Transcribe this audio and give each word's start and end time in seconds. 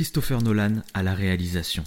Christopher 0.00 0.40
Nolan 0.40 0.76
à 0.94 1.02
la 1.02 1.12
réalisation, 1.12 1.84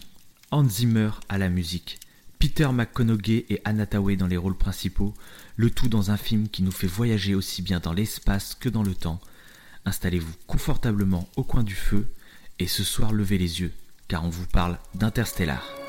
Hans 0.52 0.70
Zimmer 0.70 1.10
à 1.30 1.40
la 1.40 1.50
musique, 1.50 2.00
Peter 2.38 2.68
McConaughey 2.72 3.48
et 3.50 3.60
Anna 3.66 3.88
dans 3.88 4.28
les 4.28 4.38
rôles 4.38 4.56
principaux, 4.56 5.16
le 5.56 5.72
tout 5.72 5.88
dans 5.88 6.12
un 6.12 6.18
film 6.18 6.48
qui 6.48 6.62
nous 6.62 6.72
fait 6.72 6.86
voyager 6.86 7.34
aussi 7.34 7.64
bien 7.64 7.80
dans 7.80 7.92
l'espace 7.92 8.54
que 8.54 8.70
dans 8.70 8.84
le 8.84 8.94
temps. 8.94 9.20
Installez-vous 9.86 10.36
confortablement 10.46 11.28
au 11.38 11.44
coin 11.44 11.64
du 11.64 11.74
feu 11.74 12.08
et 12.60 12.68
ce 12.68 12.84
soir 12.84 13.14
levez 13.14 13.40
les 13.40 13.62
yeux, 13.62 13.72
car 14.08 14.24
on 14.24 14.30
vous 14.30 14.46
parle 14.46 14.78
d'Interstellar. 14.94 15.83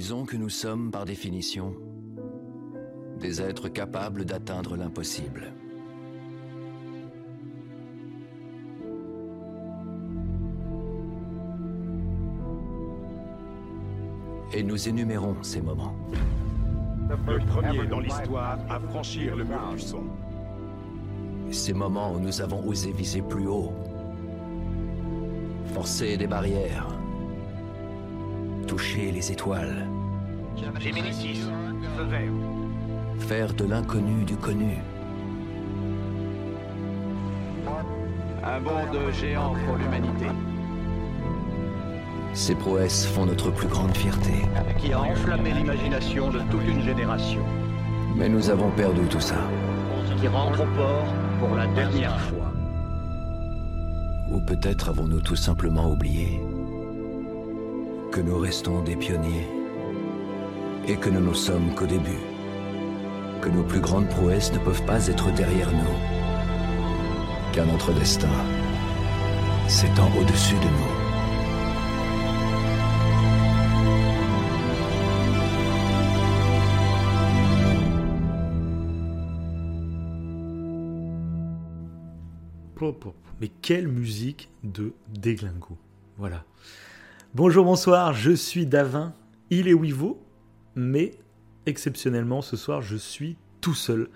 Disons 0.00 0.26
que 0.26 0.36
nous 0.36 0.48
sommes, 0.48 0.92
par 0.92 1.04
définition, 1.04 1.74
des 3.18 3.42
êtres 3.42 3.68
capables 3.68 4.24
d'atteindre 4.24 4.76
l'impossible. 4.76 5.52
Et 14.52 14.62
nous 14.62 14.88
énumérons 14.88 15.42
ces 15.42 15.60
moments. 15.60 15.96
Le 17.26 17.44
premier 17.46 17.84
dans 17.88 17.98
l'histoire 17.98 18.56
à 18.70 18.78
franchir 18.78 19.34
le 19.34 19.42
mur 19.42 19.72
du 19.72 19.80
son. 19.80 20.04
Ces 21.50 21.72
moments 21.72 22.12
où 22.12 22.20
nous 22.20 22.40
avons 22.40 22.64
osé 22.68 22.92
viser 22.92 23.20
plus 23.20 23.48
haut, 23.48 23.72
forcer 25.74 26.16
des 26.16 26.28
barrières, 26.28 26.86
toucher 28.68 29.10
les 29.10 29.32
étoiles. 29.32 29.97
Géminis 30.80 31.12
6, 31.12 31.48
feu 31.96 32.04
vert. 32.04 32.32
Faire 33.18 33.52
de 33.54 33.64
l'inconnu 33.64 34.24
du 34.24 34.36
connu. 34.36 34.78
Un 38.44 38.60
bond 38.60 38.86
de 38.92 39.12
géant 39.12 39.54
pour 39.66 39.76
l'humanité. 39.76 40.26
Ces 42.32 42.54
prouesses 42.54 43.06
font 43.06 43.26
notre 43.26 43.50
plus 43.50 43.68
grande 43.68 43.96
fierté. 43.96 44.32
Qui 44.78 44.92
a 44.92 45.00
enflammé 45.00 45.52
l'imagination 45.52 46.30
de 46.30 46.40
toute 46.50 46.66
une 46.66 46.82
génération. 46.82 47.42
Mais 48.16 48.28
nous 48.28 48.48
avons 48.48 48.70
perdu 48.70 49.02
tout 49.10 49.20
ça. 49.20 49.36
Qui 50.20 50.28
rentre 50.28 50.62
au 50.62 50.66
port 50.76 51.06
pour 51.40 51.56
la 51.56 51.66
dernière 51.68 52.18
fois. 52.20 52.52
Ou 54.30 54.40
peut-être 54.40 54.90
avons-nous 54.90 55.20
tout 55.20 55.36
simplement 55.36 55.90
oublié 55.90 56.40
que 58.12 58.20
nous 58.20 58.38
restons 58.38 58.82
des 58.82 58.96
pionniers 58.96 59.46
et 60.88 60.96
que 60.96 61.10
nous 61.10 61.20
ne 61.20 61.34
sommes 61.34 61.74
qu'au 61.74 61.86
début. 61.86 62.22
Que 63.42 63.50
nos 63.50 63.62
plus 63.62 63.80
grandes 63.80 64.08
prouesses 64.08 64.52
ne 64.52 64.58
peuvent 64.58 64.84
pas 64.84 65.06
être 65.06 65.32
derrière 65.34 65.70
nous. 65.70 65.96
Car 67.52 67.66
notre 67.66 67.92
destin 67.92 68.28
s'étend 69.68 70.10
au-dessus 70.18 70.56
de 70.56 70.64
nous. 70.64 70.98
Mais 83.40 83.48
quelle 83.48 83.88
musique 83.88 84.48
de 84.64 84.92
déglingo. 85.08 85.76
Voilà. 86.16 86.44
Bonjour, 87.34 87.64
bonsoir, 87.64 88.14
je 88.14 88.32
suis 88.32 88.66
Davin, 88.66 89.12
il 89.50 89.68
est 89.68 89.74
Wivo, 89.74 90.20
mais 90.78 91.10
exceptionnellement 91.66 92.40
ce 92.40 92.56
soir 92.56 92.80
je 92.80 92.96
suis 92.96 93.36
tout 93.60 93.74
seul. 93.74 94.08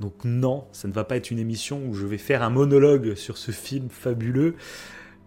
Donc 0.00 0.24
non, 0.24 0.66
ça 0.72 0.86
ne 0.86 0.92
va 0.92 1.04
pas 1.04 1.16
être 1.16 1.30
une 1.30 1.38
émission 1.38 1.84
où 1.86 1.94
je 1.94 2.06
vais 2.06 2.18
faire 2.18 2.42
un 2.42 2.50
monologue 2.50 3.14
sur 3.14 3.38
ce 3.38 3.52
film 3.52 3.88
fabuleux. 3.88 4.54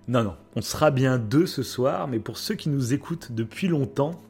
Non, 0.08 0.24
non, 0.24 0.36
on 0.56 0.62
sera 0.62 0.92
bien 0.92 1.18
deux 1.18 1.48
ce 1.48 1.64
soir, 1.64 2.08
mais 2.08 2.20
pour 2.20 2.38
ceux 2.38 2.56
qui 2.56 2.70
nous 2.70 2.94
écoutent 2.94 3.32
depuis 3.32 3.68
longtemps, 3.68 4.22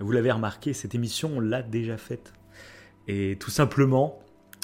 vous 0.00 0.12
l'avez 0.12 0.32
remarqué, 0.32 0.72
cette 0.72 0.94
émission, 0.94 1.32
on 1.36 1.40
l'a 1.40 1.62
déjà 1.62 1.98
faite. 1.98 2.32
Et 3.08 3.36
tout 3.38 3.50
simplement, 3.50 4.20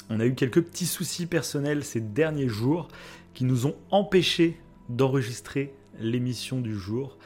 on 0.09 0.19
a 0.19 0.25
eu 0.25 0.33
quelques 0.33 0.61
petits 0.61 0.85
soucis 0.85 1.25
personnels 1.25 1.83
ces 1.83 2.01
derniers 2.01 2.47
jours 2.47 2.87
qui 3.33 3.43
nous 3.43 3.67
ont 3.67 3.75
empêchés 3.91 4.59
d'enregistrer 4.89 5.73
l'émission 5.99 6.61
du 6.61 6.73
jour. 6.73 7.17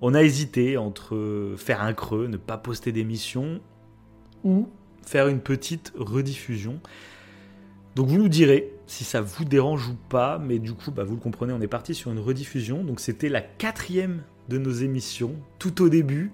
On 0.00 0.14
a 0.14 0.22
hésité 0.22 0.76
entre 0.76 1.54
faire 1.56 1.82
un 1.82 1.92
creux, 1.92 2.26
ne 2.26 2.36
pas 2.36 2.56
poster 2.56 2.92
d'émission, 2.92 3.60
ou 4.44 4.68
faire 5.04 5.28
une 5.28 5.40
petite 5.40 5.92
rediffusion. 5.96 6.80
Donc 7.96 8.06
vous 8.06 8.18
nous 8.18 8.28
direz 8.28 8.72
si 8.86 9.04
ça 9.04 9.20
vous 9.20 9.44
dérange 9.44 9.88
ou 9.88 9.96
pas, 10.08 10.38
mais 10.38 10.58
du 10.58 10.72
coup, 10.72 10.90
bah, 10.90 11.04
vous 11.04 11.14
le 11.14 11.20
comprenez, 11.20 11.52
on 11.52 11.60
est 11.60 11.66
parti 11.66 11.94
sur 11.94 12.12
une 12.12 12.20
rediffusion. 12.20 12.84
Donc 12.84 13.00
c'était 13.00 13.28
la 13.28 13.40
quatrième 13.40 14.22
de 14.48 14.58
nos 14.58 14.70
émissions, 14.70 15.34
tout 15.58 15.82
au 15.82 15.88
début. 15.88 16.30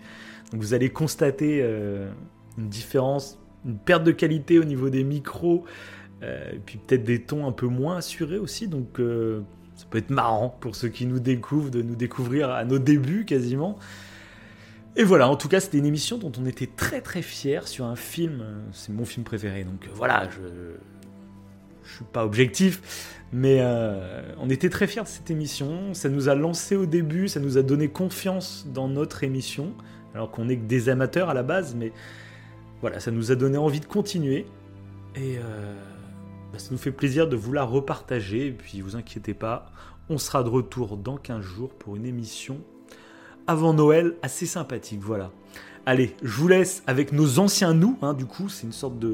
Donc 0.53 0.61
vous 0.61 0.75
allez 0.75 0.91
constater 0.91 1.61
euh, 1.63 2.11
une 2.59 2.69
différence, 2.69 3.39
une 3.65 3.79
perte 3.79 4.05
de 4.05 4.13
qualité 4.13 4.59
au 4.59 4.65
niveau 4.65 4.91
des 4.91 5.05
micros, 5.05 5.65
euh, 6.23 6.53
et 6.53 6.59
puis 6.59 6.79
peut-être 6.79 7.03
des 7.03 7.23
tons 7.23 7.47
un 7.47 7.53
peu 7.53 7.67
moins 7.67 7.97
assurés 7.97 8.39
aussi. 8.39 8.69
Donc 8.69 9.01
euh, 9.01 9.41
ça 9.77 9.87
peut 9.91 9.99
être 9.99 10.11
marrant 10.11 10.57
pour 10.61 10.77
ceux 10.77 10.89
qui 10.89 11.07
nous 11.07 11.21
découvrent 11.21 11.71
de 11.71 11.83
nous 11.83 11.97
découvrir 11.97 12.51
à 12.51 12.65
nos 12.65 12.79
débuts 12.79 13.25
quasiment. 13.25 13.79
Et 14.97 15.03
voilà, 15.03 15.29
en 15.29 15.37
tout 15.37 15.49
cas, 15.49 15.59
c'était 15.59 15.79
une 15.79 15.87
émission 15.87 16.19
dont 16.19 16.31
on 16.41 16.47
était 16.47 16.69
très 16.69 17.01
très 17.01 17.23
fiers 17.23 17.67
sur 17.67 17.85
un 17.85 17.97
film. 17.97 18.41
euh, 18.43 18.61
C'est 18.73 18.93
mon 18.93 19.05
film 19.05 19.25
préféré, 19.25 19.65
donc 19.65 19.87
euh, 19.87 19.91
voilà, 19.95 20.29
je 20.31 20.77
je 21.87 21.97
suis 21.97 22.05
pas 22.05 22.25
objectif, 22.25 23.21
mais 23.33 23.59
euh, 23.61 24.23
on 24.39 24.49
était 24.49 24.71
très 24.71 24.87
fiers 24.87 25.03
de 25.03 25.07
cette 25.09 25.31
émission. 25.31 25.93
Ça 25.93 26.09
nous 26.09 26.29
a 26.29 26.35
lancé 26.35 26.77
au 26.77 26.87
début, 26.87 27.29
ça 27.29 27.41
nous 27.41 27.59
a 27.59 27.63
donné 27.63 27.89
confiance 27.89 28.67
dans 28.73 28.89
notre 28.89 29.23
émission, 29.23 29.75
alors 30.15 30.31
qu'on 30.31 30.49
est 30.49 30.57
que 30.57 30.65
des 30.65 30.89
amateurs 30.89 31.29
à 31.29 31.35
la 31.35 31.43
base, 31.43 31.75
mais 31.75 31.93
voilà, 32.81 33.01
ça 33.01 33.11
nous 33.11 33.33
a 33.33 33.35
donné 33.35 33.59
envie 33.59 33.81
de 33.81 33.87
continuer. 33.87 34.47
Et 35.15 35.37
euh, 35.39 35.75
bah, 36.55 36.61
ça 36.61 36.69
nous 36.71 36.79
fait 36.79 36.93
plaisir 36.93 37.29
de 37.29 37.35
vous 37.35 37.53
la 37.53 37.65
repartager. 37.65 38.47
Et 38.47 38.53
puis, 38.53 38.81
vous 38.81 38.95
inquiétez 38.95 39.35
pas, 39.35 39.67
on 40.09 40.19
sera 40.19 40.45
de 40.45 40.49
retour 40.49 40.97
dans 40.97 41.17
15 41.17 41.41
jours 41.43 41.71
pour 41.71 41.97
une 41.97 42.07
émission 42.07 42.61
avant 43.49 43.75
Noël 43.75 44.15
assez 44.23 44.47
sympathique. 44.47 45.01
Voilà. 45.03 45.33
Allez, 45.85 46.15
je 46.23 46.37
vous 46.37 46.47
laisse 46.47 46.85
avec 46.87 47.11
nos 47.11 47.41
anciens 47.41 47.75
nous. 47.75 47.99
hein, 48.03 48.15
du 48.15 48.25
coup, 48.25 48.49
c'est 48.49 48.69
une 48.69 48.73
sorte 48.73 49.01
de, 49.01 49.09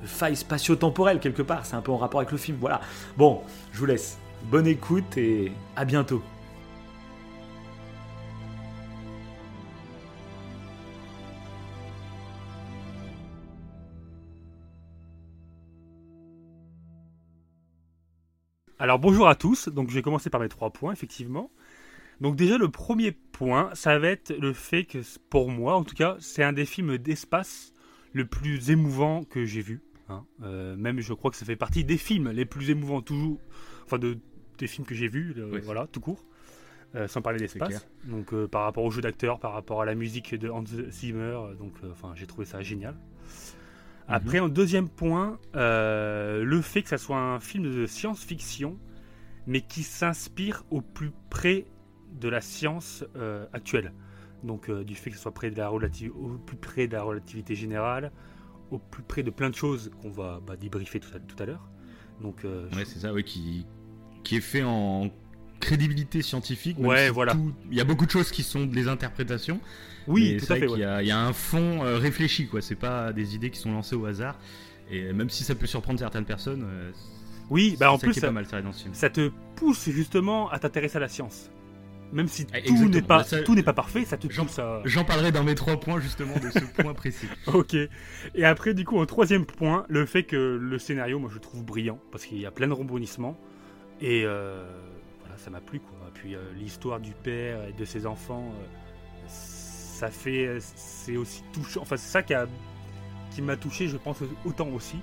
de 0.00 0.06
faille 0.06 0.36
spatio-temporelle 0.36 1.18
quelque 1.18 1.42
part. 1.42 1.66
C'est 1.66 1.74
un 1.74 1.82
peu 1.82 1.90
en 1.90 1.96
rapport 1.96 2.20
avec 2.20 2.30
le 2.30 2.38
film. 2.38 2.56
Voilà. 2.60 2.80
Bon, 3.16 3.40
je 3.72 3.78
vous 3.80 3.86
laisse. 3.86 4.16
Bonne 4.48 4.68
écoute 4.68 5.18
et 5.18 5.50
à 5.74 5.84
bientôt. 5.84 6.22
Alors 18.78 18.98
bonjour 18.98 19.28
à 19.28 19.34
tous, 19.34 19.68
donc 19.68 19.88
je 19.90 19.94
vais 19.94 20.02
commencer 20.02 20.30
par 20.30 20.40
mes 20.40 20.48
trois 20.48 20.70
points, 20.70 20.92
effectivement. 20.92 21.50
Donc 22.20 22.36
déjà 22.36 22.58
le 22.58 22.68
premier 22.70 23.12
point, 23.12 23.70
ça 23.74 23.98
va 23.98 24.08
être 24.08 24.34
le 24.38 24.52
fait 24.52 24.84
que 24.84 24.98
pour 25.30 25.50
moi, 25.50 25.76
en 25.76 25.84
tout 25.84 25.94
cas, 25.94 26.16
c'est 26.20 26.42
un 26.42 26.52
des 26.52 26.66
films 26.66 26.98
d'espace 26.98 27.72
le 28.12 28.26
plus 28.26 28.70
émouvant 28.70 29.24
que 29.24 29.44
j'ai 29.44 29.60
vu. 29.62 29.82
hein. 30.08 30.24
Euh, 30.42 30.76
même 30.76 31.00
je 31.00 31.12
crois 31.12 31.30
que 31.30 31.36
ça 31.36 31.44
fait 31.46 31.56
partie 31.56 31.84
des 31.84 31.96
films 31.98 32.30
les 32.30 32.44
plus 32.44 32.70
émouvants 32.70 33.02
toujours, 33.02 33.38
enfin 33.84 33.98
de, 33.98 34.18
des 34.58 34.66
films 34.66 34.86
que 34.86 34.94
j'ai 34.94 35.08
vus, 35.08 35.34
euh, 35.38 35.50
Oui. 35.52 35.60
voilà, 35.64 35.86
tout 35.86 36.00
court. 36.00 36.24
Euh, 36.94 37.08
sans 37.08 37.20
parler 37.20 37.38
d'espace. 37.38 37.86
Donc 38.04 38.32
euh, 38.32 38.46
par 38.46 38.62
rapport 38.62 38.84
au 38.84 38.90
jeu 38.90 39.02
d'acteur, 39.02 39.38
par 39.40 39.52
rapport 39.52 39.82
à 39.82 39.84
la 39.84 39.94
musique 39.94 40.34
de 40.34 40.48
Hans 40.48 40.64
Zimmer, 40.88 41.38
donc 41.58 41.72
euh, 41.82 41.90
enfin 41.92 42.12
j'ai 42.14 42.26
trouvé 42.26 42.46
ça 42.46 42.62
génial. 42.62 42.96
Après, 44.08 44.38
en 44.38 44.48
deuxième 44.48 44.88
point, 44.88 45.38
euh, 45.56 46.44
le 46.44 46.60
fait 46.62 46.82
que 46.82 46.88
ça 46.88 46.98
soit 46.98 47.18
un 47.18 47.40
film 47.40 47.64
de 47.64 47.86
science-fiction, 47.86 48.78
mais 49.46 49.60
qui 49.62 49.82
s'inspire 49.82 50.64
au 50.70 50.80
plus 50.80 51.10
près 51.30 51.66
de 52.20 52.28
la 52.28 52.40
science 52.40 53.04
euh, 53.16 53.46
actuelle. 53.52 53.92
Donc 54.44 54.68
euh, 54.68 54.84
du 54.84 54.94
fait 54.94 55.10
que 55.10 55.16
ce 55.16 55.22
soit 55.22 55.34
près 55.34 55.50
de 55.50 55.56
la 55.58 55.72
au 55.72 55.78
plus 55.80 56.56
près 56.56 56.86
de 56.86 56.92
la 56.92 57.02
relativité 57.02 57.54
générale, 57.54 58.12
au 58.70 58.78
plus 58.78 59.02
près 59.02 59.22
de 59.22 59.30
plein 59.30 59.50
de 59.50 59.54
choses 59.54 59.90
qu'on 60.00 60.10
va 60.10 60.40
bah, 60.46 60.56
débriefer 60.56 61.00
tout 61.00 61.10
à, 61.14 61.18
tout 61.18 61.40
à 61.42 61.46
l'heure. 61.46 61.68
Donc 62.20 62.44
Ouais, 62.44 62.84
c'est 62.84 63.00
ça, 63.00 63.12
ouais, 63.12 63.24
qui, 63.24 63.66
qui 64.22 64.36
est 64.36 64.40
fait 64.40 64.62
en 64.62 65.10
crédibilité 65.60 66.22
scientifique. 66.22 66.78
Ouais, 66.78 67.06
si 67.06 67.12
voilà. 67.12 67.32
tout- 67.32 67.52
Il 67.70 67.76
y 67.76 67.80
a 67.80 67.84
beaucoup 67.84 68.06
de 68.06 68.10
choses 68.10 68.30
qui 68.30 68.42
sont 68.42 68.66
des 68.66 68.88
interprétations. 68.88 69.60
Oui, 70.08 70.36
tout 70.38 70.46
c'est 70.46 70.52
à 70.52 70.56
fait. 70.56 70.66
ouais. 70.68 70.78
il 71.02 71.08
y 71.08 71.10
a 71.10 71.20
un 71.20 71.32
fond 71.32 71.84
euh, 71.84 71.98
réfléchi, 71.98 72.46
quoi. 72.48 72.60
C'est 72.62 72.74
pas 72.76 73.12
des 73.12 73.34
idées 73.34 73.50
qui 73.50 73.58
sont 73.58 73.72
lancées 73.72 73.96
au 73.96 74.06
hasard. 74.06 74.38
Et 74.90 75.12
même 75.12 75.30
si 75.30 75.42
ça 75.44 75.54
peut 75.54 75.66
surprendre 75.66 75.98
certaines 75.98 76.24
personnes, 76.24 76.64
euh, 76.68 76.92
Oui, 77.50 77.76
bah 77.78 77.90
en 77.92 77.98
ça 77.98 78.06
plus, 78.06 78.22
mal 78.22 78.46
ça 78.46 78.62
dans 78.62 78.72
ce 78.72 78.82
film. 78.82 78.94
ça 78.94 79.10
te 79.10 79.30
pousse 79.56 79.88
justement 79.90 80.48
à 80.50 80.58
t'intéresser 80.60 80.96
à 80.96 81.00
la 81.00 81.08
science. 81.08 81.50
Même 82.12 82.28
si 82.28 82.46
Ah, 82.54 82.60
tout 82.64 82.88
n'est 82.88 83.02
pas, 83.02 83.18
Bah, 83.18 83.24
ça- 83.24 83.42
tout 83.42 83.56
n'est 83.56 83.64
pas 83.64 83.72
parfait, 83.72 84.04
ça 84.04 84.16
te 84.16 84.28
pousse 84.28 84.58
à. 84.60 84.80
J'en 84.84 85.02
parlerai 85.04 85.32
dans 85.32 85.42
mes 85.42 85.56
trois 85.56 85.80
points 85.80 85.98
justement 86.00 86.34
de 86.38 86.50
ce 86.50 86.60
point 86.82 86.94
précis. 86.94 87.26
Ok. 87.48 87.74
Et 88.36 88.44
après, 88.44 88.74
du 88.74 88.84
coup, 88.84 88.96
en 88.98 89.06
troisième 89.06 89.44
point, 89.44 89.84
le 89.88 90.06
fait 90.06 90.22
que 90.22 90.36
le 90.60 90.78
scénario, 90.78 91.18
moi, 91.18 91.28
je 91.30 91.34
le 91.34 91.40
trouve 91.40 91.64
brillant 91.64 91.98
parce 92.12 92.24
qu'il 92.24 92.38
y 92.38 92.46
a 92.46 92.52
plein 92.52 92.68
de 92.68 92.72
rebondissements 92.74 93.36
et 94.00 94.22
euh, 94.24 94.64
voilà, 95.20 95.36
ça 95.36 95.50
m'a 95.50 95.60
plu 95.60 95.80
quoi. 95.80 95.98
Puis 96.14 96.36
euh, 96.36 96.38
l'histoire 96.56 97.00
du 97.00 97.10
père 97.10 97.58
et 97.68 97.72
de 97.72 97.84
ses 97.84 98.06
enfants, 98.06 98.52
euh, 98.54 98.66
ça 99.96 100.10
fait, 100.10 100.58
c'est 100.60 101.16
aussi 101.16 101.42
touchant. 101.52 101.80
Enfin, 101.82 101.96
c'est 101.96 102.10
ça 102.10 102.22
qui 102.22 102.34
a, 102.34 102.46
qui 103.30 103.42
m'a 103.42 103.56
touché, 103.56 103.88
je 103.88 103.96
pense 103.96 104.18
autant 104.44 104.68
aussi. 104.68 104.96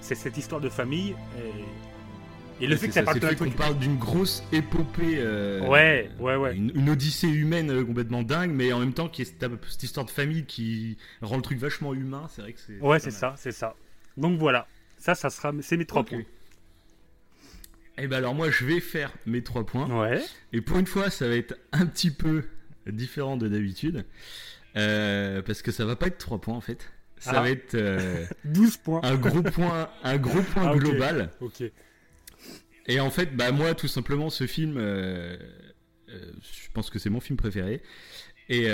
C'est 0.00 0.14
cette 0.14 0.36
histoire 0.36 0.60
de 0.60 0.68
famille 0.68 1.14
et, 1.38 2.64
et 2.64 2.66
le 2.66 2.76
fait 2.76 2.88
que 2.88 2.94
ça, 2.94 3.02
parle 3.02 3.18
de 3.18 3.74
d'une 3.74 3.96
grosse 3.96 4.42
épopée. 4.52 5.16
euh, 5.18 5.66
Ouais, 5.66 6.10
ouais, 6.20 6.36
ouais. 6.36 6.54
Une, 6.56 6.70
une 6.74 6.90
odyssée 6.90 7.28
humaine 7.28 7.70
euh, 7.70 7.84
complètement 7.84 8.22
dingue, 8.22 8.50
mais 8.50 8.72
en 8.72 8.78
même 8.80 8.92
temps, 8.92 9.08
qui 9.08 9.22
est 9.22 9.24
cette, 9.24 9.44
cette 9.68 9.82
histoire 9.82 10.06
de 10.06 10.10
famille 10.10 10.44
qui 10.44 10.96
rend 11.22 11.36
le 11.36 11.42
truc 11.42 11.58
vachement 11.58 11.92
humain. 11.94 12.28
C'est 12.30 12.42
vrai 12.42 12.52
que 12.52 12.60
c'est. 12.60 12.78
Ouais, 12.80 12.98
c'est 12.98 13.10
ça, 13.10 13.34
c'est 13.36 13.52
ça. 13.52 13.74
Donc 14.16 14.38
voilà, 14.38 14.66
ça, 14.98 15.14
ça 15.14 15.28
sera, 15.30 15.52
c'est 15.60 15.76
mes 15.76 15.86
trois 15.86 16.04
points. 16.04 16.22
Et 17.98 18.06
ben 18.06 18.18
alors 18.18 18.34
moi, 18.34 18.50
je 18.50 18.64
vais 18.66 18.80
faire 18.80 19.10
mes 19.26 19.42
trois 19.42 19.64
points. 19.64 19.88
Ouais. 20.02 20.22
Et 20.52 20.60
pour 20.60 20.78
une 20.78 20.86
fois, 20.86 21.08
ça 21.10 21.26
va 21.28 21.34
être 21.34 21.58
un 21.72 21.86
petit 21.86 22.10
peu 22.10 22.44
différent 22.92 23.36
de 23.36 23.48
d'habitude. 23.48 24.04
Euh, 24.76 25.40
parce 25.42 25.62
que 25.62 25.72
ça 25.72 25.84
va 25.86 25.96
pas 25.96 26.06
être 26.08 26.18
3 26.18 26.40
points 26.40 26.54
en 26.56 26.60
fait. 26.60 26.90
Ça 27.18 27.30
Ah. 27.36 27.40
va 27.42 27.50
être 27.50 27.74
euh, 27.74 28.26
12 28.44 28.76
points. 28.78 29.00
un 29.04 29.16
gros 29.16 29.42
point, 29.42 29.88
un 30.04 30.16
gros 30.18 30.42
point 30.52 30.70
Ah, 30.72 30.76
global. 30.76 31.30
Ok. 31.40 31.62
Et 32.88 33.00
en 33.00 33.10
fait, 33.10 33.34
bah 33.34 33.50
moi, 33.52 33.74
tout 33.74 33.88
simplement, 33.88 34.30
ce 34.30 34.46
film, 34.46 34.76
euh, 34.76 35.36
euh, 36.08 36.32
je 36.42 36.68
pense 36.72 36.90
que 36.90 36.98
c'est 36.98 37.10
mon 37.10 37.20
film 37.20 37.36
préféré. 37.36 37.82
Et, 38.48 38.66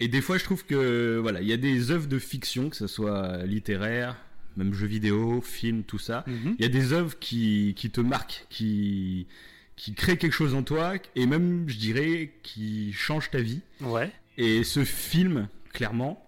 et 0.00 0.08
des 0.08 0.20
fois, 0.22 0.38
je 0.38 0.44
trouve 0.44 0.64
que 0.64 1.18
voilà, 1.20 1.42
il 1.42 1.48
y 1.48 1.52
a 1.52 1.58
des 1.58 1.90
œuvres 1.90 2.06
de 2.08 2.18
fiction, 2.18 2.70
que 2.70 2.76
ce 2.76 2.86
soit 2.86 3.44
littéraire, 3.44 4.16
même 4.56 4.72
jeux 4.72 4.86
vidéo, 4.86 5.42
film, 5.42 5.82
tout 5.84 5.98
ça. 5.98 6.24
Mhm. 6.26 6.54
Il 6.58 6.62
y 6.62 6.64
a 6.64 6.70
des 6.70 6.92
œuvres 6.94 7.18
qui, 7.18 7.74
qui 7.76 7.90
te 7.90 8.00
marquent, 8.00 8.46
qui, 8.48 9.26
qui 9.76 9.94
créent 9.94 10.16
quelque 10.16 10.32
chose 10.32 10.54
en 10.54 10.62
toi, 10.62 10.94
et 11.16 11.26
même, 11.26 11.68
je 11.68 11.78
dirais, 11.78 12.32
qui 12.42 12.92
changent 12.92 13.30
ta 13.30 13.40
vie. 13.40 13.60
Ouais. 13.80 14.10
Et 14.36 14.64
ce 14.64 14.84
film, 14.84 15.48
clairement, 15.72 16.24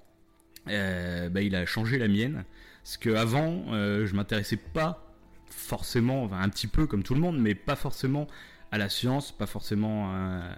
euh, 0.68 1.28
bah, 1.28 1.42
il 1.42 1.54
a 1.54 1.66
changé 1.66 1.98
la 1.98 2.08
mienne. 2.08 2.44
Parce 2.82 2.96
qu'avant, 2.96 3.64
euh, 3.72 4.06
je 4.06 4.14
m'intéressais 4.14 4.56
pas 4.56 5.12
forcément, 5.48 6.24
enfin, 6.24 6.40
un 6.40 6.48
petit 6.48 6.66
peu 6.66 6.86
comme 6.86 7.02
tout 7.02 7.14
le 7.14 7.20
monde, 7.20 7.38
mais 7.38 7.54
pas 7.54 7.76
forcément 7.76 8.26
à 8.70 8.78
la 8.78 8.88
science, 8.88 9.32
pas 9.32 9.46
forcément 9.46 10.12
à, 10.12 10.56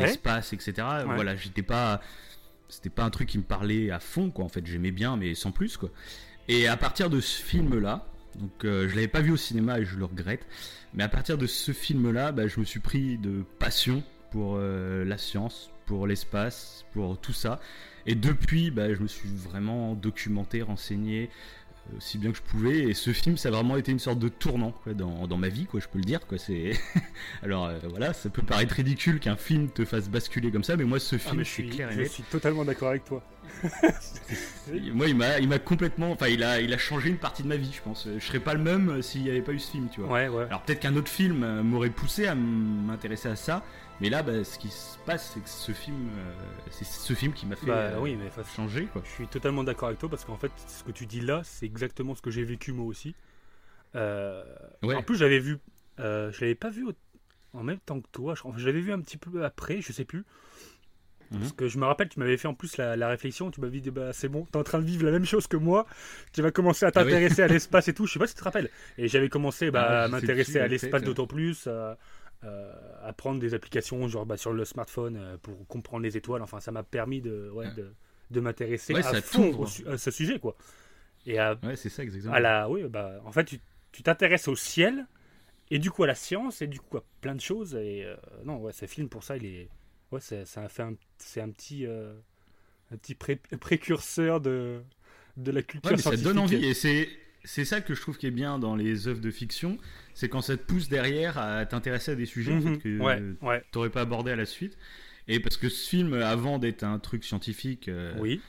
l'espace, 0.00 0.52
etc. 0.52 0.74
Voilà, 1.04 1.36
j'étais 1.36 1.62
pas. 1.62 2.00
C'était 2.68 2.90
pas 2.90 3.04
un 3.04 3.10
truc 3.10 3.28
qui 3.28 3.38
me 3.38 3.44
parlait 3.44 3.92
à 3.92 4.00
fond, 4.00 4.30
quoi. 4.30 4.44
En 4.44 4.48
fait, 4.48 4.66
j'aimais 4.66 4.90
bien, 4.90 5.16
mais 5.16 5.34
sans 5.34 5.52
plus, 5.52 5.76
quoi. 5.76 5.90
Et 6.48 6.66
à 6.66 6.76
partir 6.76 7.10
de 7.10 7.20
ce 7.20 7.40
film-là, 7.42 8.08
donc 8.34 8.64
euh, 8.64 8.88
je 8.88 8.94
l'avais 8.94 9.08
pas 9.08 9.20
vu 9.20 9.30
au 9.30 9.36
cinéma 9.36 9.78
et 9.78 9.84
je 9.84 9.96
le 9.96 10.04
regrette, 10.04 10.46
mais 10.94 11.04
à 11.04 11.08
partir 11.08 11.38
de 11.38 11.46
ce 11.46 11.72
film-là, 11.72 12.32
bah, 12.32 12.46
je 12.46 12.60
me 12.60 12.64
suis 12.64 12.80
pris 12.80 13.18
de 13.18 13.44
passion 13.58 14.02
pour 14.30 14.56
euh, 14.56 15.04
la 15.04 15.18
science, 15.18 15.70
pour 15.86 16.06
l'espace, 16.06 16.84
pour 16.92 17.18
tout 17.18 17.32
ça. 17.32 17.60
Et 18.06 18.14
depuis, 18.14 18.70
bah, 18.70 18.92
je 18.94 19.00
me 19.00 19.08
suis 19.08 19.28
vraiment 19.28 19.94
documenté, 19.94 20.62
renseigné 20.62 21.30
aussi 21.96 22.18
bien 22.18 22.30
que 22.30 22.36
je 22.38 22.42
pouvais. 22.42 22.78
Et 22.80 22.94
ce 22.94 23.12
film, 23.12 23.36
ça 23.36 23.48
a 23.48 23.52
vraiment 23.52 23.76
été 23.76 23.92
une 23.92 23.98
sorte 23.98 24.18
de 24.18 24.28
tournant 24.28 24.72
quoi, 24.72 24.94
dans, 24.94 25.26
dans 25.26 25.36
ma 25.36 25.48
vie, 25.48 25.66
quoi, 25.66 25.80
je 25.80 25.88
peux 25.88 25.98
le 25.98 26.04
dire. 26.04 26.26
Quoi. 26.26 26.38
C'est... 26.38 26.72
Alors 27.42 27.66
euh, 27.66 27.78
voilà, 27.88 28.12
ça 28.12 28.28
peut 28.30 28.42
paraître 28.42 28.74
ridicule 28.74 29.20
qu'un 29.20 29.36
film 29.36 29.68
te 29.68 29.84
fasse 29.84 30.08
basculer 30.08 30.50
comme 30.50 30.64
ça, 30.64 30.76
mais 30.76 30.84
moi, 30.84 30.98
ce 30.98 31.16
Ah, 31.16 31.18
film, 31.18 31.36
mais 31.38 31.44
je 31.44 31.50
suis, 31.50 31.68
clair 31.68 31.90
et 31.90 31.94
je 31.94 31.98
net. 32.00 32.10
suis 32.10 32.22
totalement 32.24 32.64
d'accord 32.64 32.88
avec 32.90 33.04
toi. 33.04 33.22
Moi, 34.92 35.08
il 35.08 35.14
m'a, 35.16 35.38
il 35.38 35.48
m'a 35.48 35.58
complètement, 35.58 36.10
enfin, 36.10 36.28
il 36.28 36.42
a, 36.42 36.60
il 36.60 36.72
a 36.74 36.78
changé 36.78 37.08
une 37.08 37.16
partie 37.16 37.42
de 37.42 37.48
ma 37.48 37.56
vie, 37.56 37.70
je 37.72 37.80
pense. 37.80 38.08
Je 38.18 38.24
serais 38.24 38.40
pas 38.40 38.54
le 38.54 38.60
même 38.60 38.88
euh, 38.88 39.02
s'il 39.02 39.22
n'y 39.22 39.30
avait 39.30 39.40
pas 39.40 39.52
eu 39.52 39.58
ce 39.60 39.70
film, 39.70 39.88
tu 39.90 40.00
vois. 40.00 40.12
Ouais, 40.12 40.28
ouais. 40.28 40.44
Alors 40.44 40.62
peut-être 40.62 40.80
qu'un 40.80 40.96
autre 40.96 41.08
film 41.08 41.42
euh, 41.42 41.62
m'aurait 41.62 41.90
poussé 41.90 42.26
à 42.26 42.34
m'intéresser 42.34 43.28
à 43.28 43.36
ça, 43.36 43.62
mais 44.00 44.10
là, 44.10 44.22
bah, 44.22 44.44
ce 44.44 44.58
qui 44.58 44.68
se 44.68 44.98
passe, 45.06 45.32
c'est 45.34 45.40
que 45.40 45.48
ce 45.48 45.72
film, 45.72 46.08
euh, 46.18 46.32
c'est 46.70 46.84
ce 46.84 47.12
film 47.14 47.32
qui 47.32 47.46
m'a 47.46 47.56
fait 47.56 47.66
Bah 47.66 47.74
euh, 47.76 47.98
oui, 48.00 48.16
mais 48.16 48.28
fa- 48.30 48.44
changer, 48.44 48.86
quoi. 48.86 49.02
je 49.04 49.10
suis 49.10 49.26
totalement 49.26 49.64
d'accord 49.64 49.88
avec 49.88 49.98
toi 50.00 50.08
parce 50.08 50.24
qu'en 50.24 50.36
fait, 50.36 50.52
ce 50.66 50.84
que 50.84 50.90
tu 50.92 51.06
dis 51.06 51.20
là, 51.20 51.40
c'est 51.44 51.66
exactement 51.66 52.14
ce 52.14 52.22
que 52.22 52.30
j'ai 52.30 52.44
vécu 52.44 52.72
moi 52.72 52.86
aussi. 52.86 53.14
Euh, 53.94 54.44
Ouais. 54.82 54.94
En 54.94 55.02
plus, 55.02 55.16
j'avais 55.16 55.38
vu, 55.38 55.58
je 55.98 56.40
l'avais 56.40 56.54
pas 56.54 56.70
vu 56.70 56.86
en 57.54 57.62
même 57.62 57.78
temps 57.78 58.00
que 58.00 58.08
toi. 58.12 58.34
Je, 58.56 58.66
l'avais 58.66 58.80
vu 58.80 58.92
un 58.92 59.00
petit 59.00 59.16
peu 59.16 59.44
après, 59.44 59.80
je 59.80 59.92
sais 59.92 60.04
plus. 60.04 60.24
Mhm. 61.32 61.40
Parce 61.40 61.52
que 61.54 61.66
je 61.66 61.78
me 61.78 61.84
rappelle, 61.86 62.08
tu 62.08 62.20
m'avais 62.20 62.36
fait 62.36 62.46
en 62.46 62.54
plus 62.54 62.76
la, 62.76 62.94
la 62.94 63.08
réflexion. 63.08 63.50
Tu 63.50 63.60
m'avais 63.60 63.80
dit, 63.80 63.90
bah, 63.90 64.12
c'est 64.12 64.28
bon, 64.28 64.44
t'es 64.44 64.58
en 64.58 64.62
train 64.62 64.78
de 64.78 64.84
vivre 64.84 65.04
la 65.04 65.10
même 65.10 65.24
chose 65.24 65.46
que 65.48 65.56
moi. 65.56 65.86
Tu 66.32 66.40
vas 66.42 66.50
commencer 66.52 66.84
à 66.84 66.90
Ah 66.94 67.00
oui. 67.00 67.04
t'intéresser 67.10 67.42
à 67.42 67.48
l'espace 67.48 67.88
et 67.88 67.94
tout. 67.94 68.06
Je 68.06 68.12
sais 68.12 68.18
pas 68.18 68.26
si 68.28 68.34
tu 68.34 68.38
te 68.40 68.44
rappelles. 68.44 68.70
Et 68.98 69.08
j'avais 69.08 69.28
commencé 69.28 69.70
bah, 69.72 69.86
Ah, 69.88 70.04
à 70.04 70.08
m'intéresser 70.08 70.60
à 70.60 70.68
l'espace 70.68 71.02
d'autant 71.02 71.26
plus. 71.26 71.66
à- 71.66 71.96
euh, 72.44 72.72
à 73.02 73.12
prendre 73.12 73.40
des 73.40 73.54
applications 73.54 74.06
genre 74.08 74.26
bah, 74.26 74.36
sur 74.36 74.52
le 74.52 74.64
smartphone 74.64 75.16
euh, 75.16 75.36
pour 75.38 75.66
comprendre 75.68 76.02
les 76.04 76.16
étoiles. 76.16 76.42
Enfin, 76.42 76.60
ça 76.60 76.72
m'a 76.72 76.82
permis 76.82 77.20
de, 77.20 77.50
ouais, 77.50 77.70
de, 77.70 77.94
de 78.30 78.40
m'intéresser 78.40 78.94
Ouais, 78.94 79.02
à 79.02 79.14
ça 79.14 79.20
fond 79.22 79.52
au 79.54 79.64
à 79.88 79.98
ce 79.98 80.10
sujet, 80.10 80.38
quoi. 80.38 80.56
Et 81.26 81.38
à, 81.38 81.58
Ouais, 81.62 81.76
c'est 81.76 81.88
ça 81.90 82.02
exactement. 82.02 82.34
à 82.34 82.40
la, 82.40 82.68
oui, 82.70 82.84
bah, 82.84 83.20
en 83.24 83.32
fait, 83.32 83.44
tu 83.44 83.60
tu 83.92 84.02
t'intéresses 84.02 84.48
au 84.48 84.56
ciel 84.56 85.06
et 85.70 85.78
du 85.78 85.90
coup 85.90 86.04
à 86.04 86.08
la 86.08 86.14
science 86.16 86.62
et 86.62 86.66
du 86.68 86.80
coup 86.80 86.98
à 86.98 87.04
plein 87.22 87.34
de 87.34 87.40
choses. 87.40 87.74
Et 87.76 88.04
euh, 88.04 88.16
non, 88.44 88.58
ouais, 88.58 88.72
ce 88.72 88.86
film 88.86 89.08
pour 89.08 89.24
ça, 89.24 89.36
il 89.38 89.46
est, 89.46 89.70
ouais, 90.12 90.20
c'est- 90.20 90.44
ça 90.46 90.62
a 90.64 90.68
fait 90.68 90.82
un, 90.84 90.94
c'est 91.18 91.40
un 91.42 91.50
petit, 91.50 91.86
euh, 91.86 92.14
un 92.92 92.96
petit 92.98 93.14
pré- 93.14 93.36
précurseur 93.60 94.40
de, 94.40 94.82
de 95.36 95.50
la 95.52 95.62
culture 95.62 95.82
Ouais, 95.84 95.94
mais 95.94 96.02
ça 96.02 96.16
te 96.16 96.22
scientifique. 96.22 96.22
donne 96.22 96.38
envie, 96.38 96.64
et 96.64 96.74
c'est 96.74 97.08
c'est 97.46 97.64
ça 97.64 97.80
que 97.80 97.94
je 97.94 98.00
trouve 98.02 98.18
qui 98.18 98.26
est 98.26 98.30
bien 98.30 98.58
dans 98.58 98.76
les 98.76 99.08
œuvres 99.08 99.20
de 99.20 99.30
fiction, 99.30 99.78
c'est 100.14 100.28
quand 100.28 100.42
ça 100.42 100.56
te 100.58 100.62
pousse 100.62 100.88
derrière 100.88 101.38
à 101.38 101.64
t'intéresser 101.64 102.10
à 102.12 102.14
des 102.14 102.26
sujets 102.26 102.52
en 102.52 102.56
Mhm. 102.56 102.74
fait, 102.74 102.78
que 102.82 102.98
Ouais, 103.00 103.22
ouais, 103.40 103.64
t'aurais 103.72 103.90
pas 103.90 104.02
abordé 104.02 104.30
à 104.32 104.36
la 104.36 104.44
suite. 104.46 104.76
Et 105.28 105.40
parce 105.40 105.56
que 105.56 105.68
ce 105.68 105.88
film, 105.88 106.12
avant 106.14 106.58
d'être 106.58 106.84
un 106.84 106.98
truc 106.98 107.24
scientifique, 107.24 107.88
euh, 107.88 108.14
oui, 108.18 108.40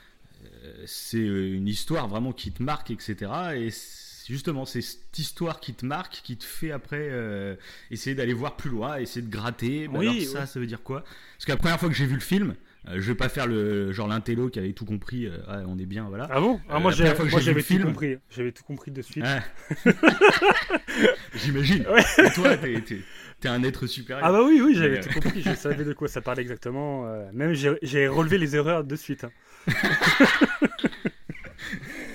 euh, 0.46 0.84
c'est 0.86 1.18
euh, 1.18 1.54
une 1.56 1.68
histoire 1.68 2.08
vraiment 2.08 2.34
qui 2.34 2.52
te 2.52 2.62
marque, 2.62 2.92
etc. 2.92 3.16
Et 3.56 3.70
justement, 4.28 4.66
c'est 4.66 4.82
cette 4.82 5.18
histoire 5.18 5.60
qui 5.60 5.74
te 5.74 5.86
marque, 5.86 6.22
qui 6.24 6.38
te 6.38 6.44
fait 6.44 6.72
après 6.72 7.08
euh, 7.10 7.56
essayer 7.90 8.16
d'aller 8.16 8.34
voir 8.34 8.58
plus 8.58 8.70
loin, 8.70 8.98
essayer 8.98 9.26
de 9.26 9.32
gratter. 9.32 9.88
Bah 9.88 10.00
Oui, 10.00 10.08
alors 10.08 10.22
ça, 10.34 10.46
ça 10.46 10.60
veut 10.60 10.68
dire 10.68 10.84
quoi? 10.84 11.04
Parce 11.38 11.46
que 11.46 11.52
la 11.52 11.58
première 11.58 11.80
fois 11.80 11.90
que 11.90 11.96
j'ai 11.96 12.06
vu 12.06 12.14
le 12.16 12.20
film, 12.20 12.56
je 12.94 13.00
vais 13.00 13.16
pas 13.16 13.30
faire 13.30 13.48
le 13.48 13.92
genre 13.92 14.08
l'intello 14.08 14.50
qui 14.50 14.60
avait 14.60 14.74
tout 14.74 14.86
compris. 14.86 15.26
euh, 15.26 15.38
ouais, 15.48 15.64
on 15.68 15.78
est 15.78 15.86
bien, 15.86 16.06
voilà. 16.10 16.28
Ah 16.32 16.40
bon 16.40 16.60
Ah, 16.70 16.78
Euh, 16.78 16.80
Moi, 16.80 16.92
j'avais 16.92 17.14
tout 17.16 17.62
film- 17.68 17.84
compris. 17.86 18.18
J'avais 18.30 18.52
tout 18.52 18.64
compris 18.64 18.92
de 18.92 19.02
suite. 19.02 19.26
Ah. 19.26 19.42
J'imagine. 21.36 21.86
Ouais. 21.88 22.04
Toi, 22.34 22.58
t'es, 22.58 23.48
un 23.48 23.64
être 23.64 23.86
supérieur. 23.88 24.26
Ah 24.28 24.32
bah 24.32 24.42
oui, 24.46 24.62
oui, 24.64 24.74
j'avais 24.76 25.00
tout 25.00 25.10
compris. 25.20 25.42
Je 25.42 25.54
savais 25.56 25.84
de 25.84 25.94
quoi 25.94 26.08
ça 26.08 26.22
parlait 26.22 26.42
exactement. 26.42 27.06
euh, 27.08 27.30
même 27.34 27.54
j'ai 27.54 27.74
j'ai 27.84 28.08
relevé 28.08 28.38
les 28.38 28.56
erreurs 28.56 28.84
de 28.84 28.96
suite. 28.96 29.24
hein. 29.26 29.32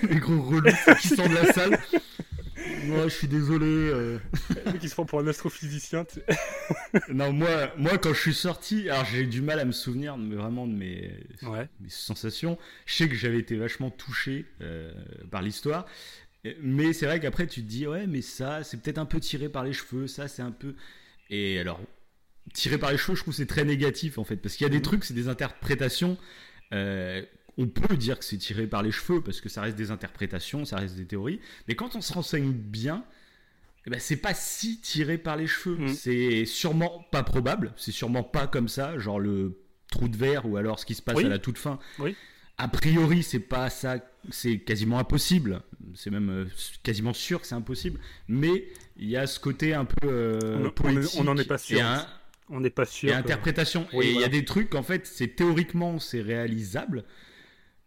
Les 0.09 0.17
gros 0.19 0.41
relous 0.41 0.63
qui 0.99 1.07
sortent 1.09 1.29
de 1.29 1.35
la 1.35 1.53
salle. 1.53 1.77
Moi, 2.85 3.03
je 3.07 3.13
suis 3.13 3.27
désolé. 3.27 3.65
euh. 3.67 4.19
Le 4.65 4.71
mec 4.73 4.81
qui 4.81 4.89
se 4.89 4.93
prend 4.93 5.05
pour 5.05 5.19
un 5.19 5.27
astrophysicien. 5.27 6.05
tu- 6.05 6.19
Non, 7.13 7.31
moi, 7.33 7.71
moi, 7.77 7.97
quand 7.97 8.13
je 8.13 8.19
suis 8.19 8.33
sorti, 8.33 8.89
alors 8.89 9.05
j'ai 9.05 9.25
du 9.25 9.41
mal 9.41 9.59
à 9.59 9.65
me 9.65 9.71
souvenir 9.71 10.17
de, 10.17 10.35
vraiment 10.35 10.67
de 10.67 10.73
mes, 10.73 11.11
Ouais. 11.43 11.67
mes 11.79 11.89
sensations. 11.89 12.57
Je 12.85 12.93
sais 12.95 13.09
que 13.09 13.15
j'avais 13.15 13.39
été 13.39 13.55
vachement 13.55 13.89
touché 13.89 14.45
euh, 14.61 14.91
par 15.31 15.41
l'histoire. 15.41 15.85
Mais 16.61 16.91
c'est 16.91 17.05
vrai 17.05 17.19
qu'après, 17.21 17.47
tu 17.47 17.61
te 17.63 17.67
dis, 17.67 17.87
ouais, 17.87 18.05
mais 18.05 18.21
ça, 18.21 18.63
c'est 18.63 18.81
peut-être 18.81 18.97
un 18.97 19.05
peu 19.05 19.19
tiré 19.21 19.47
par 19.49 19.63
les 19.63 19.71
cheveux. 19.73 20.07
Ça, 20.07 20.27
c'est 20.27 20.41
un 20.41 20.51
peu. 20.51 20.75
Et 21.29 21.57
alors, 21.59 21.79
tiré 22.53 22.77
par 22.77 22.91
les 22.91 22.97
cheveux, 22.97 23.15
je 23.15 23.21
trouve 23.21 23.33
c'est 23.33 23.45
très 23.45 23.63
négatif 23.63 24.17
en 24.17 24.25
fait. 24.25 24.35
Parce 24.35 24.55
qu'il 24.55 24.65
y 24.65 24.69
a 24.69 24.71
des 24.71 24.81
trucs, 24.81 25.05
c'est 25.05 25.13
des 25.13 25.29
interprétations. 25.29 26.17
euh, 26.73 27.23
on 27.57 27.67
peut 27.67 27.97
dire 27.97 28.19
que 28.19 28.25
c'est 28.25 28.37
tiré 28.37 28.67
par 28.67 28.83
les 28.83 28.91
cheveux 28.91 29.21
parce 29.21 29.41
que 29.41 29.49
ça 29.49 29.61
reste 29.61 29.77
des 29.77 29.91
interprétations, 29.91 30.65
ça 30.65 30.77
reste 30.77 30.95
des 30.95 31.05
théories. 31.05 31.39
Mais 31.67 31.75
quand 31.75 31.95
on 31.95 32.01
se 32.01 32.13
renseigne 32.13 32.51
bien, 32.51 33.03
eh 33.85 33.89
ben, 33.89 33.99
c'est 33.99 34.17
pas 34.17 34.33
si 34.33 34.79
tiré 34.79 35.17
par 35.17 35.37
les 35.37 35.47
cheveux. 35.47 35.77
Mm. 35.77 35.87
C'est 35.89 36.45
sûrement 36.45 37.05
pas 37.11 37.23
probable. 37.23 37.73
C'est 37.75 37.91
sûrement 37.91 38.23
pas 38.23 38.47
comme 38.47 38.67
ça, 38.67 38.97
genre 38.97 39.19
le 39.19 39.59
trou 39.91 40.07
de 40.07 40.17
verre 40.17 40.47
ou 40.47 40.57
alors 40.57 40.79
ce 40.79 40.85
qui 40.85 40.95
se 40.95 41.01
passe 41.01 41.17
Oui. 41.17 41.25
à 41.25 41.29
la 41.29 41.39
toute 41.39 41.57
fin. 41.57 41.79
Oui. 41.99 42.15
a 42.57 42.67
priori, 42.67 43.23
c'est 43.23 43.39
pas 43.39 43.69
ça, 43.69 43.97
c'est 44.31 44.59
quasiment 44.59 44.99
impossible. 44.99 45.61
C'est 45.95 46.09
même 46.09 46.29
euh, 46.29 46.45
quasiment 46.81 47.13
sûr 47.13 47.41
que 47.41 47.47
c'est 47.47 47.55
impossible. 47.55 47.99
Mais 48.27 48.67
il 48.97 49.09
y 49.09 49.17
a 49.17 49.27
ce 49.27 49.39
côté 49.39 49.73
un 49.73 49.85
peu 49.85 50.07
euh, 50.07 50.69
on 51.17 51.23
n'en 51.23 51.37
est 51.37 51.47
pas 51.47 51.57
sûr. 51.57 51.79
on 52.49 52.59
n'est 52.61 52.69
pas 52.69 52.85
sûr. 52.85 53.09
Et 53.09 53.13
interprétation. 53.13 53.85
et 53.91 54.11
il 54.11 54.19
y 54.19 54.23
a 54.23 54.29
des 54.29 54.45
trucs, 54.45 54.75
en 54.75 54.83
fait, 54.83 55.05
c'est 55.05 55.35
théoriquement, 55.35 55.99
c'est 55.99 56.21
réalisable, 56.21 57.03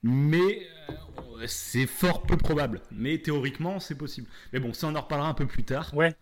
mais 0.07 0.67
euh, 0.89 1.47
c'est 1.47 1.87
fort 1.87 2.23
peu 2.23 2.37
probable. 2.37 2.81
Mais 2.93 3.19
théoriquement, 3.19 3.81
c'est 3.81 3.97
possible. 3.97 4.29
Mais 4.53 4.61
bon, 4.61 4.73
ça, 4.73 4.87
on 4.89 4.95
en 4.95 5.01
reparlera 5.01 5.29
un 5.29 5.35
peu 5.35 5.47
plus 5.47 5.65
tard. 5.65 5.93
Ouais. 5.95 6.15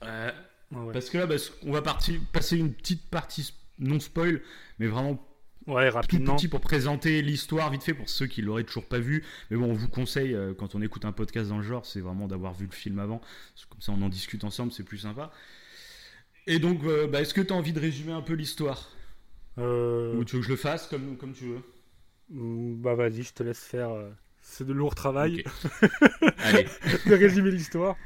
Parce 0.00 1.10
que 1.10 1.18
là, 1.18 1.26
on 1.64 1.72
va 1.72 1.82
passer 1.82 2.56
une 2.56 2.72
petite 2.72 3.08
partie 3.10 3.52
non 3.78 3.98
spoil, 3.98 4.42
mais 4.78 4.86
vraiment 4.86 5.26
Ouais, 5.66 5.88
rapidement. 5.88 6.36
petit 6.36 6.48
pour 6.48 6.60
présenter 6.60 7.22
l'histoire 7.22 7.70
vite 7.70 7.82
fait 7.82 7.94
pour 7.94 8.08
ceux 8.08 8.26
qui 8.26 8.42
l'auraient 8.42 8.64
toujours 8.64 8.86
pas 8.86 8.98
vu. 8.98 9.24
Mais 9.50 9.56
bon, 9.56 9.66
on 9.66 9.74
vous 9.74 9.88
conseille 9.88 10.34
euh, 10.34 10.54
quand 10.54 10.74
on 10.74 10.82
écoute 10.82 11.04
un 11.04 11.12
podcast 11.12 11.48
dans 11.48 11.58
le 11.58 11.62
genre, 11.62 11.84
c'est 11.84 12.00
vraiment 12.00 12.26
d'avoir 12.26 12.54
vu 12.54 12.66
le 12.66 12.72
film 12.72 12.98
avant. 12.98 13.20
Comme 13.68 13.80
ça, 13.80 13.92
on 13.92 14.02
en 14.02 14.08
discute 14.08 14.42
ensemble, 14.44 14.72
c'est 14.72 14.84
plus 14.84 14.98
sympa. 14.98 15.30
Et 16.46 16.58
donc, 16.58 16.82
euh, 16.84 17.06
bah, 17.06 17.20
est-ce 17.20 17.34
que 17.34 17.40
tu 17.40 17.52
as 17.52 17.56
envie 17.56 17.72
de 17.72 17.80
résumer 17.80 18.12
un 18.12 18.22
peu 18.22 18.32
l'histoire? 18.32 18.90
Euh... 19.58 20.16
Ou 20.16 20.24
tu 20.24 20.36
veux 20.36 20.40
que 20.40 20.46
je 20.46 20.50
le 20.50 20.56
fasse 20.56 20.86
comme, 20.86 21.16
comme 21.16 21.34
tu 21.34 21.44
veux? 21.44 21.62
Bah 22.30 22.94
vas-y, 22.94 23.22
je 23.22 23.32
te 23.32 23.42
laisse 23.42 23.62
faire. 23.62 23.90
Euh, 23.90 24.10
c'est 24.40 24.66
de 24.66 24.72
lourd 24.72 24.94
travail. 24.94 25.44
Allez. 26.38 26.66
de 27.06 27.14
résumer 27.14 27.50
l'histoire. 27.50 27.96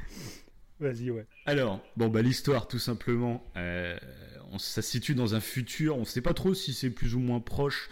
Vas-y, 0.79 1.09
ouais. 1.09 1.25
Alors, 1.45 1.81
bon, 1.95 2.09
bah 2.09 2.21
l'histoire, 2.21 2.67
tout 2.67 2.79
simplement 2.79 3.43
ça 4.57 4.81
se 4.81 4.89
situe 4.89 5.15
dans 5.15 5.35
un 5.35 5.39
futur, 5.39 5.97
on 5.97 6.01
ne 6.01 6.05
sait 6.05 6.21
pas 6.21 6.33
trop 6.33 6.53
si 6.53 6.73
c'est 6.73 6.89
plus 6.89 7.15
ou 7.15 7.19
moins 7.19 7.39
proche, 7.39 7.89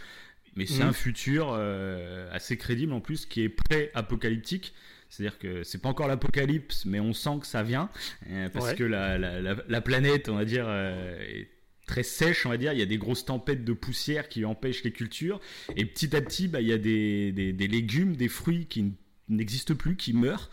mais 0.56 0.66
c'est 0.66 0.84
mm. 0.84 0.88
un 0.88 0.94
futur 0.94 1.54
euh, 1.54 2.30
assez 2.32 2.58
crédible 2.58 2.94
en 2.94 3.02
plus 3.02 3.26
qui 3.26 3.42
est 3.42 3.50
pré-apocalyptique. 3.50 4.74
C'est-à-dire 5.10 5.38
que 5.38 5.62
c'est 5.64 5.78
pas 5.78 5.90
encore 5.90 6.08
l'apocalypse, 6.08 6.86
mais 6.86 7.00
on 7.00 7.14
sent 7.14 7.38
que 7.42 7.46
ça 7.46 7.62
vient 7.62 7.90
euh, 8.32 8.50
parce 8.50 8.74
que 8.74 8.84
la, 8.84 9.20
la, 9.20 9.82
planète, 9.82 10.28
on 10.28 10.36
va 10.36 10.46
dire, 10.46 10.66
euh, 10.68 11.20
est 11.22 11.50
très 11.86 12.04
sèche, 12.04 12.46
on 12.46 12.50
va 12.50 12.58
dire. 12.58 12.74
Il 12.74 12.80
y 12.80 12.84
a 12.84 12.88
des 12.88 12.98
grosses 12.98 13.26
tempêtes 13.26 13.64
de 13.66 13.74
poussière 13.74 14.30
qui 14.30 14.46
empêchent 14.46 14.84
les 14.84 14.92
cultures. 14.92 15.40
Et 15.76 15.86
petit 15.86 16.16
à 16.16 16.22
petit, 16.22 16.48
bah, 16.48 16.62
il 16.62 16.68
y 16.68 16.74
a 16.74 16.78
des, 16.78 17.32
des, 17.32 17.68
légumes, 17.68 18.16
des 18.16 18.30
fruits 18.30 18.66
qui 18.68 18.94
n'existent 19.30 19.76
plus, 19.76 19.96
qui 19.96 20.14
meurent 20.14 20.50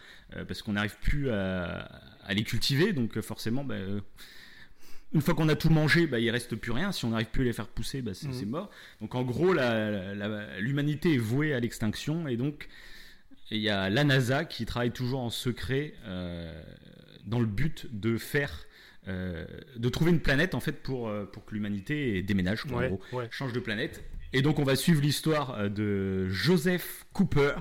parce 0.46 0.62
qu'on 0.62 0.74
n'arrive 0.74 0.96
plus 1.00 1.30
à, 1.30 1.88
à, 2.24 2.34
les 2.34 2.44
cultiver. 2.44 2.92
Donc 2.92 3.20
forcément, 3.20 3.64
bah, 3.64 3.76
une 5.12 5.20
fois 5.20 5.34
qu'on 5.34 5.48
a 5.48 5.56
tout 5.56 5.70
mangé, 5.70 6.06
bah, 6.06 6.20
il 6.20 6.30
reste 6.30 6.54
plus 6.54 6.72
rien. 6.72 6.92
Si 6.92 7.04
on 7.04 7.10
n'arrive 7.10 7.30
plus 7.30 7.42
à 7.42 7.44
les 7.44 7.52
faire 7.52 7.68
pousser, 7.68 8.02
bah, 8.02 8.14
c'est 8.14 8.28
mhm. 8.28 8.48
mort. 8.48 8.70
Donc 9.00 9.14
en 9.14 9.22
gros, 9.22 9.54
l'humanité 10.58 11.14
est 11.14 11.18
vouée 11.18 11.52
à 11.52 11.60
l'extinction 11.60 12.28
et 12.28 12.36
donc 12.36 12.68
il 13.50 13.60
y 13.60 13.68
a 13.68 13.90
la 13.90 14.04
NASA 14.04 14.44
qui 14.44 14.64
travaille 14.64 14.92
toujours 14.92 15.20
en 15.20 15.30
secret 15.30 15.94
euh, 16.04 16.62
dans 17.26 17.40
le 17.40 17.46
but 17.46 17.88
de 17.90 18.16
faire, 18.16 18.66
euh, 19.08 19.46
de 19.76 19.88
trouver 19.88 20.10
une 20.10 20.20
planète 20.20 20.54
en 20.54 20.60
fait 20.60 20.82
pour 20.82 21.08
euh, 21.08 21.24
pour 21.24 21.44
que 21.44 21.54
l'humanité 21.54 22.22
déménage, 22.22 22.64
en 22.66 22.86
gros, 22.86 23.00
change 23.30 23.52
de 23.52 23.60
planète. 23.60 24.04
Et 24.32 24.42
donc 24.42 24.58
on 24.58 24.64
va 24.64 24.76
suivre 24.76 25.00
l'histoire 25.00 25.70
de 25.70 26.28
Joseph 26.28 27.06
Cooper 27.12 27.54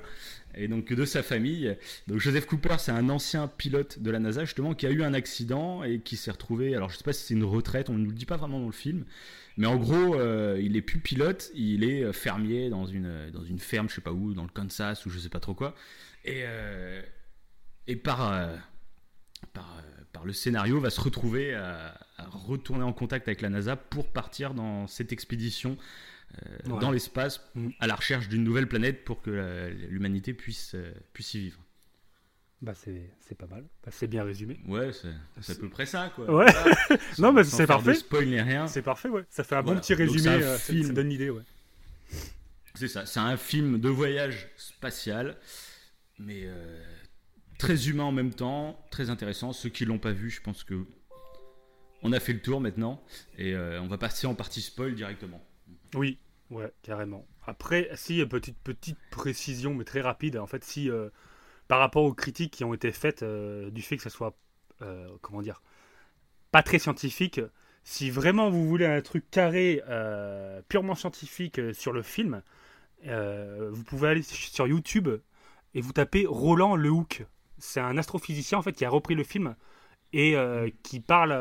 et 0.53 0.67
donc 0.67 0.91
de 0.91 1.05
sa 1.05 1.23
famille. 1.23 1.75
Donc 2.07 2.19
Joseph 2.19 2.45
Cooper, 2.45 2.75
c'est 2.77 2.91
un 2.91 3.09
ancien 3.09 3.47
pilote 3.47 3.99
de 3.99 4.11
la 4.11 4.19
NASA 4.19 4.43
justement 4.45 4.73
qui 4.73 4.85
a 4.85 4.91
eu 4.91 5.01
un 5.01 5.13
accident 5.13 5.83
et 5.83 5.99
qui 5.99 6.17
s'est 6.17 6.29
retrouvé. 6.29 6.75
Alors 6.75 6.89
je 6.89 6.97
sais 6.97 7.03
pas 7.03 7.13
si 7.13 7.23
c'est 7.23 7.33
une 7.33 7.45
retraite, 7.45 7.89
on 7.89 7.93
ne 7.93 7.99
nous 7.99 8.09
le 8.09 8.15
dit 8.15 8.25
pas 8.25 8.37
vraiment 8.37 8.59
dans 8.59 8.67
le 8.67 8.71
film, 8.71 9.05
mais 9.57 9.65
en 9.65 9.77
gros, 9.77 10.15
euh, 10.15 10.59
il 10.61 10.75
est 10.75 10.81
plus 10.81 10.99
pilote, 10.99 11.51
il 11.55 11.83
est 11.83 12.11
fermier 12.13 12.69
dans 12.69 12.85
une 12.85 13.31
dans 13.31 13.43
une 13.43 13.59
ferme, 13.59 13.89
je 13.89 13.95
sais 13.95 14.01
pas 14.01 14.11
où, 14.11 14.33
dans 14.33 14.43
le 14.43 14.49
Kansas 14.49 15.05
ou 15.05 15.09
je 15.09 15.19
sais 15.19 15.29
pas 15.29 15.39
trop 15.39 15.53
quoi. 15.53 15.73
Et 16.25 16.41
euh, 16.43 17.01
et 17.87 17.95
par 17.95 18.21
euh, 20.21 20.25
le 20.25 20.33
scénario 20.33 20.79
va 20.79 20.89
se 20.89 21.01
retrouver 21.01 21.53
à, 21.53 21.97
à, 22.17 22.25
retourner 22.29 22.83
en 22.83 22.93
contact 22.93 23.27
avec 23.27 23.41
la 23.41 23.49
NASA 23.49 23.75
pour 23.75 24.07
partir 24.07 24.53
dans 24.53 24.87
cette 24.87 25.11
expédition 25.11 25.77
euh, 26.43 26.77
dans 26.79 26.91
l'espace 26.91 27.41
mm. 27.55 27.69
à 27.79 27.87
la 27.87 27.95
recherche 27.95 28.29
d'une 28.29 28.43
nouvelle 28.43 28.67
planète 28.67 29.03
pour 29.03 29.21
que 29.21 29.71
l'humanité 29.89 30.33
puisse, 30.33 30.75
euh, 30.75 30.93
puisse 31.11 31.33
y 31.33 31.39
vivre. 31.39 31.59
Bah 32.61 32.73
c'est 32.75 33.37
pas 33.37 33.47
mal, 33.47 33.63
bah, 33.83 33.91
c'est 33.91 34.07
bien 34.07 34.23
résumé. 34.23 34.59
Ouais, 34.67 34.91
c'est 34.93 35.51
à 35.51 35.55
peu 35.55 35.69
près 35.69 35.85
ça 35.85 36.11
quoi. 36.13 36.29
Ouais. 36.31 36.45
non 37.17 37.31
mais 37.31 37.45
c'est 37.45 37.65
parfait. 37.65 37.95
spoil 37.95 38.27
rien. 38.27 38.67
C'est 38.67 38.81
parfait 38.81 39.07
ouais. 39.07 39.23
Ça 39.29 39.43
fait 39.43 39.55
un 39.55 39.63
bon 39.63 39.77
petit 39.77 39.93
résumé. 39.93 40.29
Euh, 40.29 40.57
film... 40.57 40.87
Ça 40.87 40.93
donne 40.93 41.07
une 41.07 41.13
idée 41.13 41.29
ouais. 41.29 41.43
C'est 42.75 42.89
ça. 42.89 43.05
C'est 43.05 43.21
un 43.21 43.37
film 43.37 43.79
de 43.79 43.89
voyage 43.89 44.49
spatial, 44.57 45.37
mais 46.19 46.47
très 47.59 47.89
humain 47.89 48.05
en 48.05 48.11
même 48.11 48.33
temps, 48.33 48.83
très 48.89 49.11
intéressant. 49.11 49.53
Ceux 49.53 49.69
qui 49.69 49.85
l'ont 49.85 49.99
pas 49.99 50.13
vu, 50.13 50.31
je 50.31 50.41
pense 50.41 50.63
que 50.63 50.87
on 52.01 52.11
a 52.13 52.19
fait 52.19 52.33
le 52.33 52.41
tour 52.41 52.61
maintenant 52.61 53.03
et 53.37 53.55
on 53.55 53.87
va 53.87 53.97
passer 53.97 54.25
en 54.25 54.33
partie 54.33 54.61
spoil 54.61 54.95
directement. 54.95 55.45
Oui, 55.93 56.17
ouais, 56.49 56.71
carrément. 56.81 57.25
Après, 57.45 57.89
si, 57.95 58.23
petite, 58.25 58.57
petite 58.59 58.97
précision, 59.09 59.73
mais 59.73 59.83
très 59.83 60.01
rapide, 60.01 60.37
en 60.37 60.45
fait, 60.45 60.63
si 60.63 60.89
euh, 60.89 61.09
par 61.67 61.79
rapport 61.79 62.03
aux 62.03 62.13
critiques 62.13 62.53
qui 62.53 62.63
ont 62.63 62.73
été 62.73 62.91
faites 62.91 63.23
euh, 63.23 63.71
du 63.71 63.81
fait 63.81 63.97
que 63.97 64.03
ça 64.03 64.09
soit, 64.09 64.37
euh, 64.81 65.09
comment 65.21 65.41
dire, 65.41 65.61
pas 66.51 66.63
très 66.63 66.79
scientifique, 66.79 67.41
si 67.83 68.11
vraiment 68.11 68.49
vous 68.49 68.67
voulez 68.67 68.85
un 68.85 69.01
truc 69.01 69.29
carré, 69.31 69.81
purement 70.67 70.95
scientifique 70.95 71.59
sur 71.73 71.91
le 71.91 72.03
film, 72.03 72.43
vous 73.03 73.83
pouvez 73.85 74.09
aller 74.09 74.21
sur 74.21 74.67
YouTube 74.67 75.09
et 75.73 75.81
vous 75.81 75.93
tapez 75.93 76.25
Roland 76.27 76.75
Lehouk. 76.75 77.25
C'est 77.59 77.79
un 77.79 77.97
astrophysicien 77.97 78.57
en 78.57 78.61
fait 78.61 78.73
qui 78.73 78.85
a 78.85 78.89
repris 78.89 79.15
le 79.15 79.23
film 79.23 79.55
et 80.13 80.35
qui 80.83 80.99
parle 80.99 81.33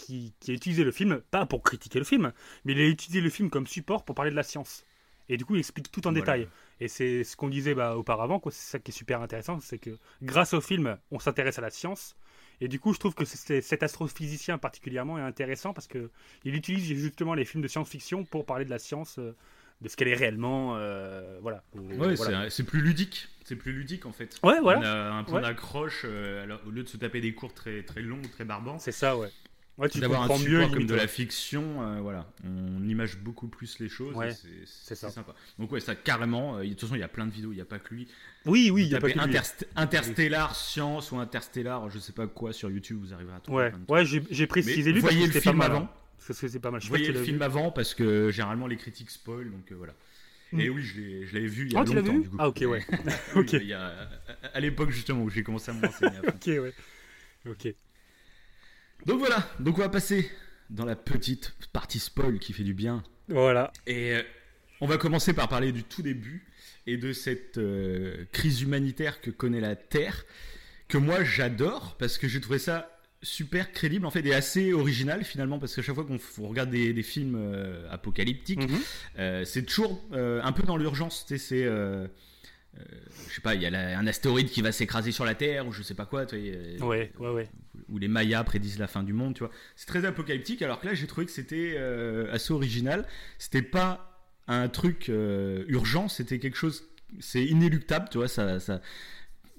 qui, 0.00 0.34
a 0.48 0.52
utilisé 0.52 0.84
le 0.84 0.92
film, 0.92 1.20
pas 1.30 1.46
pour 1.46 1.62
critiquer 1.62 1.98
le 1.98 2.04
film, 2.04 2.32
mais 2.64 2.72
il 2.72 2.80
a 2.80 2.86
utilisé 2.86 3.20
le 3.20 3.30
film 3.30 3.50
comme 3.50 3.66
support 3.66 4.04
pour 4.04 4.14
parler 4.14 4.30
de 4.30 4.36
la 4.36 4.42
science. 4.42 4.84
Et 5.28 5.36
du 5.36 5.44
coup, 5.44 5.54
il 5.54 5.60
explique 5.60 5.92
tout 5.92 6.06
en 6.08 6.12
détail. 6.12 6.48
Et 6.80 6.88
c'est 6.88 7.22
ce 7.22 7.36
qu'on 7.36 7.48
disait 7.48 7.74
bah, 7.74 7.96
auparavant, 7.96 8.40
c'est 8.46 8.52
ça 8.52 8.78
qui 8.80 8.90
est 8.90 8.94
super 8.94 9.22
intéressant, 9.22 9.60
c'est 9.60 9.78
que 9.78 9.96
grâce 10.22 10.54
au 10.54 10.60
film, 10.60 10.98
on 11.10 11.18
s'intéresse 11.18 11.58
à 11.58 11.62
la 11.62 11.70
science. 11.70 12.16
Et 12.60 12.68
du 12.68 12.80
coup, 12.80 12.92
je 12.92 12.98
trouve 12.98 13.14
que 13.14 13.24
cet 13.24 13.82
astrophysicien 13.82 14.58
particulièrement 14.58 15.18
est 15.18 15.22
intéressant 15.22 15.72
parce 15.72 15.86
que 15.86 16.10
il 16.44 16.54
utilise 16.54 16.84
justement 16.84 17.34
les 17.34 17.44
films 17.44 17.62
de 17.62 17.68
science-fiction 17.68 18.24
pour 18.24 18.44
parler 18.44 18.64
de 18.64 18.70
la 18.70 18.78
science, 18.78 19.18
euh, 19.18 19.36
de 19.80 19.88
ce 19.88 19.96
qu'elle 19.96 20.08
est 20.08 20.14
réellement. 20.14 20.76
Euh, 20.76 21.38
voilà. 21.42 21.62
Ouais, 21.74 22.16
c'est 22.50 22.64
plus 22.64 22.80
ludique. 22.80 23.28
C'est 23.44 23.56
plus 23.56 23.72
ludique 23.72 24.06
en 24.06 24.12
fait. 24.12 24.38
Ouais, 24.42 24.60
voilà. 24.60 24.80
On 24.80 24.84
a 24.84 25.12
un 25.12 25.24
point 25.24 25.40
d'accroche 25.40 26.02
euh, 26.04 26.56
au 26.66 26.70
lieu 26.70 26.82
de 26.82 26.88
se 26.88 26.96
taper 26.96 27.20
des 27.20 27.34
cours 27.34 27.52
très 27.52 27.82
très 27.82 28.02
longs, 28.02 28.22
très 28.32 28.44
barbants. 28.44 28.78
C'est 28.78 28.92
ça, 28.92 29.16
ouais 29.16 29.30
d'avoir 29.88 30.22
un 30.22 30.36
support 30.36 30.48
mieux, 30.48 30.66
comme 30.68 30.86
de 30.86 30.94
la 30.94 31.06
fiction, 31.06 31.82
euh, 31.82 32.00
voilà, 32.00 32.26
on 32.44 32.86
image 32.86 33.18
beaucoup 33.18 33.48
plus 33.48 33.78
les 33.78 33.88
choses. 33.88 34.14
c'est 34.66 34.94
sympa. 34.94 35.34
Donc 35.58 35.72
ouais, 35.72 35.80
ça 35.80 35.94
carrément. 35.94 36.58
Euh, 36.58 36.64
de 36.64 36.68
toute 36.70 36.80
façon, 36.80 36.94
il 36.94 37.00
y 37.00 37.04
a 37.04 37.08
plein 37.08 37.26
de 37.26 37.32
vidéos, 37.32 37.52
il 37.52 37.56
n'y 37.56 37.60
a 37.60 37.66
pas 37.66 37.78
que 37.78 37.94
lui. 37.94 38.08
Oui, 38.46 38.70
oui, 38.70 38.84
il 38.84 38.88
y 38.88 38.94
a 38.94 39.00
pas 39.00 39.10
que 39.10 39.18
lui. 39.18 39.38
Interstellar 39.76 40.54
science 40.54 41.12
ou 41.12 41.18
Interstellar, 41.18 41.88
je 41.90 41.98
sais 41.98 42.12
pas 42.12 42.26
quoi 42.26 42.52
sur 42.52 42.70
YouTube, 42.70 42.98
vous 43.00 43.12
arriverez 43.14 43.36
à 43.36 43.40
trouver. 43.40 43.70
Ouais, 43.88 44.04
ouais, 44.04 44.04
j'ai 44.04 44.46
précisé 44.46 44.92
lui. 44.92 45.00
Voyez 45.00 45.26
le 45.26 45.32
film 45.32 45.58
pas 45.58 45.68
mal, 45.68 45.76
avant. 45.76 45.88
Parce 46.26 46.40
que 46.40 46.48
c'est 46.48 46.60
pas 46.60 46.70
mal. 46.70 46.80
Je 46.80 46.88
voyez 46.88 47.12
le 47.12 47.22
film 47.22 47.42
avant 47.42 47.70
parce 47.70 47.94
que 47.94 48.30
généralement 48.30 48.66
les 48.66 48.76
critiques 48.76 49.10
spoil, 49.10 49.50
donc 49.50 49.72
euh, 49.72 49.74
voilà. 49.76 49.94
Mm. 50.52 50.60
Et 50.60 50.70
oui, 50.70 50.82
je 50.82 51.34
l'avais 51.34 51.46
vu 51.46 51.66
il 51.66 51.72
y 51.72 51.76
a 51.76 51.80
oh, 51.80 51.84
longtemps. 51.84 52.18
Du 52.18 52.28
coup. 52.28 52.36
Ah 52.38 52.48
ok, 52.48 52.64
ouais. 52.66 52.84
y 53.64 53.72
a, 53.72 54.08
à 54.52 54.60
l'époque 54.60 54.90
justement 54.90 55.22
où 55.22 55.30
j'ai 55.30 55.42
commencé 55.42 55.70
à 55.70 55.74
me 55.74 55.86
renseigner. 55.86 56.18
ok, 56.28 56.46
ouais. 56.46 56.74
Ok. 57.48 57.74
Donc 59.06 59.18
voilà, 59.18 59.48
donc 59.60 59.78
on 59.78 59.80
va 59.80 59.88
passer 59.88 60.30
dans 60.68 60.84
la 60.84 60.96
petite 60.96 61.54
partie 61.72 61.98
spoil 61.98 62.38
qui 62.38 62.52
fait 62.52 62.64
du 62.64 62.74
bien. 62.74 63.02
Voilà. 63.28 63.72
Et 63.86 64.16
euh, 64.16 64.22
on 64.80 64.86
va 64.86 64.98
commencer 64.98 65.32
par 65.32 65.48
parler 65.48 65.72
du 65.72 65.84
tout 65.84 66.02
début 66.02 66.46
et 66.86 66.96
de 66.96 67.12
cette 67.12 67.58
euh, 67.58 68.24
crise 68.32 68.62
humanitaire 68.62 69.20
que 69.20 69.30
connaît 69.30 69.60
la 69.60 69.76
Terre, 69.76 70.24
que 70.88 70.98
moi 70.98 71.24
j'adore 71.24 71.96
parce 71.98 72.18
que 72.18 72.28
j'ai 72.28 72.40
trouvé 72.40 72.58
ça 72.58 72.99
super 73.22 73.72
crédible 73.72 74.06
en 74.06 74.10
fait 74.10 74.24
et 74.24 74.34
assez 74.34 74.72
original 74.72 75.24
finalement 75.24 75.58
parce 75.58 75.74
qu'à 75.74 75.82
chaque 75.82 75.94
fois 75.94 76.06
qu'on 76.06 76.48
regarde 76.48 76.70
des, 76.70 77.02
films 77.02 77.36
euh, 77.36 77.86
apocalyptiques, 77.90 78.68
mhm. 78.68 79.44
c'est 79.44 79.64
toujours 79.66 80.00
un 80.12 80.52
peu 80.52 80.62
dans 80.62 80.76
l'urgence. 80.76 81.26
C'est 81.28 81.66
euh, 82.78 82.82
je 83.28 83.34
sais 83.34 83.40
pas, 83.40 83.54
il 83.54 83.62
y 83.62 83.66
a 83.66 83.98
un 83.98 84.06
astéroïde 84.06 84.48
qui 84.48 84.62
va 84.62 84.70
s'écraser 84.70 85.10
sur 85.10 85.24
la 85.24 85.34
Terre 85.34 85.66
ou 85.66 85.72
je 85.72 85.82
sais 85.82 85.94
pas 85.94 86.06
quoi. 86.06 86.26
Tu 86.26 86.36
vois, 86.78 86.88
ouais, 86.88 87.12
ouais, 87.18 87.30
ouais. 87.30 87.48
Où 87.88 87.98
les 87.98 88.08
Mayas 88.08 88.44
prédisent 88.44 88.78
la 88.78 88.86
fin 88.86 89.02
du 89.02 89.12
monde, 89.12 89.34
tu 89.34 89.40
vois. 89.40 89.50
C'est 89.76 89.86
très 89.86 90.04
apocalyptique, 90.04 90.62
alors 90.62 90.80
que 90.80 90.86
là, 90.86 90.94
j'ai 90.94 91.06
trouvé 91.06 91.26
que 91.26 91.32
c'était 91.32 91.74
euh, 91.76 92.32
assez 92.32 92.52
original. 92.52 93.06
C'était 93.38 93.62
pas 93.62 94.22
un 94.46 94.68
truc 94.68 95.08
euh, 95.08 95.64
urgent, 95.68 96.08
c'était 96.08 96.38
quelque 96.38 96.56
chose. 96.56 96.84
C'est 97.18 97.44
inéluctable, 97.44 98.08
tu 98.10 98.18
vois. 98.18 98.28
Ça, 98.28 98.60
ça... 98.60 98.80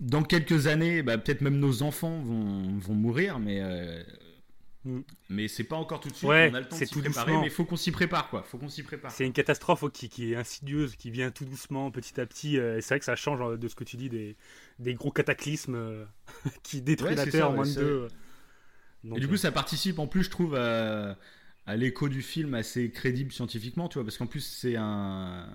Dans 0.01 0.23
quelques 0.23 0.67
années, 0.67 1.01
bah, 1.03 1.17
peut-être 1.17 1.41
même 1.41 1.59
nos 1.59 1.81
enfants 1.83 2.19
vont, 2.21 2.77
vont 2.79 2.95
mourir, 2.95 3.39
mais 3.39 3.61
Mm. 4.83 5.01
Mais 5.29 5.47
c'est 5.47 5.63
pas 5.63 5.75
encore 5.75 5.99
tout 5.99 6.09
de 6.09 6.15
suite. 6.15 6.27
Ouais, 6.29 6.49
on 6.51 6.55
a 6.55 6.59
le 6.59 6.67
temps 6.67 6.79
de 6.79 6.85
s'y 6.85 6.91
préparer, 6.91 7.33
doucement. 7.33 7.41
mais 7.43 7.49
faut 7.49 7.65
qu'on 7.65 7.75
s'y 7.75 7.91
prépare, 7.91 8.29
quoi. 8.29 8.43
Faut 8.43 8.57
qu'on 8.57 8.69
s'y 8.69 8.81
prépare. 8.83 9.11
C'est 9.11 9.25
une 9.25 9.33
catastrophe 9.33 9.85
qui, 9.91 10.09
qui 10.09 10.33
est 10.33 10.35
insidieuse, 10.35 10.95
qui 10.95 11.11
vient 11.11 11.29
tout 11.29 11.45
doucement, 11.45 11.91
petit 11.91 12.19
à 12.19 12.25
petit. 12.25 12.57
euh, 12.57 12.77
et 12.77 12.81
c'est 12.81 12.95
vrai 12.95 12.99
que 12.99 13.05
ça 13.05 13.15
change 13.15 13.41
euh, 13.41 13.57
de 13.57 13.67
ce 13.67 13.75
que 13.75 13.83
tu 13.83 13.95
dis, 13.97 14.09
des, 14.09 14.35
des 14.79 14.95
gros 14.95 15.11
cataclysmes 15.11 15.75
euh, 15.75 16.05
qui 16.63 16.81
détruisent 16.81 17.11
Ouais, 17.11 17.25
la 17.25 17.31
Terre 17.31 17.41
ça, 17.41 17.49
en 17.49 17.53
moins 17.53 17.67
de 17.67 17.73
deux. 17.75 17.81
euh. 17.81 18.07
Donc, 19.03 19.17
Et 19.17 19.19
du 19.19 19.27
euh, 19.27 19.29
coup, 19.29 19.37
ça 19.37 19.51
participe 19.51 19.99
en 19.99 20.07
plus, 20.07 20.23
je 20.23 20.29
trouve, 20.31 20.55
à, 20.55 21.15
à 21.67 21.75
l'écho 21.75 22.09
du 22.09 22.23
film 22.23 22.55
assez 22.55 22.89
crédible 22.91 23.31
scientifiquement, 23.31 23.87
tu 23.87 23.99
vois, 23.99 24.03
parce 24.03 24.17
qu'en 24.17 24.27
plus, 24.27 24.41
c'est 24.41 24.75
un, 24.77 25.47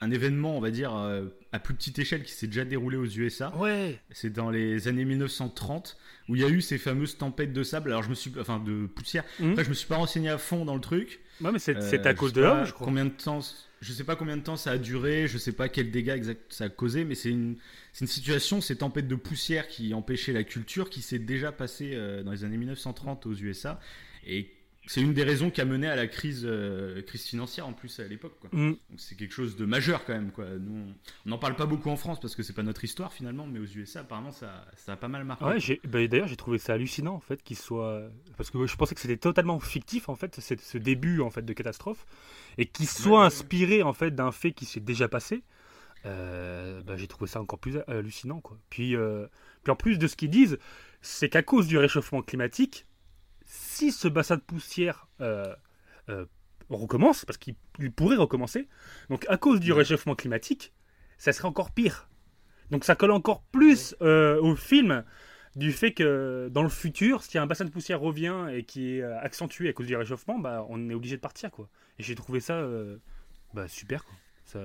un 0.00 0.10
événement, 0.10 0.56
on 0.56 0.60
va 0.60 0.70
dire, 0.70 0.94
euh, 0.94 1.26
à 1.52 1.58
plus 1.58 1.74
petite 1.74 1.98
échelle 1.98 2.22
qui 2.22 2.32
s'est 2.32 2.46
déjà 2.48 2.64
déroulé 2.64 2.96
aux 2.96 3.06
USA. 3.06 3.56
Ouais, 3.56 3.98
C'est 4.10 4.30
dans 4.32 4.50
les 4.50 4.88
années 4.88 5.04
1930 5.06 5.96
où 6.28 6.36
il 6.36 6.42
y 6.42 6.44
a 6.44 6.48
eu 6.48 6.60
ces 6.60 6.76
fameuses 6.78 7.16
tempêtes 7.16 7.52
de 7.52 7.62
sable. 7.62 7.90
Alors, 7.90 8.02
je 8.02 8.10
me 8.10 8.14
suis, 8.14 8.32
enfin, 8.38 8.58
de 8.58 8.86
poussière. 8.86 9.24
Après, 9.42 9.64
je 9.64 9.68
me 9.70 9.74
suis 9.74 9.86
pas 9.86 9.96
renseigné 9.96 10.28
à 10.28 10.38
fond 10.38 10.64
dans 10.64 10.74
le 10.74 10.80
truc. 10.80 11.20
ouais 11.40 11.52
mais 11.52 11.58
c'est 11.58 11.76
Euh, 11.76 12.02
à 12.04 12.14
cause 12.14 12.32
de 12.32 12.42
l'homme, 12.42 12.64
je 12.66 12.72
crois. 12.72 12.84
Combien 12.86 13.04
de 13.06 13.10
temps 13.10 13.40
Je 13.80 13.92
sais 13.92 14.04
pas 14.04 14.16
combien 14.16 14.36
de 14.36 14.42
temps 14.42 14.56
ça 14.56 14.72
a 14.72 14.78
duré. 14.78 15.28
Je 15.28 15.38
sais 15.38 15.52
pas 15.52 15.68
quels 15.68 15.90
dégâts 15.90 16.10
exact 16.16 16.52
ça 16.52 16.64
a 16.64 16.68
causé, 16.68 17.04
mais 17.04 17.14
c'est 17.14 17.30
une, 17.30 17.56
une 18.00 18.06
situation, 18.06 18.60
ces 18.60 18.76
tempêtes 18.76 19.08
de 19.08 19.14
poussière 19.16 19.66
qui 19.68 19.94
empêchaient 19.94 20.32
la 20.32 20.44
culture, 20.44 20.90
qui 20.90 21.00
s'est 21.00 21.18
déjà 21.18 21.52
passée 21.52 21.92
euh, 21.94 22.22
dans 22.22 22.32
les 22.32 22.44
années 22.44 22.56
1930 22.58 23.24
aux 23.26 23.34
USA, 23.34 23.80
et 24.26 24.50
c'est 24.86 25.00
une 25.00 25.12
des 25.14 25.24
raisons 25.24 25.50
qui 25.50 25.60
a 25.60 25.64
mené 25.64 25.88
à 25.88 25.96
la 25.96 26.06
crise, 26.06 26.42
euh, 26.44 27.02
crise 27.02 27.24
financière 27.24 27.66
en 27.66 27.72
plus 27.72 27.98
à 28.00 28.04
l'époque. 28.06 28.36
Mm. 28.52 28.70
Donc 28.70 28.78
c'est 28.98 29.16
quelque 29.16 29.32
chose 29.34 29.56
de 29.56 29.64
majeur 29.64 30.04
quand 30.04 30.12
même. 30.14 30.30
Quoi. 30.30 30.46
Nous, 30.60 30.86
on- 31.26 31.28
n'en 31.28 31.38
parle 31.38 31.56
pas 31.56 31.66
beaucoup 31.66 31.90
en 31.90 31.96
France 31.96 32.20
parce 32.20 32.34
que 32.36 32.42
c'est 32.42 32.52
pas 32.52 32.62
notre 32.62 32.84
histoire 32.84 33.12
finalement, 33.12 33.46
mais 33.46 33.58
aux 33.58 33.64
USA 33.66 34.00
apparemment 34.00 34.30
ça, 34.32 34.64
ça 34.76 34.92
a 34.92 34.96
pas 34.96 35.08
mal 35.08 35.24
marqué. 35.24 35.44
Ouais, 35.44 35.80
bah, 35.84 36.06
d'ailleurs 36.06 36.28
j'ai 36.28 36.36
trouvé 36.36 36.58
ça 36.58 36.74
hallucinant 36.74 37.14
en 37.14 37.20
fait 37.20 37.42
qu'il 37.42 37.56
soit 37.58 38.08
parce 38.36 38.50
que 38.50 38.64
je 38.66 38.76
pensais 38.76 38.94
que 38.94 39.00
c'était 39.00 39.16
totalement 39.16 39.58
fictif 39.60 40.08
en 40.08 40.14
fait 40.14 40.40
ce, 40.40 40.54
ce 40.56 40.78
début 40.78 41.20
en 41.20 41.30
fait 41.30 41.42
de 41.42 41.52
catastrophe 41.52 42.06
et 42.58 42.66
qu'il 42.66 42.86
soit 42.86 43.10
ouais, 43.12 43.18
ouais. 43.18 43.26
inspiré 43.26 43.82
en 43.82 43.92
fait 43.92 44.12
d'un 44.14 44.30
fait 44.32 44.52
qui 44.52 44.64
s'est 44.66 44.80
déjà 44.80 45.08
passé. 45.08 45.42
euh, 46.04 46.80
bah, 46.82 46.96
j'ai 46.96 47.08
trouvé 47.08 47.28
ça 47.28 47.40
encore 47.40 47.58
plus 47.58 47.78
hallucinant 47.88 48.40
quoi. 48.40 48.56
Puis, 48.70 48.94
euh, 48.96 49.26
puis 49.64 49.72
en 49.72 49.76
plus 49.76 49.98
de 49.98 50.06
ce 50.06 50.16
qu'ils 50.16 50.30
disent, 50.30 50.58
c'est 51.00 51.28
qu'à 51.28 51.42
cause 51.42 51.66
du 51.66 51.78
réchauffement 51.78 52.22
climatique, 52.22 52.86
si 53.46 53.92
ce 53.92 54.08
bassin 54.08 54.36
de 54.36 54.40
poussière 54.42 55.08
euh, 55.20 55.54
euh, 56.08 56.26
recommence, 56.68 57.24
parce 57.24 57.38
qu'il 57.38 57.54
il 57.78 57.90
pourrait 57.92 58.16
recommencer, 58.16 58.68
donc 59.08 59.24
à 59.28 59.36
cause 59.38 59.60
du 59.60 59.72
réchauffement 59.72 60.14
climatique, 60.14 60.72
ça 61.18 61.32
serait 61.32 61.48
encore 61.48 61.70
pire. 61.70 62.08
Donc 62.70 62.84
ça 62.84 62.94
colle 62.96 63.12
encore 63.12 63.42
plus 63.52 63.94
euh, 64.02 64.40
au 64.42 64.56
film 64.56 65.04
du 65.54 65.72
fait 65.72 65.92
que 65.94 66.48
dans 66.52 66.62
le 66.62 66.68
futur, 66.68 67.22
si 67.22 67.38
un 67.38 67.46
bassin 67.46 67.64
de 67.64 67.70
poussière 67.70 68.00
revient 68.00 68.46
et 68.52 68.64
qui 68.64 68.96
est 68.98 69.02
accentué 69.02 69.68
à 69.68 69.72
cause 69.72 69.86
du 69.86 69.96
réchauffement, 69.96 70.38
bah, 70.38 70.66
on 70.68 70.90
est 70.90 70.94
obligé 70.94 71.16
de 71.16 71.20
partir. 71.22 71.50
quoi. 71.50 71.68
Et 71.98 72.02
j'ai 72.02 72.14
trouvé 72.14 72.40
ça 72.40 72.54
euh, 72.54 72.98
bah, 73.54 73.68
super. 73.68 74.04
Quoi. 74.04 74.14
Ça, 74.44 74.58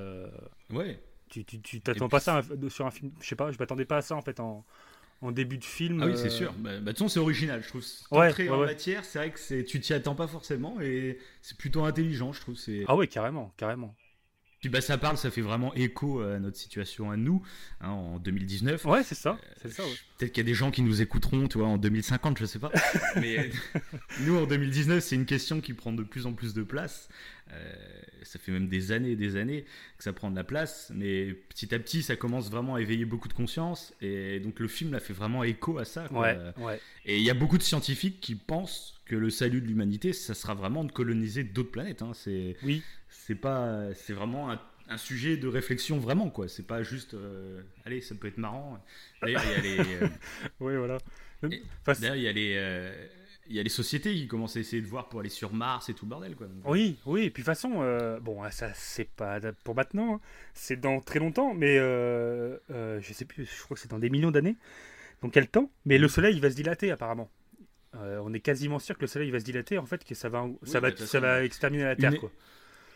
Ouais. 0.72 1.02
tu 1.30 1.46
tu- 1.46 1.62
tu 1.62 1.80
t'attends 1.82 2.08
Et 2.08 2.10
pas 2.10 2.20
ça 2.20 2.42
sur 2.70 2.86
un 2.86 2.92
film, 2.92 3.12
je 3.22 3.28
sais 3.28 3.36
pas, 3.36 3.52
je 3.52 3.58
m'attendais 3.60 3.86
pas 3.86 3.98
à 3.98 4.02
ça 4.02 4.16
en 4.16 4.22
fait 4.22 4.40
en, 4.40 4.66
en 5.22 5.32
début 5.32 5.58
de 5.58 5.64
film. 5.64 6.02
Ah 6.02 6.08
oui, 6.08 6.14
euh, 6.14 6.16
c'est 6.16 6.30
sûr. 6.30 6.54
Bah, 6.54 6.72
bah, 6.72 6.80
de 6.80 6.80
toute 6.80 6.98
façon, 6.98 7.08
c'est 7.08 7.20
original, 7.20 7.62
je 7.64 7.68
trouve. 7.70 7.84
Entrer 8.12 8.44
ouais, 8.44 8.50
en 8.50 8.60
ouais. 8.60 8.66
matière, 8.66 9.06
c'est 9.06 9.20
vrai 9.20 9.32
que 9.32 9.40
c'est, 9.40 9.64
tu 9.64 9.80
t'y 9.80 9.94
attends 9.94 10.16
pas 10.16 10.28
forcément 10.28 10.80
et 10.82 11.20
c'est 11.42 11.58
plutôt 11.58 11.84
intelligent, 11.84 12.34
je 12.34 12.42
trouve. 12.42 12.56
C'est... 12.56 12.84
Ah 12.88 12.96
ouais, 12.96 13.08
carrément, 13.08 13.54
carrément. 13.58 13.96
Puis 14.60 14.70
bah, 14.70 14.82
ça 14.82 15.00
parle, 15.00 15.18
ça 15.18 15.32
fait 15.32 15.42
vraiment 15.42 15.74
écho 15.74 16.22
à 16.22 16.38
notre 16.38 16.58
situation 16.58 17.10
à 17.10 17.18
nous, 17.18 17.42
hein, 17.82 17.90
en 17.90 18.20
2019. 18.20 18.86
Ouais, 18.86 19.04
c'est 19.04 19.16
ça, 19.16 19.40
c'est 19.60 19.72
ça. 19.72 19.84
ouais. 19.84 19.90
Peut-être 20.18 20.32
qu'il 20.34 20.44
y 20.44 20.46
a 20.46 20.50
des 20.50 20.54
gens 20.54 20.70
qui 20.70 20.84
nous 20.84 21.02
écouteront, 21.02 21.48
tu 21.48 21.58
vois, 21.58 21.68
en 21.68 21.80
2050, 21.80 22.38
je 22.38 22.46
sais 22.46 22.60
pas. 22.60 22.72
Mais 23.16 23.50
nous, 24.20 24.38
en 24.38 24.46
2019, 24.46 25.04
c'est 25.04 25.16
une 25.16 25.26
question 25.26 25.62
qui 25.62 25.74
prend 25.74 25.92
de 25.92 26.04
plus 26.04 26.28
en 26.28 26.34
plus 26.34 26.54
de 26.54 26.62
place. 26.62 27.10
Euh, 27.52 27.74
ça 28.24 28.40
fait 28.40 28.52
même 28.52 28.68
des 28.68 28.92
années 28.92 29.12
et 29.12 29.16
des 29.16 29.36
années 29.36 29.66
que 29.98 30.04
ça 30.04 30.14
prend 30.14 30.30
de 30.32 30.36
la 30.36 30.44
place. 30.44 30.92
Mais 30.96 31.34
petit 31.34 31.74
à 31.76 31.80
petit, 31.80 32.04
ça 32.04 32.16
commence 32.16 32.50
vraiment 32.52 32.76
à 32.76 32.82
éveiller 32.82 33.06
beaucoup 33.06 33.28
de 33.28 33.34
conscience. 33.34 33.94
Et 34.02 34.40
donc 34.40 34.60
le 34.60 34.68
film, 34.68 34.92
là, 34.92 35.00
fait 35.00 35.14
vraiment 35.14 35.44
écho 35.44 35.78
à 35.78 35.86
ça. 35.86 36.08
quoi. 36.08 36.22
Ouais, 36.22 36.38
ouais. 36.58 36.80
Et 37.06 37.18
il 37.18 37.24
y 37.24 37.30
a 37.30 37.34
beaucoup 37.34 37.58
de 37.58 37.64
scientifiques 37.64 38.20
qui 38.22 38.36
pensent 38.36 39.00
que 39.06 39.16
le 39.16 39.30
salut 39.30 39.62
de 39.62 39.68
l'humanité, 39.68 40.14
ça 40.14 40.34
sera 40.34 40.54
vraiment 40.54 40.84
de 40.84 40.92
coloniser 40.92 41.44
d'autres 41.44 41.72
planètes. 41.72 42.02
hein. 42.02 42.12
C'est, 42.14 42.56
Oui. 42.64 42.82
c'est 43.10 43.36
pas, 43.36 43.94
c'est 43.94 44.14
vraiment 44.14 44.52
un, 44.52 44.62
un 44.88 44.98
sujet 44.98 45.38
de 45.38 45.48
réflexion 45.48 45.98
vraiment 46.00 46.30
quoi. 46.30 46.48
C'est 46.48 46.68
pas 46.68 46.84
juste, 46.84 47.14
euh, 47.14 47.62
allez, 47.86 48.02
ça 48.02 48.16
peut 48.16 48.28
être 48.28 48.38
marrant. 48.38 48.84
D'ailleurs, 49.22 49.42
il 49.46 49.52
y 49.52 49.54
a 49.56 49.62
les, 49.84 49.94
euh, 49.96 50.08
Ouais, 50.60 50.78
voilà. 50.78 50.98
D'ailleurs, 52.00 52.16
il 52.16 52.22
y 52.24 52.28
a 52.28 52.32
les, 52.32 52.54
euh, 52.56 52.94
il 53.52 53.56
y 53.58 53.60
a 53.60 53.64
les 53.64 53.70
sociétés 53.70 54.14
qui 54.16 54.28
commencent 54.28 54.58
à 54.58 54.60
essayer 54.60 54.82
de 54.82 54.88
voir 54.88 55.10
pour 55.10 55.20
aller 55.20 55.30
sur 55.30 55.54
Mars 55.54 55.90
et 55.90 55.94
tout 55.94 56.06
le 56.06 56.10
bordel 56.10 56.36
quoi. 56.36 56.48
Oui, 56.66 56.98
oui, 57.06 57.24
et 57.26 57.30
puis 57.30 57.44
de 57.44 57.46
toute 57.46 57.54
façon, 57.54 57.82
euh, 57.82 58.20
bon, 58.20 58.42
ça 58.50 58.72
c'est 58.74 59.10
pas 59.10 59.40
pour 59.64 59.76
maintenant, 59.76 60.16
hein. 60.16 60.20
c'est 60.54 60.80
dans 60.80 61.00
très 61.02 61.20
longtemps, 61.20 61.54
mais 61.54 61.78
euh, 61.78 62.58
euh, 62.72 63.00
je 63.02 63.14
sais 63.14 63.26
plus, 63.26 63.46
je 63.46 63.64
crois 63.64 63.76
que 63.76 63.82
c'est 63.82 63.92
dans 63.92 64.00
des 64.00 64.10
millions 64.10 64.32
d'années. 64.32 64.56
Donc 65.22 65.34
quel 65.34 65.48
temps? 65.48 65.70
Mais 65.86 65.98
le 66.00 66.08
Soleil 66.08 66.34
il 66.36 66.42
va 66.42 66.50
se 66.50 66.56
dilater 66.56 66.90
apparemment. 66.92 67.30
Euh, 67.96 68.20
on 68.24 68.34
est 68.34 68.40
quasiment 68.40 68.80
sûr 68.80 68.96
que 68.96 69.02
le 69.02 69.08
Soleil 69.08 69.28
il 69.28 69.32
va 69.32 69.40
se 69.40 69.46
dilater, 69.46 69.78
en 69.78 69.86
fait, 69.86 70.04
que 70.06 70.16
ça 70.16 70.30
va, 70.30 70.48
ça 70.64 70.80
va, 70.80 70.96
ça 70.96 71.20
va 71.20 71.44
exterminer 71.44 71.84
la 71.84 71.96
Terre, 71.96 72.14
une- 72.14 72.20
quoi. 72.20 72.32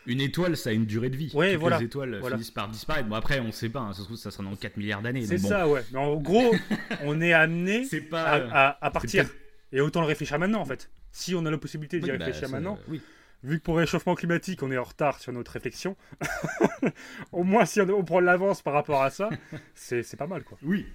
Une 0.08 0.20
étoile, 0.20 0.56
ça 0.56 0.70
a 0.70 0.72
une 0.72 0.86
durée 0.86 1.10
de 1.10 1.16
vie. 1.16 1.32
Ouais, 1.34 1.52
Toutes 1.52 1.60
voilà. 1.62 1.78
les 1.80 1.84
étoiles 1.86 2.18
Voilà. 2.20 2.36
finissent 2.36 2.52
par 2.52 2.68
disparaître. 2.68 3.08
Bon 3.08 3.16
après, 3.16 3.40
on 3.40 3.50
sait 3.50 3.68
pas. 3.68 3.80
hein. 3.80 3.92
Ça 3.92 3.98
se 4.00 4.04
trouve, 4.04 4.16
ça 4.16 4.30
sera 4.30 4.44
dans 4.44 4.54
4 4.54 4.76
milliards 4.76 5.02
d'années. 5.02 5.26
C'est 5.26 5.38
bon, 5.42 5.48
ça, 5.48 5.68
ouais. 5.68 5.82
Mais 5.92 5.98
en 5.98 6.14
gros, 6.14 6.54
on 7.02 7.20
est 7.20 7.32
amené 7.32 7.84
à, 7.92 8.00
pas. 8.08 8.22
à- 8.52 8.86
à 8.86 8.90
partir. 8.92 9.28
Et 9.72 9.80
autant 9.80 10.00
le 10.00 10.06
réfléchir 10.06 10.38
maintenant, 10.38 10.60
en 10.60 10.64
fait. 10.64 10.90
Si 11.12 11.34
on 11.34 11.44
a 11.46 11.50
la 11.50 11.58
possibilité 11.58 11.98
d'y 12.00 12.10
Oui, 12.10 12.18
bah, 12.18 12.24
réfléchir 12.24 12.48
ça- 12.48 12.54
maintenant, 12.54 12.78
Oui. 12.88 13.00
vu 13.42 13.58
que 13.58 13.64
pour 13.64 13.74
le 13.74 13.80
réchauffement 13.80 14.14
climatique, 14.14 14.62
on 14.62 14.70
est 14.70 14.78
en 14.78 14.84
retard 14.84 15.18
sur 15.18 15.32
notre 15.32 15.50
réflexion, 15.52 15.96
au 17.32 17.42
moins 17.44 17.64
si 17.64 17.80
on, 17.80 17.88
on 17.90 18.04
prend 18.04 18.20
de 18.20 18.26
l'avance 18.26 18.62
par 18.62 18.72
rapport 18.74 19.02
à 19.02 19.10
ça, 19.10 19.30
c'est 19.74 20.02
c'est 20.02 20.16
pas 20.16 20.26
mal, 20.26 20.44
quoi. 20.44 20.58
Oui. 20.62 20.86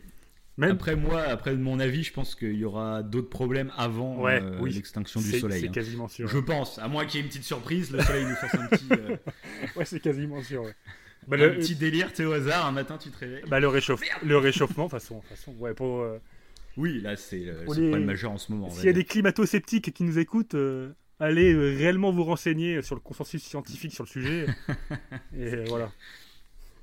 Même 0.57 0.71
Après 0.71 0.95
moi, 0.95 1.21
après 1.23 1.55
mon 1.55 1.79
avis, 1.79 2.03
je 2.03 2.11
pense 2.13 2.35
qu'il 2.35 2.55
y 2.55 2.65
aura 2.65 3.03
d'autres 3.03 3.29
problèmes 3.29 3.71
avant 3.77 4.17
Ouais, 4.21 4.41
euh, 4.43 4.57
oui. 4.59 4.73
l'extinction 4.73 5.21
du 5.21 5.39
soleil. 5.39 5.61
c'est 5.61 5.67
hein. 5.69 5.71
quasiment 5.71 6.07
sûr. 6.07 6.27
Je 6.27 6.37
pense, 6.37 6.77
à 6.77 6.87
moins 6.87 7.05
qu'il 7.05 7.15
y 7.19 7.19
ait 7.19 7.23
une 7.23 7.29
petite 7.29 7.45
surprise, 7.45 7.89
le 7.91 8.01
soleil 8.03 8.25
nous 8.25 8.35
fasse 8.35 8.53
un 8.55 8.67
petit, 8.67 8.87
euh, 8.91 9.15
Ouais, 9.75 9.85
c'est 9.85 10.01
quasiment 10.01 10.41
sûr. 10.43 10.63
ouais. 10.63 10.75
Bah, 11.27 11.37
un 11.37 11.39
le, 11.39 11.55
petit 11.57 11.75
délire, 11.75 12.09
tu 12.09 12.17
sais, 12.17 12.25
au 12.25 12.33
hasard, 12.33 12.65
un 12.65 12.71
matin 12.73 12.97
tu 12.97 13.09
te 13.09 13.17
réveilles. 13.17 13.43
bah, 13.47 13.59
le, 13.59 13.67
réchauffe- 13.69 14.03
le 14.25 14.37
réchauffement, 14.37 14.85
de 14.85 14.91
façon, 14.91 15.21
façon, 15.21 15.53
ouais, 15.59 15.73
pour, 15.73 16.01
euh, 16.01 16.19
Oui, 16.77 17.01
là 17.01 17.15
c'est 17.17 17.47
euh, 17.47 17.59
le 17.59 17.65
problème 17.65 18.05
majeur 18.05 18.31
en 18.31 18.37
ce 18.37 18.51
moment. 18.51 18.69
s'il 18.69 18.85
y 18.85 18.89
a 18.89 18.93
des 18.93 19.03
climato-sceptiques 19.03 19.93
qui 19.93 20.03
nous 20.03 20.17
écoutent, 20.19 20.55
euh, 20.55 20.93
allez 21.19 21.53
euh, 21.53 21.75
réellement 21.77 22.11
vous 22.11 22.23
renseigner 22.23 22.81
sur 22.81 22.95
le 22.95 23.01
consensus 23.01 23.43
scientifique 23.43 23.93
sur 23.93 24.03
le 24.05 24.09
sujet. 24.09 24.45
et 25.35 25.53
euh, 25.55 25.65
voilà. 25.67 25.91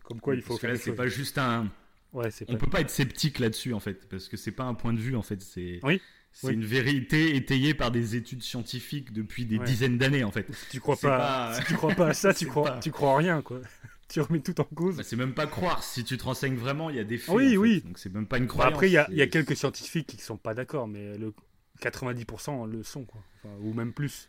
Comme 0.04 0.20
quoi, 0.20 0.34
il 0.34 0.42
faut 0.42 0.48
Parce 0.48 0.60
que 0.60 0.66
faire 0.66 0.74
là, 0.74 0.80
c'est 0.82 0.92
pas 0.94 1.08
juste 1.08 1.38
un. 1.38 1.70
Ouais, 2.12 2.30
c'est 2.30 2.44
On 2.48 2.54
pas. 2.54 2.58
peut 2.60 2.70
pas 2.70 2.80
être 2.80 2.90
sceptique 2.90 3.38
là-dessus 3.38 3.74
en 3.74 3.80
fait, 3.80 4.08
parce 4.08 4.28
que 4.28 4.36
c'est 4.38 4.52
pas 4.52 4.64
un 4.64 4.74
point 4.74 4.92
de 4.94 4.98
vue 4.98 5.16
en 5.16 5.22
fait, 5.22 5.40
c'est. 5.42 5.80
Oui, 5.82 6.00
C'est 6.32 6.48
oui. 6.48 6.54
une 6.54 6.64
vérité 6.64 7.36
étayée 7.36 7.74
par 7.74 7.90
des 7.90 8.16
études 8.16 8.42
scientifiques 8.42 9.12
depuis 9.12 9.44
des 9.44 9.58
Ouais. 9.58 9.64
dizaines 9.66 9.98
d'années 9.98 10.24
en 10.24 10.30
fait. 10.30 10.46
Si 10.54 10.66
tu 10.70 10.80
crois 10.80 10.96
pas, 10.96 11.18
pas- 11.18 11.54
si 11.60 11.64
tu 11.66 11.74
crois 11.74 11.94
pas 11.94 12.08
à 12.08 12.14
ça, 12.14 12.32
tu 12.34 12.46
crois, 12.46 12.64
pas- 12.64 12.78
tu 12.80 12.90
crois 12.90 13.10
en 13.10 13.16
rien, 13.16 13.42
quoi. 13.42 13.60
tu 14.12 14.20
remets 14.20 14.40
tout 14.40 14.60
en 14.60 14.64
cause. 14.64 14.96
Bah, 14.96 15.02
c'est 15.04 15.16
même 15.16 15.34
pas 15.34 15.46
croire. 15.46 15.82
Si 15.82 16.04
tu 16.04 16.16
te 16.16 16.24
renseignes 16.24 16.56
vraiment, 16.56 16.90
il 16.90 16.96
y 16.96 17.00
a 17.00 17.04
des 17.04 17.18
faits. 17.18 17.34
Oui, 17.34 17.50
fait. 17.50 17.56
oui. 17.56 17.80
Donc 17.82 17.98
c'est 17.98 18.12
même 18.12 18.26
pas 18.26 18.38
une 18.38 18.44
Bon, 18.44 18.50
croyance. 18.50 18.72
après, 18.72 18.88
il 18.88 18.92
y 18.92 19.16
y 19.16 19.22
a 19.22 19.26
quelques 19.26 19.56
scientifiques 19.56 20.06
qui 20.06 20.18
sont 20.20 20.36
pas 20.36 20.54
d'accord, 20.54 20.88
mais 20.88 21.16
le 21.18 21.32
90% 21.80 22.66
le 22.70 22.82
sont, 22.82 23.04
quoi. 23.04 23.20
Enfin, 23.44 23.54
ou 23.60 23.72
même 23.74 23.92
plus. 23.92 24.26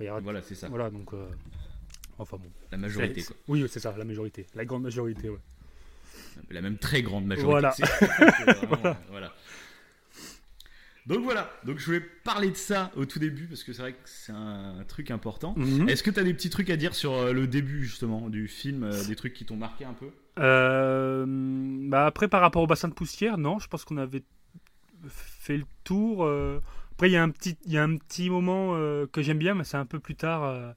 Enfin, 0.00 0.20
Voilà, 0.20 0.42
c'est 0.42 0.54
ça. 0.54 0.68
Voilà, 0.68 0.90
donc. 0.90 1.12
euh, 1.14 1.26
Enfin 2.18 2.36
bon. 2.36 2.48
La 2.70 2.78
majorité 2.78 3.22
quoi. 3.24 3.34
Oui, 3.48 3.64
c'est 3.68 3.80
ça, 3.80 3.92
la 3.98 4.04
majorité. 4.04 4.46
La 4.54 4.64
grande 4.64 4.84
majorité, 4.84 5.28
ouais. 5.30 5.38
La 6.50 6.62
même 6.62 6.78
très 6.78 7.02
grande 7.02 7.26
majorité. 7.26 7.50
Voilà. 7.50 7.74
Voilà. 9.10 9.34
Donc 11.06 11.22
voilà, 11.22 11.50
donc 11.64 11.78
je 11.78 11.84
voulais 11.84 12.00
parler 12.00 12.50
de 12.50 12.56
ça 12.56 12.90
au 12.96 13.04
tout 13.04 13.18
début 13.18 13.46
parce 13.46 13.62
que 13.62 13.74
c'est 13.74 13.82
vrai 13.82 13.92
que 13.92 13.98
c'est 14.06 14.32
un 14.32 14.84
truc 14.88 15.10
important. 15.10 15.54
Mhm. 15.56 15.88
Est-ce 15.88 16.02
que 16.02 16.10
tu 16.10 16.18
as 16.18 16.24
des 16.24 16.32
petits 16.32 16.48
trucs 16.48 16.70
à 16.70 16.76
dire 16.76 16.94
sur 16.94 17.12
euh, 17.12 17.32
le 17.32 17.46
début 17.46 17.84
justement 17.84 18.30
du 18.30 18.48
film, 18.48 18.84
euh, 18.84 19.04
des 19.04 19.14
trucs 19.14 19.34
qui 19.34 19.44
t'ont 19.44 19.56
marqué 19.56 19.84
un 19.84 19.92
peu? 19.92 20.08
Euh, 20.38 21.26
bah 21.88 22.06
après, 22.06 22.28
par 22.28 22.40
rapport 22.40 22.62
au 22.62 22.66
bassin 22.66 22.88
de 22.88 22.94
poussière, 22.94 23.36
non, 23.36 23.58
je 23.58 23.68
pense 23.68 23.84
qu'on 23.84 23.98
avait 23.98 24.24
fait 25.06 25.58
le 25.58 25.64
tour. 25.84 26.26
Après, 26.92 27.10
il 27.10 27.12
y 27.12 27.16
a 27.16 27.22
un 27.22 27.30
petit, 27.30 27.58
il 27.66 27.72
y 27.72 27.78
a 27.78 27.82
un 27.82 27.96
petit 27.96 28.30
moment 28.30 28.72
que 29.12 29.22
j'aime 29.22 29.38
bien, 29.38 29.54
mais 29.54 29.64
c'est 29.64 29.76
un 29.76 29.84
peu 29.84 30.00
plus 30.00 30.16
tard, 30.16 30.74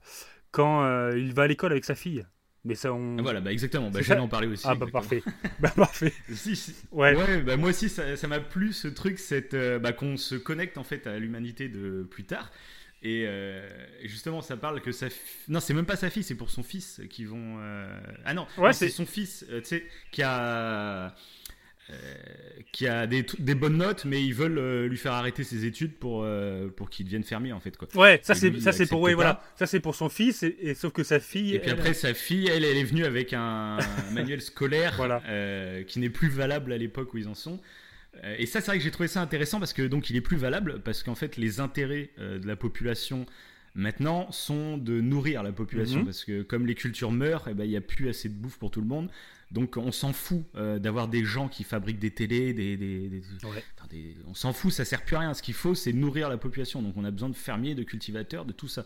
quand 0.50 1.10
il 1.12 1.32
va 1.32 1.44
à 1.44 1.46
l'école 1.46 1.72
avec 1.72 1.86
sa 1.86 1.94
fille. 1.94 2.24
Mais 2.68 2.74
ça, 2.74 2.92
on... 2.92 3.18
Ah, 3.18 3.22
Voilà, 3.22 3.40
bah 3.40 3.50
exactement, 3.50 3.90
bah, 3.90 4.00
j'allais 4.02 4.20
en 4.20 4.28
parler 4.28 4.46
aussi. 4.46 4.64
Ah 4.68 4.74
bah 4.74 4.86
exactement. 4.86 5.22
parfait. 5.22 5.22
bah 5.60 5.70
parfait. 5.74 6.12
Si, 6.34 6.54
si. 6.54 6.74
Ouais. 6.92 7.16
Ouais, 7.16 7.40
bah 7.42 7.56
moi 7.56 7.70
aussi 7.70 7.88
ça 7.88 8.28
m'a 8.28 8.40
plu 8.40 8.72
ce 8.72 8.86
truc, 8.88 9.18
cette, 9.18 9.54
euh, 9.54 9.78
bah, 9.78 9.92
qu'on 9.92 10.16
se 10.16 10.34
connecte 10.34 10.76
en 10.78 10.84
fait 10.84 11.06
à 11.06 11.18
l'humanité 11.18 11.68
de 11.68 12.06
plus 12.08 12.24
tard. 12.24 12.52
Et, 13.02 13.24
euh, 13.26 13.66
justement, 14.04 14.42
ça 14.42 14.56
parle 14.56 14.80
que 14.82 14.90
sa 14.92 15.08
fi- 15.08 15.18
non, 15.48 15.60
c'est 15.60 15.72
même 15.72 15.86
pas 15.86 15.94
sa 15.96 16.10
fille, 16.10 16.24
c'est 16.24 16.34
pour 16.34 16.50
son 16.50 16.62
fils 16.62 17.00
qui 17.08 17.24
vont. 17.24 17.56
euh, 17.60 17.96
Ah 18.24 18.34
non, 18.34 18.46
Ouais, 18.58 18.66
non, 18.68 18.72
c'est- 18.72 18.88
son 18.88 19.06
fils, 19.06 19.46
tu 19.48 19.64
sais, 19.64 19.86
qui 20.10 20.22
a 20.22 21.14
qui 22.72 22.86
a 22.86 23.06
des, 23.06 23.24
des, 23.38 23.54
bonnes 23.54 23.78
notes, 23.78 24.04
mais 24.04 24.22
ils 24.22 24.34
veulent 24.34 24.86
lui 24.86 24.98
faire 24.98 25.12
arrêter 25.12 25.42
ses 25.42 25.64
études 25.64 25.94
pour, 25.94 26.26
pour 26.76 26.90
qu'il 26.90 27.06
devienne 27.06 27.24
fermier 27.24 27.52
en 27.52 27.60
fait 27.60 27.76
quoi. 27.76 27.88
Ouais, 27.94 28.20
ça 28.22 28.34
c'est 28.34 28.60
ça 28.60 28.72
c'est 28.72 28.86
pour 28.86 29.00
voilà, 29.00 29.42
ça 29.56 29.66
c'est 29.66 29.80
pour 29.80 29.94
son 29.94 30.08
fils 30.08 30.42
et, 30.42 30.74
sauf 30.74 30.92
que 30.92 31.02
sa 31.02 31.18
fille. 31.18 31.54
Et 31.54 31.58
puis 31.58 31.70
après 31.70 31.94
sa 31.94 32.12
fille, 32.12 32.48
elle, 32.48 32.64
elle 32.64 32.76
est 32.76 32.84
venue 32.84 33.04
avec 33.04 33.32
un, 33.32 33.78
manuel 34.12 34.42
scolaire 34.42 34.94
voilà. 34.96 35.22
qui 35.86 35.98
n'est 35.98 36.10
plus 36.10 36.28
valable 36.28 36.72
à 36.72 36.76
l'époque 36.76 37.14
où 37.14 37.18
ils 37.18 37.28
en 37.28 37.34
sont. 37.34 37.60
Et 38.38 38.46
ça, 38.46 38.60
c'est 38.60 38.66
vrai 38.66 38.78
que 38.78 38.84
j'ai 38.84 38.90
trouvé 38.90 39.08
ça 39.08 39.22
intéressant 39.22 39.58
parce 39.58 39.72
que 39.72 39.82
donc 39.82 40.10
il 40.10 40.16
est 40.16 40.20
plus 40.20 40.36
valable 40.36 40.80
parce 40.84 41.02
qu'en 41.02 41.14
fait 41.14 41.36
les 41.36 41.60
intérêts 41.60 42.10
de 42.18 42.46
la 42.46 42.56
population 42.56 43.26
maintenant 43.78 44.30
sont 44.32 44.76
de 44.76 45.00
nourrir 45.00 45.42
la 45.42 45.52
population 45.52 46.00
mhm. 46.00 46.04
parce 46.04 46.24
que 46.24 46.42
comme 46.42 46.66
les 46.66 46.74
cultures 46.74 47.12
meurent, 47.12 47.46
eh 47.48 47.54
ben, 47.54 47.64
il 47.64 47.70
n'y 47.70 47.76
a 47.76 47.80
plus 47.80 48.08
assez 48.08 48.28
de 48.28 48.34
bouffe 48.34 48.58
pour 48.58 48.70
tout 48.70 48.80
le 48.80 48.86
monde. 48.86 49.08
Donc 49.50 49.76
on 49.76 49.92
s'en 49.92 50.12
fout 50.12 50.44
euh, 50.56 50.78
d'avoir 50.78 51.08
des 51.08 51.24
gens 51.24 51.48
qui 51.48 51.64
fabriquent 51.64 51.98
des 51.98 52.10
télés, 52.10 52.52
des, 52.52 53.22
on 54.26 54.34
s'en 54.34 54.52
fout, 54.52 54.72
ça 54.72 54.84
sert 54.84 55.04
plus 55.04 55.16
à 55.16 55.20
rien. 55.20 55.34
Ce 55.34 55.42
qu'il 55.42 55.54
faut, 55.54 55.74
c'est 55.74 55.92
nourrir 55.92 56.28
la 56.28 56.36
population. 56.36 56.82
Donc 56.82 56.96
on 56.96 57.04
a 57.04 57.10
besoin 57.10 57.30
de 57.30 57.36
fermiers, 57.36 57.74
de 57.74 57.82
cultivateurs, 57.82 58.44
de 58.44 58.52
tout 58.52 58.68
ça. 58.68 58.84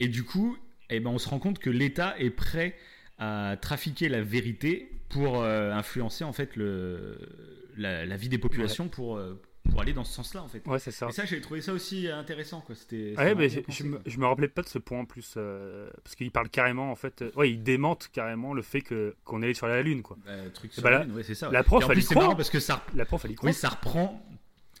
Et 0.00 0.08
du 0.08 0.24
coup, 0.24 0.56
eh 0.88 0.98
ben, 0.98 1.10
on 1.10 1.18
se 1.18 1.28
rend 1.28 1.38
compte 1.38 1.58
que 1.60 1.70
l'État 1.70 2.18
est 2.18 2.30
prêt 2.30 2.76
à 3.18 3.56
trafiquer 3.60 4.08
la 4.08 4.22
vérité 4.22 4.90
pour 5.10 5.42
euh, 5.42 5.72
influencer 5.72 6.24
en 6.24 6.32
fait 6.32 6.56
le, 6.56 7.18
la, 7.76 8.16
vie 8.16 8.28
des 8.28 8.38
populations 8.38 8.88
pour, 8.88 9.16
euh, 9.16 9.40
pour 9.68 9.80
aller 9.80 9.92
dans 9.92 10.04
ce 10.04 10.12
sens-là 10.12 10.42
en 10.42 10.48
fait. 10.48 10.66
Ouais, 10.66 10.78
c'est 10.78 10.90
ça. 10.90 11.08
Et 11.08 11.12
ça, 11.12 11.24
j'ai 11.24 11.40
trouvé 11.40 11.60
ça 11.60 11.72
aussi 11.72 12.08
intéressant 12.08 12.60
quoi. 12.60 12.74
C'était. 12.74 13.14
Ouais, 13.16 13.34
mais 13.34 13.48
je, 13.48 13.84
me, 13.84 14.00
je 14.06 14.18
me 14.18 14.26
rappelais 14.26 14.48
pas 14.48 14.62
de 14.62 14.68
ce 14.68 14.78
point 14.78 15.00
en 15.00 15.04
plus 15.04 15.34
euh, 15.36 15.90
parce 16.02 16.16
qu'il 16.16 16.30
parle 16.30 16.48
carrément 16.48 16.90
en 16.90 16.96
fait. 16.96 17.22
Euh, 17.22 17.30
ouais, 17.36 17.50
il 17.50 17.62
démente 17.62 18.08
carrément 18.12 18.54
le 18.54 18.62
fait 18.62 18.80
que 18.80 19.14
qu'on 19.24 19.42
est 19.42 19.54
sur 19.54 19.66
la 19.66 19.82
lune 19.82 20.02
quoi. 20.02 20.16
Bah, 20.24 20.32
truc 20.52 20.72
sur 20.72 20.82
bah, 20.82 20.90
la 20.90 21.04
lune, 21.04 21.14
ouais, 21.14 21.22
c'est 21.22 21.34
ça. 21.34 21.50
La 21.50 21.62
prof, 21.62 21.84
elle 21.88 22.04
croit. 22.04 22.34
parce 22.36 22.50
que 22.50 22.60
ça. 22.60 22.84
La 22.94 23.04
prof, 23.04 23.24
elle 23.24 23.32
y 23.32 23.34
croit. 23.34 23.48
Oui, 23.48 23.54
ça 23.54 23.68
reprend. 23.68 24.24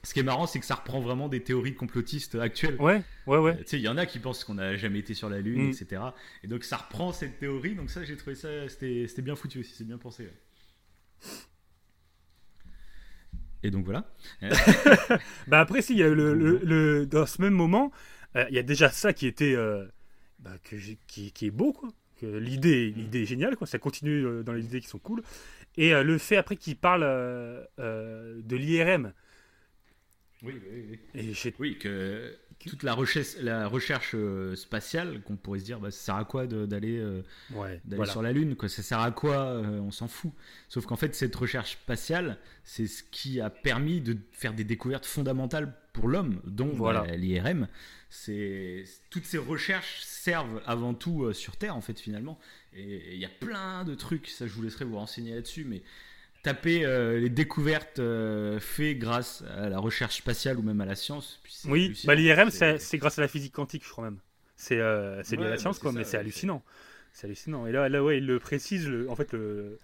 Ce 0.02 0.14
qui 0.14 0.20
est 0.20 0.24
marrant, 0.24 0.46
c'est 0.46 0.60
que 0.60 0.64
ça 0.64 0.76
reprend 0.76 1.00
vraiment 1.00 1.28
des 1.28 1.42
théories 1.42 1.74
complotistes 1.74 2.34
actuelles. 2.34 2.80
Ouais, 2.80 3.02
ouais, 3.26 3.36
ouais. 3.36 3.52
Euh, 3.52 3.58
tu 3.58 3.66
sais, 3.66 3.76
il 3.78 3.82
y 3.82 3.88
en 3.88 3.98
a 3.98 4.06
qui 4.06 4.18
pensent 4.18 4.44
qu'on 4.44 4.54
n'a 4.54 4.74
jamais 4.74 5.00
été 5.00 5.12
sur 5.12 5.28
la 5.28 5.40
Lune, 5.40 5.66
mm. 5.66 5.70
etc. 5.70 6.02
Et 6.42 6.46
donc 6.46 6.64
ça 6.64 6.78
reprend 6.78 7.12
cette 7.12 7.38
théorie. 7.38 7.74
Donc 7.74 7.90
ça, 7.90 8.02
j'ai 8.02 8.16
trouvé 8.16 8.34
ça, 8.34 8.48
c'était 8.68 9.22
bien 9.22 9.36
foutu 9.36 9.60
aussi, 9.60 9.74
c'est 9.76 9.86
bien 9.86 9.98
pensé. 9.98 10.30
Et 13.62 13.70
donc 13.70 13.84
voilà. 13.84 14.04
bah 15.48 15.60
après, 15.60 15.82
si, 15.82 15.92
il 15.92 15.98
y 15.98 16.02
a 16.02 16.08
le, 16.08 16.34
le, 16.34 17.06
dans 17.06 17.26
ce 17.26 17.42
même 17.42 17.54
moment, 17.54 17.92
euh, 18.36 18.44
il 18.48 18.56
y 18.56 18.58
a 18.58 18.62
déjà 18.62 18.90
ça 18.90 19.12
qui 19.12 19.26
était. 19.26 19.54
Euh, 19.54 19.86
bah, 20.38 20.52
que 20.64 20.76
qui, 21.06 21.32
qui, 21.32 21.46
est 21.46 21.50
beau, 21.50 21.72
quoi. 21.72 21.90
L'idée, 22.22 22.90
l'idée 22.90 23.22
est 23.22 23.26
géniale, 23.26 23.56
quoi. 23.56 23.66
Ça 23.66 23.78
continue 23.78 24.24
euh, 24.24 24.42
dans 24.42 24.52
les 24.52 24.64
idées 24.64 24.80
qui 24.80 24.88
sont 24.88 24.98
cool. 24.98 25.22
Et 25.76 25.92
le 25.92 26.18
fait 26.18 26.36
après 26.36 26.56
qu'il 26.56 26.76
parle 26.76 27.02
de 27.78 28.56
l'IRM. 28.56 29.12
Oui, 30.42 30.54
oui, 30.72 30.98
oui. 31.14 31.20
Et 31.20 31.54
oui, 31.58 31.78
que 31.78 32.36
toute 32.68 32.82
la 32.82 32.92
recherche, 32.92 33.36
la 33.40 33.66
recherche 33.66 34.12
euh, 34.14 34.54
spatiale, 34.54 35.22
qu'on 35.22 35.36
pourrait 35.36 35.60
se 35.60 35.64
dire, 35.64 35.80
bah, 35.80 35.90
ça 35.90 35.98
sert 35.98 36.14
à 36.16 36.24
quoi 36.24 36.46
d'aller 36.46 36.98
euh, 36.98 37.22
sur 38.04 38.22
la 38.22 38.32
Lune 38.32 38.54
quoi? 38.54 38.68
Ça 38.68 38.82
sert 38.82 39.00
à 39.00 39.10
quoi 39.10 39.36
euh, 39.36 39.80
On 39.80 39.90
s'en 39.90 40.08
fout? 40.08 40.32
Sauf 40.68 40.84
qu'en 40.84 40.96
fait, 40.96 41.14
cette 41.14 41.34
recherche 41.34 41.72
spatiale, 41.72 42.38
c'est 42.64 42.86
ce 42.86 43.02
qui 43.02 43.40
a 43.40 43.48
permis 43.48 44.00
de 44.00 44.16
faire 44.32 44.52
des 44.52 44.64
découvertes 44.64 45.06
fondamentales 45.06 45.74
pour 45.94 46.06
l'homme, 46.08 46.40
dont 46.44 46.68
voilà. 46.72 47.04
l'IRM. 47.16 47.66
Toutes 49.10 49.24
ces 49.24 49.38
recherches 49.38 50.00
servent 50.02 50.62
avant 50.66 50.94
tout 50.94 51.32
sur 51.32 51.56
Terre, 51.56 51.76
en 51.76 51.80
fait, 51.80 51.98
finalement. 51.98 52.38
Et 52.74 53.14
il 53.14 53.20
y 53.20 53.24
a 53.24 53.30
plein 53.30 53.84
de 53.84 53.94
trucs. 53.94 54.28
Ça, 54.28 54.46
je 54.46 54.52
vous 54.52 54.62
laisserai 54.62 54.84
vous 54.84 54.96
renseigner 54.96 55.34
là-dessus, 55.34 55.64
mais 55.64 55.82
taper 56.42 56.84
euh, 56.84 57.18
les 57.18 57.28
découvertes 57.28 57.98
euh, 57.98 58.58
faites 58.60 58.98
grâce 58.98 59.44
à 59.56 59.68
la 59.68 59.78
recherche 59.78 60.16
spatiale 60.16 60.58
ou 60.58 60.62
même 60.62 60.80
à 60.80 60.86
la 60.86 60.94
science. 60.94 61.40
Oui, 61.66 62.00
bah, 62.04 62.14
l'IRM, 62.14 62.50
c'est 62.50 62.98
grâce 62.98 63.18
à 63.18 63.22
la 63.22 63.28
physique 63.28 63.52
quantique, 63.52 63.84
je 63.84 63.90
crois 63.90 64.04
même. 64.04 64.18
C'est 64.56 64.78
euh, 64.78 65.22
lié 65.30 65.46
à 65.46 65.50
la 65.50 65.58
science, 65.58 65.78
quoi, 65.78 65.92
mais 65.92 66.04
c'est 66.04 66.18
hallucinant. 66.18 66.62
C'est 67.12 67.26
hallucinant. 67.26 67.66
Et 67.66 67.72
là, 67.72 67.88
là 67.88 68.02
ouais, 68.02 68.18
il 68.18 68.26
le 68.26 68.38
précise, 68.38 68.90
en 69.08 69.16
fait, 69.16 69.32
le, 69.32 69.78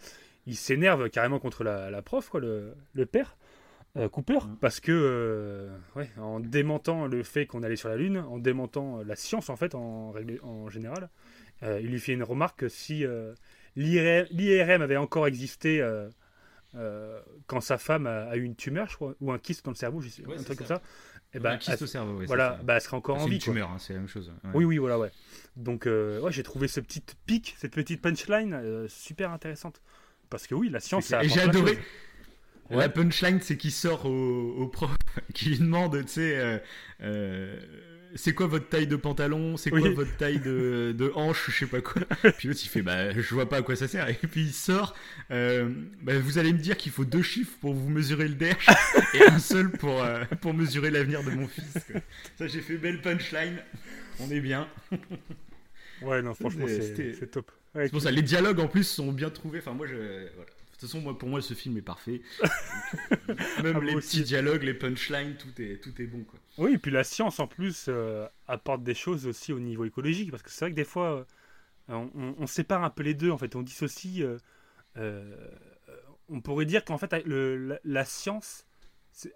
il 0.46 0.56
s'énerve 0.56 1.08
carrément 1.10 1.38
contre 1.38 1.64
la, 1.64 1.90
la, 1.90 2.02
prof, 2.02 2.28
quoi, 2.28 2.40
le, 2.40 2.74
le 2.94 3.06
père. 3.06 3.36
Cooper, 4.12 4.40
mm. 4.44 4.56
parce 4.60 4.78
que 4.78 5.70
ouais, 5.94 6.10
en 6.18 6.38
démentant 6.38 7.06
le 7.06 7.22
fait 7.22 7.46
qu'on 7.46 7.62
allait 7.62 7.76
sur 7.76 7.88
la 7.88 7.96
Lune, 7.96 8.18
en 8.18 8.36
démentant 8.36 9.02
la 9.02 9.16
science 9.16 9.48
en 9.48 9.56
fait 9.56 9.74
en, 9.74 10.12
en 10.42 10.68
général, 10.68 11.08
il 11.62 11.86
lui 11.86 11.98
fait 11.98 12.12
une 12.12 12.22
remarque 12.22 12.58
que 12.58 12.68
si 12.68 13.06
l'IRM 13.74 14.82
avait 14.82 14.98
encore 14.98 15.26
existé 15.26 15.82
euh, 16.74 17.20
quand 17.46 17.60
sa 17.60 17.78
femme 17.78 18.06
a, 18.06 18.36
eu 18.36 18.42
une 18.42 18.56
tumeur, 18.56 18.88
je 18.88 18.96
crois, 18.96 19.14
ou 19.20 19.32
un 19.32 19.38
kyste 19.38 19.64
dans 19.64 19.70
le 19.70 19.76
cerveau, 19.76 20.00
je 20.00 20.08
sais, 20.08 20.22
un 20.24 20.42
truc 20.42 20.58
comme 20.58 20.66
ça. 20.66 20.82
Et 21.34 21.38
ben, 21.38 21.52
un 21.52 21.56
kyste 21.58 21.82
au 21.82 21.86
cerveau, 21.86 22.22
voilà, 22.26 22.58
bah, 22.62 22.74
elle 22.76 22.80
serait 22.80 22.96
encore 22.96 23.16
en 23.16 23.26
vie. 23.26 23.40
C'est 23.40 23.46
une 23.46 23.54
tumeur, 23.54 23.70
hein, 23.70 23.78
c'est 23.78 23.92
la 23.92 24.00
même 24.00 24.08
chose. 24.08 24.32
Oui, 24.54 24.64
oui, 24.64 24.78
voilà, 24.78 24.98
ouais. 24.98 25.10
Donc, 25.56 25.86
euh, 25.86 26.20
ouais, 26.20 26.32
j'ai 26.32 26.42
trouvé 26.42 26.68
ce 26.68 26.80
petit 26.80 27.02
pic, 27.26 27.54
cette 27.58 27.74
petite 27.74 28.00
punchline 28.00 28.54
euh, 28.54 28.88
super 28.88 29.30
intéressante. 29.30 29.80
Parce 30.30 30.46
que 30.46 30.54
oui, 30.54 30.68
la 30.68 30.80
science, 30.80 31.06
ça 31.06 31.22
Et 31.22 31.28
j'ai 31.28 31.40
adoré. 31.40 31.78
La 32.68 32.88
punchline, 32.88 33.40
c'est 33.40 33.56
qu'il 33.56 33.70
sort 33.70 34.06
au, 34.06 34.54
au, 34.58 34.66
prof, 34.66 34.90
qui 35.34 35.50
lui 35.50 35.58
demande, 35.60 36.04
tu 36.04 36.12
sais, 36.12 36.62
c'est 38.16 38.34
quoi 38.34 38.46
votre 38.46 38.68
taille 38.68 38.86
de 38.86 38.96
pantalon? 38.96 39.56
C'est 39.56 39.70
quoi 39.70 39.90
votre 39.90 40.16
taille 40.16 40.40
de, 40.40 40.94
de, 40.96 41.12
hanche? 41.14 41.50
Je 41.50 41.58
sais 41.58 41.66
pas 41.66 41.80
quoi. 41.80 42.02
Puis 42.38 42.48
l'autre 42.48 42.60
il 42.62 42.68
fait 42.68 42.82
bah 42.82 43.12
je 43.12 43.34
vois 43.34 43.48
pas 43.48 43.58
à 43.58 43.62
quoi 43.62 43.76
ça 43.76 43.88
sert. 43.88 44.08
Et 44.08 44.14
puis 44.14 44.42
il 44.42 44.52
sort. 44.52 44.94
Euh, 45.30 45.70
bah, 46.02 46.18
vous 46.18 46.38
allez 46.38 46.52
me 46.52 46.58
dire 46.58 46.76
qu'il 46.76 46.92
faut 46.92 47.04
deux 47.04 47.22
chiffres 47.22 47.56
pour 47.60 47.74
vous 47.74 47.88
mesurer 47.88 48.28
le 48.28 48.34
derche 48.34 48.68
et 49.14 49.22
un 49.22 49.38
seul 49.38 49.70
pour 49.70 50.02
euh, 50.02 50.24
pour 50.40 50.54
mesurer 50.54 50.90
l'avenir 50.90 51.22
de 51.22 51.30
mon 51.30 51.46
fils. 51.46 51.78
Ça 52.36 52.46
j'ai 52.46 52.60
fait 52.60 52.76
belle 52.76 53.00
punchline. 53.00 53.58
On 54.20 54.30
est 54.30 54.40
bien. 54.40 54.68
Ouais 56.02 56.20
non 56.20 56.34
franchement 56.34 56.66
c'est 56.68 57.30
top. 57.30 57.50
c'est 57.74 57.90
pour 57.90 58.02
ça 58.02 58.10
les 58.10 58.20
dialogues 58.20 58.60
en 58.60 58.68
plus 58.68 58.84
sont 58.84 59.12
bien 59.12 59.30
trouvés. 59.30 59.60
Enfin 59.60 59.72
moi 59.72 59.86
je 59.86 59.94
voilà. 59.94 60.50
De 60.76 60.80
toute 60.80 60.90
façon, 60.90 61.00
moi, 61.00 61.18
pour 61.18 61.30
moi, 61.30 61.40
ce 61.40 61.54
film 61.54 61.78
est 61.78 61.82
parfait. 61.82 62.20
Même 63.62 63.78
ah, 63.78 63.80
les 63.82 63.94
petits 63.94 64.20
dialogues, 64.20 64.62
les 64.62 64.74
punchlines, 64.74 65.34
tout 65.38 65.62
est, 65.62 65.82
tout 65.82 66.02
est 66.02 66.04
bon. 66.04 66.22
Quoi. 66.24 66.38
Oui, 66.58 66.74
et 66.74 66.78
puis 66.78 66.90
la 66.90 67.04
science, 67.04 67.38
en 67.38 67.46
plus, 67.46 67.86
euh, 67.88 68.26
apporte 68.48 68.82
des 68.82 68.94
choses 68.94 69.26
aussi 69.26 69.52
au 69.52 69.60
niveau 69.60 69.84
écologique. 69.84 70.30
Parce 70.30 70.42
que 70.42 70.50
c'est 70.50 70.64
vrai 70.64 70.70
que 70.70 70.76
des 70.76 70.84
fois, 70.84 71.26
euh, 71.90 72.06
on, 72.14 72.46
sépare 72.46 72.82
un 72.82 72.90
peu 72.90 73.02
les 73.02 73.14
deux. 73.14 73.30
En 73.30 73.38
fait, 73.38 73.54
on 73.56 73.62
dissocie. 73.62 74.24
Euh, 74.96 75.48
on 76.28 76.40
pourrait 76.40 76.64
dire 76.64 76.84
qu'en 76.84 76.98
fait, 76.98 77.12
le, 77.24 77.78
la, 77.84 78.04
science, 78.04 78.66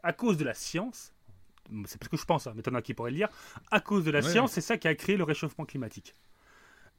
à 0.02 0.12
cause 0.12 0.38
de 0.38 0.44
la 0.44 0.54
science, 0.54 1.12
c'est 1.86 1.98
parce 1.98 2.08
que 2.08 2.16
je 2.16 2.24
pense, 2.24 2.46
hein, 2.46 2.52
mais 2.56 2.62
t'en 2.62 2.74
as 2.74 2.82
qui 2.82 2.94
pourrait 2.94 3.12
le 3.12 3.18
dire, 3.18 3.28
à 3.70 3.80
cause 3.80 4.04
de 4.04 4.10
la 4.10 4.22
science, 4.22 4.52
c'est 4.52 4.60
ça 4.60 4.76
qui 4.76 4.88
a 4.88 4.94
créé 4.94 5.16
le 5.16 5.24
réchauffement 5.24 5.64
climatique. 5.64 6.14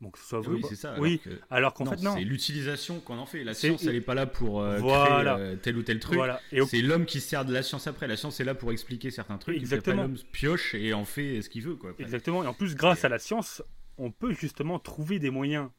Donc, 0.02 0.18
soit 0.18 0.40
oui, 0.48 0.62
c'est 0.68 0.76
ça. 0.76 0.96
Oui, 1.00 1.22
alors 1.52 1.76
qu'en 1.76 1.86
fait, 1.86 2.02
non. 2.02 2.16
C'est 2.16 2.24
l'utilisation 2.24 3.00
qu'on 3.00 3.20
en 3.20 3.28
fait. 3.28 3.44
La 3.44 3.54
science, 3.54 3.86
elle 3.86 3.94
n'est 3.94 4.02
pas 4.02 4.16
là 4.16 4.26
pour 4.26 4.62
euh, 4.62 4.80
créer 4.80 5.28
euh, 5.28 5.56
tel 5.56 5.78
ou 5.78 5.84
tel 5.84 6.00
truc. 6.00 6.20
C'est 6.68 6.82
l'homme 6.82 7.06
qui 7.06 7.22
sert 7.22 7.46
de 7.46 7.54
la 7.54 7.62
science 7.62 7.86
après. 7.88 8.08
La 8.08 8.18
science 8.18 8.40
est 8.40 8.44
là 8.44 8.56
pour 8.56 8.72
expliquer 8.72 9.12
certains 9.12 9.38
trucs. 9.38 9.58
Exactement. 9.58 10.04
L'homme 10.04 10.18
pioche 10.32 10.74
et 10.74 10.94
en 10.94 11.06
fait 11.06 11.42
ce 11.42 11.50
qu'il 11.50 11.62
veut. 11.62 11.76
Quoi, 11.76 11.94
Exactement. 12.00 12.44
Et 12.44 12.48
en 12.48 12.54
plus, 12.54 12.76
grâce 12.76 13.06
à 13.06 13.10
la 13.10 13.20
science, 13.20 13.62
on 13.98 14.12
peut 14.12 14.34
justement 14.34 14.80
trouver 14.80 15.20
des 15.20 15.30
moyens 15.30 15.70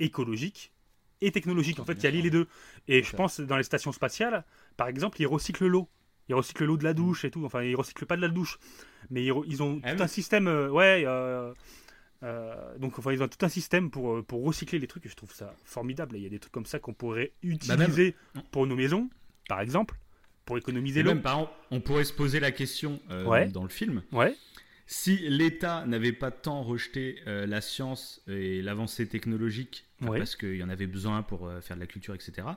écologiques 0.00 0.72
et 1.20 1.30
technologiques. 1.30 1.78
En 1.78 1.84
fait, 1.84 1.94
il 1.94 2.04
y 2.04 2.06
a 2.06 2.10
les 2.10 2.30
deux. 2.30 2.48
Et 2.88 3.04
je 3.04 3.14
pense 3.14 3.40
dans 3.40 3.56
les 3.56 3.62
stations 3.62 3.92
spatiales, 3.92 4.44
par 4.76 4.88
exemple, 4.88 5.20
ils 5.20 5.26
recyclent 5.26 5.66
l'eau. 5.66 5.88
Ils 6.28 6.34
recyclent 6.34 6.64
l'eau 6.64 6.76
de 6.76 6.84
la 6.84 6.94
douche 6.94 7.24
et 7.24 7.30
tout. 7.30 7.44
Enfin, 7.44 7.62
ils 7.62 7.76
recyclent 7.76 8.06
pas 8.06 8.16
de 8.16 8.22
la 8.22 8.28
douche, 8.28 8.58
mais 9.10 9.24
ils, 9.24 9.62
ont 9.62 9.80
ah 9.82 9.94
tout 9.94 10.02
un 10.02 10.06
système. 10.06 10.48
Euh, 10.48 10.68
ouais. 10.70 11.04
Euh, 12.22 12.78
donc 12.78 12.98
enfin, 12.98 13.12
ils 13.12 13.22
ont 13.22 13.28
tout 13.28 13.44
un 13.44 13.48
système 13.48 13.90
pour, 13.90 14.16
euh, 14.16 14.22
pour 14.22 14.44
recycler 14.44 14.78
les 14.78 14.86
trucs 14.86 15.06
et 15.06 15.08
je 15.08 15.16
trouve 15.16 15.32
ça 15.32 15.54
formidable. 15.64 16.16
Il 16.16 16.22
y 16.22 16.26
a 16.26 16.28
des 16.28 16.38
trucs 16.38 16.52
comme 16.52 16.66
ça 16.66 16.78
qu'on 16.78 16.92
pourrait 16.92 17.32
bah, 17.42 17.48
utiliser 17.48 18.14
pour 18.50 18.66
nos 18.66 18.76
maisons, 18.76 19.08
par 19.48 19.60
exemple, 19.60 19.96
pour 20.44 20.58
économiser 20.58 21.02
l'eau. 21.02 21.14
Même 21.14 21.22
par 21.22 21.34
exemple, 21.34 21.52
on 21.70 21.80
pourrait 21.80 22.04
se 22.04 22.12
poser 22.12 22.40
la 22.40 22.52
question 22.52 23.00
euh, 23.10 23.48
dans 23.48 23.62
le 23.62 23.68
film. 23.68 24.02
Ouais. 24.12 24.34
Si 24.86 25.16
l'État 25.18 25.86
n'avait 25.86 26.12
pas 26.12 26.32
tant 26.32 26.64
rejeté 26.64 27.20
la 27.24 27.60
science 27.60 28.22
et 28.26 28.60
l'avancée 28.60 29.06
technologique 29.06 29.86
parce 30.00 30.34
qu'il 30.34 30.56
y 30.56 30.64
en 30.64 30.68
avait 30.68 30.88
besoin 30.88 31.22
pour 31.22 31.48
faire 31.62 31.76
de 31.76 31.80
la 31.80 31.86
culture, 31.86 32.12
etc. 32.12 32.48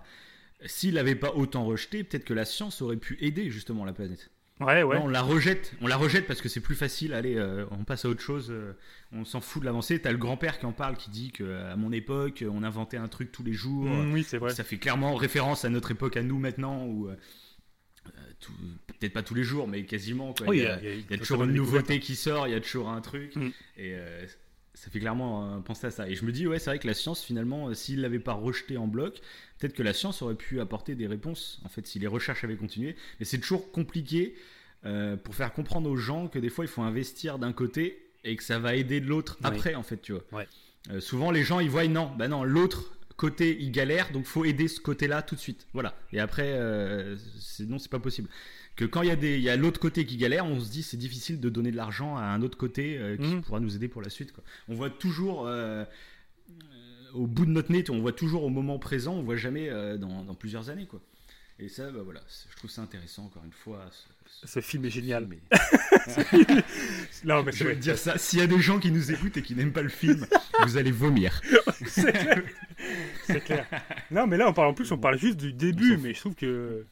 S'il 0.65 0.95
n'avait 0.95 1.13
pas 1.13 1.31
autant 1.35 1.63
rejeté, 1.63 2.03
peut-être 2.03 2.25
que 2.25 2.33
la 2.33 2.45
science 2.45 2.81
aurait 2.81 2.97
pu 2.97 3.19
aider 3.21 3.51
justement 3.51 3.85
la 3.85 3.93
planète. 3.93 4.31
Ouais, 4.65 4.83
ouais. 4.83 4.97
on 4.97 5.07
la 5.07 5.21
rejette, 5.21 5.73
on 5.81 5.87
la 5.87 5.97
rejette 5.97 6.27
parce 6.27 6.41
que 6.41 6.49
c'est 6.49 6.59
plus 6.59 6.75
facile. 6.75 7.13
Allez, 7.13 7.35
euh, 7.35 7.65
on 7.71 7.83
passe 7.83 8.05
à 8.05 8.09
autre 8.09 8.21
chose. 8.21 8.49
Euh, 8.51 8.73
on 9.11 9.25
s'en 9.25 9.41
fout 9.41 9.61
de 9.61 9.65
l'avancée. 9.65 9.99
T'as 9.99 10.11
le 10.11 10.17
grand-père 10.17 10.59
qui 10.59 10.65
en 10.65 10.71
parle, 10.71 10.97
qui 10.97 11.09
dit 11.09 11.31
que 11.31 11.63
à 11.65 11.75
mon 11.75 11.91
époque, 11.91 12.43
on 12.49 12.63
inventait 12.63 12.97
un 12.97 13.07
truc 13.07 13.31
tous 13.31 13.43
les 13.43 13.53
jours. 13.53 13.85
Mm, 13.85 14.13
oui, 14.13 14.23
c'est 14.23 14.37
vrai. 14.37 14.53
Ça 14.53 14.63
fait 14.63 14.77
clairement 14.77 15.15
référence 15.15 15.65
à 15.65 15.69
notre 15.69 15.91
époque, 15.91 16.17
à 16.17 16.23
nous 16.23 16.39
maintenant, 16.39 16.85
où 16.85 17.07
euh, 17.07 17.15
peut-être 18.87 19.13
pas 19.13 19.23
tous 19.23 19.35
les 19.35 19.43
jours, 19.43 19.67
mais 19.67 19.85
quasiment. 19.85 20.33
il, 20.51 20.59
y 20.59 20.65
a, 20.65 21.17
toujours 21.17 21.43
une 21.43 21.53
nouveauté 21.53 21.99
qui 21.99 22.15
sort, 22.15 22.47
il 22.47 22.51
y 22.51 22.55
a 22.55 22.61
toujours 22.61 22.89
un 22.89 23.01
truc. 23.01 23.35
Mm. 23.35 23.49
Et 23.77 23.95
ça 24.73 24.89
fait 24.89 24.99
clairement 24.99 25.61
penser 25.61 25.87
à 25.87 25.91
ça. 25.91 26.09
Et 26.09 26.15
je 26.15 26.25
me 26.25 26.31
dis, 26.31 26.47
ouais, 26.47 26.59
c'est 26.59 26.69
vrai 26.69 26.79
que 26.79 26.87
la 26.87 26.93
science, 26.93 27.23
finalement, 27.23 27.69
euh, 27.69 27.73
s'il 27.73 28.01
l'avait 28.01 28.19
pas 28.19 28.33
rejeté 28.33 28.75
en 28.77 28.87
bloc, 28.87 29.19
peut-être 29.59 29.73
que 29.73 29.83
la 29.83 29.93
science 29.93 30.21
aurait 30.21 30.35
pu 30.35 30.59
apporter 30.59 30.95
des 30.95 31.07
réponses, 31.07 31.61
en 31.63 31.69
fait, 31.69 31.85
si 31.85 31.99
les 31.99 32.07
recherches 32.07 32.43
avaient 32.43 32.55
continué. 32.55 32.95
Mais 33.19 33.25
c'est 33.25 33.37
toujours 33.39 33.71
compliqué 33.71 34.35
euh, 34.85 35.15
pour 35.15 35.35
faire 35.35 35.53
comprendre 35.53 35.89
aux 35.89 35.95
gens 35.97 36.27
que 36.27 36.39
des 36.39 36.49
fois, 36.49 36.65
il 36.65 36.67
faut 36.69 36.81
investir 36.81 37.39
d'un 37.39 37.53
côté 37.53 38.09
et 38.23 38.35
que 38.35 38.43
ça 38.43 38.59
va 38.59 38.75
aider 38.75 38.99
de 38.99 39.05
l'autre 39.07 39.37
Oui. 39.41 39.47
après, 39.47 39.75
en 39.75 39.83
fait, 39.83 40.01
tu 40.01 40.13
vois. 40.13 40.23
Ouais. 40.31 40.47
Euh, 40.91 40.99
souvent, 40.99 41.31
les 41.31 41.43
gens, 41.43 41.59
ils 41.59 41.69
voient, 41.69 41.87
non, 41.87 42.11
bah 42.17 42.27
non, 42.27 42.43
l'autre 42.43 42.97
côté, 43.15 43.55
il 43.61 43.71
galère, 43.71 44.11
donc 44.11 44.25
faut 44.25 44.43
aider 44.43 44.67
ce 44.67 44.79
côté-là 44.81 45.21
tout 45.21 45.35
de 45.35 45.39
suite. 45.39 45.67
Voilà. 45.73 45.95
Et 46.11 46.19
après, 46.19 46.51
euh, 46.53 47.15
c'est- 47.39 47.63
non, 47.65 47.77
c'est 47.79 47.91
pas 47.91 47.99
possible. 47.99 48.27
Que 48.75 48.85
quand 48.85 49.01
il 49.03 49.07
y 49.07 49.11
a, 49.11 49.15
des- 49.15 49.35
il 49.37 49.41
y 49.43 49.49
a 49.49 49.55
l'autre 49.55 49.79
côté 49.79 50.05
qui 50.05 50.17
galère, 50.17 50.45
on 50.45 50.59
se 50.59 50.69
dit 50.71 50.81
c'est 50.83 50.97
difficile 50.97 51.39
de 51.39 51.49
donner 51.49 51.69
de 51.71 51.77
l'argent 51.77 52.17
à 52.17 52.23
un 52.23 52.41
autre 52.41 52.57
côté 52.57 52.97
euh, 52.97 53.17
qui 53.17 53.35
Mhm. 53.35 53.41
pourra 53.43 53.59
nous 53.59 53.75
aider 53.75 53.87
pour 53.87 54.01
la 54.01 54.09
suite. 54.09 54.31
Quoi. 54.33 54.43
On 54.67 54.73
voit 54.73 54.89
toujours 54.89 55.45
euh, 55.47 55.83
euh, 55.83 55.85
au 57.13 57.27
bout 57.27 57.45
de 57.45 57.51
notre 57.51 57.71
nez, 57.71 57.83
on 57.91 57.99
voit 57.99 58.13
toujours 58.13 58.43
au 58.43 58.49
moment 58.49 58.79
présent, 58.79 59.13
on 59.13 59.21
voit 59.23 59.35
jamais 59.35 59.69
euh, 59.69 59.97
dans, 59.97 60.23
dans 60.23 60.33
plusieurs 60.33 60.69
années. 60.71 60.87
Quoi. 60.87 61.01
Et 61.59 61.69
ça, 61.69 61.91
bah, 61.91 61.99
voilà, 62.03 62.21
je 62.49 62.55
trouve 62.57 62.71
ça 62.71 62.81
intéressant 62.81 63.25
encore 63.25 63.43
une 63.45 63.51
fois. 63.51 63.85
ce- 63.91 64.47
ce- 64.47 64.53
Ce 64.53 64.59
film 64.61 64.85
est 64.85 64.89
génial. 64.89 65.27
mais- 65.27 65.37
Non, 67.25 67.43
mais 67.43 67.51
Je 67.51 67.63
vais 67.63 67.75
te 67.75 67.79
dire 67.79 67.97
ça, 67.99 68.17
s'il 68.17 68.39
y 68.39 68.41
a 68.41 68.47
des 68.47 68.59
gens 68.59 68.79
qui 68.79 68.89
nous 68.91 69.11
écoutent 69.11 69.37
et 69.37 69.43
qui 69.43 69.53
n'aiment 69.55 69.71
pas 69.71 69.83
le 69.83 69.89
film, 69.89 70.25
vous 70.65 70.77
allez 70.77 70.91
vomir. 70.91 71.39
c'est 71.85 73.43
clair. 73.43 73.67
Non, 74.11 74.25
mais 74.27 74.37
là, 74.37 74.49
on 74.49 74.53
parle 74.53 74.69
en 74.69 74.73
plus, 74.73 74.91
on 74.91 74.97
parle 74.97 75.19
juste 75.19 75.37
du 75.37 75.53
début, 75.53 75.97
mais 75.97 76.13
je 76.15 76.19
trouve 76.19 76.35
que 76.35 76.85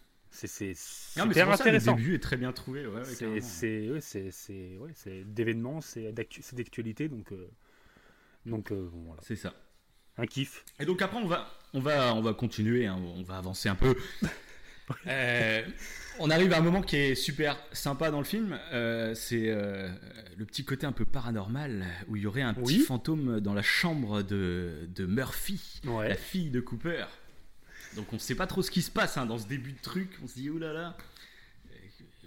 c'est 0.48 0.74
super 0.74 1.34
c'est 1.34 1.44
pour 1.46 1.56
ça, 1.58 1.64
le 1.66 1.70
intéressant. 1.70 1.96
début 1.96 2.16
est 2.16 2.20
très 2.20 2.38
bien 2.38 2.52
trouvé. 2.54 2.88
Ouais, 2.88 3.04
C'est 3.04 3.26
ouais, 3.28 3.42
ouais, 4.80 5.24
d'événements, 5.26 5.82
c'est 5.82 6.12
d'actu- 6.14 6.42
c'est 6.42 6.56
d'actualité, 6.56 7.10
donc 7.10 7.32
euh, 7.32 7.50
donc 8.46 8.72
euh, 8.72 8.90
bon, 8.92 9.04
voilà, 9.08 9.22
C'est 9.24 9.36
ça. 9.36 9.54
un 10.18 10.26
kiff. 10.26 10.64
Et 10.80 10.86
donc 10.86 11.02
après, 11.02 11.18
on 11.18 11.28
va, 11.28 11.48
on 11.74 11.80
va, 11.80 12.16
on 12.16 12.22
va 12.22 12.34
continuer, 12.34 12.88
hein, 12.88 12.98
on 13.18 13.24
va 13.24 13.38
avancer 13.38 13.70
un 13.70 13.76
peu. 13.76 13.96
Euh, 15.08 15.62
on 16.20 16.30
arrive 16.30 16.52
à 16.52 16.58
un 16.58 16.62
moment 16.62 16.82
qui 16.82 16.98
est 16.98 17.16
super 17.16 17.58
sympa 17.72 18.12
dans 18.12 18.18
le 18.18 18.26
film. 18.26 18.60
euh, 18.74 19.16
c'est 19.16 19.46
euh, 19.48 19.88
le 20.38 20.46
petit 20.46 20.66
côté 20.66 20.86
un 20.86 20.92
peu 20.92 21.06
paranormal 21.06 21.86
où 22.10 22.18
il 22.18 22.24
y 22.24 22.26
aurait 22.26 22.42
un 22.42 22.54
petit 22.54 22.80
fantôme 22.80 23.40
dans 23.40 23.54
la 23.54 23.62
chambre 23.62 24.22
de, 24.22 24.90
de 24.94 25.06
Murphy, 25.06 25.80
la 25.86 26.16
fille 26.16 26.50
de 26.50 26.60
Cooper. 26.60 27.06
Donc 27.96 28.12
on 28.14 28.20
sait 28.20 28.36
pas 28.36 28.48
trop 28.48 28.62
ce 28.62 28.72
qui 28.72 28.82
se 28.82 28.92
passe 28.92 29.18
hein, 29.18 29.26
dans 29.26 29.38
ce 29.38 29.48
début 29.48 29.74
de 29.74 29.82
truc. 29.82 30.10
On 30.24 30.28
se 30.28 30.36
dit, 30.36 30.50
oulala, 30.50 30.74
là 30.74 30.82
là, 30.82 30.98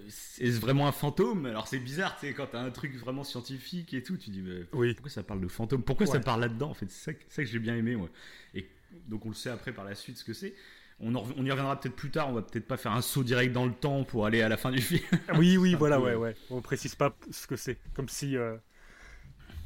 c'est 0.09 0.51
vraiment 0.51 0.87
un 0.87 0.93
fantôme? 0.93 1.47
Alors 1.47 1.67
c'est 1.69 1.79
bizarre, 1.79 2.17
tu 2.19 2.27
sais, 2.27 2.35
quand 2.35 2.49
t'as 2.49 2.61
un 2.61 2.71
truc 2.71 2.95
vraiment 2.97 3.25
scientifique 3.25 3.95
et 3.95 4.03
tout, 4.03 4.17
tu 4.17 4.31
dis, 4.31 4.43
mais 4.43 4.65
Oui. 4.73 4.93
pourquoi 4.95 5.11
ça 5.11 5.23
parle 5.23 5.41
de 5.41 5.49
fantôme? 5.49 5.83
Pourquoi 5.83 6.07
ça 6.07 6.21
parle 6.21 6.41
là-dedans 6.43 6.71
En 6.71 6.75
fait, 6.75 6.91
c'est 6.91 7.05
ça, 7.05 7.13
que- 7.15 7.23
c'est 7.29 7.37
ça 7.37 7.45
que 7.45 7.49
j'ai 7.51 7.59
bien 7.59 7.77
aimé, 7.77 7.97
moi. 7.97 8.09
Et 8.55 8.69
donc 9.09 9.25
on 9.25 9.31
le 9.31 9.35
sait 9.35 9.51
après 9.51 9.73
par 9.73 9.85
la 9.85 9.95
suite 9.95 10.19
ce 10.19 10.25
que 10.25 10.33
c'est. 10.35 10.55
On, 11.01 11.15
en 11.15 11.23
rev- 11.23 11.35
on 11.37 11.45
y 11.45 11.51
reviendra 11.51 11.81
peut-être 11.81 11.97
plus 11.97 12.11
tard. 12.11 12.29
On 12.29 12.35
va 12.35 12.43
peut-être 12.43 12.67
pas 12.69 12.77
faire 12.77 12.93
un 12.93 13.03
saut 13.03 13.25
direct 13.25 13.53
dans 13.53 13.67
le 13.67 13.73
temps 13.73 14.05
pour 14.05 14.27
aller 14.27 14.43
à 14.43 14.49
la 14.49 14.57
fin 14.57 14.71
du 14.71 14.81
film. 14.81 15.03
Oui, 15.37 15.57
oui, 15.57 15.75
voilà, 15.79 15.97
peu, 15.97 16.05
ouais, 16.05 16.15
ouais. 16.15 16.37
On 16.51 16.61
précise 16.61 16.95
pas 16.95 17.17
ce 17.31 17.47
que 17.47 17.57
c'est, 17.57 17.79
comme 17.95 18.09
si 18.09 18.37
euh, 18.37 18.57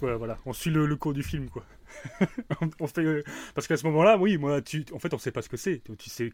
ouais, 0.03 0.17
voilà, 0.17 0.39
on 0.47 0.53
suit 0.53 0.71
le, 0.71 0.87
le 0.87 0.97
cours 0.97 1.13
du 1.13 1.23
film, 1.23 1.49
quoi. 1.51 1.65
on, 2.81 2.87
fait 2.87 3.05
euh, 3.05 3.23
parce 3.55 3.67
qu'à 3.67 3.77
ce 3.77 3.87
moment-là, 3.87 4.19
oui, 4.19 4.37
moi, 4.39 4.61
tu, 4.63 4.85
en 4.93 4.99
fait, 4.99 5.15
on 5.15 5.19
sait 5.19 5.33
pas 5.33 5.43
ce 5.43 5.49
que 5.49 5.57
c'est. 5.57 5.83
Tu, 5.99 6.11
sais, 6.11 6.33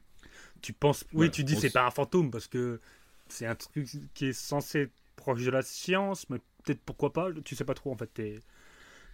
tu 0.62 0.72
penses, 0.72 1.04
oui, 1.12 1.30
tu 1.30 1.44
dis 1.44 1.56
c'est 1.56 1.70
pas 1.70 1.86
un 1.86 1.90
fantôme 1.90 2.30
parce 2.30 2.48
que 2.48 2.80
c'est 3.28 3.46
un 3.46 3.54
truc 3.54 3.88
qui 4.14 4.26
est 4.26 4.32
censé 4.32 4.80
être 4.82 4.92
proche 5.16 5.44
de 5.44 5.50
la 5.50 5.62
science, 5.62 6.28
mais 6.30 6.38
peut-être 6.64 6.82
pourquoi 6.84 7.12
pas. 7.12 7.28
Tu 7.44 7.54
sais 7.56 7.64
pas 7.64 7.74
trop, 7.74 7.92
en 7.92 7.96
fait. 7.96 8.10
T'es 8.12 8.42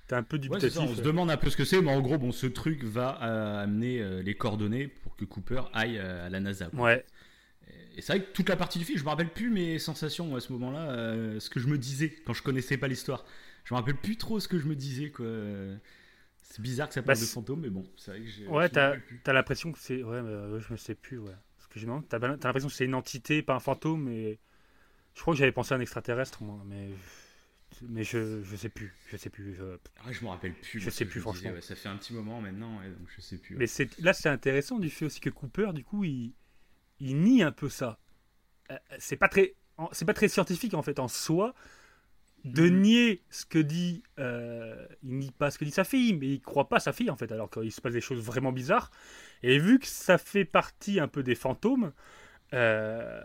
t'es 0.09 0.15
un 0.17 0.23
peu 0.23 0.39
Ouais, 0.49 0.61
dubitatif. 0.61 0.75
ça, 0.75 0.81
on 0.83 0.95
se 0.95 1.01
demande 1.03 1.31
un 1.31 1.37
peu 1.37 1.51
ce 1.51 1.57
que 1.57 1.65
c'est, 1.65 1.81
mais 1.81 1.93
en 1.93 2.01
gros, 2.01 2.19
bon, 2.19 2.33
ce 2.33 2.47
truc 2.47 2.83
va 2.85 3.19
euh, 3.23 3.63
amener 3.63 4.01
euh, 4.01 4.23
les 4.23 4.35
coordonnées 4.37 4.89
pour 4.89 5.17
que 5.17 5.25
Cooper 5.25 5.63
aille 5.73 5.99
à 5.99 6.29
la 6.29 6.41
NASA. 6.41 6.67
quoi. 6.75 6.85
ouais, 6.85 7.07
Et 7.97 8.03
c'est 8.03 8.17
vrai 8.17 8.25
que 8.25 8.33
toute 8.33 8.49
la 8.49 8.57
partie 8.57 8.79
du 8.79 8.85
film, 8.85 8.99
je 8.99 9.05
me 9.05 9.09
rappelle 9.09 9.33
plus 9.33 9.51
mes 9.51 9.79
sensations 9.79 10.35
à 10.37 10.41
ce 10.41 10.53
moment-là, 10.53 11.39
ce 11.39 11.51
que 11.51 11.61
je 11.61 11.69
me 11.69 11.79
disais 11.79 12.15
quand 12.27 12.33
je 12.33 12.43
connaissais 12.43 12.77
pas 12.77 12.89
l'histoire. 12.89 13.25
Je 13.70 13.74
me 13.74 13.78
rappelle 13.78 13.96
plus 13.96 14.16
trop 14.16 14.40
ce 14.40 14.48
que 14.48 14.59
je 14.59 14.66
me 14.66 14.74
disais, 14.74 15.11
quoi. 15.11 15.26
C'est 16.42 16.61
bizarre 16.61 16.88
que 16.88 16.94
ça 16.94 17.02
parle 17.02 17.16
Bah, 17.16 17.24
de 17.24 17.26
fantômes, 17.28 17.61
mais 17.61 17.70
bon, 17.70 17.85
c'est 17.96 18.11
vrai 18.11 18.20
que 18.20 18.26
j'ai. 18.26 18.48
Ouais, 18.48 18.68
t'as 18.68 18.96
plus. 18.96 19.20
as, 19.26 19.33
l'impression 19.33 19.70
que 19.70 19.78
c'est. 19.78 20.02
Ouais, 20.02 20.22
mais, 20.22 20.28
euh, 20.30 20.59
je 20.61 20.72
me 20.72 20.76
sais 20.76 20.96
plus, 20.96 21.18
ouais. 21.18 21.35
Parce 21.56 21.68
que 21.68 21.78
demande, 21.80 22.09
t'as 22.09 22.18
t'as 22.18 22.26
l'impression 22.26 22.68
que 22.68 22.74
c'est 22.74 22.85
une 22.85 22.94
entité, 22.96 23.42
pas 23.42 23.54
un 23.54 23.61
fantôme, 23.61 24.04
mais. 24.04 24.38
Je 25.14 25.22
crois 25.22 25.35
que 25.35 25.38
j'avais 25.38 25.52
pensé 25.52 25.74
à 25.74 25.76
un 25.76 25.80
extraterrestre, 25.80 26.42
moi, 26.42 26.61
mais. 26.66 26.90
Mais 27.88 28.04
je, 28.04 28.42
je 28.42 28.56
sais 28.56 28.68
plus, 28.68 28.92
je 29.09 29.16
sais 29.16 29.30
plus. 29.30 29.54
je- 29.54 29.76
Ah 30.04 30.12
je 30.12 30.24
me 30.24 30.28
rappelle 30.30 30.54
plus. 30.54 30.80
Je 30.80 30.90
sais 30.90 31.04
plus, 31.04 31.20
disais, 31.20 31.20
franchement. 31.20 31.50
ouais, 31.52 31.61
ça 31.61 31.76
fait 31.76 31.88
un 31.88 31.96
petit 31.96 32.12
moment 32.12 32.40
maintenant, 32.40 32.76
donc 32.76 33.09
je 33.16 33.20
sais 33.20 33.38
plus. 33.38 33.54
ouais. 33.54 33.61
Mais 33.61 33.66
c'est 33.66 33.98
là, 34.00 34.12
c'est 34.12 34.28
intéressant 34.28 34.78
du 34.78 34.90
fait 34.90 35.04
aussi 35.04 35.20
que 35.20 35.30
Cooper, 35.30 35.72
du 35.72 35.85
coup, 35.85 36.04
il, 36.04 36.33
il 37.00 37.18
nie 37.20 37.42
un 37.42 37.52
peu 37.52 37.68
ça. 37.68 37.98
Euh, 38.72 38.78
C'est 38.98 39.16
pas 39.16 39.28
très, 39.28 39.54
c'est 39.92 40.04
pas 40.06 40.14
très 40.14 40.28
scientifique 40.28 40.74
en 40.74 40.83
fait 40.83 40.98
en 41.00 41.09
soi 41.09 41.54
de 42.44 42.68
Mhm. 42.68 42.81
nier 42.81 43.22
ce 43.31 43.44
que 43.44 43.59
dit, 43.59 44.03
euh, 44.18 44.87
il 45.03 45.18
nie 45.18 45.31
pas 45.31 45.50
ce 45.50 45.59
que 45.59 45.64
dit 45.64 45.70
sa 45.70 45.85
fille, 45.85 46.14
mais 46.14 46.26
il 46.29 46.40
croit 46.40 46.68
pas 46.68 46.81
sa 46.81 46.92
fille 46.92 47.11
en 47.11 47.16
fait, 47.16 47.31
alors 47.33 47.50
qu'il 47.50 47.70
se 47.72 47.81
passe 47.81 47.92
des 47.92 48.00
choses 48.00 48.20
vraiment 48.22 48.53
bizarres. 48.53 48.90
Et 49.42 49.59
vu 49.59 49.79
que 49.79 49.87
ça 49.87 50.18
fait 50.18 50.44
partie 50.44 51.00
un 51.00 51.09
peu 51.09 51.22
des 51.22 51.35
fantômes, 51.35 51.92
euh, 52.55 53.20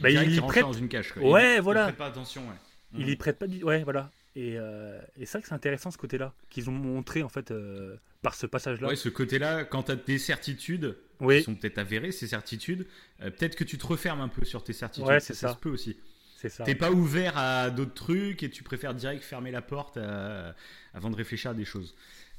bah, 0.00 0.10
il 0.10 0.34
y 0.34 0.40
prête, 0.40 0.62
dans 0.62 0.72
une 0.72 0.88
cage. 0.88 1.12
Quoi. 1.12 1.22
Ouais, 1.30 1.56
il, 1.56 1.62
voilà. 1.62 1.82
Il 1.82 1.84
prête 1.86 1.96
pas 1.96 2.06
attention, 2.06 2.42
ouais. 2.48 2.54
il 2.94 3.00
Mhm. 3.06 3.08
y 3.12 3.16
prête 3.16 3.38
pas 3.38 3.46
du, 3.46 3.62
ouais, 3.64 3.82
voilà. 3.84 4.10
Et, 4.36 4.54
euh, 4.56 5.00
et 5.16 5.26
c'est 5.26 5.38
vrai 5.38 5.42
que 5.42 5.48
c'est 5.48 5.54
intéressant 5.54 5.90
ce 5.90 5.98
côté-là 5.98 6.32
qu'ils 6.48 6.68
ont 6.70 6.72
montré 6.74 7.22
en 7.22 7.28
fait 7.28 7.50
euh, 7.50 7.96
par 8.22 8.34
ce 8.34 8.46
passage-là. 8.46 8.88
Ouais, 8.88 8.94
ce 8.96 9.08
côté-là, 9.08 9.64
quand 9.64 9.84
tu 9.84 9.92
as 9.92 9.96
des 9.96 10.18
certitudes, 10.18 10.96
oui, 11.20 11.38
qui 11.38 11.44
sont 11.44 11.54
peut-être 11.56 11.78
avérées, 11.78 12.12
ces 12.12 12.28
certitudes, 12.28 12.86
peut-être 13.18 13.56
que 13.56 13.64
tu 13.64 13.78
te 13.78 13.86
refermes 13.86 14.20
un 14.20 14.28
peu 14.28 14.44
sur 14.44 14.62
tes 14.62 14.72
certitudes. 14.72 15.08
Ouais, 15.08 15.18
c'est 15.20 15.34
ça. 15.34 15.54
se 15.54 15.58
peut 15.58 15.70
aussi. 15.70 15.96
C'est 16.40 16.48
ça. 16.48 16.62
T'es 16.62 16.76
pas 16.76 16.92
ouvert 16.92 17.36
à 17.36 17.68
d'autres 17.70 17.94
trucs 17.94 18.44
et 18.44 18.48
tu 18.50 18.62
préfères 18.62 18.94
direct 18.94 19.24
fermer 19.24 19.50
la 19.50 19.60
porte 19.60 19.96
euh, 19.96 20.52
avant 20.94 21.10
de 21.10 21.16
réfléchir 21.16 21.50
à 21.50 21.54
des 21.54 21.64
choses. 21.64 21.96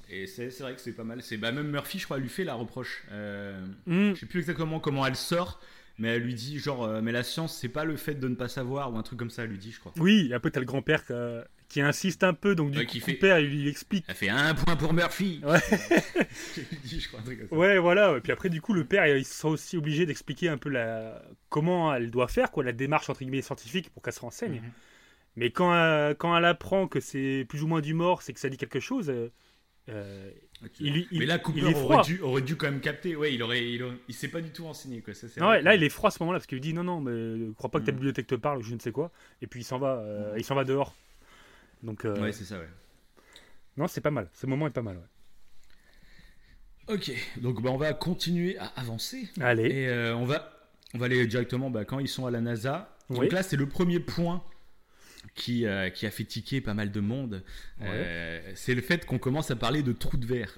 Et 0.09 0.25
c'est 0.25 0.47
vrai 0.59 0.73
que 0.73 0.79
c'est 0.81 0.93
pas 0.93 1.03
mal. 1.03 1.21
C'est 1.21 1.35
bah, 1.38 1.51
même 1.51 1.69
Murphy, 1.69 1.99
je 1.99 2.05
crois, 2.05 2.17
lui 2.17 2.29
fait 2.29 2.45
la 2.45 2.53
reproche. 2.55 3.03
Euh, 3.12 3.59
Hmm. 3.85 4.13
je 4.15 4.19
sais 4.21 4.25
plus 4.25 4.39
exactement 4.39 4.79
comment 4.79 5.05
elle 5.05 5.17
sort, 5.17 5.59
mais 5.97 6.07
elle 6.15 6.23
lui 6.23 6.33
dit 6.33 6.59
genre, 6.59 6.83
euh, 6.85 7.01
mais 7.01 7.12
la 7.12 7.23
science, 7.23 7.55
c'est 7.57 7.67
pas 7.69 7.83
le 7.83 7.97
fait 7.97 8.15
de 8.15 8.27
ne 8.29 8.35
pas 8.35 8.47
savoir 8.47 8.91
ou 8.93 8.97
un 8.97 9.03
truc 9.03 9.19
comme 9.19 9.29
ça. 9.29 9.43
Elle 9.43 9.49
lui 9.51 9.57
dit, 9.59 9.71
je 9.73 9.79
crois. 9.79 9.91
Oui, 9.97 10.27
et 10.31 10.33
après 10.33 10.49
t'as 10.49 10.62
le 10.62 10.65
grand-père 10.65 11.03
euh, 11.12 11.43
qui 11.69 11.82
insiste 11.82 12.23
un 12.23 12.34
peu, 12.34 12.55
donc 12.55 12.71
du 12.71 12.79
Ouais, 12.79 12.86
coup, 12.86 12.99
fait- 12.99 13.13
Cooper 13.13 13.38
il 13.41 13.45
lui 13.49 13.69
explique. 13.69 14.03
Elle 14.08 14.15
fait 14.15 14.27
un 14.29 14.53
point 14.55 14.75
pour 14.75 14.91
Murphy. 14.93 15.39
Ouais. 15.45 15.60
Je 16.86 17.08
crois. 17.08 17.21
Ouais, 17.58 17.77
voilà. 17.77 18.17
Et 18.17 18.21
puis 18.21 18.32
après, 18.32 18.49
du 18.49 18.60
coup, 18.62 18.73
le 18.73 18.84
père, 18.86 19.05
il 19.08 19.23
sera 19.25 19.49
aussi 19.49 19.77
obligé 19.77 20.05
d'expliquer 20.05 20.49
un 20.49 20.58
peu 20.58 20.69
la... 20.69 21.21
comment 21.49 21.93
elle 21.93 22.12
doit 22.12 22.27
faire, 22.27 22.51
quoi, 22.51 22.63
la 22.63 22.71
démarche 22.71 23.10
entre 23.10 23.19
guillemets 23.21 23.41
scientifique 23.41 23.89
pour 23.91 24.01
qu'elle 24.03 24.13
se 24.13 24.19
renseigne. 24.19 24.55
Mhm. 24.55 24.71
Mais 25.36 25.51
quand, 25.51 25.73
euh, 25.73 26.13
quand 26.15 26.36
elle 26.36 26.45
apprend 26.45 26.88
que 26.88 26.99
c'est 26.99 27.45
plus 27.47 27.63
ou 27.63 27.67
moins 27.67 27.82
du 27.82 27.93
mort, 27.93 28.21
c'est 28.23 28.34
que 28.34 28.39
ça 28.39 28.49
dit 28.49 28.58
quelque 28.58 28.79
chose. 28.79 29.10
euh, 29.10 29.29
euh, 29.89 30.32
il, 30.79 31.08
il- 31.12 31.19
mais 31.19 31.25
là, 31.25 31.39
Cooper 31.39 31.60
il 31.62 31.67
est 31.67 31.75
aurait 31.75 32.03
dû, 32.03 32.19
aurait 32.21 32.41
dû 32.41 32.55
quand 32.58 32.65
même 32.69 32.82
capter. 32.82 33.15
Ouais, 33.15 33.34
il 33.34 33.41
aurait, 33.41 33.63
il, 33.71 33.82
aurait- 33.84 33.95
il 34.08 34.13
s'est 34.15 34.27
pas 34.27 34.41
du 34.41 34.49
tout 34.49 34.65
renseigné 34.65 35.01
quoi. 35.01 35.13
Ça, 35.13 35.27
Non, 35.38 35.49
ouais, 35.49 35.62
là, 35.62 35.75
il 35.75 35.84
est 35.84 35.89
froid 35.89 36.10
à 36.10 36.12
ce 36.12 36.21
moment-là 36.21 36.39
parce 36.39 36.47
qu'il 36.47 36.58
lui 36.58 36.62
dit 36.62 36.73
non, 36.73 36.84
non, 36.84 36.99
mais 36.99 37.12
euh, 37.12 37.53
crois 37.58 37.69
pas 37.71 37.79
que 37.79 37.86
ta 37.86 37.91
Mhm. 37.91 37.97
bibliothèque 37.97 38.27
te 38.27 38.36
parle 38.36 38.58
ou 38.60 38.63
je 38.63 38.73
ne 38.73 38.79
sais 38.79 38.91
quoi. 38.91 39.12
Et 39.41 39.47
puis 39.47 39.62
il 39.62 39.63
s'en 39.63 39.77
va, 39.79 39.99
euh, 39.99 40.34
il 40.38 40.43
s'en 40.43 40.55
va 40.55 40.63
dehors. 40.63 40.95
Donc, 41.84 42.06
euh, 42.06 42.20
Ouais, 42.22 42.32
c'est 42.34 42.44
ça, 42.46 42.60
ouais. 42.60 42.68
non, 43.78 43.88
c'est 43.88 44.02
pas 44.02 44.12
mal. 44.12 44.30
Ce 44.34 44.46
moment 44.46 44.68
est 44.68 44.72
pas 44.72 44.82
mal. 44.82 44.98
ouais. 44.98 45.04
Ok, 46.96 47.12
donc 47.38 47.62
bah, 47.62 47.70
on 47.70 47.78
va 47.78 47.94
continuer 47.94 48.58
à 48.58 48.65
avancer. 48.76 49.30
Allez. 49.39 49.63
Et 49.70 49.88
euh, 49.89 50.15
on, 50.15 50.26
va, 50.26 50.52
on 50.96 50.98
va 50.98 51.06
aller 51.06 51.26
directement 51.28 51.70
bah, 51.70 51.86
quand 51.86 52.00
ils 52.00 52.08
sont 52.08 52.26
à 52.26 52.32
la 52.32 52.42
NASA. 52.42 52.98
Donc 53.10 53.32
là, 53.32 53.44
c'est 53.44 53.58
le 53.58 53.68
premier 53.68 54.00
point 54.00 54.44
qui, 55.36 55.65
euh, 55.68 55.89
qui 55.92 56.06
a 56.08 56.12
fait 56.12 56.24
tiquer 56.24 56.62
pas 56.62 56.74
mal 56.74 56.92
de 56.92 57.00
monde. 57.00 57.44
C'est 58.56 58.74
le 58.76 58.82
fait 58.82 59.06
qu'on 59.06 59.20
commence 59.20 59.52
à 59.52 59.56
parler 59.56 59.84
de 59.84 59.94
trous 59.94 60.18
de 60.18 60.26
verre. 60.26 60.58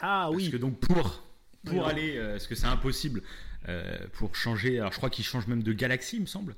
Ah 0.00 0.26
parce 0.30 0.34
oui. 0.36 0.50
que 0.50 0.56
donc 0.56 0.80
pour, 0.80 1.22
pour 1.64 1.74
Oui. 1.84 1.90
aller, 1.90 2.18
parce 2.32 2.46
que 2.48 2.54
c'est 2.56 2.66
impossible, 2.66 3.22
pour 4.14 4.34
changer, 4.34 4.78
alors 4.80 4.92
je 4.92 4.98
crois 4.98 5.08
qu'ils 5.10 5.24
changent 5.24 5.46
même 5.46 5.62
de 5.62 5.72
galaxie, 5.72 6.16
il 6.16 6.22
me 6.22 6.26
semble. 6.26 6.56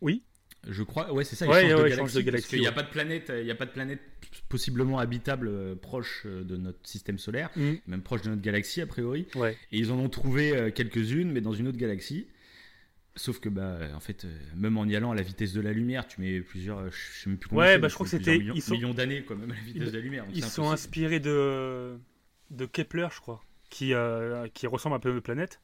Oui. 0.00 0.22
Je 0.68 0.82
crois, 0.82 1.12
ouais, 1.12 1.24
c'est 1.24 1.36
ça, 1.36 1.46
ils 1.46 1.48
Ouais, 1.50 1.62
changent, 1.62 1.74
ouais, 1.80 1.82
de 1.84 1.88
ils 1.94 1.96
changent 1.96 2.12
de 2.14 2.20
galaxie, 2.20 2.42
parce 2.42 2.50
qu'il 2.50 2.60
n'y 2.60 2.66
a 2.66 2.70
ouais. 2.70 2.74
pas 2.74 2.82
de 2.82 2.90
planète, 2.90 3.32
il 3.36 3.44
n'y 3.44 3.50
a 3.50 3.54
pas 3.54 3.66
de 3.66 3.70
planète 3.70 4.00
possiblement 4.48 4.98
habitable 4.98 5.48
euh, 5.48 5.74
proche 5.76 6.22
euh, 6.26 6.42
de 6.44 6.56
notre 6.56 6.78
système 6.86 7.18
solaire, 7.18 7.50
Mhm. 7.56 7.78
même 7.86 8.02
proche 8.02 8.22
de 8.22 8.30
notre 8.30 8.42
galaxie 8.42 8.80
a 8.80 8.86
priori. 8.86 9.26
Ouais. 9.34 9.56
Et 9.72 9.78
ils 9.78 9.92
en 9.92 9.98
ont 9.98 10.08
trouvé 10.08 10.56
euh, 10.56 10.70
quelques-unes, 10.70 11.30
mais 11.32 11.40
dans 11.40 11.52
une 11.52 11.68
autre 11.68 11.78
galaxie. 11.78 12.26
Sauf 13.18 13.40
que, 13.40 13.48
bah, 13.48 13.78
en 13.94 14.00
fait, 14.00 14.26
même 14.54 14.76
en 14.76 14.84
y 14.84 14.94
allant 14.94 15.10
à 15.10 15.14
la 15.14 15.22
vitesse 15.22 15.54
de 15.54 15.62
la 15.62 15.72
lumière, 15.72 16.06
tu 16.06 16.20
mets 16.20 16.40
plusieurs, 16.42 16.90
je 16.90 16.96
sais 17.22 17.30
même 17.30 17.38
plus 17.38 17.48
combien 17.48 17.64
Ouais, 17.64 17.78
bah, 17.78 17.88
je 17.88 17.94
crois 17.94 18.04
que 18.04 18.10
c'était- 18.10 18.36
millions, 18.36 18.52
ils 18.54 18.60
sont- 18.60 18.74
millions 18.74 18.92
d'années, 18.92 19.22
quoi, 19.22 19.36
même 19.36 19.50
à 19.50 19.54
la 19.54 19.60
vitesse 19.60 19.90
de 19.92 19.96
la 19.96 20.02
lumière. 20.04 20.26
donc 20.26 20.36
Ils 20.36 20.44
sont 20.44 20.70
inspirés 20.70 21.18
de, 21.20 21.96
de 22.50 22.66
Kepler, 22.66 23.08
je 23.14 23.20
crois, 23.20 23.42
qui, 23.70 23.94
euh, 23.94 24.48
qui 24.52 24.66
ressemble 24.66 24.96
un 24.96 24.98
peu 24.98 25.08
à 25.10 25.12
notre 25.14 25.24
planète. 25.24 25.60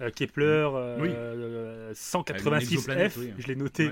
Euh, 0.00 0.10
Kepler 0.10 0.44
euh, 0.74 0.98
Oui. 1.00 1.08
euh, 1.12 1.88
Ah, 1.90 1.94
186F, 1.94 2.60
l'exoplanète, 2.60 3.12
oui. 3.18 3.32
je 3.38 3.46
l'ai 3.48 3.56
noté, 3.56 3.90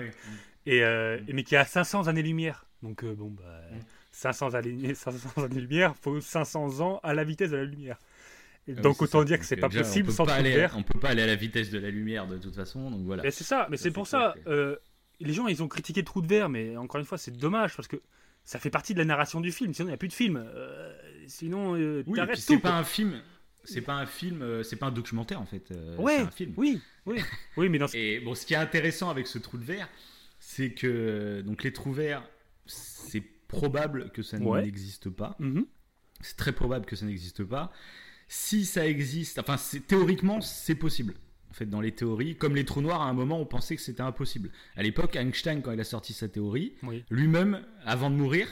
et, 0.66 0.82
euh, 0.84 1.18
et- 1.26 1.32
mais 1.32 1.42
qui 1.42 1.56
a 1.56 1.64
500 1.64 2.06
années-lumière. 2.06 2.66
Donc, 2.82 3.02
euh, 3.04 3.14
bon, 3.14 3.30
bah, 3.30 3.42
Mm. 3.72 3.78
500 4.12 4.54
années, 4.54 4.94
500 4.94 5.42
années 5.44 5.88
faut 6.00 6.20
500 6.20 6.80
ans 6.80 7.00
à 7.02 7.12
la 7.14 7.24
vitesse 7.24 7.50
de 7.50 7.56
la 7.56 7.64
lumière. 7.64 7.98
Et 8.68 8.74
Ah 8.76 8.80
donc 8.80 9.00
autant 9.02 9.20
ça. 9.20 9.24
dire 9.24 9.38
que 9.38 9.44
c'est 9.44 9.56
pas 9.56 9.68
déjà, 9.68 9.82
possible 9.82 10.08
on 10.10 10.12
sans 10.12 10.24
pas 10.26 10.34
aller. 10.34 10.66
On 10.76 10.82
peut 10.82 10.98
pas 10.98 11.10
aller 11.10 11.22
à 11.22 11.26
la 11.26 11.36
vitesse 11.36 11.70
de 11.70 11.78
la 11.78 11.90
lumière 11.90 12.26
de 12.26 12.36
toute 12.38 12.54
façon, 12.54 12.90
donc 12.90 13.02
voilà. 13.04 13.22
C'est 13.30 13.44
ça, 13.44 13.66
mais 13.70 13.76
c'est 13.76 13.90
pour 13.92 14.06
ça. 14.06 14.34
que- 14.44 14.50
euh, 14.50 14.76
les 15.20 15.32
gens, 15.32 15.46
ils 15.48 15.62
ont 15.62 15.68
critiqué 15.68 16.00
le 16.00 16.04
trou 16.06 16.20
de 16.20 16.26
verre, 16.26 16.48
mais 16.48 16.76
encore 16.76 16.98
une 17.00 17.06
fois, 17.06 17.16
c'est 17.18 17.30
dommage 17.36 17.74
parce 17.76 17.88
que 17.88 17.96
ça 18.44 18.58
fait 18.58 18.70
partie 18.70 18.92
de 18.92 18.98
la 18.98 19.04
narration 19.04 19.40
du 19.40 19.50
film. 19.52 19.72
Sinon, 19.72 19.86
il 19.88 19.90
n'y 19.90 19.94
a 19.94 19.98
plus 19.98 20.08
de 20.08 20.12
film. 20.12 20.36
Euh, 20.36 20.92
sinon, 21.26 21.74
euh, 21.76 22.02
Oui, 22.06 22.16
t'arrêtes 22.16 22.32
puis 22.34 22.40
c'est 22.42 22.54
tout, 22.54 22.60
pas 22.60 22.72
un 22.76 22.84
film, 22.84 23.20
c'est 23.66 23.82
pas 23.82 23.94
un 23.94 24.06
film, 24.06 24.42
euh, 24.42 24.62
c'est 24.62 24.76
pas 24.76 24.86
un 24.86 24.90
documentaire 24.92 25.40
en 25.40 25.46
fait. 25.46 25.70
euh, 25.70 25.96
Ouais, 25.96 26.16
c'est 26.16 26.22
un 26.22 26.30
film. 26.30 26.54
oui, 26.56 26.80
oui, 27.04 27.18
oui, 27.56 27.68
mais 27.68 27.78
dans 27.78 27.88
ce... 27.88 27.96
Et 27.96 28.20
bon, 28.20 28.34
ce 28.34 28.46
qui 28.46 28.54
est 28.54 28.58
intéressant 28.58 29.10
avec 29.10 29.26
ce 29.26 29.38
trou 29.38 29.58
de 29.58 29.64
verre, 29.64 29.88
c'est 30.38 30.70
que 30.72 31.42
donc 31.44 31.62
les 31.62 31.72
trous 31.72 31.92
verts, 31.92 32.22
c'est 32.66 33.22
probable 33.48 34.10
que 34.10 34.22
ça 34.22 34.38
Ouais. 34.38 34.62
n'existe 34.62 35.10
pas. 35.10 35.36
Mhm. 35.38 35.66
C'est 36.20 36.36
très 36.36 36.52
probable 36.52 36.86
que 36.86 36.96
ça 36.96 37.06
n'existe 37.06 37.44
pas. 37.44 37.70
Si 38.28 38.64
ça 38.64 38.86
existe, 38.86 39.38
enfin, 39.38 39.56
c'est- 39.56 39.86
théoriquement, 39.86 40.40
c'est 40.40 40.74
possible. 40.74 41.14
En 41.50 41.54
fait, 41.54 41.66
dans 41.66 41.80
les 41.80 41.92
théories, 41.92 42.36
comme 42.36 42.54
les 42.56 42.64
trous 42.64 42.80
noirs, 42.82 43.00
à 43.02 43.06
un 43.08 43.12
moment, 43.14 43.40
on 43.40 43.46
pensait 43.46 43.76
que 43.76 43.82
c'était 43.82 44.02
impossible. 44.02 44.50
À 44.76 44.82
l'époque, 44.82 45.14
Einstein, 45.16 45.62
quand 45.62 45.72
il 45.72 45.80
a 45.80 45.84
sorti 45.84 46.12
sa 46.12 46.28
théorie, 46.28 46.74
Oui. 46.82 47.04
lui-même, 47.08 47.64
avant 47.84 48.10
de 48.10 48.16
mourir, 48.16 48.48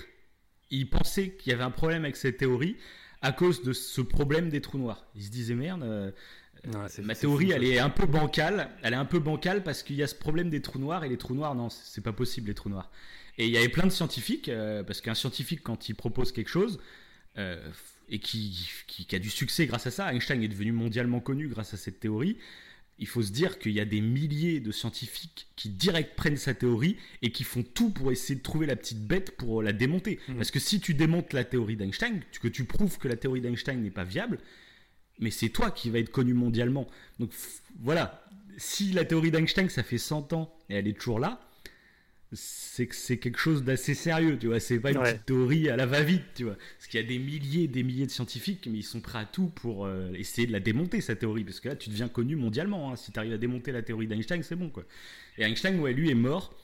il 0.71 0.89
pensait 0.89 1.31
qu'il 1.33 1.51
y 1.51 1.55
avait 1.55 1.65
un 1.65 1.71
problème 1.71 2.05
avec 2.05 2.17
cette 2.17 2.37
théorie 2.39 2.77
à 3.25 3.33
cause 3.33 3.63
de 3.63 3.73
ce 3.73 4.01
problème 4.01 4.49
des 4.51 4.61
trous 4.61 4.79
noirs. 4.79 5.05
Il 5.17 5.23
se 5.25 5.31
disait 5.31 5.55
merde. 5.55 5.83
euh, 5.83 6.11
Ouais, 6.67 6.89
c'est- 6.89 7.03
Ma 7.03 7.15
c'est 7.15 7.23
théorie, 7.23 7.47
fou, 7.49 7.53
elle 7.57 7.65
est 7.65 7.79
un 7.79 7.91
peu 7.91 8.07
bancale. 8.07 8.71
Elle 8.83 8.95
est 8.95 8.97
un 8.97 9.05
peu 9.05 9.19
bancale 9.19 9.63
parce 9.63 9.83
qu'il 9.83 9.97
y 9.97 10.03
a 10.03 10.07
ce 10.07 10.15
problème 10.15 10.49
des 10.49 10.63
trous 10.63 10.79
noirs 10.79 11.05
et 11.05 11.11
les 11.11 11.19
trous 11.19 11.35
noirs, 11.35 11.55
non, 11.55 11.69
c'est 11.69 11.83
c'est 11.85 12.01
pas 12.01 12.13
possible 12.15 12.49
les 12.49 12.55
trous 12.55 12.71
noirs. 12.71 12.91
Et 13.37 13.45
il 13.47 13.51
y 13.51 13.59
avait 13.59 13.69
plein 13.69 13.85
de 13.85 13.91
scientifiques 13.93 14.49
euh, 14.49 14.83
parce 14.83 15.01
qu'un 15.03 15.15
scientifique 15.15 15.61
quand 15.63 15.89
il 15.91 15.95
propose 15.95 16.33
quelque 16.33 16.49
chose 16.49 16.79
euh, 17.37 17.59
et 18.09 18.19
qui, 18.19 18.71
qui, 18.87 19.05
qui 19.07 19.15
a 19.17 19.19
du 19.19 19.29
succès 19.31 19.67
grâce 19.67 19.87
à 19.87 19.91
ça, 19.91 20.13
Einstein 20.15 20.43
est 20.43 20.49
devenu 20.49 20.73
mondialement 20.73 21.21
connu 21.21 21.49
grâce 21.49 21.75
à 21.75 21.77
cette 21.77 22.01
théorie. 22.01 22.39
Il 22.99 23.09
faut 23.09 23.23
se 23.23 23.33
dire 23.33 23.59
qu'il 23.59 23.73
y 23.73 23.81
a 23.81 23.85
des 23.85 24.01
milliers 24.01 24.61
de 24.61 24.71
scientifiques 24.71 25.49
qui 25.57 25.69
direct 25.69 26.15
prennent 26.15 26.37
sa 26.37 26.55
théorie 26.55 26.97
et 27.23 27.33
qui 27.33 27.43
font 27.43 27.63
tout 27.63 27.91
pour 27.91 28.13
essayer 28.13 28.37
de 28.37 28.43
trouver 28.43 28.67
la 28.67 28.77
petite 28.77 29.05
bête 29.05 29.37
pour 29.37 29.63
la 29.63 29.73
démonter. 29.73 30.21
Mhm. 30.29 30.37
Parce 30.37 30.51
que 30.51 30.61
si 30.61 30.81
tu 30.81 30.95
démontes 30.95 31.33
la 31.33 31.45
théorie 31.45 31.77
d'Einstein, 31.77 32.21
que 32.41 32.49
tu 32.49 32.65
prouves 32.65 32.99
que 32.99 33.09
la 33.09 33.17
théorie 33.17 33.41
d'Einstein 33.41 33.83
n'est 33.83 33.91
pas 33.91 34.05
viable, 34.05 34.39
mais 35.19 35.31
c'est 35.31 35.49
toi 35.49 35.71
qui 35.71 35.91
vas 35.91 35.99
être 35.99 36.11
connu 36.11 36.35
mondialement. 36.35 36.87
Donc 37.19 37.31
voilà, 37.81 38.25
si 38.57 38.93
la 38.93 39.05
théorie 39.05 39.31
d'Einstein, 39.31 39.69
ça 39.69 39.83
fait 39.83 39.99
100 39.99 40.33
ans 40.33 40.57
et 40.69 40.75
elle 40.75 40.87
est 40.87 40.99
toujours 40.99 41.19
là, 41.19 41.41
c'est 42.35 42.87
que 42.87 42.95
c'est 42.95 43.19
quelque 43.19 43.39
chose 43.39 43.63
d'assez 43.65 43.95
sérieux, 43.95 44.39
tu 44.39 44.49
vois. 44.49 44.61
C'est 44.61 44.79
pas 44.81 44.91
une 44.91 44.99
Ouais. 44.99 45.13
petite 45.13 45.27
théorie 45.27 45.69
à 45.69 45.77
la 45.77 45.87
va-vite, 45.87 46.23
tu 46.35 46.45
vois. 46.45 46.57
Parce 46.79 46.89
qu'il 46.89 47.01
y 47.01 47.05
a 47.05 47.07
des 47.07 47.19
milliers 47.19 47.65
et 47.65 47.69
des 47.69 47.83
milliers 47.83 48.07
de 48.07 48.11
scientifiques, 48.11 48.67
mais 48.71 48.79
ils 48.79 48.83
sont 48.83 49.01
prêts 49.01 49.19
à 49.21 49.25
tout 49.25 49.49
pour 49.49 49.87
euh, 49.87 50.13
essayer 50.15 50.47
de 50.47 50.53
la 50.53 50.61
démonter, 50.61 51.01
cette 51.01 51.21
théorie. 51.21 51.45
Parce 51.45 51.61
que 51.61 51.69
là, 51.69 51.77
tu 51.77 51.91
deviens 51.91 52.09
connu 52.09 52.37
mondialement. 52.37 52.93
hein. 52.93 52.97
Si 52.97 53.13
tu 53.13 53.19
arrives 53.19 53.33
à 53.33 53.39
démonter 53.39 53.73
la 53.73 53.83
théorie 53.83 54.07
d'Einstein, 54.07 54.43
c'est 54.43 54.57
bon, 54.57 54.71
quoi. 54.71 54.85
Et 55.39 55.43
Einstein, 55.45 55.79
ouais, 55.81 55.93
lui 55.93 56.11
est 56.11 56.15
mort 56.15 56.55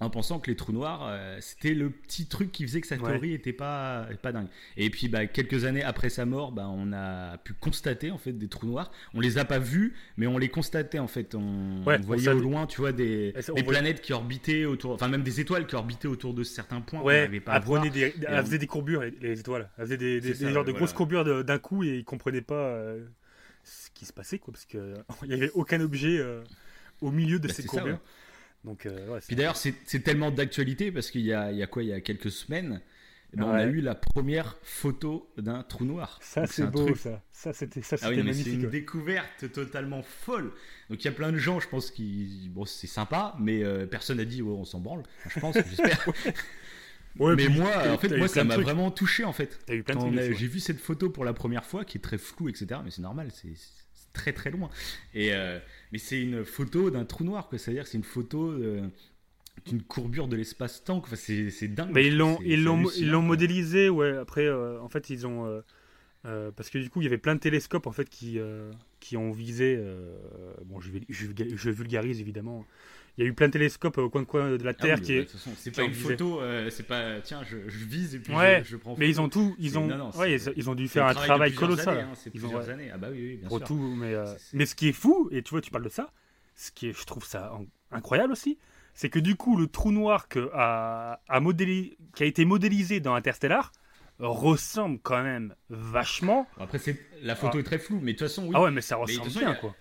en 0.00 0.10
pensant 0.10 0.38
que 0.40 0.50
les 0.50 0.56
trous 0.56 0.72
noirs, 0.72 1.00
euh, 1.08 1.38
c'était 1.40 1.74
le 1.74 1.88
petit 1.90 2.26
truc 2.26 2.52
qui 2.52 2.64
faisait 2.66 2.80
que 2.80 2.86
sa 2.86 2.96
Ouais. 2.96 3.02
théorie 3.12 3.32
était 3.32 3.52
pas, 3.52 4.06
pas 4.22 4.32
dingue. 4.32 4.48
Et 4.76 4.90
puis, 4.90 5.08
bah, 5.08 5.26
quelques 5.26 5.64
années 5.64 5.82
après 5.82 6.10
sa 6.10 6.26
mort, 6.26 6.52
bah, 6.52 6.68
on 6.68 6.92
a 6.92 7.38
pu 7.38 7.54
constater 7.54 8.10
en 8.10 8.18
fait 8.18 8.32
des 8.32 8.48
trous 8.48 8.66
noirs. 8.66 8.90
On 9.14 9.20
les 9.20 9.38
a 9.38 9.44
pas 9.44 9.58
vus, 9.58 9.94
mais 10.16 10.26
on 10.26 10.36
les 10.38 10.48
constatait 10.48 10.98
en 10.98 11.06
fait. 11.08 11.34
On, 11.34 11.82
Ouais, 11.86 11.98
on 11.98 12.02
voyait 12.02 12.28
on 12.28 12.36
au 12.36 12.40
loin, 12.40 12.66
tu 12.66 12.80
vois, 12.80 12.92
des, 12.92 13.34
ça, 13.40 13.52
on 13.56 13.62
planètes 13.62 14.00
qui 14.00 14.12
orbitaient 14.12 14.64
autour, 14.64 14.92
enfin 14.92 15.08
même 15.08 15.22
des 15.22 15.40
étoiles 15.40 15.66
qui 15.66 15.74
orbitaient 15.76 16.08
autour 16.08 16.34
de 16.34 16.42
certains 16.42 16.80
points. 16.80 17.00
Ouais, 17.00 17.20
n'arrivait 17.22 17.40
pas 17.40 17.52
à 17.52 17.56
elle, 17.58 17.62
voir. 17.62 17.80
prenait 17.82 17.92
des, 17.94 18.14
elle 18.26 18.38
on- 18.40 18.44
faisait 18.44 18.58
des 18.58 18.66
courbures, 18.66 19.02
les, 19.02 19.10
les 19.20 19.40
étoiles. 19.40 19.70
Elle 19.78 19.84
faisait 19.84 19.96
des, 19.96 20.20
des, 20.20 20.34
ça, 20.34 20.46
ouais, 20.62 20.72
grosses 20.72 20.92
courbures 20.92 21.44
d'un 21.44 21.58
coup 21.58 21.84
et 21.84 21.98
ils 21.98 22.04
comprenaient 22.04 22.40
pas 22.40 22.54
euh, 22.54 23.04
ce 23.62 23.90
qui 23.94 24.04
se 24.06 24.12
passait, 24.12 24.38
quoi, 24.38 24.52
parce 24.52 24.64
qu'il 24.66 24.80
n'y 25.28 25.34
avait 25.34 25.50
aucun 25.54 25.80
objet 25.80 26.18
euh, 26.18 26.42
au 27.00 27.10
milieu 27.10 27.38
de 27.38 27.48
Bah, 27.48 27.54
ces 27.54 27.62
ça, 27.62 27.68
courbures. 27.68 27.94
ouais. 27.94 28.00
Donc, 28.64 28.86
euh, 28.86 29.08
ouais, 29.08 29.20
Puis 29.26 29.36
d'ailleurs, 29.36 29.56
c'est 29.56 30.00
tellement 30.02 30.30
d'actualité 30.30 30.90
parce 30.90 31.10
qu'il 31.10 31.22
y 31.22 31.32
a, 31.32 31.52
il 31.52 31.58
y 31.58 31.62
a 31.62 31.66
quoi 31.66 31.82
Il 31.82 31.90
y 31.90 31.92
a 31.92 32.00
quelques 32.00 32.30
semaines, 32.30 32.80
ben, 33.34 33.44
on 33.44 33.52
a 33.52 33.64
eu 33.64 33.80
la 33.80 33.94
première 33.94 34.56
photo 34.62 35.30
d'un 35.36 35.62
trou 35.62 35.84
noir. 35.84 36.18
ça, 36.22 36.46
c'est 36.46 36.66
beau, 36.66 36.86
truc 36.86 36.96
ça. 36.96 37.22
Ça, 37.32 37.52
c'était 37.52 37.82
ça, 37.82 37.96
Ah 38.00 38.08
oui, 38.08 38.16
mais 38.16 38.22
c'est 38.22 38.28
magnifique. 38.28 38.54
une 38.54 38.64
ouais. 38.64 38.70
découverte 38.70 39.52
totalement 39.52 40.02
folle. 40.02 40.52
Donc 40.88 41.02
il 41.02 41.04
y 41.04 41.08
a 41.08 41.12
plein 41.12 41.32
de 41.32 41.36
gens, 41.36 41.60
je 41.60 41.68
pense, 41.68 41.90
qui. 41.90 42.48
Bon, 42.52 42.64
c'est 42.64 42.86
sympa, 42.86 43.34
mais 43.38 43.62
euh, 43.62 43.86
personne 43.86 44.18
n'a 44.18 44.24
dit, 44.24 44.42
on 44.42 44.64
s'en 44.64 44.80
branle. 44.80 45.02
Je 45.28 45.40
pense, 45.40 45.56
j'espère. 45.56 46.06
Ouais, 47.18 47.36
mais 47.36 47.48
moi, 47.48 47.70
en 47.92 47.98
fait, 47.98 48.16
moi, 48.16 48.26
ça 48.26 48.42
m'a 48.42 48.56
vraiment 48.56 48.90
touché, 48.90 49.24
en 49.24 49.32
fait. 49.32 49.64
J'ai 49.68 50.48
vu 50.48 50.58
cette 50.58 50.80
photo 50.80 51.10
pour 51.10 51.24
la 51.24 51.32
première 51.32 51.64
fois, 51.64 51.84
qui 51.84 51.98
est 51.98 52.00
très 52.00 52.18
floue, 52.18 52.48
etc. 52.48 52.80
Mais 52.84 52.90
c'est 52.90 53.02
normal, 53.02 53.28
c'est 53.32 53.52
très 54.14 54.32
très 54.32 54.50
loin. 54.50 54.70
Et, 55.12 55.34
euh, 55.34 55.58
mais 55.92 55.98
c'est 55.98 56.20
une 56.20 56.44
photo 56.46 56.90
d'un 56.90 57.04
trou 57.04 57.24
noir, 57.24 57.48
quoi. 57.48 57.58
C'est-à-dire 57.58 57.84
que 57.84 57.90
c'est 57.90 57.98
une 57.98 58.04
photo 58.04 58.50
euh, 58.50 58.88
d'une 59.66 59.82
courbure 59.82 60.28
de 60.28 60.36
l'espace-temps. 60.36 60.98
Enfin, 60.98 61.16
c'est 61.16 61.68
dingue. 61.68 61.90
Mais 61.92 62.06
ils 62.06 62.16
l'ont, 62.16 62.38
ils 62.42 62.64
l'ont, 62.64 62.88
ils 62.96 63.10
l'ont 63.10 63.22
modélisé, 63.22 63.90
ouais. 63.90 64.16
Après, 64.16 64.46
euh, 64.46 64.80
en 64.80 64.88
fait, 64.88 65.10
ils 65.10 65.26
ont, 65.26 65.46
euh, 65.46 65.60
euh, 66.24 66.50
parce 66.50 66.70
que 66.70 66.78
du 66.78 66.88
coup, 66.88 67.02
il 67.02 67.04
y 67.04 67.06
avait 67.06 67.18
plein 67.18 67.34
de 67.34 67.40
télescopes 67.40 67.86
en 67.86 67.92
fait 67.92 68.08
qui, 68.08 68.38
qui 69.00 69.16
ont 69.16 69.32
visé. 69.32 69.78
bon, 70.64 70.80
je 70.80 71.70
vulgarise 71.70 72.20
évidemment. 72.20 72.64
Il 73.16 73.22
y 73.24 73.26
a 73.26 73.30
eu 73.30 73.32
plein 73.34 73.46
de 73.46 73.52
télescopes 73.52 73.98
au 73.98 74.10
coin 74.10 74.24
coin 74.24 74.56
de 74.56 74.64
la 74.64 74.70
Ah 74.70 74.74
Terre 74.74 74.96
oui, 74.98 75.04
qui 75.04 75.12
bah, 75.12 75.18
est. 75.18 75.20
de 75.20 75.24
toute 75.30 75.32
façon, 75.38 75.50
c'est 75.56 75.70
pas 75.70 75.82
ont 75.82 75.86
une 75.86 75.94
photo, 75.94 76.40
euh, 76.40 76.68
c'est 76.70 76.82
pas 76.82 77.20
tiens, 77.22 77.42
je, 77.44 77.58
je 77.68 77.84
vise 77.84 78.14
et 78.16 78.18
puis 78.18 78.34
Ouais, 78.34 78.62
je, 78.64 78.70
je 78.70 78.76
prends. 78.76 78.96
Mais 78.98 79.06
photo. 79.06 79.10
ils 79.10 79.20
ont 79.20 79.28
tout, 79.28 79.56
ils 79.60 79.78
ont, 79.78 79.86
non, 79.86 79.96
non, 79.98 80.10
ouais, 80.16 80.34
ils, 80.34 80.52
ils 80.56 80.68
ont 80.68 80.74
dû 80.74 80.88
faire 80.88 81.06
un 81.06 81.14
travail 81.14 81.52
de 81.52 81.56
colossal. 81.56 81.98
années, 81.98 82.00
hein, 82.10 82.14
c'est 82.16 82.30
Ils 82.34 82.38
ont- 82.44 82.48
plusieurs 82.48 82.66
ouais, 82.66 82.72
années. 82.72 82.90
Ah 82.92 82.98
bah 82.98 83.08
oui, 83.12 83.18
oui, 83.20 83.36
bien 83.36 83.48
pour 83.48 83.58
sûr. 83.58 83.66
tout, 83.68 83.94
mais, 83.96 84.14
euh, 84.14 84.24
mais 84.52 84.66
ce 84.66 84.74
qui 84.74 84.88
est 84.88 84.92
fou, 84.92 85.28
et 85.30 85.42
tu 85.42 85.50
vois, 85.50 85.60
tu 85.60 85.70
parles 85.70 85.84
de 85.84 85.88
ça, 85.90 86.10
ce 86.56 86.72
qui 86.72 86.88
est, 86.88 86.92
je 86.92 87.04
trouve 87.04 87.24
ça 87.24 87.52
incroyable 87.92 88.32
aussi, 88.32 88.58
c'est 88.94 89.10
que 89.10 89.20
du 89.20 89.36
coup, 89.36 89.56
le 89.56 89.68
trou 89.68 89.92
noir 89.92 90.26
que 90.28 90.50
a, 90.52 91.20
a 91.28 91.40
modéli- 91.40 91.96
qui 92.16 92.24
a 92.24 92.26
été 92.26 92.44
modélisé 92.44 92.98
dans 92.98 93.14
Interstellar 93.14 93.70
ressemble 94.18 94.98
quand 95.02 95.22
même 95.22 95.54
vachement. 95.70 96.46
Après, 96.58 96.78
c'est 96.78 96.98
la 97.22 97.34
photo 97.34 97.54
Ah. 97.56 97.60
est 97.60 97.64
très 97.64 97.78
floue, 97.78 97.98
mais 98.00 98.12
de 98.12 98.18
toute 98.18 98.28
façon, 98.28 98.44
oui. 98.46 98.52
Ah 98.54 98.62
ouais, 98.62 98.70
mais 98.70 98.80
ça 98.80 98.94
de 98.96 99.00
ressemble 99.00 99.24
façon, 99.28 99.38
bien, 99.40 99.50
a- 99.50 99.54
quoi. 99.56 99.74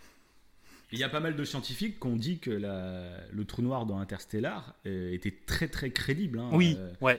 Il 0.93 0.99
y 0.99 1.03
a 1.03 1.09
pas 1.09 1.19
mal 1.19 1.35
de 1.35 1.43
scientifiques 1.43 1.99
qui 1.99 2.07
ont 2.07 2.15
dit 2.15 2.37
que 2.39 2.51
la- 2.51 3.17
le 3.31 3.45
trou 3.45 3.63
noir 3.63 3.85
dans 3.87 3.97
Interstellar 3.97 4.75
euh, 4.85 5.11
était 5.11 5.33
très 5.47 5.67
très 5.67 5.89
crédible. 5.89 6.37
hein. 6.39 6.49
Oui, 6.53 6.75
Euh, 6.79 6.91
de 6.91 6.97
ouais. 7.01 7.15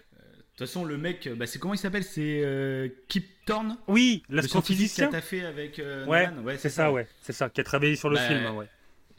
toute 0.56 0.58
façon, 0.68 0.84
le 0.84 0.96
mec, 0.96 1.28
bah, 1.36 1.46
c'est 1.48 1.58
comment 1.58 1.74
il 1.74 1.78
s'appelle? 1.78 2.04
C'est 2.04 2.40
euh, 2.44 2.88
Kip 3.08 3.26
Thorne? 3.46 3.76
Oui, 3.88 4.22
Le 4.28 4.42
scientifique 4.42 4.92
qui 4.94 5.00
l'astrophysicien. 5.02 5.08
a 5.08 5.10
taffé 5.10 5.44
avec 5.44 5.80
euh, 5.80 6.06
Ouais, 6.06 6.28
Ouais, 6.44 6.56
c'est 6.56 6.68
ça, 6.70 6.92
ouais. 6.92 7.08
C'est 7.20 7.32
ça, 7.32 7.50
qui 7.50 7.60
a 7.60 7.64
travaillé 7.64 7.96
sur 7.96 8.08
le 8.10 8.14
Bah, 8.16 8.28
film, 8.28 8.56
ouais. 8.56 8.66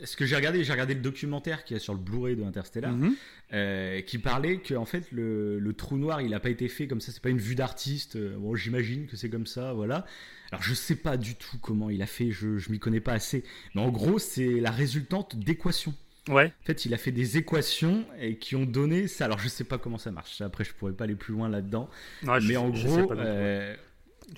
Ce 0.03 0.17
que 0.17 0.25
j'ai 0.25 0.35
regardé, 0.35 0.63
j'ai 0.63 0.71
regardé 0.73 0.93
le 0.93 0.99
documentaire 0.99 1.63
qui 1.63 1.73
est 1.73 1.79
sur 1.79 1.93
le 1.93 1.99
Blu-ray 1.99 2.35
de 2.35 2.43
Interstellar. 2.43 2.91
Mhm. 2.91 3.15
euh, 3.53 4.01
qui 4.01 4.17
parlait 4.17 4.57
que 4.57 4.73
en 4.73 4.85
fait 4.85 5.11
le, 5.11 5.59
le 5.59 5.73
trou 5.73 5.97
noir 5.97 6.19
il 6.21 6.31
n'a 6.31 6.39
pas 6.39 6.49
été 6.49 6.67
fait 6.67 6.87
comme 6.87 6.99
ça 6.99 7.11
c'est 7.11 7.21
pas 7.21 7.29
une 7.29 7.37
vue 7.37 7.53
d'artiste 7.55 8.15
Euh, 8.15 8.35
bon 8.37 8.55
j'imagine 8.55 9.05
que 9.07 9.15
c'est 9.15 9.29
comme 9.29 9.45
ça 9.45 9.71
voilà. 9.73 10.05
Alors 10.51 10.63
je 10.63 10.73
sais 10.73 10.95
pas 10.95 11.15
du 11.15 11.35
tout 11.35 11.57
comment 11.61 11.89
il 11.89 12.01
a 12.01 12.07
fait 12.07 12.31
je, 12.31 12.57
je 12.57 12.71
m'y 12.71 12.79
connais 12.79 12.99
pas 12.99 13.13
assez 13.13 13.43
mais 13.73 13.81
en 13.81 13.89
gros 13.89 14.19
c'est 14.19 14.59
la 14.59 14.71
résultante 14.71 15.35
d'équations. 15.37 15.93
Ouais, 16.27 16.47
en 16.47 16.65
fait 16.65 16.85
il 16.85 16.93
a 16.95 16.97
fait 16.97 17.11
des 17.11 17.37
équations 17.37 18.03
et 18.19 18.37
qui 18.37 18.55
ont 18.55 18.65
donné 18.65 19.07
ça. 19.07 19.25
Alors 19.25 19.37
je 19.37 19.47
sais 19.47 19.63
pas 19.63 19.77
comment 19.77 19.99
ça 19.99 20.11
marche. 20.11 20.41
Après 20.41 20.63
je 20.63 20.73
pourrais 20.73 20.93
pas 20.93 21.03
aller 21.03 21.15
plus 21.15 21.33
loin 21.33 21.47
là 21.49 21.61
dedans 21.61 21.87
Non, 22.23 22.39
je 22.39 22.47
mais 22.47 22.57
en 22.57 22.69
gros 22.69 23.13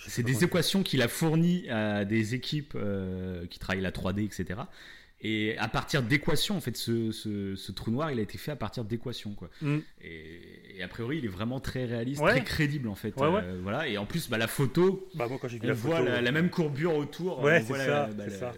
c'est 0.06 0.24
des 0.24 0.43
équations 0.43 0.84
qu'il 0.84 1.02
a 1.02 1.08
fournies 1.08 1.70
à 1.70 2.04
des 2.04 2.36
équipes 2.36 2.74
euh, 2.76 3.46
qui 3.48 3.58
travaillent 3.58 3.82
la 3.82 3.91
3D, 3.91 4.26
etc. 4.26 4.60
Et 5.22 5.58
à 5.58 5.68
partir 5.68 6.04
d'équations, 6.04 6.56
en 6.58 6.62
fait, 6.62 6.78
ce, 6.78 7.12
ce- 7.12 7.56
ce 7.56 7.72
trou 7.72 7.90
noir, 7.90 8.12
il 8.12 8.20
a 8.20 8.22
été 8.22 8.38
fait 8.38 8.52
à 8.52 8.56
partir 8.56 8.84
d'équations, 8.86 9.34
quoi. 9.34 9.50
Mm. 9.62 9.78
Et, 10.02 10.78
et 10.78 10.84
a 10.84 10.88
priori, 10.88 11.18
il 11.18 11.26
est 11.26 11.30
vraiment 11.30 11.60
très 11.60 11.86
réaliste, 11.86 12.22
Ouais. 12.22 12.32
très 12.32 12.44
crédible, 12.44 12.88
en 12.88 12.94
fait. 12.96 13.16
Ouais, 13.20 13.28
ouais. 13.28 13.42
Euh, 13.44 13.60
voilà. 13.64 13.88
Et 13.88 13.98
en 13.98 14.06
plus, 14.06 14.30
bah, 14.30 14.38
la 14.38 14.48
photo, 14.48 15.10
Bah, 15.16 15.28
moi, 15.28 15.40
quand 15.42 15.48
j'ai 15.48 15.58
vu 15.58 15.66
on 15.66 15.70
la 15.70 15.74
voit 15.74 15.98
photo. 15.98 16.10
la, 16.10 16.22
la 16.22 16.32
même 16.32 16.50
courbure 16.52 16.96
autour. 16.96 17.42
Ouais, 17.42 17.62
c'est 17.62 17.74
ça, 17.74 18.08
bah, 18.16 18.24
c'est 18.28 18.38
ça. 18.38 18.54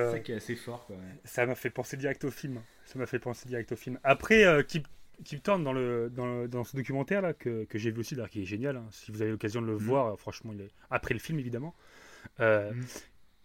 euh, 0.00 0.12
ça 0.12 0.18
qui 0.20 0.32
est 0.32 0.36
assez 0.36 0.54
fort, 0.54 0.84
quoi. 0.86 0.96
Ça 1.24 1.46
m'a 1.46 1.54
fait 1.54 1.70
penser 1.70 1.96
direct 1.96 2.24
au 2.24 2.30
film. 2.30 2.60
Ça 2.84 2.98
m'a 2.98 3.06
fait 3.06 3.18
penser 3.18 3.48
direct 3.48 3.72
au 3.72 3.76
film. 3.76 3.98
Après, 4.04 4.44
euh, 4.44 4.62
Kip, 4.62 4.86
Kip 5.24 5.42
Thorne, 5.42 5.64
dans, 5.64 5.72
le, 5.72 6.10
dans, 6.10 6.26
le- 6.26 6.48
dans 6.48 6.64
ce 6.64 6.76
documentaire 6.76 7.22
là 7.22 7.32
que, 7.32 7.64
que 7.64 7.78
j'ai 7.78 7.90
vu 7.90 8.00
aussi, 8.00 8.14
là, 8.16 8.28
qui 8.28 8.42
est 8.42 8.46
génial, 8.46 8.76
hein, 8.76 8.86
si 8.90 9.12
vous 9.12 9.22
avez 9.22 9.30
l'occasion 9.30 9.62
de 9.62 9.66
le 9.66 9.74
Mhm. 9.74 9.78
voir, 9.78 10.06
euh, 10.12 10.16
franchement, 10.16 10.52
il 10.54 10.60
est... 10.62 10.70
après 10.90 11.14
le 11.14 11.20
film 11.20 11.38
évidemment, 11.38 11.74
euh, 12.40 12.70
Mhm. 12.72 12.84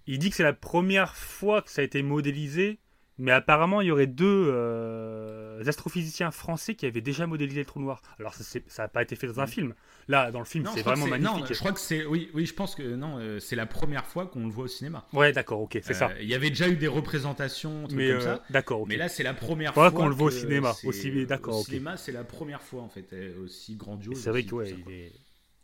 Il 0.08 0.20
dit 0.20 0.30
que 0.30 0.36
c'est 0.36 0.44
la 0.44 0.54
première 0.54 1.16
fois 1.16 1.62
que 1.62 1.70
ça 1.70 1.82
a 1.82 1.84
été 1.86 2.02
modélisé 2.04 2.80
Mais 3.18 3.32
apparemment, 3.32 3.80
il 3.80 3.88
y 3.88 3.92
aurait 3.92 4.08
deux 4.08 4.50
euh, 4.52 5.64
astrophysiciens 5.66 6.32
français 6.32 6.76
qui 6.76 6.86
avaient 6.86 7.00
déjà 7.00 7.26
modélisé 7.28 7.62
le 7.62 7.66
trou 7.66 7.80
noir. 7.80 8.02
Alors, 8.20 8.34
ça 8.34 8.60
n'a 8.84 8.88
pas 8.90 9.02
été 9.04 9.16
fait 9.16 9.28
dans 9.28 9.40
un 9.40 9.48
film. 9.48 9.74
Là, 10.10 10.32
dans 10.32 10.40
le 10.40 10.46
film, 10.46 10.68
c'est 10.74 10.82
vraiment 10.82 11.08
magnifique. 11.08 11.40
Non, 11.40 11.46
je 11.46 11.54
crois 11.58 11.72
que 11.72 11.80
c'est. 11.80 12.06
Oui, 12.06 12.30
oui, 12.34 12.46
je 12.46 12.54
pense 12.54 12.76
que 12.76 12.84
non, 12.84 13.18
euh, 13.20 13.40
c'est 13.40 13.56
la 13.56 13.66
première 13.66 14.06
fois 14.06 14.28
qu'on 14.28 14.46
le 14.46 14.52
voit 14.52 14.66
au 14.66 14.68
cinéma. 14.68 15.08
Ouais, 15.14 15.32
d'accord, 15.32 15.62
ok, 15.62 15.80
c'est 15.82 15.94
ça. 15.94 16.10
Euh, 16.10 16.22
Il 16.22 16.28
y 16.28 16.36
avait 16.36 16.50
déjà 16.50 16.68
eu 16.68 16.76
des 16.76 16.88
représentations, 16.90 17.88
trucs 17.88 17.98
Mais 17.98 18.12
comme 18.12 18.22
ça. 18.22 18.44
d'accord. 18.50 18.86
Mais 18.86 18.98
là, 18.98 19.08
c'est 19.08 19.24
la 19.24 19.34
première 19.34 19.74
fois 19.74 19.92
qu'on 19.92 20.08
le 20.08 20.14
voit 20.16 20.28
au 20.28 20.32
cinéma, 20.32 20.74
aussi, 20.84 21.26
d'accord, 21.26 21.60
Au 21.60 21.64
cinéma, 21.64 21.96
c'est 21.98 22.12
la 22.12 22.24
première 22.26 22.62
fois 22.62 22.82
en 22.82 22.90
fait, 22.90 23.08
aussi 23.42 23.76
grandiose. 23.78 24.20
c'est 24.22 24.30
vrai 24.30 24.44
que 24.44 24.56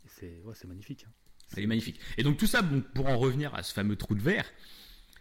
c'est 0.06 0.40
ouais, 0.44 0.54
c'est 0.54 0.68
magnifique. 0.68 1.04
hein. 1.06 1.12
Il 1.56 1.62
est 1.64 1.66
magnifique. 1.66 2.00
Et 2.18 2.22
donc 2.22 2.36
tout 2.36 2.46
ça, 2.46 2.62
bon, 2.62 2.82
pour 2.94 3.08
en 3.08 3.18
revenir 3.18 3.54
à 3.54 3.62
ce 3.62 3.72
fameux 3.74 3.96
trou 3.96 4.14
de 4.14 4.20
verre, 4.22 4.46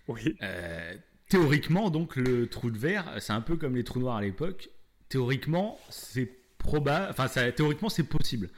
Oui. 0.07 0.35
euh, 0.41 0.95
théoriquement, 1.29 1.89
donc 1.89 2.15
le 2.15 2.47
trou 2.47 2.71
de 2.71 2.77
verre, 2.77 3.05
c'est 3.19 3.33
un 3.33 3.41
peu 3.41 3.57
comme 3.57 3.75
les 3.75 3.83
trous 3.83 3.99
noirs 3.99 4.17
à 4.17 4.21
l'époque. 4.21 4.69
Théoriquement, 5.09 5.79
c'est 5.89 6.29
probable, 6.57 7.07
enfin, 7.09 7.27
ça, 7.27 7.51
théoriquement, 7.51 7.89
c'est 7.89 8.03
possible. 8.03 8.49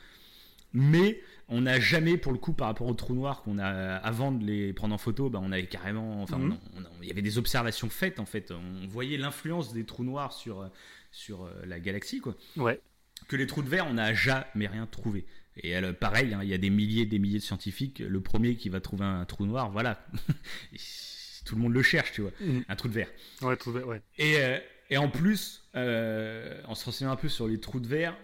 Mais 0.74 1.22
on 1.50 1.62
n'a 1.62 1.80
jamais, 1.80 2.18
pour 2.18 2.32
le 2.32 2.38
coup, 2.40 2.54
par 2.54 2.68
rapport 2.68 2.88
aux 2.88 2.94
trous 2.94 3.14
noirs 3.14 3.44
qu'on 3.44 3.60
a 3.60 3.68
avant 3.68 4.32
de 4.32 4.44
les 4.44 4.74
prendre 4.74 4.94
en 4.96 4.98
photo, 4.98 5.30
bah, 5.30 5.40
on 5.44 5.52
avait 5.52 5.68
carrément, 5.68 6.22
enfin, 6.24 6.38
Mhm. 6.40 6.58
il 7.02 7.08
y 7.08 7.12
avait 7.12 7.22
des 7.22 7.38
observations 7.38 7.90
faites 7.90 8.20
en 8.20 8.26
fait. 8.26 8.52
On 8.52 8.88
voyait 8.88 9.18
l'influence 9.18 9.74
des 9.74 9.86
trous 9.86 10.04
noirs 10.04 10.34
sur 10.34 10.70
sur 11.12 11.44
euh, 11.46 11.52
la 11.68 11.80
galaxie, 11.80 12.20
quoi. 12.22 12.36
Ouais. 12.58 12.80
Que 13.28 13.36
les 13.36 13.46
trous 13.46 13.62
de 13.62 13.70
verre, 13.70 13.86
on 13.88 13.94
n'a 13.94 14.14
jamais 14.16 14.66
rien 14.68 14.88
trouvé. 14.88 15.26
Et 15.58 15.76
pareil, 16.00 16.34
hein, 16.34 16.40
il 16.44 16.50
y 16.50 16.54
a 16.54 16.58
des 16.58 16.70
milliers 16.72 17.04
et 17.04 17.06
des 17.06 17.20
milliers 17.20 17.38
de 17.40 17.44
scientifiques. 17.44 18.00
Le 18.00 18.22
premier 18.22 18.56
qui 18.56 18.70
va 18.70 18.80
trouver 18.82 19.06
un 19.06 19.24
trou 19.26 19.46
noir, 19.46 19.70
voilà. 19.72 20.04
Tout 21.46 21.56
le 21.56 21.62
monde 21.62 21.74
le 21.74 21.84
cherche, 21.84 22.14
tu 22.14 22.22
vois. 22.22 22.32
Mhm. 22.40 22.64
Un 22.70 22.76
trou 22.76 22.88
de 22.88 22.94
verre. 22.94 23.10
Ouais, 23.42 23.58
tout- 23.58 23.72
ouais. 23.72 24.02
Et, 24.18 24.38
euh, 24.38 24.58
et 24.90 24.98
en 24.98 25.10
plus, 25.10 25.64
euh, 25.76 26.62
en 26.66 26.74
se 26.76 26.86
renseignant 26.86 27.12
un 27.12 27.16
peu 27.18 27.28
sur 27.30 27.48
les 27.48 27.60
trous 27.60 27.80
de 27.82 27.88
verre, 27.88 28.18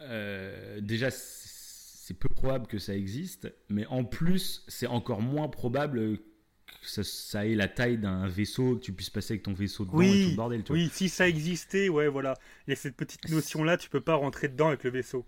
euh, 0.00 0.80
déjà, 0.80 1.10
c'est 1.10 2.14
peu 2.14 2.28
probable 2.28 2.66
que 2.66 2.78
ça 2.78 2.94
existe. 2.96 3.52
Mais 3.68 3.86
en 3.86 4.04
plus, 4.04 4.64
c'est 4.68 4.86
encore 4.88 5.22
moins 5.22 5.48
probable 5.48 6.18
que 6.18 6.88
ça, 6.88 7.04
ça 7.04 7.46
ait 7.46 7.54
la 7.54 7.68
taille 7.68 7.98
d'un 7.98 8.26
vaisseau, 8.26 8.76
que 8.76 8.80
tu 8.82 8.92
puisses 8.92 9.10
passer 9.10 9.34
avec 9.34 9.44
ton 9.44 9.52
vaisseau 9.52 9.84
dedans 9.84 10.00
et 10.00 10.06
tout 10.06 10.12
Oui, 10.12 10.30
le 10.30 10.36
bordel. 10.36 10.62
tu 10.64 10.72
vois. 10.72 10.76
oui, 10.82 10.90
si 10.92 11.08
ça 11.08 11.28
existait, 11.28 11.88
ouais, 11.88 12.08
voilà. 12.08 12.36
Il 12.66 12.70
y 12.70 12.72
a 12.72 12.76
cette 12.76 12.96
petite 12.96 13.28
notion-là, 13.28 13.76
tu 13.76 13.88
peux 13.90 14.00
pas 14.00 14.14
rentrer 14.16 14.48
dedans 14.48 14.68
avec 14.68 14.82
le 14.84 14.90
vaisseau. 14.90 15.24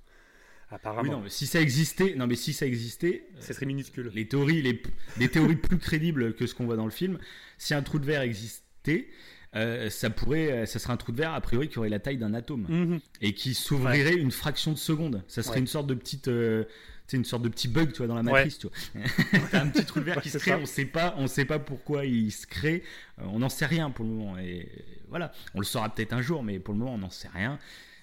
Oui, 0.72 0.76
Apparemment. 0.76 1.12
non, 1.12 1.20
mais 1.20 1.28
si 1.30 1.46
ça 1.46 1.60
existait, 1.60 2.14
non, 2.16 2.26
mais 2.26 2.34
si 2.34 2.52
ça 2.52 2.66
existait, 2.66 3.24
Ce 3.40 3.52
serait 3.52 3.66
minuscule. 3.66 4.10
les 4.14 4.26
théories, 4.26 4.62
les, 4.62 4.82
les 5.18 5.28
théories 5.28 5.56
plus 5.56 5.78
crédibles 5.78 6.34
que 6.34 6.46
ce 6.46 6.54
qu'on 6.54 6.64
voit 6.64 6.76
dans 6.76 6.84
le 6.86 6.90
film, 6.90 7.18
si 7.58 7.74
un 7.74 7.82
trou 7.82 7.98
de 7.98 8.06
verre 8.06 8.22
existait, 8.22 9.08
euh, 9.54 9.90
ça 9.90 10.08
pourrait, 10.10 10.50
euh, 10.52 10.66
ça 10.66 10.78
serait 10.78 10.94
un 10.94 10.96
trou 10.96 11.12
de 11.12 11.18
verre 11.18 11.34
a 11.34 11.40
priori 11.42 11.68
qui 11.68 11.78
aurait 11.78 11.90
la 11.90 11.98
taille 11.98 12.16
d'un 12.16 12.32
atome 12.32 12.66
Mhm. 12.68 13.00
et 13.20 13.34
qui 13.34 13.52
s'ouvrirait 13.54 14.14
une 14.16 14.30
fraction 14.30 14.72
de 14.72 14.78
seconde. 14.78 15.22
Ça 15.28 15.42
serait 15.42 15.56
Ouais. 15.56 15.60
une 15.60 15.66
sorte 15.66 15.86
de 15.86 15.94
petite, 15.94 16.28
euh, 16.28 16.64
une 17.12 17.26
sorte 17.26 17.42
de 17.42 17.50
petit 17.50 17.68
bug, 17.68 17.92
tu 17.92 17.98
vois, 17.98 18.06
dans 18.06 18.14
la 18.14 18.22
matrice, 18.22 18.56
tu 18.58 18.68
vois. 18.68 19.02
Un 19.52 19.68
petit 19.68 19.84
trou 19.84 20.00
de 20.00 20.06
verre 20.06 20.16
Ouais, 20.16 20.22
qui 20.22 20.30
se 20.30 20.38
crée, 20.38 20.52
ça. 20.52 20.58
on 20.58 20.64
sait 20.64 20.86
pas, 20.86 21.14
on 21.18 21.26
sait 21.26 21.44
pas 21.44 21.58
pourquoi 21.58 22.06
il 22.06 22.32
se 22.32 22.46
crée, 22.46 22.82
euh, 23.18 23.24
on 23.26 23.40
n'en 23.40 23.50
sait 23.50 23.66
rien 23.66 23.90
pour 23.90 24.06
le 24.06 24.10
moment. 24.12 24.38
Et 24.38 24.66
voilà, 25.10 25.30
on 25.54 25.58
le 25.60 25.66
saura 25.66 25.94
peut-être 25.94 26.14
un 26.14 26.22
jour, 26.22 26.42
mais 26.42 26.58
pour 26.58 26.72
le 26.72 26.80
moment, 26.80 26.94
on 26.94 26.98
n'en 26.98 27.10
sait 27.10 27.28
rien. 27.28 27.58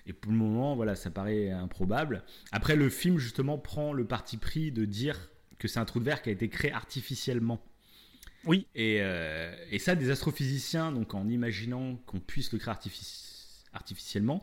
Et 0.10 0.14
pour 0.14 0.32
le 0.32 0.38
moment, 0.40 0.76
voilà, 0.76 0.96
ça 0.96 1.12
paraît 1.12 1.52
improbable. 1.52 2.24
Après, 2.52 2.76
le 2.76 2.90
film 2.90 3.20
justement 3.20 3.60
prend 3.60 3.94
le 3.94 4.06
parti 4.06 4.38
pris 4.38 4.72
de 4.72 4.84
dire 4.84 5.30
que 5.60 5.68
c'est 5.68 5.80
un 5.80 5.86
trou 5.86 6.00
de 6.00 6.06
verre 6.06 6.24
qui 6.24 6.30
a 6.30 6.32
été 6.32 6.50
créé 6.50 6.72
artificiellement. 6.74 7.62
Oui. 8.46 8.66
Et, 8.74 8.98
euh, 9.02 9.54
et 9.70 9.78
ça, 9.78 9.94
des 9.96 10.10
astrophysiciens, 10.10 10.92
donc 10.92 11.14
en 11.14 11.28
imaginant 11.30 11.96
qu'on 12.08 12.20
puisse 12.20 12.52
le 12.54 12.58
créer 12.58 12.74
artifici- 12.74 13.64
artificiellement, 13.74 14.42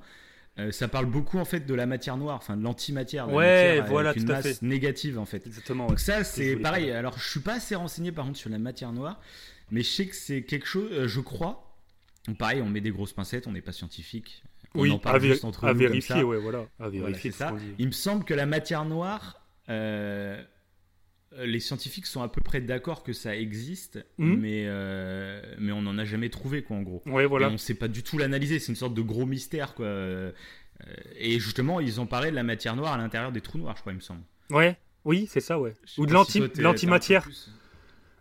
euh, 0.58 0.70
ça 0.70 0.86
parle 0.86 1.06
beaucoup 1.06 1.38
en 1.38 1.44
fait 1.44 1.66
de 1.66 1.74
la 1.74 1.86
matière 1.86 2.16
noire, 2.16 2.36
enfin 2.36 2.56
de 2.56 2.62
l'antimatière, 2.62 3.28
Ouais, 3.28 3.78
matière 3.78 3.86
voilà, 3.86 4.10
avec 4.10 4.22
une 4.22 4.26
tout 4.28 4.32
à 4.32 4.36
masse 4.36 4.58
fait. 4.58 4.62
négative 4.62 5.18
en 5.18 5.24
fait. 5.26 5.46
Exactement. 5.46 5.86
Donc 5.88 5.98
ça, 5.98 6.22
c'est 6.24 6.56
pareil. 6.56 6.84
parler. 6.86 6.92
Alors, 6.92 7.18
je 7.18 7.28
suis 7.28 7.40
pas 7.40 7.54
assez 7.54 7.74
renseigné 7.74 8.12
par 8.12 8.24
contre 8.24 8.38
sur 8.38 8.50
la 8.50 8.58
matière 8.58 8.92
noire, 8.92 9.20
mais 9.72 9.82
je 9.82 9.88
sais 9.90 10.06
que 10.06 10.14
c'est 10.14 10.42
quelque 10.42 10.66
chose, 10.66 10.90
euh, 10.92 11.08
je 11.08 11.20
crois. 11.20 11.62
Donc, 12.28 12.38
pareil, 12.38 12.60
on 12.60 12.68
met 12.68 12.80
des 12.80 12.90
grosses 12.90 13.12
pincettes, 13.12 13.46
on 13.46 13.52
n'est 13.52 13.60
pas 13.62 13.72
scientifique. 13.72 14.42
On 14.74 14.80
Oui, 14.82 14.90
en 14.90 14.98
parle 14.98 15.16
à, 15.16 15.18
juste 15.20 15.44
entre 15.44 15.64
à 15.64 15.68
nous 15.68 15.72
comme 15.74 15.88
vérifier, 15.88 16.16
ça. 16.16 16.24
ouais, 16.24 16.38
voilà. 16.38 16.66
À 16.78 16.88
vérifier 16.88 17.30
ça. 17.30 17.54
Il 17.78 17.86
me 17.86 17.92
semble 17.92 18.24
que 18.24 18.34
la 18.34 18.46
matière 18.46 18.84
noire, 18.84 19.40
euh, 19.70 20.42
les 21.38 21.60
scientifiques 21.60 22.06
sont 22.06 22.22
à 22.22 22.28
peu 22.28 22.40
près 22.40 22.60
d'accord 22.60 23.02
que 23.02 23.12
ça 23.12 23.36
existe, 23.36 24.04
Mhm. 24.18 24.36
mais, 24.40 24.64
euh, 24.66 25.42
mais 25.58 25.72
on 25.72 25.82
n'en 25.82 25.98
a 25.98 26.04
jamais 26.04 26.28
trouvé, 26.30 26.62
quoi, 26.62 26.76
en 26.76 26.82
gros. 26.82 27.02
Ouais, 27.06 27.26
voilà. 27.26 27.46
Et 27.46 27.48
on 27.50 27.52
ne 27.52 27.56
sait 27.58 27.74
pas 27.74 27.88
du 27.88 28.02
tout 28.02 28.16
l'analyser, 28.18 28.58
c'est 28.58 28.68
une 28.72 28.76
sorte 28.76 28.94
de 28.94 29.02
gros 29.02 29.26
mystère, 29.26 29.74
quoi. 29.74 29.86
Euh, 29.86 30.32
Et 31.18 31.38
justement, 31.40 31.80
ils 31.80 32.02
ont 32.02 32.06
parlé 32.06 32.30
de 32.30 32.36
la 32.36 32.42
matière 32.42 32.76
noire 32.76 32.92
à 32.92 32.98
l'intérieur 32.98 33.32
des 33.32 33.40
trous 33.40 33.56
noirs, 33.56 33.74
je 33.76 33.80
crois, 33.80 33.92
il 33.94 33.96
me 33.96 34.00
semble. 34.02 34.20
Ouais, 34.50 34.76
oui, 35.06 35.26
c'est 35.26 35.40
ça, 35.40 35.58
ouais. 35.58 35.72
Ou 35.96 36.04
de 36.04 36.14
si 36.28 36.42
l'antimatière. 36.58 37.26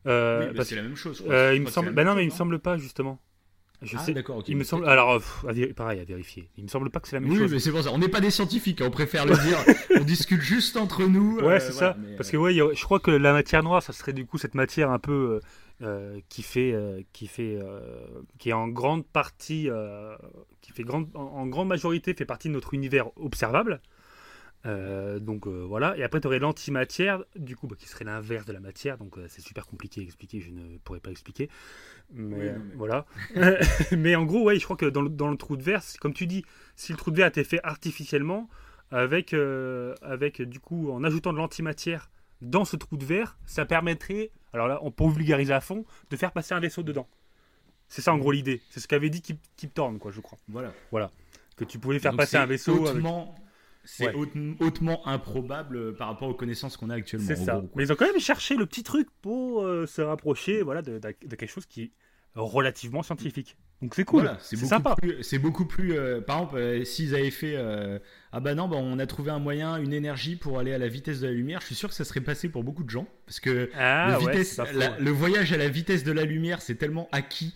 Euh, 0.07 0.39
Oui, 0.39 0.45
bah, 0.47 0.53
parce- 0.55 0.69
c'est 0.69 0.75
la 0.77 0.83
même 0.83 0.95
chose. 0.95 1.19
crois. 1.19 1.33
euh, 1.33 1.55
il 1.55 1.61
me 1.63 1.69
semble. 1.69 1.91
Bah 1.91 2.03
même 2.03 2.07
non, 2.11 2.15
mais 2.15 2.23
il 2.23 2.27
me 2.27 2.31
semble 2.31 2.59
pas 2.59 2.77
justement. 2.77 3.19
Je 3.81 3.97
Ah, 3.97 3.99
sais. 4.03 4.13
d'accord. 4.13 4.43
Il 4.47 4.57
me 4.57 4.63
semble. 4.63 4.87
Alors, 4.87 5.21
euh, 5.45 5.73
pareil, 5.75 5.99
à 5.99 6.03
vérifier. 6.05 6.49
Il 6.57 6.63
me 6.63 6.69
semble 6.69 6.89
pas 6.89 6.99
que 6.99 7.07
c'est 7.07 7.15
la 7.15 7.19
même 7.19 7.29
Oui, 7.31 7.37
chose. 7.37 7.51
mais 7.51 7.59
c'est 7.59 7.71
pour 7.71 7.83
ça. 7.83 7.91
On 7.91 7.97
n'est 7.97 8.07
pas 8.09 8.21
des 8.21 8.31
scientifiques, 8.31 8.81
hein, 8.81 8.85
on 8.87 8.91
préfère 8.91 9.25
le 9.25 9.35
dire. 9.35 9.57
on 9.99 10.03
discute 10.03 10.41
juste 10.41 10.77
entre 10.77 11.03
nous. 11.05 11.37
Ouais, 11.39 11.55
euh, 11.55 11.59
c'est 11.59 11.71
voilà, 11.73 11.93
ça. 11.93 11.97
mais, 11.99 12.15
Parce 12.15 12.29
euh, 12.29 12.31
que 12.33 12.37
ouais, 12.37 12.59
a- 12.59 12.73
je 12.73 12.83
crois 12.83 12.99
que 12.99 13.11
la 13.11 13.33
matière 13.33 13.63
noire, 13.63 13.83
ça 13.83 13.93
serait 13.93 14.13
du 14.13 14.25
coup 14.25 14.37
cette 14.37 14.55
matière 14.55 14.89
un 14.91 14.99
peu 14.99 15.41
euh, 15.81 15.85
euh, 15.85 16.19
qui 16.29 16.41
fait, 16.41 16.73
qui 17.13 17.27
fait, 17.27 17.59
qui 18.39 18.49
est 18.49 18.53
en 18.53 18.67
grande 18.69 19.05
partie, 19.05 19.69
qui 20.61 20.71
fait 20.71 20.83
grande, 20.83 21.07
en, 21.13 21.21
en 21.21 21.45
grande 21.47 21.67
majorité 21.67 22.13
fait 22.13 22.25
partie 22.25 22.47
de 22.47 22.53
notre 22.53 22.73
univers 22.73 23.07
observable. 23.17 23.81
Euh, 24.65 25.19
donc 25.19 25.47
euh, 25.47 25.63
voilà. 25.67 25.95
Et 25.97 26.03
après, 26.03 26.19
tu 26.21 26.27
aurais 26.27 26.39
l'antimatière, 26.39 27.23
du 27.35 27.55
coup, 27.55 27.67
bah, 27.67 27.75
qui 27.77 27.87
serait 27.87 28.05
l'inverse 28.05 28.45
de 28.45 28.53
la 28.53 28.59
matière. 28.59 28.97
Donc 28.97 29.17
euh, 29.17 29.25
c'est 29.29 29.41
super 29.41 29.67
compliqué 29.67 30.01
à 30.01 30.03
expliquer. 30.03 30.41
Je 30.41 30.49
ne 30.51 30.77
pourrais 30.79 30.99
pas 30.99 31.11
expliquer. 31.11 31.49
Mais, 32.13 32.35
Oui, 32.35 32.45
non, 32.51 32.63
mais- 32.69 32.75
voilà. 32.75 33.05
mais 33.91 34.15
en 34.15 34.25
gros, 34.25 34.43
ouais, 34.43 34.57
je 34.59 34.63
crois 34.63 34.75
que 34.77 34.85
dans 34.87 35.01
le, 35.01 35.09
dans 35.09 35.29
le 35.29 35.37
trou 35.37 35.55
de 35.57 35.63
verre, 35.63 35.81
comme 35.99 36.13
tu 36.13 36.25
dis, 36.27 36.43
si 36.75 36.91
le 36.91 36.97
trou 36.97 37.11
de 37.11 37.17
verre 37.17 37.25
a 37.25 37.29
été 37.29 37.43
fait 37.43 37.59
artificiellement, 37.63 38.49
avec, 38.91 39.33
avec 40.01 40.41
du 40.43 40.59
coup, 40.59 40.91
en 40.91 41.03
ajoutant 41.03 41.33
de 41.33 41.37
l'antimatière 41.37 42.11
dans 42.41 42.65
ce 42.65 42.75
trou 42.75 42.97
de 42.97 43.03
verre, 43.05 43.37
ça 43.45 43.65
permettrait, 43.65 44.29
alors 44.53 44.67
là, 44.67 44.79
on 44.83 44.91
peut 44.91 45.07
vulgariser 45.07 45.53
à 45.53 45.61
fond, 45.61 45.85
de 46.11 46.15
faire 46.15 46.31
passer 46.31 46.53
un 46.53 46.59
vaisseau 46.59 46.83
dedans. 46.83 47.07
C'est 47.87 48.01
ça 48.01 48.13
en 48.13 48.17
gros 48.17 48.31
l'idée. 48.31 48.61
C'est 48.69 48.79
ce 48.79 48.87
qu'avait 48.87 49.09
dit 49.09 49.21
Kip, 49.21 49.39
Kip 49.57 49.73
Thorne, 49.73 49.99
quoi, 49.99 50.11
je 50.11 50.21
crois. 50.21 50.37
Voilà. 50.91 51.11
Que 51.55 51.63
tu 51.65 51.79
pouvais 51.79 51.99
faire 51.99 52.11
Donc, 52.11 52.19
passer 52.19 52.37
un 52.37 52.45
vaisseau. 52.45 52.87
avec- 52.87 53.01
C'est 53.85 54.07
Ouais. 54.07 54.13
haute- 54.15 54.35
hautement 54.59 55.07
improbable 55.07 55.77
euh, 55.77 55.91
par 55.95 56.07
rapport 56.09 56.27
aux 56.27 56.33
connaissances 56.33 56.75
qu'on 56.77 56.89
a 56.89 56.95
actuellement. 56.95 57.27
C'est 57.27 57.35
ça. 57.35 57.57
gros. 57.57 57.69
Mais 57.75 57.83
ils 57.83 57.91
ont 57.91 57.95
quand 57.95 58.05
même 58.07 58.19
cherché 58.19 58.55
le 58.55 58.65
petit 58.65 58.83
truc 58.83 59.07
pour 59.21 59.63
euh, 59.63 59.85
se 59.85 60.01
rapprocher 60.01 60.61
voilà, 60.63 60.81
de, 60.81 60.99
de- 60.99 61.15
de 61.27 61.35
quelque 61.35 61.49
chose 61.51 61.65
qui 61.65 61.83
est 61.83 61.91
relativement 62.35 63.03
scientifique. 63.03 63.55
Donc 63.81 63.93
c'est 63.93 64.05
cool. 64.05 64.23
Voilà, 64.23 64.37
c'est 64.41 64.55
sympa. 64.57 64.95
C'est 65.21 65.37
beaucoup 65.39 65.65
plus. 65.65 65.93
euh, 65.97 66.21
par 66.21 66.37
exemple, 66.37 66.57
euh, 66.57 66.83
s'ils 66.85 67.13
avaient 67.13 67.29
fait. 67.31 67.55
ah 68.31 68.39
bah 68.39 68.55
non, 68.55 68.67
bah 68.67 68.77
on 68.79 68.99
a 68.99 69.05
trouvé 69.05 69.31
un 69.31 69.39
moyen, 69.39 69.77
une 69.77 69.93
énergie 69.93 70.35
pour 70.35 70.59
aller 70.59 70.73
à 70.73 70.77
la 70.77 70.87
vitesse 70.87 71.19
de 71.19 71.27
la 71.27 71.33
lumière. 71.33 71.59
Je 71.61 71.67
suis 71.67 71.75
sûr 71.75 71.89
que 71.89 71.95
ça 71.95 72.05
serait 72.05 72.21
passé 72.21 72.49
pour 72.49 72.63
beaucoup 72.63 72.83
de 72.83 72.89
gens, 72.89 73.07
parce 73.25 73.39
que 73.39 73.69
Ah 73.75 74.17
le, 74.19 74.25
ouais, 74.25 74.31
vitesse- 74.31 74.51
c'est 74.51 74.61
pas 74.63 74.65
faux, 74.65 74.77
la- 74.79 74.91
ouais. 74.91 74.99
le 74.99 75.11
voyage 75.11 75.51
à 75.53 75.57
la 75.57 75.67
vitesse 75.67 76.03
de 76.03 76.11
la 76.13 76.23
lumière, 76.23 76.61
c'est 76.61 76.75
tellement 76.75 77.07
acquis. 77.11 77.53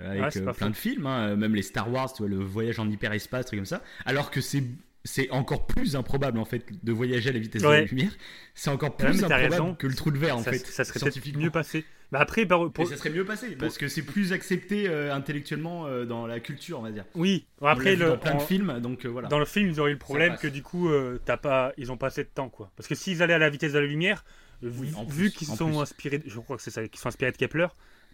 euh, 0.00 0.10
avec 0.24 0.34
Ouais, 0.44 0.52
plein 0.54 0.70
de 0.70 0.76
films, 0.76 1.06
hein, 1.06 1.36
même 1.36 1.54
les 1.54 1.62
Star 1.62 1.88
Wars, 1.90 2.12
tu 2.12 2.22
vois, 2.22 2.28
le 2.28 2.42
voyage 2.42 2.78
en 2.80 2.90
hyperespace, 2.90 3.46
trucs 3.46 3.60
comme 3.60 3.64
ça. 3.64 3.80
Alors 4.04 4.30
que 4.32 4.40
c'est 4.40 4.64
c'est 5.04 5.30
encore 5.30 5.66
plus 5.66 5.96
improbable 5.96 6.38
en 6.38 6.44
fait 6.44 6.64
de 6.82 6.92
voyager 6.92 7.30
à 7.30 7.32
la 7.32 7.38
vitesse 7.38 7.62
de 7.62 7.66
Ouais. 7.68 7.80
la 7.82 7.86
lumière. 7.86 8.10
C'est 8.54 8.70
encore 8.70 8.90
Ouais, 8.90 8.96
plus 9.10 9.20
t'as 9.20 9.26
improbable 9.26 9.50
raison. 9.52 9.74
que 9.74 9.86
le 9.86 9.94
trou 9.94 10.10
de 10.10 10.18
verre 10.18 10.36
en 10.38 10.42
ça, 10.42 10.50
fait. 10.52 10.58
ça 10.66 10.84
serait 10.84 10.98
scientifiquement. 10.98 11.42
mieux 11.42 11.50
passé. 11.50 11.84
Mais 12.12 12.18
après, 12.20 12.46
pour- 12.46 12.70
ça 12.88 12.96
serait 12.96 13.10
mieux 13.10 13.24
passé 13.24 13.56
parce 13.56 13.76
que 13.76 13.88
c'est 13.88 14.02
plus 14.02 14.32
accepté 14.32 14.88
euh, 14.88 15.12
intellectuellement 15.14 15.86
euh, 15.86 16.04
dans 16.04 16.26
la 16.26 16.38
culture, 16.40 16.78
on 16.78 16.82
va 16.82 16.90
dire. 16.92 17.04
oui. 17.14 17.44
Après, 17.60 17.96
le, 17.96 18.06
dans 18.10 18.18
plein 18.18 18.34
de 18.36 18.42
films, 18.42 18.78
donc 18.80 19.04
euh, 19.04 19.08
voilà. 19.08 19.28
dans 19.28 19.38
le 19.38 19.44
film, 19.46 19.68
ils 19.70 19.80
auraient 19.80 19.90
eu 19.90 19.94
le 19.94 19.98
problème 19.98 20.36
que 20.36 20.46
du 20.48 20.62
coup, 20.62 20.88
t'as 21.24 21.36
pas, 21.36 21.72
ils 21.76 21.90
ont 21.92 21.96
pas 21.96 22.06
assez 22.08 22.22
de 22.24 22.28
temps, 22.28 22.48
quoi. 22.48 22.70
Parce 22.76 22.88
que 22.88 22.94
s'ils 22.94 23.22
allaient 23.22 23.34
à 23.34 23.38
la 23.38 23.50
vitesse 23.50 23.72
de 23.72 23.78
la 23.80 23.86
lumière, 23.86 24.24
vu, 24.62 24.90
Oui, 25.18 25.30
qu'ils 25.32 25.48
sont 25.48 25.66
plus. 25.70 25.78
inspirés, 25.78 26.22
je 26.24 26.38
crois 26.40 26.56
que 26.56 26.62
c'est 26.62 26.70
ça, 26.70 26.86
qu'ils 26.86 27.00
sont 27.00 27.08
inspirés 27.08 27.32
de 27.32 27.36
Kepler, 27.36 27.66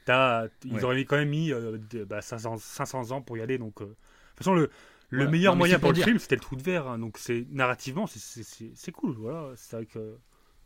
t'as, 0.06 0.46
ils 0.64 0.72
Ouais. 0.74 0.84
auraient 0.84 1.04
quand 1.04 1.16
même 1.18 1.28
mis 1.28 1.52
euh, 1.52 1.76
de- 1.90 2.04
bah, 2.04 2.22
500, 2.22 2.56
500 2.58 3.10
ans 3.12 3.20
pour 3.20 3.36
y 3.36 3.42
aller. 3.42 3.58
Donc, 3.58 3.80
de 3.80 3.84
toute 3.86 3.96
façon, 4.38 4.54
le, 4.54 4.70
le 5.10 5.18
Voilà. 5.18 5.30
meilleur 5.30 5.52
Non, 5.54 5.58
moyen 5.58 5.78
pour 5.78 5.90
le 5.90 5.94
dire. 5.96 6.04
film, 6.04 6.18
c'était 6.18 6.36
le 6.36 6.40
trou 6.40 6.56
de 6.56 6.62
verre. 6.62 6.86
hein. 6.88 6.98
donc, 6.98 7.18
c'est 7.18 7.46
narrativement, 7.50 8.06
c'est, 8.06 8.92
cool. 8.92 9.14
Voilà, 9.18 9.52
c'est 9.56 9.76
vrai 9.76 9.86
que. 9.86 10.16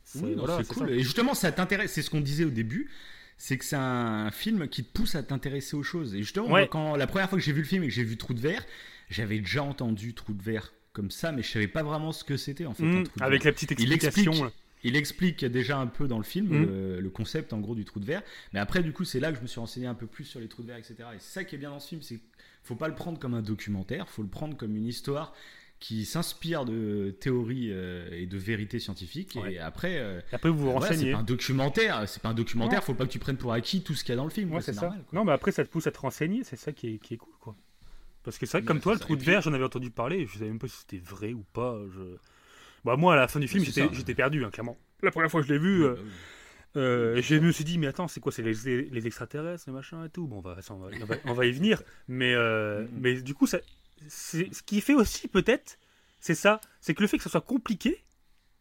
c'est- 0.04 0.20
Oui, 0.20 0.30
non, 0.36 0.44
voilà, 0.44 0.58
c'est 0.58 0.64
c'est 0.68 0.74
cool. 0.74 0.88
ça. 0.88 0.94
Et 0.94 1.00
justement, 1.00 1.34
ça 1.34 1.50
t'intéresse. 1.52 1.92
C'est 1.92 2.02
ce 2.02 2.10
qu'on 2.10 2.20
disait 2.20 2.44
au 2.44 2.50
début. 2.50 2.90
C'est 3.36 3.58
que 3.58 3.64
c'est 3.64 3.74
un 3.76 4.30
film 4.30 4.68
qui 4.68 4.84
te 4.84 4.92
pousse 4.92 5.16
à 5.16 5.22
t'intéresser 5.24 5.74
aux 5.76 5.82
choses. 5.82 6.14
Et 6.14 6.18
justement, 6.18 6.46
Ouais. 6.46 6.60
moi, 6.62 6.68
quand 6.68 6.94
la 6.96 7.06
première 7.08 7.28
fois 7.28 7.36
que 7.38 7.44
j'ai 7.44 7.52
vu 7.52 7.62
le 7.62 7.66
film 7.66 7.82
et 7.82 7.88
que 7.88 7.92
j'ai 7.92 8.04
vu 8.04 8.16
Trou 8.16 8.32
de 8.32 8.40
verre, 8.40 8.64
j'avais 9.10 9.38
déjà 9.40 9.62
entendu 9.64 10.14
Trou 10.14 10.32
de 10.34 10.42
verre 10.42 10.72
comme 10.92 11.10
ça, 11.10 11.32
mais 11.32 11.42
je 11.42 11.50
savais 11.50 11.66
pas 11.66 11.82
vraiment 11.82 12.12
ce 12.12 12.22
que 12.22 12.36
c'était 12.36 12.66
en 12.66 12.74
fait. 12.74 12.84
un 12.84 12.86
Mmh, 13.00 13.04
trou 13.04 13.18
de 13.18 13.24
avec 13.24 13.42
verre. 13.42 13.50
la 13.50 13.54
petite 13.54 13.70
Il 13.80 13.92
explication. 13.92 14.30
explique- 14.32 14.54
il 14.84 14.94
explique 14.96 15.44
déjà 15.46 15.78
un 15.78 15.88
peu 15.88 16.06
dans 16.06 16.18
le 16.18 16.24
film 16.24 16.46
Mhm. 16.46 16.62
le, 16.66 17.00
le 17.00 17.10
concept 17.10 17.52
en 17.52 17.58
gros 17.58 17.74
du 17.74 17.84
trou 17.84 17.98
de 17.98 18.04
verre. 18.04 18.22
Mais 18.52 18.60
après, 18.60 18.82
du 18.84 18.92
coup, 18.92 19.04
c'est 19.04 19.18
là 19.18 19.32
que 19.32 19.36
je 19.38 19.42
me 19.42 19.48
suis 19.48 19.58
renseigné 19.58 19.86
un 19.88 19.94
peu 19.94 20.06
plus 20.06 20.24
sur 20.24 20.38
les 20.38 20.46
trous 20.46 20.62
de 20.62 20.68
verre, 20.68 20.76
etc. 20.76 20.94
Et 21.14 21.18
c'est 21.18 21.32
ça 21.32 21.42
qui 21.44 21.56
est 21.56 21.58
bien 21.58 21.70
dans 21.70 21.80
ce 21.80 21.88
film, 21.88 22.02
c'est 22.02 22.20
faut 22.64 22.74
pas 22.76 22.88
le 22.88 22.94
prendre 22.94 23.18
comme 23.18 23.34
un 23.34 23.42
documentaire, 23.42 24.08
faut 24.08 24.22
le 24.22 24.28
prendre 24.28 24.56
comme 24.56 24.74
une 24.76 24.86
histoire 24.86 25.32
qui 25.80 26.06
s'inspire 26.06 26.64
de 26.64 27.14
théories 27.20 27.68
euh, 27.70 28.08
et 28.10 28.26
de 28.26 28.38
vérités 28.38 28.78
scientifiques. 28.78 29.38
Ouais. 29.42 29.54
Et 29.54 29.58
après, 29.58 29.98
euh, 29.98 30.20
après, 30.32 30.48
vous 30.48 30.56
vous 30.56 30.64
voilà, 30.70 30.80
c'est 30.80 30.94
renseignez. 30.94 31.12
pas 31.12 31.18
un 31.18 31.22
documentaire, 31.24 32.08
c'est 32.08 32.22
pas 32.22 32.30
un 32.30 32.34
documentaire. 32.34 32.82
Faut 32.82 32.94
pas 32.94 33.04
que 33.04 33.10
tu 33.10 33.18
prennes 33.18 33.36
pour 33.36 33.52
acquis 33.52 33.82
tout 33.82 33.94
ce 33.94 34.02
qu'il 34.02 34.12
y 34.12 34.14
a 34.14 34.16
dans 34.16 34.24
le 34.24 34.30
film. 34.30 34.50
Ouais, 34.52 34.62
c'est 34.62 34.72
ça. 34.72 34.82
normal, 34.82 35.04
quoi. 35.10 35.18
Non, 35.18 35.24
mais 35.26 35.32
après, 35.32 35.52
ça 35.52 35.62
te 35.64 35.68
pousse 35.70 35.86
à 35.86 35.92
te 35.92 35.98
renseigner, 35.98 36.42
c'est 36.44 36.56
ça 36.56 36.72
qui 36.72 36.94
est, 36.94 36.98
qui 36.98 37.14
est 37.14 37.16
cool, 37.18 37.34
quoi. 37.38 37.54
Parce 38.22 38.38
que 38.38 38.46
c'est 38.46 38.52
vrai 38.52 38.62
que 38.62 38.66
comme 38.66 38.80
toi, 38.80 38.94
c'est 38.94 39.00
le 39.00 39.04
trou 39.04 39.16
de 39.16 39.22
verre, 39.22 39.42
j'en 39.42 39.52
avais 39.52 39.64
entendu 39.64 39.90
parler, 39.90 40.26
je 40.26 40.38
savais 40.38 40.46
même 40.46 40.58
pas 40.58 40.68
si 40.68 40.78
c'était 40.78 41.04
vrai 41.04 41.34
ou 41.34 41.44
pas. 41.52 41.78
Je... 41.94 42.16
Bah, 42.86 42.96
moi, 42.96 43.12
à 43.12 43.16
la 43.16 43.28
fin 43.28 43.38
du 43.38 43.48
film, 43.48 43.62
c'est 43.66 43.92
j'étais 43.92 44.14
perdu, 44.14 44.42
hein, 44.42 44.50
clairement. 44.50 44.78
La 45.02 45.10
première 45.10 45.30
fois 45.30 45.42
que 45.42 45.46
je 45.46 45.52
l'ai 45.52 45.58
vu, 45.58 45.84
euh, 45.84 45.94
Bah. 45.96 46.00
Euh, 46.76 47.20
je 47.22 47.36
me 47.36 47.52
suis 47.52 47.64
dit, 47.64 47.78
mais 47.78 47.86
attends, 47.86 48.08
c'est 48.08 48.20
quoi 48.20 48.32
C'est 48.32 48.42
les, 48.42 48.82
les 48.90 49.06
extraterrestres, 49.06 49.64
les 49.66 49.72
machins 49.72 50.04
et 50.04 50.08
tout 50.10 50.26
Bon, 50.26 50.38
on, 50.38 50.40
va, 50.40 50.56
on 50.70 51.04
va- 51.06 51.16
on 51.24 51.32
va 51.34 51.46
y 51.46 51.52
venir. 51.52 51.82
Mais, 52.08 52.34
euh, 52.34 52.82
Mhm. 52.82 52.88
mais 53.00 53.22
du 53.22 53.34
coup, 53.34 53.46
ça, 53.46 53.58
ce 54.08 54.42
qui 54.66 54.80
fait 54.80 54.94
aussi, 54.94 55.28
peut-être, 55.28 55.78
c'est 56.20 56.34
ça 56.34 56.60
c'est 56.80 56.94
que 56.94 57.02
le 57.02 57.06
fait 57.08 57.16
que 57.18 57.22
ça 57.24 57.30
soit 57.30 57.40
compliqué, 57.40 58.02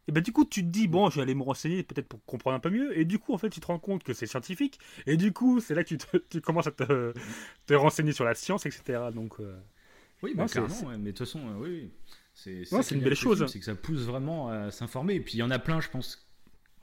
et 0.07 0.11
ben 0.11 0.21
du 0.21 0.33
coup, 0.33 0.43
tu 0.43 0.61
te 0.61 0.67
dis, 0.67 0.87
bon, 0.89 1.09
je 1.09 1.15
vais 1.15 1.21
aller 1.21 1.33
me 1.33 1.43
renseigner 1.43 1.81
peut-être 1.81 2.07
pour 2.09 2.23
comprendre 2.25 2.57
un 2.57 2.59
peu 2.59 2.69
mieux. 2.69 2.97
Et 2.97 3.05
du 3.05 3.19
coup, 3.19 3.33
en 3.33 3.37
fait, 3.37 3.49
tu 3.49 3.61
te 3.61 3.65
rends 3.67 3.79
compte 3.79 4.03
que 4.03 4.11
c'est 4.13 4.25
scientifique. 4.27 4.77
Et 5.07 5.15
du 5.15 5.31
coup, 5.31 5.61
c'est 5.61 5.73
là 5.75 5.83
que 5.85 5.89
tu, 5.89 5.97
te- 5.97 6.17
tu 6.17 6.41
commences 6.41 6.67
à 6.67 6.71
te, 6.71 7.13
te 7.65 7.73
renseigner 7.73 8.11
sur 8.11 8.25
la 8.25 8.35
science, 8.35 8.65
etc. 8.65 9.11
Donc, 9.13 9.39
euh, 9.39 9.57
Oui, 10.21 10.33
bah, 10.35 10.45
ouais, 10.45 10.97
mais 10.97 11.11
de 11.13 11.17
toute 11.17 11.25
façon, 11.25 11.39
euh, 11.49 11.53
oui, 11.57 11.69
oui. 11.69 12.65
C'est 12.65 12.91
une 12.95 13.01
belle 13.01 13.15
chose. 13.15 13.45
C'est 13.47 13.59
que 13.59 13.65
ça 13.65 13.75
pousse 13.75 14.01
vraiment 14.01 14.49
à 14.49 14.71
s'informer. 14.71 15.15
Et 15.15 15.19
puis 15.21 15.35
il 15.35 15.39
y 15.39 15.43
en 15.43 15.51
a 15.51 15.59
plein, 15.59 15.79
je 15.79 15.89
pense, 15.89 16.22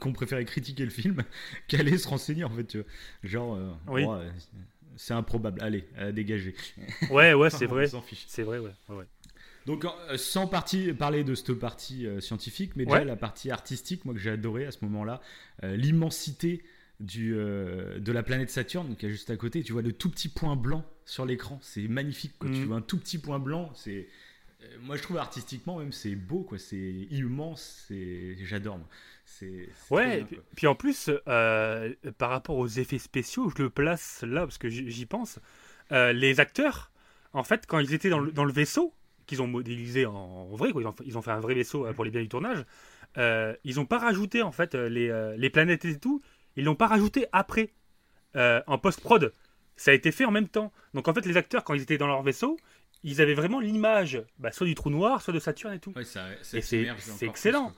qu'on 0.00 0.12
préférait 0.12 0.44
critiquer 0.44 0.84
le 0.84 0.90
film 0.90 1.22
qu'aller 1.68 1.96
se 1.98 2.08
renseigner, 2.08 2.44
en 2.44 2.50
fait. 2.50 2.64
tu 2.64 2.78
vois. 2.78 2.86
Genre, 3.22 3.54
euh, 3.54 3.70
Oui. 3.88 4.04
oh, 4.06 4.14
euh, 4.14 4.30
c'est 4.96 5.14
improbable, 5.14 5.62
allez, 5.62 5.84
à 5.96 6.10
dégager. 6.12 6.54
ouais, 7.10 7.32
ouais, 7.34 7.50
c'est 7.50 7.66
vrai. 7.74 7.86
s'en 7.86 8.02
fiche. 8.02 8.24
C'est 8.26 8.42
vrai, 8.42 8.58
ouais. 8.58 8.72
ouais, 8.88 8.96
ouais. 8.96 9.06
Donc, 9.66 9.84
euh, 9.84 10.16
sans 10.16 10.46
partie, 10.46 10.92
parler 10.94 11.22
de 11.22 11.34
cette 11.34 11.52
partie 11.54 12.06
euh, 12.06 12.20
scientifique, 12.20 12.72
mais 12.76 12.86
déjà 12.86 13.04
la 13.04 13.16
partie 13.16 13.50
artistique, 13.50 14.04
moi 14.06 14.14
que 14.14 14.20
j'ai 14.20 14.30
adoré 14.30 14.64
à 14.66 14.70
ce 14.72 14.78
moment-là, 14.86 15.20
euh, 15.64 15.76
l'immensité 15.76 16.62
du, 16.98 17.34
euh, 17.34 17.98
de 17.98 18.10
la 18.12 18.22
planète 18.22 18.50
Saturne, 18.50 18.96
qui 18.96 19.06
est 19.06 19.10
juste 19.10 19.30
à 19.30 19.36
côté. 19.36 19.62
Tu 19.62 19.72
vois 19.72 19.82
le 19.82 19.92
tout 19.92 20.10
petit 20.10 20.28
point 20.28 20.56
blanc 20.56 20.84
sur 21.04 21.24
l'écran, 21.26 21.58
c'est 21.62 21.88
magnifique. 21.88 22.32
Quoi. 22.38 22.48
Tu 22.50 22.56
Mhm. 22.60 22.64
vois 22.64 22.76
un 22.76 22.80
tout 22.82 22.98
petit 22.98 23.18
point 23.18 23.38
blanc, 23.38 23.70
c'est. 23.74 24.08
euh, 24.62 24.66
moi, 24.82 24.96
je 24.96 25.02
trouve 25.02 25.18
artistiquement 25.18 25.78
même 25.78 25.92
c'est 25.92 26.14
beau, 26.16 26.40
quoi. 26.42 26.58
C'est 26.58 27.06
immense, 27.10 27.84
c'est 27.88 28.36
j'adore. 28.44 28.78
C'est 29.38 29.94
Ouais, 29.94 30.22
bien, 30.24 30.38
puis, 30.56 30.66
en 30.66 30.74
plus, 30.74 31.10
euh, 31.28 31.94
par 32.18 32.30
rapport 32.30 32.56
aux 32.56 32.66
effets 32.66 32.98
spéciaux, 32.98 33.50
je 33.56 33.62
le 33.62 33.70
place 33.70 34.22
là 34.26 34.40
parce 34.42 34.58
que 34.58 34.68
j'y 34.68 35.06
pense. 35.06 35.38
Euh, 35.92 36.12
les 36.12 36.40
acteurs, 36.40 36.90
en 37.32 37.42
fait, 37.44 37.66
quand 37.66 37.78
ils 37.78 37.94
étaient 37.94 38.10
dans 38.10 38.18
le, 38.20 38.32
dans 38.32 38.44
le 38.44 38.52
vaisseau, 38.52 38.94
qu'ils 39.26 39.42
ont 39.42 39.46
modélisé 39.46 40.06
en, 40.06 40.14
en 40.14 40.56
vrai, 40.56 40.72
quoi, 40.72 40.82
ils, 40.82 40.86
ont, 40.86 40.92
fait- 40.92 41.04
ils 41.06 41.16
ont 41.18 41.22
fait 41.22 41.30
un 41.30 41.40
vrai 41.40 41.54
vaisseau 41.54 41.86
euh, 41.86 41.92
pour 41.92 42.04
les 42.04 42.10
biens 42.10 42.22
du 42.22 42.28
tournage, 42.28 42.64
euh, 43.18 43.54
ils 43.64 43.76
n'ont 43.76 43.86
pas 43.86 43.98
rajouté 43.98 44.42
en 44.42 44.52
fait 44.52 44.74
les, 44.74 45.34
les 45.36 45.50
planètes 45.50 45.84
et 45.84 45.98
tout, 45.98 46.20
ils 46.56 46.64
l'ont 46.64 46.76
pas 46.76 46.86
rajouté 46.86 47.26
après, 47.32 47.72
euh, 48.36 48.60
en 48.66 48.78
post-prod. 48.78 49.32
Ça 49.76 49.90
a 49.92 49.94
été 49.94 50.12
fait 50.12 50.24
en 50.24 50.30
même 50.30 50.48
temps. 50.48 50.72
Donc 50.94 51.08
en 51.08 51.14
fait, 51.14 51.24
les 51.26 51.36
acteurs, 51.36 51.64
quand 51.64 51.74
ils 51.74 51.82
étaient 51.82 51.98
dans 51.98 52.06
leur 52.06 52.22
vaisseau, 52.22 52.56
ils 53.02 53.20
avaient 53.20 53.34
vraiment 53.34 53.60
l'image, 53.60 54.22
bah, 54.38 54.52
soit 54.52 54.66
du 54.66 54.74
trou 54.74 54.90
noir, 54.90 55.22
soit 55.22 55.32
de 55.32 55.38
Saturne 55.38 55.74
et 55.74 55.78
tout. 55.78 55.92
Ouais, 55.96 56.04
ça, 56.04 56.26
ça 56.42 56.58
Et 56.58 56.60
c'est- 56.62 56.84
plus, 56.84 57.26
excellent. 57.26 57.72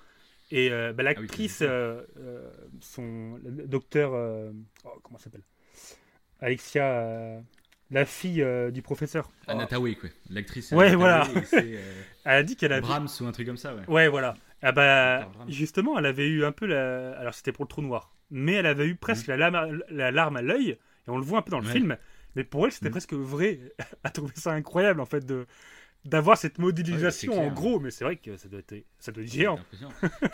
Et 0.55 0.71
euh, 0.71 0.93
bah, 0.93 1.03
oui, 1.03 1.05
l'actrice, 1.05 1.63
euh, 1.63 2.03
euh, 2.19 2.49
son 2.81 3.39
le 3.43 3.67
docteur, 3.67 4.13
euh, 4.15 4.53
oh, 4.85 4.91
comment 5.03 5.17
elle 5.19 5.25
s'appelle? 5.25 5.43
Alexia, 6.41 6.85
euh, 6.85 7.41
la 7.91 8.05
fille 8.05 8.43
euh, 8.43 8.71
du 8.71 8.83
professeur. 8.83 9.31
Anna 9.47 9.67
Tawai, 9.67 9.95
quoi. 9.95 10.11
L'actrice. 10.29 10.71
Ouais, 10.73 10.89
Anna 10.89 10.97
voilà. 10.97 11.27
Tawai, 11.51 11.77
euh, 11.77 12.03
Elle 12.25 12.33
a 12.33 12.43
dit 12.43 12.57
qu'elle 12.57 12.73
avait. 12.73 12.83
Brahms 12.83 13.09
ou 13.21 13.25
un 13.25 13.33
truc 13.33 13.47
comme 13.47 13.57
ça, 13.57 13.75
ouais. 13.75 13.83
Ouais, 13.89 14.09
voilà. 14.09 14.35
Ah 14.61 14.73
bah, 14.73 15.29
justement, 15.49 15.99
elle 15.99 16.07
avait 16.07 16.29
eu 16.29 16.45
un 16.45 16.53
peu 16.53 16.67
la. 16.67 17.19
Alors 17.19 17.35
c'était 17.35 17.53
pour 17.53 17.65
le 17.65 17.69
trou 17.69 17.83
noir, 17.83 18.15
mais 18.31 18.53
elle 18.53 18.67
avait 18.67 18.87
eu 18.87 18.95
presque 18.95 19.27
la, 19.29 19.47
à, 19.47 19.69
la 19.91 20.11
larme 20.11 20.37
à 20.37 20.43
l'œil, 20.43 20.71
et 20.71 20.79
on 21.09 21.17
le 21.17 21.25
voit 21.25 21.39
un 21.39 21.43
peu 21.43 21.51
dans 21.51 21.61
le 21.61 21.67
Ouais. 21.67 21.73
film. 21.73 21.97
Mais 22.37 22.45
pour 22.45 22.65
elle, 22.67 22.73
c'était 22.73 22.87
Mhm. 22.87 22.93
presque 22.93 23.13
vrai. 23.15 23.59
Elle 23.79 23.87
a 24.05 24.11
trouvé 24.11 24.33
ça 24.37 24.53
incroyable 24.53 25.01
en 25.01 25.07
fait 25.07 25.25
de 25.27 25.47
d'avoir 26.05 26.37
cette 26.37 26.59
modélisation 26.59 27.33
Ouais, 27.33 27.39
en 27.47 27.53
gros, 27.53 27.79
mais 27.81 27.91
c'est 27.91 28.05
vrai 28.05 28.17
que 28.17 28.37
ça 28.37 28.49
doit 28.49 28.61
être, 28.61 28.75
ça 28.99 29.13
doit 29.13 29.23
être 29.23 29.31
C'est 29.31 29.39
géant. 29.39 29.59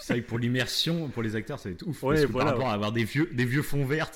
C'est 0.01 0.13
vrai 0.15 0.23
que 0.23 0.27
pour 0.29 0.39
l'immersion, 0.39 1.09
pour 1.11 1.23
les 1.23 1.37
acteurs, 1.37 1.59
ça 1.61 1.69
va 1.69 1.75
être 1.75 1.87
ouf. 1.87 2.03
Ouais, 2.03 2.15
parce 2.17 2.27
que 2.27 2.33
voilà, 2.33 2.47
par 2.51 2.55
rapport 2.57 2.71
à 2.71 2.75
avoir 2.75 2.93
des 2.93 3.05
vieux, 3.05 3.29
des 3.33 3.45
vieux 3.45 3.63
fonds 3.63 3.85
verts, 3.85 4.11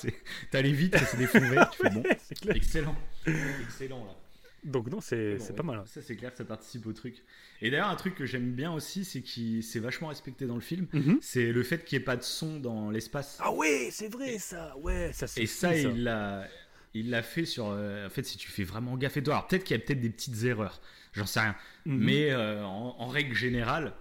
les 0.53 0.71
vitres, 0.71 0.99
c'est 1.07 1.17
des 1.17 1.27
fonds 1.27 1.39
verts, 1.49 1.69
tu 1.69 1.79
fais 1.83 1.89
bon. 1.89 2.03
Excellent. 2.55 2.95
Excellent, 3.27 4.03
là. 4.05 4.15
Donc 4.63 4.89
non, 4.89 5.01
c'est 5.01 5.35
Bon, 5.39 5.53
pas 5.55 5.63
mal. 5.63 5.79
hein. 5.79 5.83
Ça, 5.85 6.01
c'est 6.01 6.15
clair, 6.15 6.31
ça 6.33 6.45
participe 6.45 6.85
au 6.87 6.93
truc. 6.93 7.17
Et 7.61 7.69
d'ailleurs, 7.69 7.89
un 7.89 7.95
truc 7.97 8.15
que 8.15 8.25
j'aime 8.25 8.53
bien 8.53 8.71
aussi, 8.73 9.03
c'est 9.03 9.21
qu'il 9.21 9.61
c'est 9.61 9.79
vachement 9.79 10.07
respecté 10.07 10.45
dans 10.45 10.55
le 10.55 10.61
film, 10.61 10.87
Mhm. 10.93 11.17
c'est 11.21 11.51
le 11.51 11.63
fait 11.63 11.83
qu'il 11.83 11.97
n'y 11.97 12.01
ait 12.01 12.05
pas 12.05 12.15
de 12.15 12.23
son 12.23 12.59
dans 12.61 12.89
l'espace. 12.89 13.37
Ah 13.41 13.51
ouais, 13.51 13.89
c'est 13.91 14.07
vrai 14.07 14.39
ça. 14.39 14.73
Ouais, 14.77 15.11
ça 15.11 15.27
c'est 15.27 15.41
Et 15.41 15.47
fou, 15.47 15.53
ça, 15.59 15.75
il 15.77 16.03
l'a, 16.03 16.47
il 16.93 17.09
l'a 17.09 17.21
fait 17.23 17.45
sur. 17.45 17.67
euh, 17.69 18.07
en 18.07 18.09
fait, 18.09 18.23
si 18.23 18.37
tu 18.37 18.49
fais 18.49 18.63
vraiment 18.63 18.95
gaffe 18.97 19.17
et 19.17 19.23
toi, 19.23 19.35
alors 19.35 19.47
peut-être 19.47 19.63
qu'il 19.63 19.75
y 19.77 19.79
a 19.81 19.83
peut-être 19.83 20.01
des 20.01 20.09
petites 20.09 20.43
erreurs, 20.43 20.81
j'en 21.13 21.25
sais 21.25 21.39
rien. 21.41 21.55
Mhm. 21.85 21.97
Mais 21.97 22.31
euh, 22.31 22.63
en, 22.65 22.95
en 22.99 23.07
règle 23.07 23.33
générale, 23.35 23.93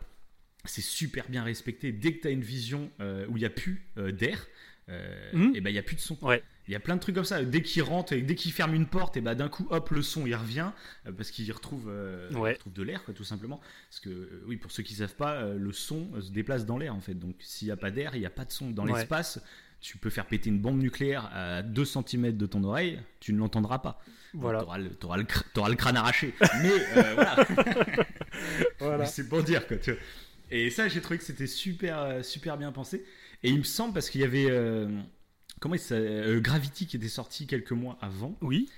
c'est 0.64 0.82
super 0.82 1.28
bien 1.28 1.42
respecté. 1.42 1.90
Dès 1.92 2.14
que 2.14 2.22
tu 2.22 2.28
as 2.28 2.30
une 2.30 2.42
vision 2.42 2.90
euh, 3.00 3.26
où 3.28 3.36
il 3.36 3.40
n'y 3.40 3.46
a 3.46 3.50
plus 3.50 3.86
d'air, 3.96 4.46
euh, 4.88 5.30
Mhm. 5.32 5.52
et 5.54 5.60
ben 5.60 5.70
il 5.70 5.74
n'y 5.74 5.78
a 5.78 5.82
plus 5.82 5.96
de 5.96 6.00
son. 6.00 6.18
Ouais. 6.22 6.42
Il 6.68 6.72
y 6.72 6.76
a 6.76 6.80
plein 6.80 6.94
de 6.94 7.00
trucs 7.00 7.14
comme 7.16 7.24
ça. 7.24 7.42
Dès 7.44 7.60
qu'il 7.62 7.82
rentre 7.82 8.12
et 8.12 8.22
dès 8.22 8.36
qu'il 8.36 8.52
ferme 8.52 8.74
une 8.74 8.86
porte, 8.86 9.16
et 9.16 9.20
ben 9.20 9.34
d'un 9.34 9.48
coup, 9.48 9.66
hop, 9.70 9.90
le 9.90 10.00
son 10.02 10.26
il 10.26 10.34
revient 10.36 10.70
parce 11.16 11.32
qu'il 11.32 11.50
retrouve, 11.50 11.86
euh, 11.88 12.30
Ouais. 12.34 12.52
retrouve 12.52 12.72
de 12.72 12.82
l'air, 12.84 13.02
quoi, 13.04 13.12
tout 13.14 13.24
simplement. 13.24 13.60
Parce 13.90 13.98
que, 14.00 14.10
euh, 14.10 14.44
oui, 14.46 14.56
pour 14.56 14.70
ceux 14.70 14.84
qui 14.84 14.94
savent 14.94 15.16
pas, 15.16 15.34
euh, 15.42 15.58
le 15.58 15.72
son 15.72 16.08
se 16.20 16.30
déplace 16.30 16.64
dans 16.64 16.78
l'air 16.78 16.94
en 16.94 17.00
fait. 17.00 17.14
Donc 17.14 17.34
s'il 17.40 17.66
n'y 17.66 17.72
a 17.72 17.76
pas 17.76 17.90
d'air, 17.90 18.14
il 18.14 18.20
n'y 18.20 18.26
a 18.26 18.30
pas 18.30 18.44
de 18.44 18.52
son. 18.52 18.70
Dans 18.70 18.86
Ouais. 18.86 18.92
l'espace, 18.98 19.40
tu 19.82 19.98
peux 19.98 20.08
faire 20.10 20.24
péter 20.26 20.48
une 20.48 20.58
bombe 20.60 20.78
nucléaire 20.80 21.28
à 21.34 21.62
2 21.62 21.84
cm 21.84 22.32
de 22.36 22.46
ton 22.46 22.64
oreille, 22.64 22.98
tu 23.20 23.32
ne 23.34 23.38
l'entendras 23.38 23.80
pas. 23.80 24.00
Voilà. 24.32 24.60
Tu 24.60 24.64
auras, 25.04 25.16
le, 25.18 25.24
cr- 25.24 25.42
t'auras 25.52 25.68
le 25.68 25.74
crâne 25.74 25.96
arraché. 25.98 26.32
Mais 26.62 26.72
euh, 26.96 27.14
voilà. 27.14 27.36
Voilà. 28.78 29.06
C'est 29.06 29.28
pour 29.28 29.42
dire 29.42 29.66
quoi. 29.66 29.76
tu 29.76 29.92
vois. 29.92 30.00
Et 30.50 30.70
ça, 30.70 30.88
j'ai 30.88 31.00
trouvé 31.00 31.18
que 31.18 31.24
c'était 31.24 31.46
super, 31.46 31.98
euh, 31.98 32.22
super 32.22 32.56
bien 32.58 32.72
pensé. 32.72 33.04
Et 33.42 33.50
il 33.50 33.58
me 33.58 33.62
semble 33.64 33.92
parce 33.94 34.08
qu'il 34.10 34.20
y 34.20 34.24
avait 34.24 34.46
euh, 34.50 34.88
comment 35.60 35.74
il 35.74 35.80
euh, 35.92 36.40
Gravity 36.40 36.86
qui 36.86 36.96
était 36.96 37.08
sorti 37.08 37.46
quelques 37.46 37.72
mois 37.72 37.98
avant. 38.00 38.36
Oui. 38.40 38.68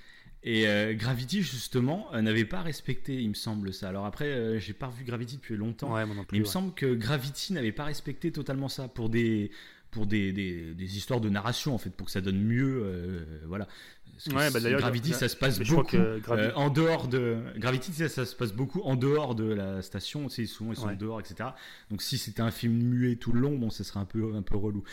Et 0.43 0.67
euh, 0.67 0.93
Gravity 0.93 1.41
justement 1.41 2.07
euh, 2.13 2.21
n'avait 2.21 2.45
pas 2.45 2.61
respecté, 2.61 3.15
il 3.15 3.29
me 3.29 3.33
semble 3.33 3.73
ça. 3.73 3.89
Alors 3.89 4.05
après, 4.05 4.25
euh, 4.25 4.59
j'ai 4.59 4.73
pas 4.73 4.87
revu 4.87 5.03
Gravity 5.03 5.37
depuis 5.37 5.55
longtemps. 5.57 5.93
Ouais, 5.93 6.05
moi 6.05 6.15
non 6.15 6.23
plus. 6.23 6.37
il 6.37 6.41
me 6.41 6.45
semble 6.45 6.73
que 6.73 6.93
Gravity 6.93 7.53
n'avait 7.53 7.71
pas 7.71 7.85
respecté 7.85 8.31
totalement 8.31 8.69
ça 8.69 8.87
pour 8.87 9.09
des 9.09 9.49
pour 9.95 10.05
des, 10.05 10.31
des, 10.33 10.73
des 10.73 10.97
histoires 10.97 11.21
de 11.21 11.29
narration 11.29 11.73
en 11.73 11.77
fait 11.79 11.89
pour 11.89 12.05
que 12.07 12.11
ça 12.11 12.21
donne 12.21 12.37
mieux 12.39 12.81
euh, 12.83 13.25
voilà 13.47 13.65
Parce 14.13 14.25
que 14.25 14.35
Ouais, 14.35 14.51
bah, 14.51 14.59
Gravity 14.77 15.11
Gra- 15.11 15.13
ça 15.15 15.27
se 15.29 15.35
passe 15.37 15.59
beaucoup 15.59 15.95
euh, 15.97 16.51
en 16.55 16.69
dehors 16.69 17.07
de 17.07 17.37
Gravity 17.57 17.93
ça, 17.93 18.09
ça 18.09 18.25
se 18.25 18.35
passe 18.35 18.51
beaucoup 18.53 18.81
en 18.81 18.95
dehors 18.97 19.35
de 19.35 19.45
la 19.45 19.81
station 19.81 20.27
tu 20.27 20.35
sais 20.35 20.45
souvent 20.45 20.73
ils 20.73 20.75
sont 20.75 20.87
Ouais. 20.87 20.95
dehors 20.97 21.19
etc 21.21 21.49
donc 21.89 22.01
si 22.01 22.17
c'était 22.17 22.41
un 22.41 22.51
film 22.51 22.73
muet 22.75 23.15
tout 23.15 23.31
le 23.31 23.39
long 23.39 23.57
bon 23.57 23.69
ça 23.69 23.83
serait 23.85 24.01
un 24.01 24.05
peu 24.05 24.35
un 24.35 24.41
peu 24.41 24.57
relou 24.57 24.83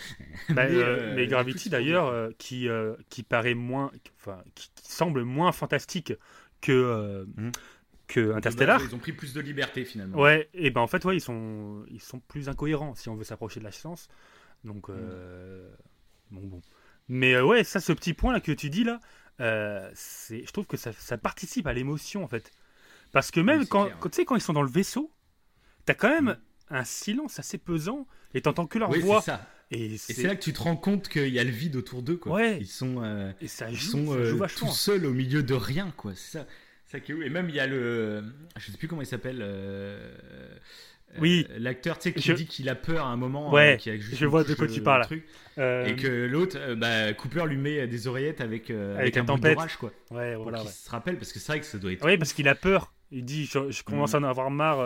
Bah, 0.50 0.66
Mais, 0.68 0.76
euh, 0.76 0.84
euh, 0.84 1.14
mais 1.16 1.26
Gravity 1.26 1.68
d'ailleurs, 1.68 2.07
euh, 2.07 2.30
qui, 2.38 2.68
euh, 2.68 2.94
qui 3.11 3.22
paraît 3.24 3.55
moins, 3.55 3.90
enfin, 4.20 4.42
qui, 4.55 4.70
qui 4.76 4.92
semble 4.92 5.24
moins 5.24 5.50
fantastique 5.53 6.14
que, 6.61 6.72
euh, 6.72 7.24
Mhm. 7.36 7.50
que 8.07 8.20
dire. 8.20 8.36
Interstellar. 8.36 8.80
ils 8.88 8.94
ont 8.94 8.98
pris 8.98 9.12
plus 9.12 9.32
de 9.32 9.40
liberté 9.40 9.84
finalement 9.84 10.18
Ouais, 10.20 10.48
et 10.55 10.70
ben 10.70 10.80
en 10.80 10.86
fait, 10.86 11.05
ouais, 11.05 11.16
ils 11.16 11.20
sont, 11.20 11.84
ils 11.90 12.00
sont 12.03 12.20
plus 12.20 12.48
incohérents 12.48 12.94
si 12.94 13.09
on 13.09 13.14
veut 13.16 13.24
s'approcher 13.24 13.59
de 13.61 13.64
la 13.64 13.72
science. 13.72 14.09
Donc, 14.65 14.89
euh, 14.91 15.71
bon, 16.31 16.47
bon. 16.47 16.63
Mais 17.09 17.35
euh, 17.35 17.45
ouais, 17.45 17.65
ça, 17.65 17.81
ce 17.81 17.93
petit 17.93 18.15
point 18.15 18.33
là 18.33 18.41
que 18.41 18.53
tu 18.53 18.71
dis 18.71 18.85
là, 18.85 19.01
euh, 19.41 19.91
je 20.31 20.51
trouve 20.53 20.67
que 20.67 20.77
ça, 20.77 20.93
ça 20.93 21.19
participe 21.19 21.67
à 21.67 21.73
l'émotion 21.73 22.23
en 22.25 22.29
fait. 22.29 22.51
Parce 23.13 23.31
que 23.31 23.41
même 23.41 23.61
Oui, 23.61 23.67
quand, 23.69 23.85
clair. 23.87 23.99
quand, 24.01 24.17
quand 24.25 24.37
ils 24.37 24.41
sont 24.41 24.53
dans 24.53 24.63
le 24.63 24.71
vaisseau, 24.71 25.11
t'as 25.85 25.95
quand 25.95 26.09
même 26.09 26.37
Mhm. 26.71 26.79
un 26.79 26.85
silence 26.85 27.39
assez 27.39 27.59
pesant 27.59 28.07
et 28.35 28.41
t'entends 28.41 28.67
que 28.67 28.79
leur 28.79 28.91
oui 28.91 29.01
voix. 29.01 29.21
ça 29.21 29.47
Et 29.71 29.99
c'est, 29.99 30.23
là 30.23 30.37
que 30.37 30.43
tu 30.43 30.53
te 30.53 30.61
rends 30.63 30.77
compte 30.77 31.09
qu'il 31.09 31.29
y 31.29 31.39
a 31.39 31.45
le 31.45 31.51
vide 31.51 31.77
autour 31.77 32.03
d'eux 32.03 32.17
quoi 32.17 32.33
Ouais. 32.33 32.59
ils 32.61 32.67
sont 32.67 33.03
euh, 33.03 33.33
et 33.41 33.49
ça 33.49 33.69
Ils 33.71 33.79
sont 33.81 34.15
euh, 34.15 34.39
tout 34.57 34.69
seuls 34.69 35.05
au 35.07 35.13
milieu 35.13 35.43
de 35.43 35.55
rien, 35.55 35.93
quoi. 35.97 36.15
C'est 36.15 36.39
ça, 36.39 36.47
ça 36.87 37.01
qui 37.01 37.13
est 37.13 37.15
ouf. 37.15 37.25
Et 37.25 37.31
même 37.31 37.49
il 37.51 37.55
y 37.57 37.61
a 37.61 37.67
le, 37.67 38.25
je 38.57 38.71
sais 38.71 38.79
plus 38.79 38.87
comment 38.89 39.03
il 39.03 39.07
s'appelle. 39.07 39.41
euh, 39.43 40.15
Oui. 41.21 41.47
euh, 41.51 41.57
L'acteur, 41.59 41.99
tu 41.99 42.05
sais, 42.11 42.13
qui 42.15 42.23
Je- 42.23 42.33
dit 42.33 42.47
qu'il 42.47 42.69
a 42.69 42.75
peur 42.75 43.07
à 43.07 43.11
un 43.11 43.17
moment. 43.17 43.53
Ouais, 43.53 43.77
a 43.91 43.97
juste 43.97 44.15
je 44.17 44.27
vois 44.27 44.45
de 44.45 44.55
quoi 44.55 44.67
tu 44.67 44.81
parles. 44.83 45.05
truc, 45.05 45.25
Euh, 45.59 45.85
Et 45.85 45.97
que 45.97 46.07
l'autre, 46.27 46.57
euh, 46.59 46.75
bah, 46.75 47.13
Cooper 47.13 47.45
lui 47.47 47.59
met 47.59 47.87
des 47.87 48.07
oreillettes 48.07 48.41
avec, 48.41 48.71
Avec 48.71 48.99
avec, 49.01 49.17
un 49.19 49.25
tempête. 49.27 49.55
d'orage, 49.55 49.77
quoi. 49.77 49.93
Ouais, 50.11 50.35
voilà. 50.37 50.63
ouais. 50.63 50.69
se 50.71 50.89
rappelle, 50.91 51.19
parce 51.19 51.33
que 51.33 51.39
c'est 51.39 51.53
vrai 51.53 51.61
que 51.61 51.67
ça 51.67 51.77
doit 51.79 51.93
être. 51.93 52.05
Oui, 52.07 52.17
parce 52.17 52.33
qu'il 52.33 52.49
a 52.49 52.55
peur. 52.55 52.95
Il 53.11 53.25
dit 53.27 53.45
Je, 53.45 53.71
je 53.71 53.83
commence 53.83 54.15
Mhm. 54.15 54.25
à 54.25 54.27
en 54.27 54.31
avoir 54.31 54.51
marre 54.51 54.79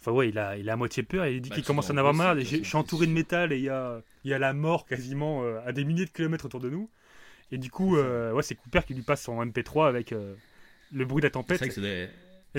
Enfin, 0.00 0.12
ouais, 0.12 0.28
il 0.30 0.38
a, 0.38 0.56
il 0.56 0.68
a 0.70 0.74
à 0.74 0.76
moitié 0.76 1.02
peur 1.02 1.24
il 1.34 1.40
dit 1.42 1.50
Bah, 1.50 1.56
qu'il 1.56 1.64
commence 1.64 1.90
à 1.90 1.92
en 1.92 1.96
avoir 1.98 2.14
marre. 2.14 2.38
Je 2.38 2.62
suis 2.62 2.76
entouré 2.76 3.06
de 3.06 3.12
c'est 3.12 3.12
métal 3.12 3.52
et 3.52 3.56
il 3.58 3.64
y 3.64 3.68
a, 3.68 4.00
il 4.24 4.30
y 4.30 4.34
a 4.34 4.38
la 4.38 4.52
mort 4.54 4.86
quasiment 4.86 5.42
à 5.66 5.72
des 5.72 5.84
milliers 5.84 6.04
de 6.06 6.10
kilomètres 6.10 6.46
autour 6.46 6.60
de 6.60 6.70
nous. 6.70 6.88
Et 7.52 7.58
du 7.58 7.70
coup, 7.70 7.96
ouais, 7.98 8.42
c'est 8.42 8.54
Cooper 8.54 8.80
qui 8.86 8.94
lui 8.94 9.02
passe 9.02 9.22
son 9.22 9.40
MP3 9.44 9.88
avec 9.88 10.12
le 10.92 11.04
bruit 11.04 11.20
de 11.20 11.26
la 11.26 11.28
C'est 11.28 11.32
tempête. 11.32 11.58
vrai 11.58 11.68
que 11.68 11.74
ça 11.74 11.80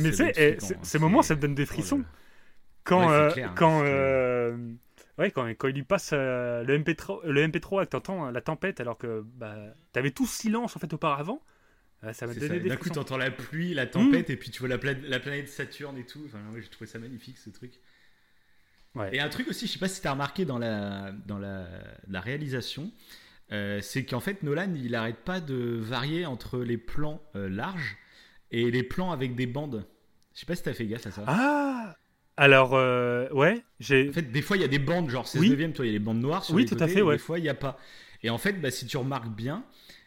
mais 0.02 0.12
tu 0.12 0.16
sais, 0.18 0.32
c'est- 0.60 0.76
hein. 0.76 0.80
ces 0.84 1.00
moments, 1.00 1.22
C'est- 1.24 1.30
ça 1.30 1.36
me 1.36 1.42
donne 1.42 1.56
des 1.56 1.66
frissons. 1.66 2.04
Quand, 2.88 3.08
Ouais, 3.10 3.14
euh, 3.14 3.32
clair, 3.32 3.54
quand, 3.56 3.82
euh, 3.86 4.56
ouais, 5.18 5.32
quand, 5.32 5.46
quand 5.50 5.68
il 5.68 5.76
lui 5.76 5.84
passe 5.84 6.12
euh, 6.14 6.64
le 6.64 6.78
MP3, 6.80 7.26
le 7.26 7.46
MP3 7.48 7.84
et 7.84 7.86
que 7.86 7.92
t'entends 7.92 8.26
hein, 8.26 8.32
la 8.32 8.42
tempête 8.42 8.80
alors 8.80 8.98
que 8.98 9.24
bah, 9.36 9.56
t'avais 9.92 10.12
tout 10.12 10.26
silence 10.26 10.76
en 10.76 10.80
fait 10.80 10.94
auparavant, 10.94 11.42
ça 12.14 12.28
m'a 12.28 12.34
donné 12.34 12.60
D'un 12.62 12.78
coup, 12.78 12.90
t'entends 12.90 13.18
la 13.18 13.32
pluie, 13.32 13.74
la 13.74 13.88
tempête, 13.88 14.30
et 14.30 14.38
puis 14.38 14.52
tu 14.52 14.60
vois 14.60 14.70
la, 14.70 14.78
pla- 14.78 14.94
la 14.94 15.20
planète 15.20 15.50
Saturne 15.50 15.98
et 15.98 16.06
tout. 16.06 16.22
Enfin, 16.28 16.40
ouais, 16.54 16.62
j'ai 16.62 16.70
trouvé 16.70 16.88
ça 16.88 17.00
magnifique 17.00 17.38
ce 17.38 17.50
truc. 17.50 17.74
Ouais. 18.96 19.16
Et 19.16 19.20
un 19.20 19.30
truc 19.30 19.48
aussi, 19.50 19.68
je 19.68 19.74
sais 19.74 19.80
pas 19.80 19.88
si 19.90 20.02
t'as 20.02 20.12
remarqué 20.12 20.46
dans 20.46 20.58
la, 20.58 21.12
dans 21.26 21.38
la, 21.40 21.68
la 22.08 22.22
réalisation, 22.22 22.92
euh, 23.52 23.80
c'est 23.82 24.06
qu'en 24.06 24.20
fait, 24.20 24.44
Nolan, 24.44 24.74
il 24.76 24.96
arrête 24.96 25.18
pas 25.18 25.40
de 25.40 25.78
varier 25.82 26.26
entre 26.26 26.60
les 26.60 26.78
plans 26.78 27.22
euh, 27.36 27.50
larges 27.50 27.98
et 28.52 28.72
les 28.72 28.84
plans 28.84 29.12
avec 29.12 29.36
des 29.36 29.46
bandes. 29.46 29.86
Je 30.34 30.40
sais 30.40 30.46
pas 30.46 30.56
si 30.56 30.64
t'as 30.64 30.74
fait 30.74 30.86
gaffe 30.86 31.08
à 31.08 31.12
ça. 31.12 31.24
Ah 31.28 31.96
Alors, 32.38 32.76
euh, 32.76 33.28
ouais, 33.32 33.64
j'ai. 33.80 34.10
En 34.10 34.14
fait, 34.14 34.32
des 34.32 34.42
fois, 34.42 34.58
il 34.58 34.62
y 34.62 34.66
a 34.66 34.70
des 34.70 34.80
bandes, 34.80 35.10
genre 35.10 35.28
16 35.28 35.42
Oui. 35.42 35.50
neuvième, 35.50 35.74
toi, 35.74 35.86
il 35.86 35.90
y 35.90 35.92
a 35.92 35.94
les 35.94 36.00
bandes 36.00 36.22
noires 36.22 36.44
sur 36.44 36.56
Oui, 36.56 36.64
les 36.64 36.70
tout 36.70 36.78
à 36.80 36.88
fait, 36.88 37.02
ouais. 37.02 37.16
Des 37.16 37.20
fois, 37.20 37.40
il 37.40 37.42
n'y 37.42 37.50
a 37.50 37.56
pas. 37.56 37.80
Et 38.24 38.30
en 38.30 38.38
fait, 38.38 38.54
bah, 38.54 38.72
si 38.72 38.86
tu 38.86 38.98
remarques 38.98 39.30
bien, 39.30 39.64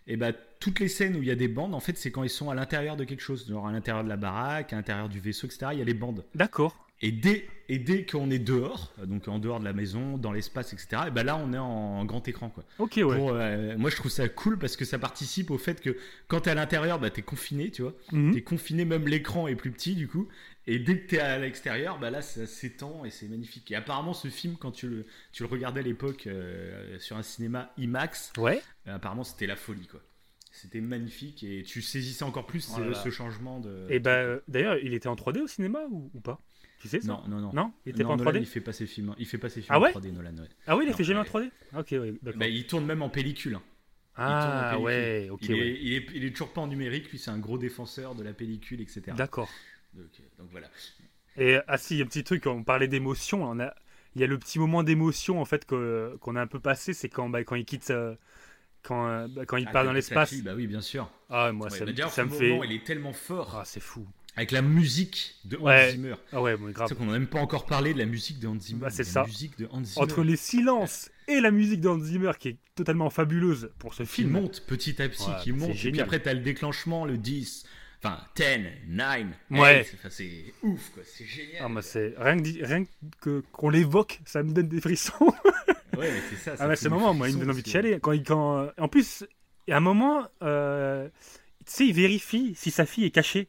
et 0.07 0.17
bah, 0.17 0.33
toutes 0.33 0.81
les 0.81 0.89
scènes 0.89 1.17
où 1.17 1.23
il 1.23 1.29
y 1.29 1.31
a 1.33 1.37
des 1.37 1.49
bandes, 1.49 1.75
en 1.75 1.81
fait, 1.81 1.99
c'est 1.99 2.11
quand 2.11 2.23
ils 2.23 2.31
sont 2.31 2.51
à 2.51 2.55
l'intérieur 2.55 2.97
de 2.97 3.05
quelque 3.05 3.21
chose, 3.21 3.49
genre 3.49 3.67
à 3.67 3.73
l'intérieur 3.73 4.05
de 4.05 4.09
la 4.09 4.17
baraque, 4.17 4.73
à 4.73 4.77
l'intérieur 4.77 5.09
du 5.09 5.21
vaisseau, 5.21 5.47
etc. 5.47 5.69
Il 5.73 5.79
y 5.79 5.83
a 5.83 5.85
les 5.85 5.95
bandes. 5.95 6.25
D'accord. 6.35 6.77
Et 7.03 7.13
dès, 7.13 7.47
et 7.71 7.79
dès 7.79 8.05
qu'on 8.05 8.31
est 8.31 8.39
dehors, 8.39 8.93
donc 9.07 9.27
en 9.27 9.39
dehors 9.39 9.59
de 9.59 9.65
la 9.65 9.73
maison, 9.73 10.19
dans 10.19 10.33
l'espace, 10.33 10.75
etc., 10.75 11.05
et 11.09 11.11
ben 11.11 11.25
là, 11.25 11.37
on 11.37 11.55
est 11.55 11.59
en, 11.59 12.05
grand 12.05 12.27
écran. 12.29 12.51
Quoi. 12.51 12.63
Ok, 12.79 12.95
ouais. 12.97 13.17
Pour, 13.17 13.31
euh, 13.33 13.75
moi, 13.79 13.89
je 13.89 13.97
trouve 13.97 14.11
ça 14.11 14.29
cool 14.29 14.59
parce 14.59 14.77
que 14.77 14.85
ça 14.85 14.99
participe 14.99 15.51
au 15.51 15.57
fait 15.57 15.81
que 15.81 15.97
quand 16.29 16.41
t'es 16.41 16.51
à 16.51 16.55
l'intérieur, 16.55 16.99
bah, 16.99 17.09
t'es 17.09 17.23
confiné, 17.23 17.71
tu 17.71 17.83
vois. 17.83 17.95
Mhm. 18.13 18.35
T'es 18.35 18.43
confiné, 18.43 18.85
même 18.85 19.07
l'écran 19.09 19.49
est 19.49 19.55
plus 19.55 19.71
petit, 19.71 19.95
du 19.95 20.09
coup. 20.09 20.29
Et 20.67 20.79
dès 20.79 20.99
que 21.01 21.07
t'es 21.09 21.19
à 21.19 21.39
l'extérieur, 21.39 21.99
bah 21.99 22.11
là, 22.11 22.23
ça 22.23 22.47
s'étend 22.47 23.05
et 23.05 23.11
c'est 23.11 23.27
magnifique. 23.29 23.71
Et 23.71 23.75
apparemment, 23.75 24.13
ce 24.13 24.29
film, 24.29 24.57
quand 24.59 24.71
tu 24.73 24.89
le, 24.89 25.07
tu 25.33 25.43
le 25.43 25.49
regardais 25.49 25.81
à 25.81 25.83
l'époque 25.83 26.27
euh, 26.27 26.99
sur 26.99 27.17
un 27.17 27.23
cinéma 27.23 27.73
IMAX, 27.79 28.33
Ouais. 28.37 28.63
euh, 28.87 28.95
apparemment, 28.97 29.25
c'était 29.25 29.47
la 29.47 29.57
folie, 29.57 29.87
quoi. 29.87 30.01
C'était 30.53 30.81
magnifique 30.81 31.43
et 31.45 31.63
tu 31.63 31.81
saisissais 31.81 32.25
encore 32.25 32.47
plus 32.47 32.69
Oh 32.73 32.77
ce, 32.77 32.81
là 32.83 32.89
là. 32.89 32.95
ce 32.95 33.09
changement 33.11 33.61
de. 33.61 33.87
Et 33.89 34.01
bah, 34.01 34.17
euh, 34.17 34.41
d'ailleurs, 34.49 34.77
il 34.79 34.95
était 34.95 35.09
en 35.09 35.15
3D 35.15 35.41
au 35.41 35.47
cinéma 35.47 35.81
ou, 35.91 36.11
ou 36.13 36.21
pas? 36.21 36.41
Tu 36.81 36.89
sais 36.89 37.01
ça? 37.01 37.09
Non, 37.09 37.23
non, 37.29 37.41
non. 37.41 37.53
Non? 37.53 37.73
Il 37.87 37.91
était 37.91 38.03
Non, 38.03 38.09
pas 38.11 38.15
en 38.15 38.17
Nolan, 38.19 38.33
3D 38.33 38.41
il 38.41 38.47
fait 38.47 38.61
pas 38.61 38.73
ses 38.73 38.87
films. 38.87 39.15
Il 39.19 39.27
fait 39.27 39.39
pas 39.39 39.49
ses 39.49 39.61
films 39.63 39.69
Ah 39.75 39.81
ouais? 39.81 39.95
en 39.97 40.01
3D, 40.01 40.13
Nolan. 40.13 40.37
Ouais. 40.37 40.49
Ah 40.67 40.77
oui, 40.77 40.85
il 40.85 40.89
a 40.89 40.91
Non, 40.91 40.97
fait 40.97 41.05
jamais 41.05 41.21
en 41.21 41.23
ouais. 41.23 41.29
3D 41.29 41.51
Ok, 41.79 41.89
ouais, 41.93 42.15
d'accord. 42.23 42.39
Bah, 42.41 42.49
il 42.49 42.67
tourne 42.67 42.85
même 42.85 43.03
en 43.03 43.09
pellicule. 43.11 43.55
hein. 43.55 43.63
Il 44.19 44.23
tourne 44.23 44.29
en 44.29 44.41
ah 44.41 44.69
pellicule. 44.71 44.85
ouais, 44.85 45.29
ok, 45.31 45.41
il, 45.43 45.53
ouais. 45.55 45.59
est, 45.61 45.79
il, 45.81 45.93
est, 45.95 46.07
il 46.15 46.25
est 46.25 46.31
toujours 46.33 46.53
pas 46.53 46.61
en 46.63 46.67
numérique. 46.67 47.11
Lui, 47.11 47.19
c'est 47.19 47.31
un 47.31 47.39
gros 47.39 47.57
défenseur 47.59 48.15
de 48.15 48.23
la 48.25 48.33
pellicule, 48.33 48.81
etc. 48.81 49.03
D'accord. 49.17 49.49
Donc, 49.95 50.07
euh, 50.21 50.23
donc 50.39 50.49
voilà. 50.51 50.69
Et 51.37 51.59
ah 51.69 51.79
si, 51.79 52.01
un 52.03 52.07
petit 52.07 52.25
truc, 52.25 52.47
on 52.47 52.63
parlait 52.65 52.89
d'émotion, 52.89 53.45
on 53.45 53.61
a, 53.61 53.75
il 54.15 54.21
y 54.21 54.25
a 54.25 54.27
le 54.27 54.39
petit 54.39 54.59
moment 54.59 54.83
d'émotion 54.83 55.41
en 55.41 55.45
fait 55.45 55.65
que- 55.65 56.17
qu'on 56.21 56.37
a 56.37 56.43
un 56.43 56.47
peu 56.47 56.61
passé, 56.61 56.93
c'est 56.93 57.09
quand, 57.09 57.29
bah, 57.29 57.45
quand 57.45 57.55
il 57.57 57.65
quitte, 57.65 57.93
quand, 58.83 59.07
euh, 59.09 59.29
bah, 59.29 59.45
quand 59.47 59.57
il 59.57 59.67
Ah, 59.69 59.73
part 59.73 59.85
dans 59.85 59.93
l'espace. 59.93 60.31
fille, 60.31 60.43
Bah 60.43 60.55
oui, 60.57 60.67
bien 60.67 60.81
sûr. 60.81 61.11
Ah 61.29 61.53
moi 61.53 61.69
Ouais, 61.71 61.79
ça, 61.79 61.85
bah, 61.85 61.93
me- 61.93 62.11
ça 62.11 62.25
me 62.25 62.31
fait, 62.31 62.51
moment, 62.51 62.65
il 62.65 62.73
est 62.73 62.85
tellement 62.85 63.13
fort. 63.13 63.57
ah 63.57 63.63
c'est 63.65 63.81
fou. 63.81 64.07
Avec 64.37 64.53
la 64.53 64.63
musique 64.63 65.35
de 65.45 65.57
Hans 65.57 65.63
Ouais. 65.65 65.91
Zimmer. 65.91 66.15
Ah 66.33 66.41
ouais, 66.41 66.57
mais 66.57 66.73
grave. 66.73 66.89
C'est 66.89 66.95
qu'on 66.97 67.07
n'a 67.07 67.13
même 67.13 67.27
pas 67.27 67.41
encore 67.41 67.67
parlé 67.67 67.93
de 67.93 67.99
la 67.99 68.07
musique 68.07 68.39
de 68.39 68.47
Hans 68.47 68.59
Zimmer. 68.61 68.81
Bah, 68.81 68.91
c'est 68.91 69.03
la 69.05 69.11
ça. 69.11 69.25
musique 69.25 69.59
de 69.59 69.67
Hans 69.73 69.83
Zimmer. 69.85 70.03
Entre 70.05 70.23
les 70.23 70.37
silences 70.37 71.11
et 71.29 71.41
la 71.41 71.51
musique 71.51 71.81
d'Hans 71.81 71.99
Zimmer 71.99 72.33
qui 72.39 72.49
est 72.51 72.57
totalement 72.77 73.11
fabuleuse 73.11 73.71
pour 73.79 73.93
ce 73.93 74.05
qui 74.05 74.09
film. 74.09 74.31
monte 74.31 74.63
petit 74.67 75.03
à 75.03 75.09
petit, 75.09 75.29
Ouais, 75.29 75.35
qui 75.43 75.53
monte. 75.53 75.71
Et 75.85 75.91
puis 75.91 76.01
après, 76.01 76.21
t'as 76.21 76.33
le 76.35 76.41
déclenchement, 76.41 77.05
le 77.05 77.19
10, 77.19 77.67
enfin 78.03 78.19
10, 78.37 78.45
9, 78.89 79.27
Ouais. 79.51 79.85
8. 79.85 79.95
Enfin, 79.95 80.09
c'est 80.11 80.45
ouf, 80.63 80.91
quoi. 80.95 81.03
C'est 81.05 81.25
génial. 81.27 81.71
Ah, 81.77 81.83
c'est 81.83 82.15
rien 82.19 82.37
que, 82.43 82.65
rien 82.67 82.85
que 83.21 83.43
qu'on 83.53 83.71
l'évoque, 83.71 84.21
ça 84.25 84.43
me 84.43 84.53
donne 84.53 84.69
des 84.69 84.81
frissons. 84.81 85.15
Ouais, 85.99 86.09
mais 86.13 86.21
c'est 86.31 86.37
ça. 86.37 86.57
ça 86.57 86.65
Ah 86.65 86.69
le 86.69 86.77
des 86.81 86.89
moment, 86.89 87.13
moi, 87.13 87.29
il 87.29 87.35
me 87.35 87.41
donne 87.41 87.51
envie 87.51 87.63
de 87.65 87.69
chialer. 87.69 87.99
Quand 88.01 88.13
il, 88.13 88.23
quand, 88.23 88.71
en 88.79 88.89
plus, 88.89 89.25
il 89.67 89.73
y 89.73 89.75
a 89.75 89.77
un 89.77 89.81
moment, 89.81 90.27
euh, 90.41 91.09
tu 91.67 91.73
sais, 91.73 91.87
il 91.89 91.93
vérifie 91.93 92.55
si 92.55 92.71
sa 92.71 92.87
fille 92.87 93.05
est 93.05 93.11
cachée 93.11 93.49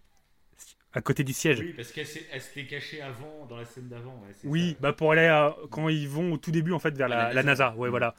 à 0.91 1.02
côté 1.02 1.24
du 1.24 1.32
siège. 1.34 1.60
Oui, 1.62 1.72
parce 1.74 1.91
qu'elle 1.93 2.08
s'était 2.08 2.66
cachée 2.66 3.02
avant, 3.02 3.45
dans 3.47 3.56
la 3.56 3.64
scène 3.64 3.88
d'avant. 3.88 4.16
ouais, 4.26 4.34
Oui, 4.43 4.72
ça. 4.72 4.78
bah 4.82 4.91
pour 4.91 5.12
aller 5.14 5.28
à- 5.28 5.56
quand 5.70 5.88
ils 5.88 6.10
vont 6.10 6.34
au 6.34 6.38
tout 6.38 6.52
début 6.52 6.74
en 6.74 6.80
fait 6.80 6.97
vers 6.97 7.08
la, 7.08 7.28
la 7.28 7.34
la 7.36 7.43
NASA. 7.43 7.66
NASA. 7.70 7.78
Ouais, 7.78 7.88
Mm. 7.88 7.91
voilà. 7.91 8.16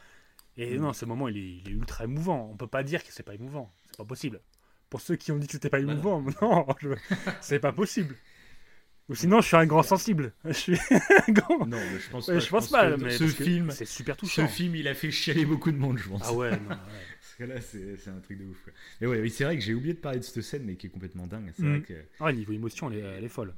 Et 0.56 0.78
non, 0.78 0.92
ce 0.94 1.04
moment 1.04 1.28
il 1.28 1.36
est, 1.36 1.40
il 1.64 1.68
est 1.68 1.72
ultra 1.72 2.04
émouvant. 2.04 2.48
On 2.52 2.56
peut 2.56 2.66
pas 2.68 2.84
dire 2.84 3.02
que 3.04 3.12
c'est 3.12 3.24
pas 3.24 3.34
émouvant. 3.34 3.70
C'est 3.90 3.98
pas 3.98 4.04
possible. 4.06 4.40
Pour 4.92 5.00
ceux 5.00 5.16
qui 5.16 5.32
ont 5.32 5.38
dit 5.38 5.46
que 5.46 5.52
c'était 5.54 5.70
pas 5.70 5.80
émouvant, 5.80 6.22
non, 6.42 6.66
je- 6.82 6.88
c'est 7.40 7.58
pas 7.60 7.72
possible. 7.72 8.14
Ou 9.08 9.14
sinon, 9.14 9.40
je 9.40 9.46
suis 9.46 9.56
un 9.56 9.64
grand 9.64 9.82
sensible. 9.82 10.34
Je 10.44 10.52
suis 10.52 10.78
un 11.28 11.32
grand. 11.32 11.66
Non, 11.66 11.78
mais 11.78 11.98
je 11.98 12.10
pense 12.10 12.28
Ouais, 12.28 12.34
pas. 12.34 12.40
je 12.40 12.48
pense 12.50 12.68
pas. 12.68 12.90
que 12.92 13.02
mais 13.02 13.10
ce 13.10 13.26
film, 13.26 13.70
c'est 13.70 13.86
super 13.86 14.14
ce 14.16 14.20
touchant. 14.20 14.46
film, 14.48 14.76
il 14.76 14.86
a 14.86 14.94
fait 14.94 15.10
chialer 15.10 15.46
beaucoup 15.46 15.72
de 15.72 15.78
monde, 15.78 15.96
je 15.98 16.08
pense. 16.10 16.20
Ah 16.24 16.32
ouais, 16.34 16.50
non. 16.50 16.56
ouais. 16.68 16.76
Parce 17.20 17.34
que 17.38 17.44
là, 17.44 17.60
c'est 17.62 18.10
un 18.10 18.20
truc 18.20 18.38
de 18.38 18.44
ouf. 18.44 18.62
quoi. 18.62 18.72
Mais 19.00 19.06
ouais, 19.06 19.20
oui, 19.20 19.30
c'est 19.30 19.44
vrai 19.44 19.56
que 19.56 19.62
j'ai 19.64 19.72
oublié 19.74 19.94
de 19.94 19.98
parler 19.98 20.18
de 20.18 20.24
cette 20.24 20.42
scène, 20.42 20.64
mais 20.64 20.76
qui 20.76 20.88
est 20.88 20.90
complètement 20.90 21.26
dingue. 21.26 21.50
C'est 21.56 21.62
Mm. 21.64 21.70
vrai 21.70 21.80
que 21.80 21.94
Ah, 22.20 22.32
niveau 22.32 22.52
émotion, 22.52 22.90
elle 22.92 22.98
est, 22.98 23.00
elle 23.18 23.24
est 23.24 23.28
folle. 23.28 23.54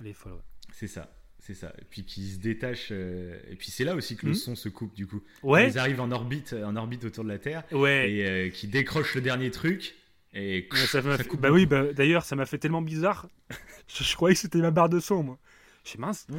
Elle 0.00 0.08
est 0.08 0.12
folle. 0.12 0.32
ouais. 0.34 0.38
c'est 0.72 0.86
ça. 0.86 1.10
C'est 1.40 1.54
ça. 1.54 1.74
Et 1.80 1.84
puis 1.84 2.04
qui 2.04 2.30
se 2.30 2.38
détache. 2.38 2.88
euh, 2.92 3.38
Et 3.50 3.56
puis 3.56 3.70
c'est 3.70 3.84
là 3.84 3.94
aussi 3.96 4.16
que 4.16 4.26
le 4.26 4.32
Mm. 4.32 4.36
son 4.36 4.54
se 4.54 4.68
coupe, 4.68 4.94
du 4.94 5.06
coup. 5.06 5.22
Ouais, 5.42 5.68
Ils 5.70 5.78
arrivent 5.78 6.00
en 6.00 6.10
orbite, 6.12 6.54
en 6.64 6.76
orbite 6.76 7.04
autour 7.04 7.24
de 7.24 7.28
la 7.30 7.38
Terre. 7.38 7.64
ouais. 7.72 8.10
Et 8.12 8.26
euh, 8.26 8.48
qui 8.50 8.68
décroche 8.68 9.14
le 9.16 9.20
dernier 9.22 9.50
truc. 9.50 9.94
Et 10.34 10.68
ça 10.74 11.00
fait- 11.02 11.36
Bah 11.38 11.50
oui, 11.50 11.66
bah, 11.66 11.92
d'ailleurs, 11.92 12.24
ça 12.24 12.34
m'a 12.36 12.46
fait 12.46 12.58
tellement 12.58 12.82
bizarre. 12.82 13.28
je, 13.88 14.02
je 14.04 14.14
croyais 14.16 14.34
que 14.34 14.40
c'était 14.40 14.58
ma 14.58 14.70
barre 14.70 14.88
de 14.88 15.00
son, 15.00 15.22
moi. 15.22 15.38
Je 15.84 15.90
suis 15.90 15.98
mince. 15.98 16.26
Mm. 16.28 16.34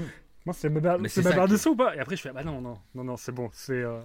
Mince, 0.46 0.58
c'est 0.60 0.70
ma 0.70 0.80
barre, 0.80 1.00
Mais 1.00 1.10
c'est 1.10 1.24
ma 1.24 1.32
barre 1.32 1.48
de 1.48 1.54
que- 1.56 1.60
son 1.62 1.70
ou 1.72 1.76
pas? 1.76 1.96
Et 1.96 2.00
après, 2.00 2.16
je 2.16 2.22
fais, 2.22 2.30
ah 2.30 2.34
bah 2.34 2.44
non, 2.44 2.62
non, 2.62 2.78
non, 2.94 3.04
non, 3.04 3.18
c'est 3.18 3.32
bon. 3.32 3.50
C'est. 3.54 3.74
euh, 3.82 4.00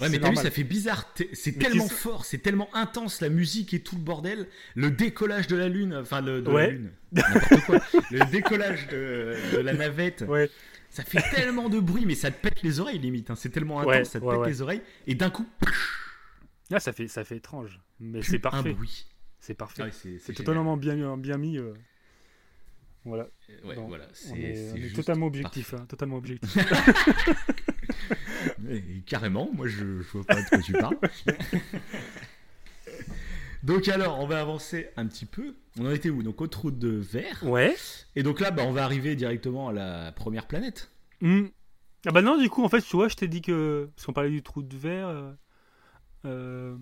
Ouais, 0.00 0.08
mais 0.08 0.18
t'as 0.18 0.28
vu, 0.30 0.34
ça 0.36 0.50
fait 0.50 0.64
bizarre. 0.64 1.14
C'est 1.34 1.52
tellement 1.56 1.88
fort, 1.88 2.24
c'est 2.24 2.38
tellement 2.38 2.68
intense, 2.74 3.20
la 3.20 3.28
musique 3.28 3.74
et 3.74 3.80
tout 3.80 3.94
le 3.94 4.00
bordel. 4.02 4.48
Le 4.74 4.90
décollage 4.90 5.46
de 5.46 5.54
la 5.54 5.68
Lune, 5.68 5.94
enfin, 5.94 6.20
le, 6.20 6.42
de 6.42 6.48
la 6.48 6.54
Ouais. 6.54 6.70
Lune, 6.72 6.90
n'importe 7.12 7.64
quoi. 7.64 7.80
Le 8.10 8.28
décollage 8.28 8.88
de, 8.88 9.36
de 9.52 9.58
la 9.58 9.72
navette, 9.72 10.24
Ouais, 10.26 10.50
ça 10.90 11.04
fait 11.04 11.22
tellement 11.32 11.68
de 11.68 11.78
bruit, 11.78 12.06
mais 12.06 12.16
ça 12.16 12.32
te 12.32 12.40
pète 12.42 12.62
les 12.62 12.80
oreilles 12.80 12.98
limite. 12.98 13.30
hein. 13.30 13.36
C'est 13.36 13.50
tellement 13.50 13.78
intense, 13.78 13.88
Ouais, 13.94 14.04
ça 14.04 14.18
te 14.18 14.28
pète 14.28 14.46
les 14.46 14.62
oreilles. 14.62 14.82
Et 15.06 15.14
d'un 15.14 15.30
coup, 15.30 15.46
là, 16.70 16.80
ça 16.80 16.92
fait, 16.92 17.06
ça 17.06 17.22
fait 17.22 17.36
étrange. 17.36 17.80
Mais 18.00 18.20
c'est 18.22 18.44
un 18.46 18.50
parfait. 18.50 18.72
bruit. 18.72 19.06
C'est 19.46 19.52
parfait. 19.52 19.82
Ah 19.82 19.86
ouais, 19.88 20.16
c'est 20.18 20.32
totalement 20.32 20.74
bien, 20.78 21.18
bien 21.18 21.36
mis. 21.36 21.58
euh. 21.58 21.74
Voilà. 23.04 23.26
Ouais, 23.62 23.76
Non, 23.76 23.88
voilà, 23.88 24.06
c'est 24.14 24.40
est, 24.40 24.96
totalement 24.96 25.26
objectif. 25.26 25.74
hein, 25.74 25.84
totalement 25.86 26.16
objectif. 26.16 26.56
Mais 28.60 28.82
carrément, 29.04 29.50
moi 29.52 29.66
je, 29.66 30.00
je 30.00 30.08
vois 30.12 30.24
pas 30.24 30.40
de 30.40 30.48
quoi 30.48 30.58
tu 30.60 30.72
parles. 30.72 30.96
donc 33.62 33.86
alors, 33.88 34.18
on 34.20 34.26
va 34.26 34.40
avancer 34.40 34.88
un 34.96 35.06
petit 35.06 35.26
peu. 35.26 35.54
On 35.78 35.84
en 35.84 35.90
était 35.90 36.08
où? 36.08 36.22
Donc 36.22 36.40
au 36.40 36.46
trou 36.46 36.70
de 36.70 36.88
verre. 36.88 37.42
ouais. 37.42 37.76
Et 38.16 38.22
donc 38.22 38.40
là, 38.40 38.50
bah, 38.50 38.62
on 38.66 38.72
va 38.72 38.84
arriver 38.84 39.14
directement 39.14 39.68
à 39.68 39.74
la 39.74 40.10
première 40.12 40.46
planète. 40.46 40.90
Hmm. 41.20 41.48
Ah 42.06 42.12
bah 42.12 42.22
non, 42.22 42.38
du 42.38 42.48
coup, 42.48 42.64
en 42.64 42.70
fait, 42.70 42.80
tu 42.80 42.96
vois, 42.96 43.08
je 43.08 43.16
t'ai 43.16 43.28
dit 43.28 43.42
que. 43.42 43.90
Parce 43.94 44.06
qu'on 44.06 44.14
parlait 44.14 44.30
du 44.30 44.42
trou 44.42 44.62
de 44.62 44.74
verre. 44.78 45.08
euh, 45.08 45.32
euh, 46.24 46.76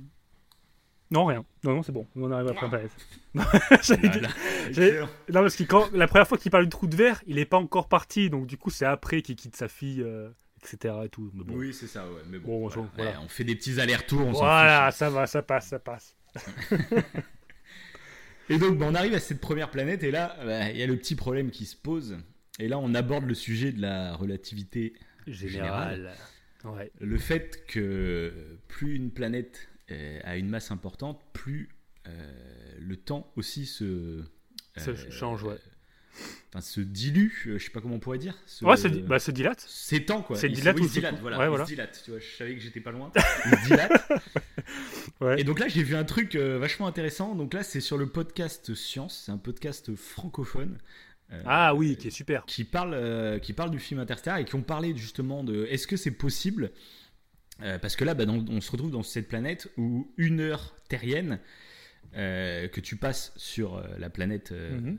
Non, 1.12 1.26
rien. 1.26 1.44
Non, 1.62 1.74
non, 1.74 1.82
c'est 1.82 1.92
bon. 1.92 2.06
On 2.16 2.30
arrive 2.32 2.48
à 2.48 2.54
la. 2.54 2.80
Non, 5.28 5.42
parce 5.42 5.56
que 5.56 5.64
quand, 5.64 5.90
la 5.92 6.08
première 6.08 6.26
fois 6.26 6.38
qu'il 6.38 6.50
parle 6.50 6.64
du 6.64 6.70
trou 6.70 6.86
de 6.86 6.96
verre, 6.96 7.22
il 7.26 7.38
est 7.38 7.44
pas 7.44 7.58
encore 7.58 7.88
parti, 7.88 8.30
donc 8.30 8.46
du 8.46 8.56
coup, 8.56 8.70
c'est 8.70 8.86
après 8.86 9.22
qu'il 9.22 9.36
quitte 9.36 9.54
sa 9.54 9.68
fille, 9.68 10.02
euh, 10.02 10.30
etc. 10.62 10.94
Et 11.04 11.08
tout. 11.10 11.30
Mais 11.34 11.44
bon. 11.44 11.54
Oui, 11.54 11.74
c'est 11.74 11.86
ça, 11.86 12.04
ouais. 12.06 12.22
Mais 12.30 12.38
bon, 12.38 12.60
Bon, 12.62 12.68
voilà. 12.68 12.88
je- 12.90 12.96
voilà. 12.96 13.10
Ouais, 13.12 13.16
on 13.24 13.28
fait 13.28 13.44
des 13.44 13.54
petits 13.54 13.78
allers-retours. 13.80 14.26
on 14.26 14.32
voilà, 14.32 14.90
fiche. 14.90 14.98
ça 14.98 15.10
va, 15.10 15.26
ça 15.26 15.42
passe, 15.42 15.68
ça 15.68 15.78
passe. 15.78 16.16
Et 18.48 18.58
donc, 18.58 18.76
bah, 18.78 18.86
on 18.88 18.94
arrive 18.94 19.14
à 19.14 19.20
cette 19.20 19.40
première 19.40 19.70
planète, 19.70 20.02
et 20.02 20.10
là, 20.10 20.36
bah, 20.44 20.70
il 20.70 20.76
y 20.76 20.82
a 20.82 20.86
le 20.86 20.96
petit 20.96 21.14
problème 21.14 21.50
qui 21.50 21.64
se 21.64 21.76
pose. 21.76 22.18
Et 22.58 22.68
là, 22.68 22.78
on 22.78 22.94
aborde 22.94 23.24
le 23.24 23.34
sujet 23.34 23.72
de 23.72 23.80
la 23.80 24.14
relativité 24.14 24.94
Général. 25.26 26.12
Ouais. 26.64 26.92
le 27.00 27.18
fait 27.18 27.64
que 27.66 28.32
plus 28.68 28.94
une 28.96 29.10
planète 29.10 29.68
euh, 29.92 30.20
a 30.24 30.36
une 30.36 30.48
masse 30.48 30.70
importante, 30.70 31.20
plus 31.32 31.68
euh, 32.08 32.32
le 32.80 32.96
temps 32.96 33.32
aussi 33.36 33.66
se, 33.66 33.84
euh, 33.84 34.96
change, 35.10 35.42
ouais. 35.44 35.58
Enfin, 36.50 36.60
se 36.60 36.80
dilue, 36.82 37.30
je 37.46 37.58
sais 37.58 37.70
pas 37.70 37.80
comment 37.80 37.94
on 37.94 37.98
pourrait 38.00 38.18
dire. 38.18 38.36
Se, 38.44 38.64
Ouais, 38.64 38.76
se, 38.76 38.88
bah, 38.88 39.18
se 39.18 39.30
dilate. 39.30 39.60
s'étend 39.60 40.20
quoi. 40.22 40.36
Il 40.36 40.40
se- 40.40 40.46
dilate 40.46 40.76
oui, 40.76 40.82
ou 40.82 40.84
il 40.84 40.88
se 40.88 40.94
dilate, 40.94 41.18
voilà. 41.20 41.38
Ouais, 41.38 41.46
il 41.46 41.48
voilà. 41.48 41.64
se 41.64 41.70
dilate, 41.70 42.02
tu 42.04 42.10
vois, 42.10 42.20
je 42.20 42.36
savais 42.36 42.54
que 42.54 42.60
j'étais 42.60 42.80
pas 42.80 42.90
loin. 42.90 43.10
Il 43.46 43.58
se 43.58 43.64
dilate. 43.66 43.92
Ouais. 45.20 45.40
Et 45.40 45.44
donc 45.44 45.58
là, 45.60 45.68
j'ai 45.68 45.82
vu 45.82 45.94
un 45.94 46.04
truc 46.04 46.34
euh, 46.34 46.58
vachement 46.58 46.86
intéressant. 46.86 47.34
Donc 47.34 47.54
là, 47.54 47.62
c'est 47.62 47.80
sur 47.80 47.96
le 47.96 48.06
podcast 48.06 48.74
Science, 48.74 49.22
c'est 49.24 49.32
un 49.32 49.38
podcast 49.38 49.94
francophone 49.94 50.78
ah 51.46 51.74
oui, 51.74 51.96
qui 51.96 52.08
est 52.08 52.10
super. 52.10 52.44
Qui 52.44 52.64
parle, 52.64 53.40
qui 53.40 53.52
parle 53.54 53.70
du 53.70 53.78
film 53.78 54.00
Interstellar 54.00 54.38
et 54.38 54.44
qui 54.44 54.54
ont 54.54 54.62
parlé 54.62 54.94
justement 54.96 55.42
de 55.44 55.64
est-ce 55.70 55.86
que 55.86 55.96
c'est 55.96 56.10
possible 56.10 56.70
parce 57.58 57.96
que 57.96 58.04
là, 58.04 58.14
bah, 58.14 58.24
on 58.28 58.60
se 58.60 58.70
retrouve 58.70 58.90
dans 58.90 59.02
cette 59.02 59.28
planète 59.28 59.68
où 59.76 60.12
une 60.16 60.40
heure 60.40 60.74
terrienne 60.88 61.38
que 62.14 62.80
tu 62.80 62.96
passes 62.96 63.32
sur 63.36 63.82
la 63.98 64.10
planète 64.10 64.52
mhm 64.52 64.98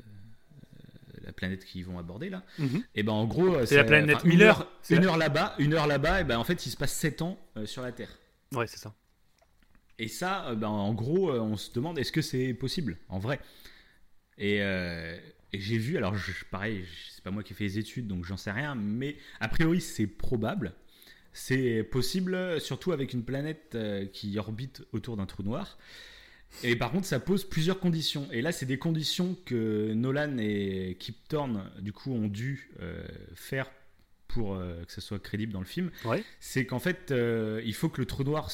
la 1.23 1.33
planète 1.33 1.65
qu'ils 1.65 1.85
vont 1.85 1.97
aborder 1.97 2.29
là. 2.29 2.43
Mhm. 2.59 2.83
Et 2.95 3.03
ben 3.03 3.13
en 3.13 3.25
gros, 3.25 3.65
c'est 3.65 3.75
la 3.75 3.83
planète 3.83 4.19
Une 4.23 4.41
heure, 4.41 4.71
une 4.89 5.05
heure 5.05 5.17
là-bas, 5.17 5.55
une 5.59 5.73
heure 5.73 5.87
là-bas, 5.87 6.21
et 6.21 6.23
ben 6.23 6.37
en 6.37 6.43
fait 6.43 6.65
il 6.65 6.69
se 6.69 6.77
passe 6.77 6.93
7 6.93 7.21
ans 7.21 7.39
euh, 7.57 7.65
sur 7.65 7.81
la 7.81 7.91
Terre. 7.91 8.09
Ouais, 8.53 8.67
c'est 8.67 8.79
ça. 8.79 8.93
Et 9.99 10.07
ça, 10.07 10.47
euh, 10.47 10.55
ben, 10.55 10.67
en 10.67 10.93
gros, 10.93 11.31
euh, 11.31 11.39
on 11.39 11.55
se 11.55 11.71
demande 11.71 11.97
est-ce 11.99 12.11
que 12.11 12.21
c'est 12.21 12.53
possible 12.53 12.97
en 13.09 13.19
vrai? 13.19 13.39
Et, 14.37 14.61
j'ai 15.53 15.77
vu, 15.77 15.97
alors 15.97 16.15
je, 16.15 16.31
pareil, 16.49 16.83
c'est 17.11 17.23
pas 17.23 17.29
moi 17.29 17.43
qui 17.43 17.53
ai 17.53 17.55
fait 17.55 17.65
les 17.65 17.77
études 17.77 18.07
donc 18.07 18.25
j'en 18.25 18.37
sais 18.37 18.51
rien, 18.51 18.73
mais 18.73 19.17
a 19.39 19.47
priori 19.47 19.81
c'est 19.81 20.07
probable. 20.07 20.73
C'est 21.33 21.83
possible, 21.83 22.61
surtout 22.61 22.91
avec 22.91 23.13
une 23.13 23.23
planète 23.23 23.77
qui 24.13 24.37
orbite 24.37 24.83
autour 24.91 25.17
d'un 25.17 25.25
trou 25.25 25.43
noir. 25.43 25.77
Et 26.61 26.75
par 26.75 26.91
contre, 26.91 27.07
ça 27.07 27.19
pose 27.19 27.43
plusieurs 27.43 27.79
conditions. 27.79 28.27
Et 28.31 28.41
là, 28.41 28.51
c'est 28.51 28.65
des 28.65 28.77
conditions 28.77 29.35
que 29.45 29.93
Nolan 29.93 30.37
et 30.37 30.95
Kip 30.99 31.15
Thorne, 31.27 31.69
du 31.79 31.91
coup, 31.91 32.13
ont 32.13 32.27
dû 32.27 32.69
euh, 32.81 33.03
faire 33.33 33.71
pour 34.27 34.55
euh, 34.55 34.83
que 34.85 34.91
ça 34.91 35.01
soit 35.01 35.19
crédible 35.19 35.51
dans 35.51 35.59
le 35.59 35.65
film. 35.65 35.89
C'est 36.39 36.65
qu'en 36.65 36.79
fait, 36.79 37.11
euh, 37.11 37.61
il 37.65 37.73
faut 37.73 37.89
que 37.89 38.01
le 38.01 38.05
trou 38.05 38.23
noir 38.23 38.51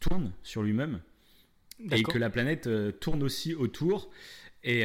tourne 0.00 0.32
sur 0.42 0.62
lui-même 0.62 1.00
et 1.90 2.02
que 2.02 2.18
la 2.18 2.30
planète 2.30 2.68
tourne 3.00 3.22
aussi 3.22 3.54
autour. 3.54 4.10
Et, 4.62 4.84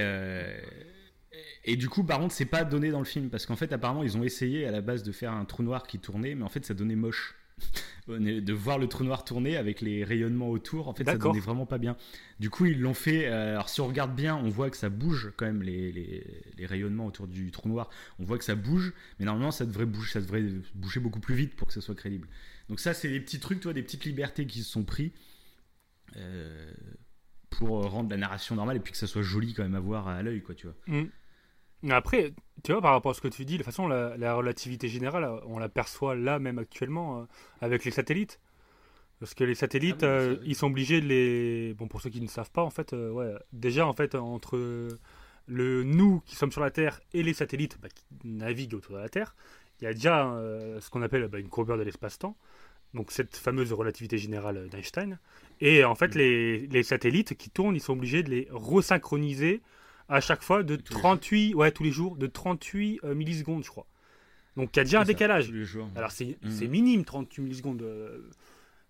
et 1.66 1.76
du 1.76 1.90
coup, 1.90 2.04
par 2.04 2.20
contre, 2.20 2.34
c'est 2.34 2.46
pas 2.46 2.64
donné 2.64 2.90
dans 2.90 3.00
le 3.00 3.06
film 3.06 3.30
parce 3.30 3.46
qu'en 3.46 3.56
fait, 3.56 3.72
apparemment, 3.74 4.04
ils 4.04 4.18
ont 4.18 4.24
essayé 4.24 4.66
à 4.66 4.72
la 4.72 4.82
base 4.82 5.04
de 5.04 5.12
faire 5.12 5.34
un 5.34 5.46
trou 5.46 5.64
noir 5.64 5.88
qui 5.88 6.00
tournait, 6.00 6.36
mais 6.36 6.44
en 6.44 6.50
fait, 6.50 6.66
ça 6.66 6.74
donnait 6.74 6.96
moche. 6.96 7.36
de 8.08 8.54
voir 8.54 8.78
le 8.78 8.88
trou 8.88 9.04
noir 9.04 9.26
tourner 9.26 9.58
avec 9.58 9.82
les 9.82 10.04
rayonnements 10.04 10.50
autour, 10.50 10.88
en 10.88 10.94
fait, 10.94 11.04
ça 11.04 11.18
donnait 11.18 11.40
vraiment 11.40 11.66
pas 11.66 11.78
bien. 11.78 11.98
Du 12.40 12.50
coup, 12.50 12.66
ils 12.66 12.80
l'ont 12.80 12.94
fait. 12.94 13.28
Euh, 13.28 13.54
alors, 13.54 13.68
si 13.68 13.82
on 13.82 13.88
regarde 13.88 14.16
bien, 14.16 14.36
on 14.36 14.50
voit 14.50 14.70
que 14.70 14.78
ça 14.78 14.90
bouge 14.90 15.34
quand 15.36 15.46
même 15.46 15.62
les, 15.62 15.92
les, 15.92 16.66
rayonnements 16.66 17.08
autour 17.08 17.28
du 17.28 17.52
trou 17.52 17.68
noir. 17.68 17.90
On 18.20 18.24
voit 18.24 18.38
que 18.38 18.44
ça 18.44 18.56
bouge, 18.56 18.94
mais 19.20 19.26
normalement, 19.26 19.52
ça 19.52 19.66
devrait 19.66 19.86
bouger, 19.86 20.12
ça 20.12 20.22
devrait 20.22 20.46
bouger 20.76 21.00
beaucoup 21.00 21.20
plus 21.20 21.36
vite 21.36 21.56
pour 21.56 21.68
que 21.68 21.74
ça 21.74 21.82
soit 21.82 21.96
crédible. 21.96 22.28
Donc 22.70 22.80
ça, 22.80 22.94
c'est 22.94 23.10
des 23.10 23.20
petits 23.20 23.40
trucs, 23.40 23.60
toi, 23.60 23.74
des 23.74 23.84
petites 23.84 24.06
libertés 24.06 24.46
qui 24.46 24.62
se 24.62 24.70
sont 24.70 24.84
pris 24.84 25.12
euh, 26.16 26.72
pour 27.50 27.90
rendre 27.90 28.10
la 28.10 28.18
narration 28.18 28.56
normale 28.56 28.78
et 28.78 28.80
puis 28.80 28.92
que 28.92 28.98
ça 28.98 29.08
soit 29.08 29.22
joli 29.22 29.54
quand 29.54 29.64
même 29.64 29.76
à 29.76 29.80
voir 29.80 30.08
à 30.08 30.22
l'œil, 30.22 30.42
quoi, 30.42 30.56
tu 30.56 30.68
vois. 30.68 30.76
Mm. 30.88 31.08
Après, 31.90 32.34
tu 32.64 32.72
vois, 32.72 32.82
par 32.82 32.92
rapport 32.92 33.12
à 33.12 33.14
ce 33.14 33.22
que 33.22 33.28
tu 33.28 33.46
dis, 33.46 33.54
de 33.54 33.58
toute 33.58 33.66
façon, 33.66 33.88
la, 33.88 34.34
relativité 34.34 34.88
générale, 34.88 35.30
on 35.46 35.60
l'aperçoit 35.60 36.16
là 36.16 36.40
même 36.40 36.58
actuellement 36.58 37.20
euh, 37.20 37.26
avec 37.62 37.86
les 37.86 37.92
satellites. 37.92 38.40
Parce 39.20 39.34
que 39.34 39.44
les 39.44 39.56
satellites, 39.56 40.04
ah 40.04 40.08
euh, 40.08 40.38
ils 40.44 40.56
sont 40.56 40.68
obligés 40.68 41.02
de 41.02 41.08
les. 41.08 41.74
Bon, 41.74 41.88
pour 41.88 42.02
ceux 42.02 42.10
qui 42.10 42.22
ne 42.22 42.28
savent 42.28 42.52
pas, 42.52 42.62
en 42.62 42.70
fait, 42.70 42.94
euh, 42.94 43.12
ouais, 43.12 43.34
déjà, 43.52 43.88
en 43.88 43.94
fait, 43.94 44.16
entre 44.16 44.90
le 45.48 45.84
nous 45.84 46.22
qui 46.26 46.36
sommes 46.36 46.52
sur 46.52 46.62
la 46.62 46.72
Terre 46.72 47.00
et 47.14 47.24
les 47.24 47.34
satellites 47.34 47.80
bah, 47.82 47.88
qui 47.90 48.06
naviguent 48.26 48.76
autour 48.76 48.96
de 48.96 49.02
la 49.02 49.10
Terre, 49.10 49.36
il 49.80 49.86
y 49.86 49.88
a 49.88 49.94
déjà 49.94 50.36
ce 50.80 50.90
qu'on 50.90 51.02
appelle 51.02 51.28
bah, 51.28 51.40
une 51.40 51.50
courbure 51.50 51.78
de 51.78 51.84
l'espace-temps. 51.84 52.36
Donc, 52.94 53.12
cette 53.12 53.36
fameuse 53.36 53.74
relativité 53.74 54.18
générale 54.18 54.70
d'Einstein. 54.70 55.20
Et 55.62 55.84
en 55.84 55.96
fait, 55.96 56.16
mm. 56.16 56.18
les, 56.18 56.68
les, 56.68 56.84
satellites 56.84 57.36
qui 57.36 57.50
tournent, 57.50 57.76
ils 57.76 57.82
sont 57.82 57.94
obligés 57.94 58.24
de 58.24 58.30
les 58.30 58.48
resynchroniser 58.52 59.62
à 60.10 60.22
chaque 60.22 60.42
fois 60.42 60.64
de 60.64 60.76
38, 60.76 61.56
ouais, 61.56 61.72
tous 61.72 61.84
les 61.84 61.92
jours, 61.92 62.16
de 62.16 62.28
38 62.28 63.02
euh, 63.04 63.16
millisecondes, 63.16 63.64
je 63.64 63.70
crois. 63.70 63.88
Donc 64.56 64.76
il 64.76 64.78
y 64.78 64.82
a 64.82 64.84
déjà 64.84 65.02
un 65.02 65.06
décalage. 65.06 65.52
Alors 65.96 66.10
mmh. 66.10 66.50
c'est 66.50 66.68
minime, 66.68 67.06
38 67.06 67.42
millisecondes. 67.42 67.82
Euh, 67.82 68.30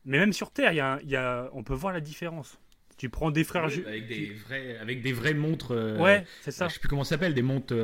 mais 0.05 0.19
même 0.19 0.31
sur 0.31 0.51
Terre, 0.51 0.71
y 0.71 0.79
a, 0.79 0.99
y 1.03 1.15
a, 1.15 1.49
on 1.53 1.63
peut 1.63 1.73
voir 1.73 1.93
la 1.93 1.99
différence. 1.99 2.57
Tu 2.97 3.09
prends 3.09 3.29
des 3.29 3.43
frères. 3.43 3.65
avec, 3.65 4.07
des 4.07 4.33
vrais, 4.33 4.77
avec 4.77 5.01
des 5.01 5.11
vraies 5.11 5.33
montres. 5.33 5.71
Euh, 5.71 5.97
ouais, 5.99 6.25
c'est 6.41 6.51
ça. 6.51 6.67
Je 6.67 6.75
sais 6.75 6.79
plus 6.79 6.89
comment 6.89 7.03
ça 7.03 7.11
s'appelle, 7.11 7.33
des 7.33 7.41
montres. 7.41 7.75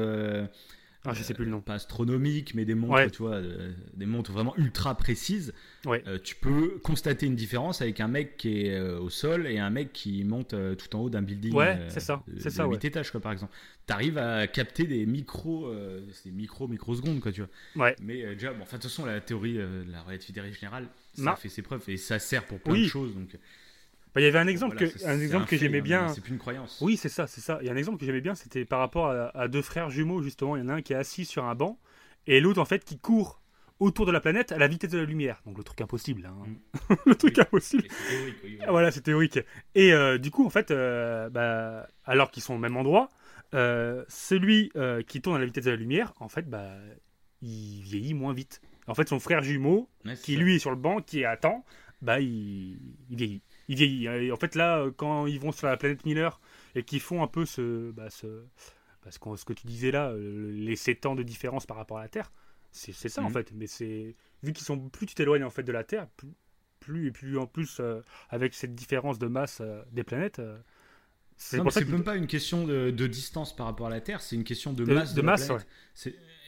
Ah, 1.05 1.13
je 1.13 1.21
sais 1.21 1.33
plus 1.33 1.45
le 1.45 1.51
nom. 1.51 1.61
Pas 1.61 1.73
astronomiques, 1.73 2.55
mais 2.55 2.65
des 2.65 2.75
montres, 2.75 3.11
tu 3.11 3.23
vois, 3.23 3.41
des 3.93 4.05
montres 4.05 4.31
vraiment 4.31 4.55
ultra 4.57 4.95
précises. 4.95 5.53
Ouais. 5.85 6.03
tu 6.23 6.35
peux 6.35 6.79
constater 6.83 7.25
une 7.25 7.35
différence 7.35 7.81
avec 7.81 7.99
un 7.99 8.07
mec 8.07 8.37
qui 8.37 8.67
est 8.67 8.79
au 8.79 9.09
sol 9.09 9.47
et 9.47 9.59
un 9.59 9.69
mec 9.69 9.91
qui 9.93 10.23
monte 10.23 10.55
tout 10.77 10.95
en 10.95 11.01
haut 11.01 11.09
d'un 11.09 11.21
building. 11.21 11.53
Ouais, 11.53 11.79
c'est 11.89 11.99
ça. 11.99 12.23
C'est 12.39 12.49
ça. 12.49 12.65
8 12.65 12.85
étages, 12.85 13.11
quoi, 13.11 13.19
par 13.19 13.31
exemple. 13.31 13.53
Tu 13.85 13.93
arrives 13.93 14.17
à 14.17 14.47
capter 14.47 14.85
des 14.85 15.05
micros, 15.05 15.73
des 16.25 16.31
micro 16.31 16.67
microsecondes, 16.67 17.19
quoi, 17.19 17.31
tu 17.31 17.41
vois. 17.41 17.85
Ouais. 17.85 17.95
Mais 18.01 18.23
déjà, 18.35 18.53
bon, 18.53 18.63
enfin, 18.63 18.77
de 18.77 18.81
toute 18.81 18.91
façon, 18.91 19.05
la 19.05 19.19
théorie 19.19 19.55
de 19.55 19.91
la 19.91 20.01
relativité 20.03 20.41
générale, 20.53 20.87
ça 21.15 21.35
fait 21.35 21.49
ses 21.49 21.61
preuves 21.61 21.83
et 21.87 21.97
ça 21.97 22.19
sert 22.19 22.45
pour 22.45 22.59
plein 22.59 22.75
de 22.75 22.87
choses. 22.87 23.13
Donc. 23.13 23.37
Bah, 24.13 24.21
il 24.21 24.25
y 24.25 24.27
avait 24.27 24.39
un 24.39 24.47
exemple 24.47 24.75
que, 24.75 24.85
un 25.07 25.19
exemple 25.19 25.47
que 25.47 25.57
j'aimais 25.57 25.81
bien. 25.81 26.09
C'est 26.09 26.21
plus 26.21 26.33
une 26.33 26.39
croyance. 26.39 26.79
Oui, 26.81 26.97
c'est 26.97 27.09
ça, 27.09 27.25
c'est 27.25 27.41
ça. 27.41 27.57
Il 27.61 27.67
y 27.67 27.69
a 27.69 27.73
un 27.73 27.77
exemple 27.77 27.97
que 27.97 28.05
j'aimais 28.05 28.21
bien, 28.21 28.35
c'était 28.35 28.63
par 28.63 28.79
rapport 28.79 29.09
à, 29.09 29.47
deux 29.47 29.61
frères 29.61 29.89
jumeaux, 29.89 30.21
justement. 30.21 30.55
Il 30.55 30.63
y 30.63 30.65
en 30.65 30.69
a 30.69 30.73
un 30.75 30.81
qui 30.81 30.93
est 30.93 30.97
assis 30.97 31.25
sur 31.25 31.45
un 31.45 31.55
banc 31.55 31.79
et 32.27 32.39
l'autre, 32.39 32.61
en 32.61 32.65
fait, 32.65 32.83
qui 32.83 32.99
court 32.99 33.41
autour 33.79 34.05
de 34.05 34.11
la 34.11 34.21
planète 34.21 34.51
à 34.51 34.57
la 34.57 34.67
vitesse 34.67 34.91
de 34.91 34.99
la 34.99 35.05
lumière. 35.05 35.41
Donc 35.45 35.57
le 35.57 35.63
truc 35.63 35.81
impossible. 35.81 36.25
Hein. 36.25 36.47
Mm. 36.89 36.95
le 37.07 37.15
truc 37.15 37.39
impossible. 37.39 37.87
Théorique, 38.09 38.61
voilà, 38.67 38.91
c'est 38.91 39.01
théorique. 39.01 39.39
Et 39.73 39.93
euh, 39.93 40.19
du 40.19 40.29
coup, 40.29 40.45
en 40.45 40.49
fait, 40.51 40.69
euh, 40.69 41.29
bah, 41.29 41.87
alors 42.05 42.29
qu'ils 42.29 42.43
sont 42.43 42.53
au 42.53 42.59
même 42.59 42.77
endroit, 42.77 43.09
euh, 43.55 44.05
celui 44.07 44.71
qui 45.07 45.21
tourne 45.21 45.37
à 45.37 45.39
la 45.39 45.45
vitesse 45.45 45.65
de 45.65 45.71
la 45.71 45.75
lumière, 45.75 46.13
en 46.19 46.29
fait, 46.29 46.47
bah, 46.47 46.71
il 47.41 47.81
vieillit 47.81 48.13
moins 48.13 48.33
vite. 48.33 48.61
En 48.85 48.93
fait, 48.93 49.09
son 49.09 49.19
frère 49.19 49.41
jumeau, 49.41 49.89
qui 50.21 50.35
lui 50.35 50.55
est 50.55 50.59
sur 50.59 50.69
le 50.69 50.75
banc, 50.75 51.01
qui 51.01 51.25
attend, 51.25 51.65
bah, 52.01 52.19
il, 52.19 52.77
il 53.09 53.15
vieillit 53.15 53.41
il 53.67 53.75
vieillit. 53.75 54.31
En 54.31 54.37
fait, 54.37 54.55
là, 54.55 54.87
quand 54.97 55.27
ils 55.27 55.39
vont 55.39 55.51
sur 55.51 55.67
la 55.67 55.77
planète 55.77 56.05
Miller 56.05 56.39
et 56.75 56.83
qu'ils 56.83 56.99
font 56.99 57.23
un 57.23 57.27
peu 57.27 57.45
ce, 57.45 57.91
bah, 57.91 58.09
ce, 58.09 58.43
bah, 59.03 59.11
ce, 59.11 59.45
que 59.45 59.53
tu 59.53 59.67
disais 59.67 59.91
là, 59.91 60.09
euh, 60.09 60.51
les 60.53 60.75
7 60.75 61.05
ans 61.05 61.15
de 61.15 61.23
différence 61.23 61.65
par 61.65 61.77
rapport 61.77 61.97
à 61.97 62.01
la 62.01 62.09
Terre, 62.09 62.31
c'est 62.71 62.93
ça 62.93 63.21
en 63.21 63.25
mhm. 63.25 63.33
fait. 63.33 63.51
Mais 63.53 63.67
c'est 63.67 64.15
vu 64.41 64.53
qu'ils 64.53 64.65
sont 64.65 64.77
plus 64.89 65.05
tu 65.05 65.15
t'éloignes 65.15 65.43
en 65.43 65.49
fait 65.49 65.63
de 65.63 65.71
la 65.71 65.83
Terre, 65.83 66.07
plus, 66.79 67.07
et 67.07 67.11
plus 67.11 67.37
en 67.37 67.45
plus 67.45 67.77
euh, 67.79 68.01
avec 68.29 68.53
cette 68.53 68.75
différence 68.75 69.19
de 69.19 69.27
masse 69.27 69.59
euh, 69.61 69.81
des 69.91 70.03
planètes. 70.03 70.41
c'est 71.37 71.61
même 71.87 72.03
pas 72.03 72.15
une 72.15 72.27
question 72.27 72.65
de, 72.65 72.91
distance 73.07 73.55
par 73.55 73.67
rapport 73.67 73.87
à 73.87 73.91
la 73.91 74.01
Terre, 74.01 74.21
c'est 74.21 74.35
une 74.35 74.43
question 74.43 74.73
de, 74.73 74.85
masse. 74.85 75.13
De, 75.13 75.21
masse, 75.21 75.51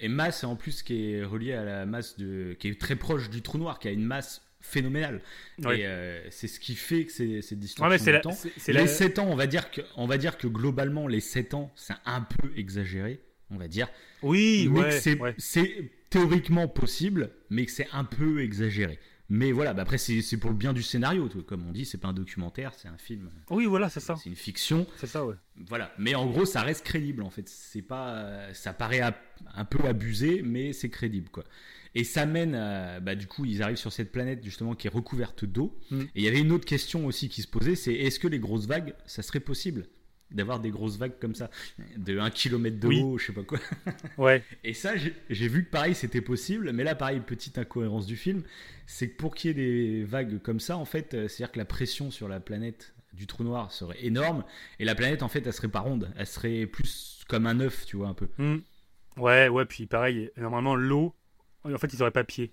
Et 0.01 0.07
masse 0.07 0.43
en 0.43 0.55
plus 0.55 0.81
qui 0.81 1.11
est 1.11 1.23
reliée 1.23 1.53
à 1.53 1.63
la 1.63 1.85
masse 1.85 2.17
de, 2.17 2.53
qui 2.59 2.69
est 2.69 2.79
très 2.79 2.95
proche 2.95 3.29
du 3.29 3.41
trou 3.41 3.57
noir, 3.57 3.79
qui 3.79 3.87
a 3.87 3.91
une 3.91 4.05
masse 4.05 4.44
phénoménal. 4.65 5.21
Et 5.59 5.85
euh, 5.85 6.29
c'est 6.31 6.47
ce 6.47 6.59
qui 6.59 6.75
fait 6.75 7.05
que 7.05 7.11
c'est 7.11 7.41
cette 7.41 7.59
distorsion 7.59 8.13
de 8.13 8.21
temps. 8.21 8.37
les 8.67 8.87
7 8.87 9.19
ans, 9.19 9.27
on 9.29 9.35
va, 9.35 9.47
dire 9.47 9.71
que, 9.71 9.81
on 9.95 10.07
va 10.07 10.17
dire 10.17 10.37
que 10.37 10.47
globalement, 10.47 11.07
les 11.07 11.19
7 11.19 11.53
ans, 11.53 11.71
c'est 11.75 11.93
un 12.05 12.21
peu 12.21 12.51
exagéré, 12.57 13.21
on 13.51 13.57
va 13.57 13.67
dire. 13.67 13.87
Oui, 14.21 14.69
c'est 15.37 15.91
théoriquement 16.09 16.67
possible, 16.67 17.31
mais 17.49 17.65
que 17.65 17.71
c'est 17.71 17.87
un 17.91 18.03
peu 18.03 18.41
exagéré. 18.41 18.99
Mais 19.27 19.51
voilà, 19.51 19.73
bah 19.73 19.81
après 19.81 19.97
c'est 19.97 20.37
pour 20.37 20.51
le 20.51 20.55
bien 20.55 20.71
du 20.71 20.83
scénario, 20.83 21.27
comme 21.47 21.67
on 21.67 21.71
dit, 21.71 21.83
c'est 21.83 21.97
pas 21.97 22.09
un 22.09 22.13
documentaire, 22.13 22.73
c'est 22.75 22.87
un 22.87 22.97
film. 22.97 23.31
Oui, 23.49 23.65
voilà, 23.65 23.89
c'est 23.89 23.99
ça. 23.99 24.15
C'est 24.17 24.29
une 24.29 24.35
fiction. 24.35 24.85
C'est 24.97 25.07
ça, 25.07 25.25
ouais. 25.25 25.33
Voilà, 25.67 25.91
mais 25.97 26.13
en 26.13 26.27
gros, 26.27 26.45
ça 26.45 26.61
reste 26.61 26.85
crédible 26.85 27.23
en 27.23 27.31
fait. 27.31 27.49
C'est 27.49 27.81
pas, 27.81 28.53
ça 28.53 28.71
paraît 28.71 29.01
un 29.01 29.65
peu 29.65 29.83
abusé, 29.87 30.43
mais 30.43 30.73
c'est 30.73 30.89
crédible 30.89 31.29
quoi. 31.29 31.43
Et 31.95 32.03
ça 32.03 32.25
mène, 32.25 32.55
à, 32.55 32.99
bah, 32.99 33.15
du 33.15 33.25
coup, 33.25 33.45
ils 33.45 33.63
arrivent 33.63 33.77
sur 33.77 33.93
cette 33.93 34.11
planète 34.11 34.43
justement 34.43 34.75
qui 34.75 34.87
est 34.87 34.89
recouverte 34.89 35.45
d'eau. 35.45 35.77
Mm. 35.91 36.01
Et 36.01 36.09
il 36.15 36.23
y 36.23 36.27
avait 36.27 36.41
une 36.41 36.51
autre 36.51 36.65
question 36.65 37.05
aussi 37.05 37.29
qui 37.29 37.41
se 37.41 37.47
posait, 37.47 37.75
c'est 37.75 37.93
est-ce 37.93 38.19
que 38.19 38.27
les 38.27 38.39
grosses 38.39 38.67
vagues, 38.67 38.93
ça 39.05 39.23
serait 39.23 39.39
possible 39.39 39.87
d'avoir 40.31 40.59
des 40.59 40.71
grosses 40.71 40.97
vagues 40.97 41.17
comme 41.19 41.35
ça, 41.35 41.49
de 41.97 42.19
1 42.19 42.29
km 42.31 42.79
de 42.79 42.87
haut, 42.87 43.17
je 43.17 43.27
sais 43.27 43.33
pas 43.33 43.43
quoi. 43.43 43.59
ouais. 44.17 44.43
Et 44.63 44.73
ça, 44.73 44.93
j'ai 44.97 45.47
vu 45.47 45.65
que 45.65 45.69
pareil, 45.69 45.95
c'était 45.95 46.21
possible, 46.21 46.71
mais 46.73 46.83
là, 46.83 46.95
pareil, 46.95 47.21
petite 47.21 47.57
incohérence 47.57 48.05
du 48.05 48.17
film, 48.17 48.43
c'est 48.85 49.09
que 49.09 49.17
pour 49.17 49.35
qu'il 49.35 49.49
y 49.49 49.51
ait 49.51 49.53
des 49.53 50.03
vagues 50.03 50.41
comme 50.41 50.59
ça, 50.59 50.77
en 50.77 50.85
fait, 50.85 51.13
euh, 51.13 51.27
c'est-à-dire 51.27 51.51
que 51.53 51.59
la 51.59 51.65
pression 51.65 52.11
sur 52.11 52.27
la 52.27 52.39
planète 52.39 52.93
du 53.13 53.27
trou 53.27 53.43
noir 53.43 53.71
serait 53.71 54.03
énorme, 54.03 54.43
et 54.79 54.85
la 54.85 54.95
planète, 54.95 55.23
en 55.23 55.29
fait, 55.29 55.45
elle 55.45 55.53
serait 55.53 55.69
pas 55.69 55.79
ronde, 55.79 56.11
elle 56.17 56.27
serait 56.27 56.65
plus 56.65 57.23
comme 57.29 57.47
un 57.47 57.59
œuf, 57.61 57.85
tu 57.85 57.95
vois, 57.95 58.07
un 58.07 58.13
peu. 58.13 58.27
Mm. 58.37 58.57
Ouais, 59.17 59.47
ouais, 59.47 59.65
puis 59.65 59.85
pareil, 59.85 60.31
normalement, 60.35 60.75
l'eau, 60.75 61.15
en 61.73 61.77
fait, 61.77 61.93
ils 61.93 61.99
n'auraient 61.99 62.11
pas 62.11 62.23
pied. 62.23 62.51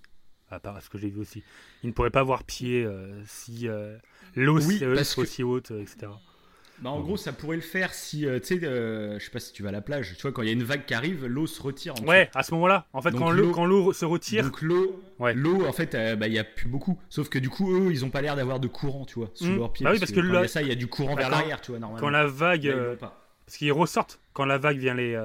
À 0.50 0.60
part 0.60 0.82
ce 0.82 0.90
que 0.90 0.98
j'ai 0.98 1.08
vu 1.08 1.18
aussi. 1.18 1.42
Ils 1.82 1.86
ne 1.86 1.92
pourraient 1.92 2.10
pas 2.10 2.20
avoir 2.20 2.44
pied 2.44 2.84
euh, 2.84 3.22
si 3.24 3.68
euh, 3.68 3.96
l'eau 4.36 4.60
oui, 4.60 4.84
aussi 5.16 5.42
haute, 5.42 5.70
euh, 5.70 5.80
etc. 5.80 6.12
Bah, 6.80 6.90
en 6.90 7.00
gros, 7.00 7.16
ça 7.16 7.32
pourrait 7.32 7.56
le 7.56 7.62
faire 7.62 7.94
si, 7.94 8.26
tu 8.26 8.44
sais, 8.44 8.60
je 8.60 9.18
sais 9.18 9.30
pas 9.30 9.40
si 9.40 9.54
tu 9.54 9.62
vas 9.62 9.70
à 9.70 9.72
la 9.72 9.80
plage, 9.80 10.14
tu 10.14 10.22
vois, 10.22 10.32
quand 10.32 10.42
il 10.42 10.48
y 10.48 10.50
a 10.50 10.52
une 10.52 10.64
vague 10.64 10.84
qui 10.84 10.92
arrive, 10.92 11.24
l'eau 11.24 11.46
se 11.46 11.62
retire. 11.62 11.94
En 12.02 12.06
ouais, 12.06 12.28
à 12.34 12.42
ce 12.42 12.52
moment-là. 12.52 12.86
En 12.92 13.00
fait, 13.00 13.12
quand 13.12 13.30
l'eau 13.30 13.92
se 13.94 14.04
retire. 14.04 14.44
Donc 14.44 14.60
l'eau, 14.60 15.02
ouais. 15.20 15.32
l'eau, 15.32 15.64
en 15.64 15.72
fait, 15.72 15.96
bah, 16.18 16.26
il 16.26 16.34
y 16.34 16.38
a 16.38 16.44
plus 16.44 16.68
beaucoup. 16.68 17.00
Sauf 17.08 17.30
que 17.30 17.38
du 17.38 17.48
coup, 17.48 17.74
eux, 17.74 17.90
ils 17.90 18.04
ont 18.04 18.10
pas 18.10 18.20
l'air 18.20 18.36
d'avoir 18.36 18.60
de 18.60 18.68
courant, 18.68 19.06
tu 19.06 19.20
vois, 19.20 19.30
sous 19.34 19.46
mmh. 19.46 19.56
leurs 19.56 19.72
pieds. 19.72 19.84
Bah 19.84 19.92
oui, 19.92 20.00
parce, 20.00 20.12
que, 20.12 20.20
y 20.20 20.36
a 20.36 20.48
ça, 20.48 20.60
il 20.60 20.68
y 20.68 20.72
a 20.72 20.74
du 20.74 20.88
courant 20.88 21.14
bah, 21.14 21.22
vers 21.22 21.30
l'arrière, 21.30 21.62
tu 21.62 21.70
vois, 21.70 21.80
normalement. 21.80 22.06
Quand 22.06 22.10
la 22.10 22.26
vague, 22.26 22.98
parce 22.98 23.56
qu'ils 23.56 23.72
ressortent 23.72 24.20
quand 24.34 24.44
la 24.44 24.58
vague 24.58 24.76
vient 24.76 24.94
les 24.94 25.16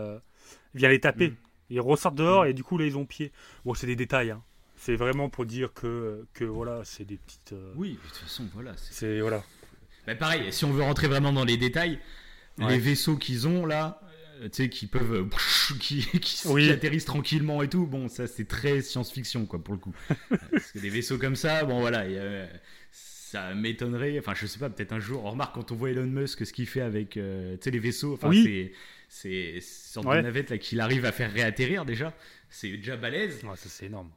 vient 0.74 0.90
les 0.90 1.02
taper. 1.02 1.30
Mm. 1.30 1.36
Ils 1.70 1.82
ressortent 1.82 2.16
dehors 2.16 2.46
et 2.46 2.54
du 2.54 2.64
coup 2.64 2.78
là 2.78 2.86
ils 2.86 2.98
ont 2.98 3.06
pied. 3.06 3.32
Bon, 3.66 3.74
c'est 3.74 3.88
des 3.88 3.96
détails. 3.96 4.32
Hein. 4.32 4.42
C'est 4.78 4.96
vraiment 4.96 5.28
pour 5.30 5.46
dire 5.46 5.74
que, 5.74 6.26
que 6.34 6.44
voilà, 6.46 6.82
c'est 6.86 7.04
des 7.06 7.18
petites. 7.18 7.54
euh, 7.54 7.74
Oui, 7.76 7.94
de 7.94 8.08
toute 8.08 8.18
façon, 8.18 8.46
voilà. 8.54 8.74
c'est- 8.78 9.20
voilà. 9.22 9.44
Bah, 10.06 10.16
pareil, 10.16 10.54
si 10.54 10.66
on 10.66 10.72
veut 10.72 10.84
rentrer 10.84 11.08
vraiment 11.08 11.34
dans 11.34 11.44
les 11.46 11.58
détails, 11.58 12.00
Ouais. 12.60 12.70
les 12.72 12.78
vaisseaux 12.80 13.18
qu'ils 13.18 13.48
ont 13.48 13.66
là, 13.66 14.00
euh, 14.42 14.50
tu 14.50 14.64
sais, 14.64 14.70
qui 14.70 14.88
peuvent. 14.88 15.14
euh, 15.14 15.26
qui, 15.80 16.06
qui, 16.22 16.48
Oui. 16.48 16.66
qui 16.68 16.72
atterrissent 16.72 17.06
tranquillement 17.06 17.62
et 17.64 17.68
tout, 17.70 17.86
bon, 17.88 18.08
ça 18.08 18.28
c'est 18.28 18.46
très 18.48 18.82
science-fiction, 18.82 19.46
quoi, 19.48 19.62
pour 19.64 19.74
le 19.74 19.80
coup. 19.80 19.94
Euh, 20.12 20.16
Parce 20.52 20.72
que 20.72 20.80
des 20.80 20.90
vaisseaux 20.90 21.18
comme 21.18 21.36
ça, 21.36 21.64
bon, 21.66 21.80
voilà, 21.82 22.08
y 22.08 22.18
a- 22.18 22.48
ça 22.92 23.54
m'étonnerait. 23.56 24.18
Enfin, 24.20 24.34
je 24.36 24.46
sais 24.46 24.60
pas, 24.60 24.70
peut-être 24.70 24.94
un 24.94 25.00
jour. 25.00 25.26
On 25.26 25.32
remarque 25.32 25.54
quand 25.56 25.72
on 25.72 25.76
voit 25.76 25.90
Elon 25.90 26.06
Musk, 26.06 26.46
ce 26.46 26.54
qu'il 26.54 26.66
fait 26.68 26.82
avec, 26.82 27.18
euh, 27.18 27.56
tu 27.58 27.64
sais, 27.66 27.72
les 27.72 27.80
vaisseaux, 27.80 28.14
enfin, 28.14 28.30
Oui. 28.30 28.44
c'est. 28.46 28.72
C'est 29.08 29.60
sorte 29.62 30.06
Ouais. 30.06 30.18
de 30.18 30.22
navette 30.22 30.50
là 30.50 30.58
qu'il 30.58 30.80
arrive 30.82 31.06
à 31.06 31.12
faire 31.12 31.32
réatterrir 31.32 31.86
déjà. 31.86 32.14
C'est 32.50 32.70
déjà 32.78 32.98
balèze. 32.98 33.44
Ouais, 33.44 33.56
ça 33.56 33.70
c'est 33.70 33.86
énorme. 33.88 34.12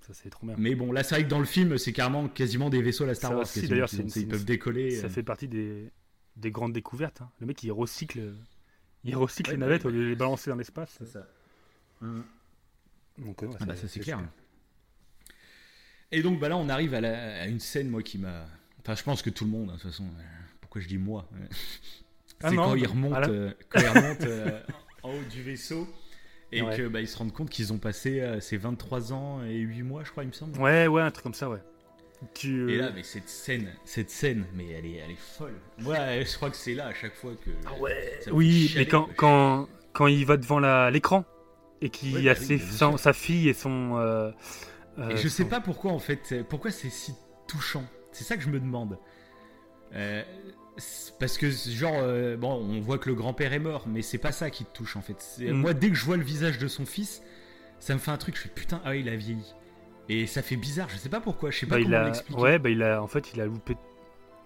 Ça 0.00 0.12
c'est 0.12 0.28
trop 0.30 0.46
bien. 0.46 0.56
Mais 0.58 0.74
bon, 0.74 0.92
là, 0.92 1.02
c'est 1.02 1.14
vrai 1.14 1.24
que 1.24 1.28
dans 1.30 1.38
le 1.38 1.44
film, 1.46 1.78
c'est 1.78 1.92
carrément 1.92 2.28
quasiment 2.28 2.68
des 2.68 2.82
vaisseaux 2.82 3.04
à 3.04 3.06
la 3.06 3.14
Star 3.14 3.30
Ça 3.30 3.36
Wars. 3.36 3.44
aussi, 3.44 3.68
d'ailleurs, 3.68 3.88
une- 3.94 4.10
ils 4.16 4.28
peuvent 4.28 4.44
décoller. 4.44 4.90
Ça 4.90 5.06
euh. 5.06 5.08
fait 5.10 5.22
partie 5.22 5.48
des, 5.48 5.90
des 6.36 6.50
grandes 6.50 6.72
découvertes. 6.72 7.22
hein. 7.22 7.30
Le 7.40 7.46
mec 7.46 7.62
il 7.62 7.70
recycle, 7.72 8.34
il 9.04 9.16
recycle 9.16 9.50
Ouais, 9.50 9.54
les 9.56 9.60
bah, 9.60 9.66
navettes 9.66 9.86
au 9.86 9.90
lieu 9.90 10.02
de 10.04 10.08
les 10.10 10.16
balancer 10.16 10.50
dans 10.50 10.56
l'espace. 10.56 10.94
C'est 10.98 11.06
ça. 11.06 11.26
Donc, 12.02 13.42
euh, 13.42 13.46
ouais, 13.46 13.56
Ah 13.60 13.64
bah 13.66 13.76
ça 13.76 13.86
c'est 13.88 14.00
clair. 14.00 14.18
super. 14.18 14.32
Et 16.12 16.22
donc 16.22 16.38
bah 16.38 16.48
là 16.48 16.56
on 16.56 16.68
arrive 16.68 16.94
à, 16.94 17.00
la- 17.00 17.42
à 17.42 17.46
une 17.46 17.60
scène 17.60 17.88
moi 17.88 18.02
qui 18.02 18.18
m'a... 18.18 18.46
Enfin 18.80 18.94
je 18.94 19.02
pense 19.02 19.22
que 19.22 19.30
tout 19.30 19.44
le 19.44 19.50
monde 19.50 19.70
hein, 19.70 19.76
de 19.76 19.80
toute 19.80 19.90
façon. 19.90 20.04
euh, 20.04 20.22
pourquoi 20.60 20.80
je 20.80 20.86
dis 20.88 20.98
moi 20.98 21.28
Ah 22.42 22.50
C'est 22.50 22.56
non, 22.56 22.64
quand 22.64 22.74
ils 22.74 22.82
bah, 22.84 22.90
remontent, 22.90 23.08
voilà. 23.10 23.28
euh, 23.28 23.50
quand 23.68 23.80
ils 23.80 23.88
remontent 23.88 24.26
euh, 24.26 24.60
en 25.02 25.10
haut 25.10 25.22
du 25.30 25.42
vaisseau 25.42 25.86
et 26.52 26.62
Ouais. 26.62 26.76
que 26.76 26.88
bah, 26.88 27.04
se 27.06 27.16
rendent 27.16 27.32
compte 27.32 27.50
qu'ils 27.50 27.72
ont 27.72 27.78
passé 27.78 28.20
euh, 28.20 28.38
ces 28.40 28.56
23 28.56 29.12
ans 29.12 29.42
et 29.44 29.56
8 29.58 29.82
mois 29.82 30.04
je 30.04 30.10
crois 30.10 30.22
il 30.24 30.28
me 30.28 30.32
semble. 30.32 30.58
Ouais, 30.60 30.86
ouais, 30.86 31.02
un 31.02 31.10
truc 31.10 31.22
comme 31.24 31.34
ça, 31.34 31.48
ouais. 31.48 31.60
Tu, 32.32 32.70
Et 32.72 32.76
euh, 32.76 32.80
là 32.82 32.90
mais 32.94 33.02
cette 33.02 33.28
scène, 33.28 33.72
cette 33.84 34.08
scène 34.10 34.46
mais 34.54 34.68
elle 34.70 34.86
est, 34.86 34.96
elle 35.04 35.10
est 35.10 35.18
folle. 35.38 35.54
Moi 35.78 35.96
je 36.22 36.36
crois 36.36 36.50
que 36.50 36.56
c'est 36.56 36.74
là 36.74 36.86
à 36.86 36.94
chaque 36.94 37.14
fois 37.14 37.32
que... 37.44 37.50
Ah 37.66 37.78
ouais. 37.80 38.20
Oui, 38.30 38.68
fait 38.68 38.78
mais 38.80 38.84
chialer, 38.84 38.88
quand, 38.88 39.08
quand, 39.16 39.68
quand 39.92 40.06
il 40.06 40.24
va 40.26 40.36
devant 40.36 40.60
l'écran 40.90 41.24
et 41.80 41.90
qu'il 41.90 42.14
Ouais, 42.14 42.22
y 42.22 42.28
a 42.30 42.34
bah 42.34 42.40
ses- 42.40 42.58
son- 42.58 42.90
sûr. 42.92 42.98
sa 43.00 43.12
fille 43.12 43.48
et 43.48 43.52
son. 43.54 44.32
Et 45.10 45.16
je 45.16 45.28
sais 45.28 45.42
son- 45.42 45.48
pas 45.48 45.60
pourquoi 45.60 45.90
en 45.92 45.98
fait, 45.98 46.34
pourquoi 46.48 46.70
c'est 46.70 46.88
si 46.88 47.14
touchant. 47.48 47.84
C'est 48.12 48.24
ça 48.24 48.36
que 48.36 48.42
je 48.42 48.48
me 48.48 48.60
demande. 48.60 48.96
Euh, 49.94 50.22
parce 51.18 51.38
que 51.38 51.50
genre, 51.50 51.94
euh, 51.96 52.36
bon, 52.36 52.52
on 52.54 52.80
voit 52.80 52.98
que 52.98 53.08
le 53.08 53.14
grand-père 53.14 53.52
est 53.52 53.58
mort, 53.58 53.86
mais 53.86 54.02
c'est 54.02 54.18
pas 54.18 54.32
ça 54.32 54.50
qui 54.50 54.64
te 54.64 54.72
touche 54.72 54.96
en 54.96 55.02
fait. 55.02 55.24
Mm. 55.38 55.50
Moi, 55.52 55.74
dès 55.74 55.88
que 55.90 55.94
je 55.94 56.04
vois 56.04 56.16
le 56.16 56.24
visage 56.24 56.58
de 56.58 56.66
son 56.68 56.84
fils, 56.86 57.22
ça 57.78 57.94
me 57.94 57.98
fait 57.98 58.10
un 58.10 58.16
truc. 58.16 58.36
Je 58.36 58.42
fais 58.42 58.48
putain, 58.48 58.80
ah 58.84 58.96
il 58.96 59.08
a 59.08 59.16
vieilli. 59.16 59.54
Et 60.08 60.26
ça 60.26 60.42
fait 60.42 60.56
bizarre. 60.56 60.88
Je 60.90 60.96
sais 60.96 61.08
pas 61.08 61.20
pourquoi. 61.20 61.50
Je 61.50 61.60
sais 61.60 61.66
pas 61.66 61.76
bah, 61.76 61.82
comment 61.84 61.96
a, 61.96 62.04
l'expliquer. 62.04 62.40
ouais, 62.40 62.58
bah, 62.58 62.70
il 62.70 62.82
a, 62.82 63.02
en 63.02 63.06
fait, 63.06 63.32
il 63.34 63.40
a 63.40 63.46
loupé. 63.46 63.76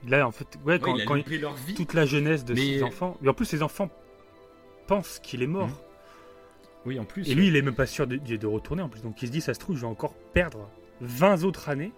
Il 0.07 0.15
a, 0.15 0.27
en 0.29 0.31
fait, 0.31 0.47
ouais, 0.65 0.75
Ouais, 0.75 0.79
quand, 0.79 0.95
il 0.97 1.03
a 1.03 1.05
quand 1.05 1.15
il- 1.17 1.19
loupé 1.25 1.39
leur 1.39 1.55
vie. 1.55 1.75
toute 1.75 1.95
la 1.95 2.07
jeunesse 2.07 2.45
de 2.45 2.55
Mais- 2.55 2.61
ses 2.61 2.83
enfants. 2.83 3.17
Et 3.25 3.29
en 3.29 3.35
plus, 3.35 3.47
ses 3.47 3.63
enfants 3.63 3.91
pensent 4.87 5.19
qu'il 5.21 5.43
est 5.43 5.47
mort. 5.49 5.69
Mm. 5.69 5.75
Oui, 6.87 6.99
en 7.01 7.05
plus. 7.05 7.29
Et 7.29 7.35
lui, 7.35 7.49
il 7.49 7.57
est 7.57 7.63
même 7.63 7.75
pas 7.75 7.87
sûr 7.87 8.07
de, 8.07 8.17
de 8.17 8.47
retourner 8.47 8.83
en 8.83 8.89
plus. 8.89 9.03
Donc 9.03 9.21
il 9.23 9.27
se 9.27 9.33
dit, 9.33 9.41
ça 9.41 9.53
se 9.55 9.59
trouve, 9.59 9.77
je 9.77 9.81
vais 9.81 9.87
encore 9.89 10.15
perdre 10.33 10.71
20 11.01 11.43
autres 11.45 11.69
années. 11.69 11.93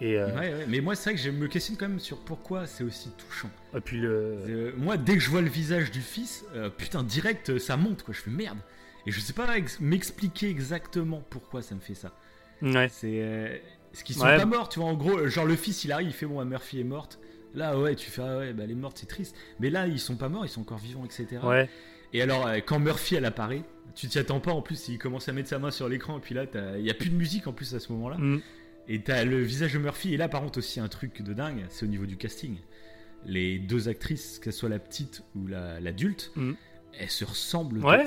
Et, 0.00 0.16
euh, 0.18 0.26
Ouais, 0.34 0.54
ouais, 0.54 0.66
mais 0.68 0.80
moi, 0.80 0.94
c'est 0.94 1.10
vrai 1.10 1.14
que 1.14 1.20
je 1.24 1.30
me 1.30 1.48
questionne 1.48 1.76
quand 1.76 1.88
même 1.88 1.98
sur 1.98 2.18
pourquoi 2.18 2.66
c'est 2.66 2.84
aussi 2.84 3.10
touchant. 3.18 3.50
et 3.76 3.80
puis 3.80 3.98
le. 3.98 4.08
Euh, 4.48 4.72
moi, 4.76 4.96
dès 4.96 5.14
que 5.14 5.20
je 5.20 5.28
vois 5.30 5.40
le 5.42 5.48
visage 5.48 5.90
du 5.90 6.00
fils, 6.00 6.44
euh, 6.54 6.70
putain, 6.70 7.02
direct, 7.02 7.58
ça 7.58 7.76
monte, 7.76 8.02
quoi. 8.04 8.14
Je 8.14 8.20
fais 8.20 8.30
merde. 8.30 8.58
Et 9.06 9.10
je 9.10 9.20
sais 9.20 9.32
pas 9.32 9.56
ex- 9.56 9.80
m'expliquer 9.80 10.48
exactement 10.50 11.22
pourquoi 11.30 11.62
ça 11.62 11.74
me 11.74 11.80
fait 11.80 11.94
ça. 11.94 12.12
Ouais. 12.62 12.88
C'est. 12.90 13.62
Ce 13.92 14.04
qu'ils 14.04 14.14
sont 14.16 14.24
Ouais. 14.26 14.36
pas 14.36 14.44
morts, 14.44 14.68
tu 14.68 14.80
vois. 14.80 14.88
En 14.88 14.94
gros, 14.94 15.26
genre 15.28 15.46
le 15.46 15.56
fils, 15.56 15.84
il 15.84 15.92
arrive, 15.92 16.08
il 16.08 16.12
fait 16.12 16.26
bon, 16.26 16.44
Murphy 16.44 16.80
est 16.80 16.84
morte. 16.84 17.18
Là, 17.54 17.78
ouais, 17.78 17.94
tu 17.96 18.10
fais, 18.10 18.22
ah 18.22 18.36
ouais, 18.38 18.52
bah 18.52 18.64
elle 18.64 18.70
est 18.70 18.74
morte, 18.74 18.98
c'est 19.00 19.06
triste. 19.06 19.34
Mais 19.60 19.70
là, 19.70 19.86
ils 19.86 19.98
sont 19.98 20.16
pas 20.16 20.28
morts, 20.28 20.44
ils 20.44 20.50
sont 20.50 20.60
encore 20.60 20.76
vivants, 20.78 21.04
etc. 21.06 21.40
Ouais. 21.42 21.68
Et 22.12 22.20
alors, 22.22 22.48
quand 22.66 22.78
Murphy, 22.78 23.14
elle 23.16 23.24
apparaît, 23.24 23.62
tu 23.94 24.06
t'y 24.06 24.18
attends 24.18 24.40
pas. 24.40 24.52
En 24.52 24.60
plus, 24.62 24.88
il 24.88 24.98
commence 24.98 25.28
à 25.28 25.32
mettre 25.32 25.48
sa 25.48 25.58
main 25.58 25.70
sur 25.70 25.88
l'écran, 25.88 26.18
et 26.18 26.20
puis 26.20 26.34
là, 26.34 26.44
il 26.78 26.84
y 26.84 26.90
a 26.90 26.94
plus 26.94 27.08
de 27.08 27.14
musique 27.16 27.46
en 27.46 27.52
plus 27.52 27.74
à 27.74 27.80
ce 27.80 27.90
moment-là. 27.92 28.18
Mm. 28.18 28.40
Et 28.88 29.00
t'as 29.02 29.24
le 29.24 29.40
visage 29.42 29.74
de 29.74 29.78
Murphy. 29.78 30.14
Et 30.14 30.16
là, 30.16 30.28
par 30.28 30.40
contre, 30.40 30.58
aussi 30.58 30.80
un 30.80 30.88
truc 30.88 31.22
de 31.22 31.32
dingue, 31.34 31.64
c'est 31.68 31.84
au 31.84 31.88
niveau 31.88 32.06
du 32.06 32.16
casting. 32.16 32.56
Les 33.26 33.58
deux 33.58 33.88
actrices, 33.88 34.38
que 34.38 34.50
ce 34.50 34.58
soit 34.60 34.68
la 34.68 34.78
petite 34.78 35.22
ou 35.34 35.46
la- 35.46 35.80
l'adulte, 35.80 36.32
Mhm. 36.36 36.56
elles 36.98 37.10
se 37.10 37.24
ressemblent. 37.24 37.84
Ouais. 37.84 38.06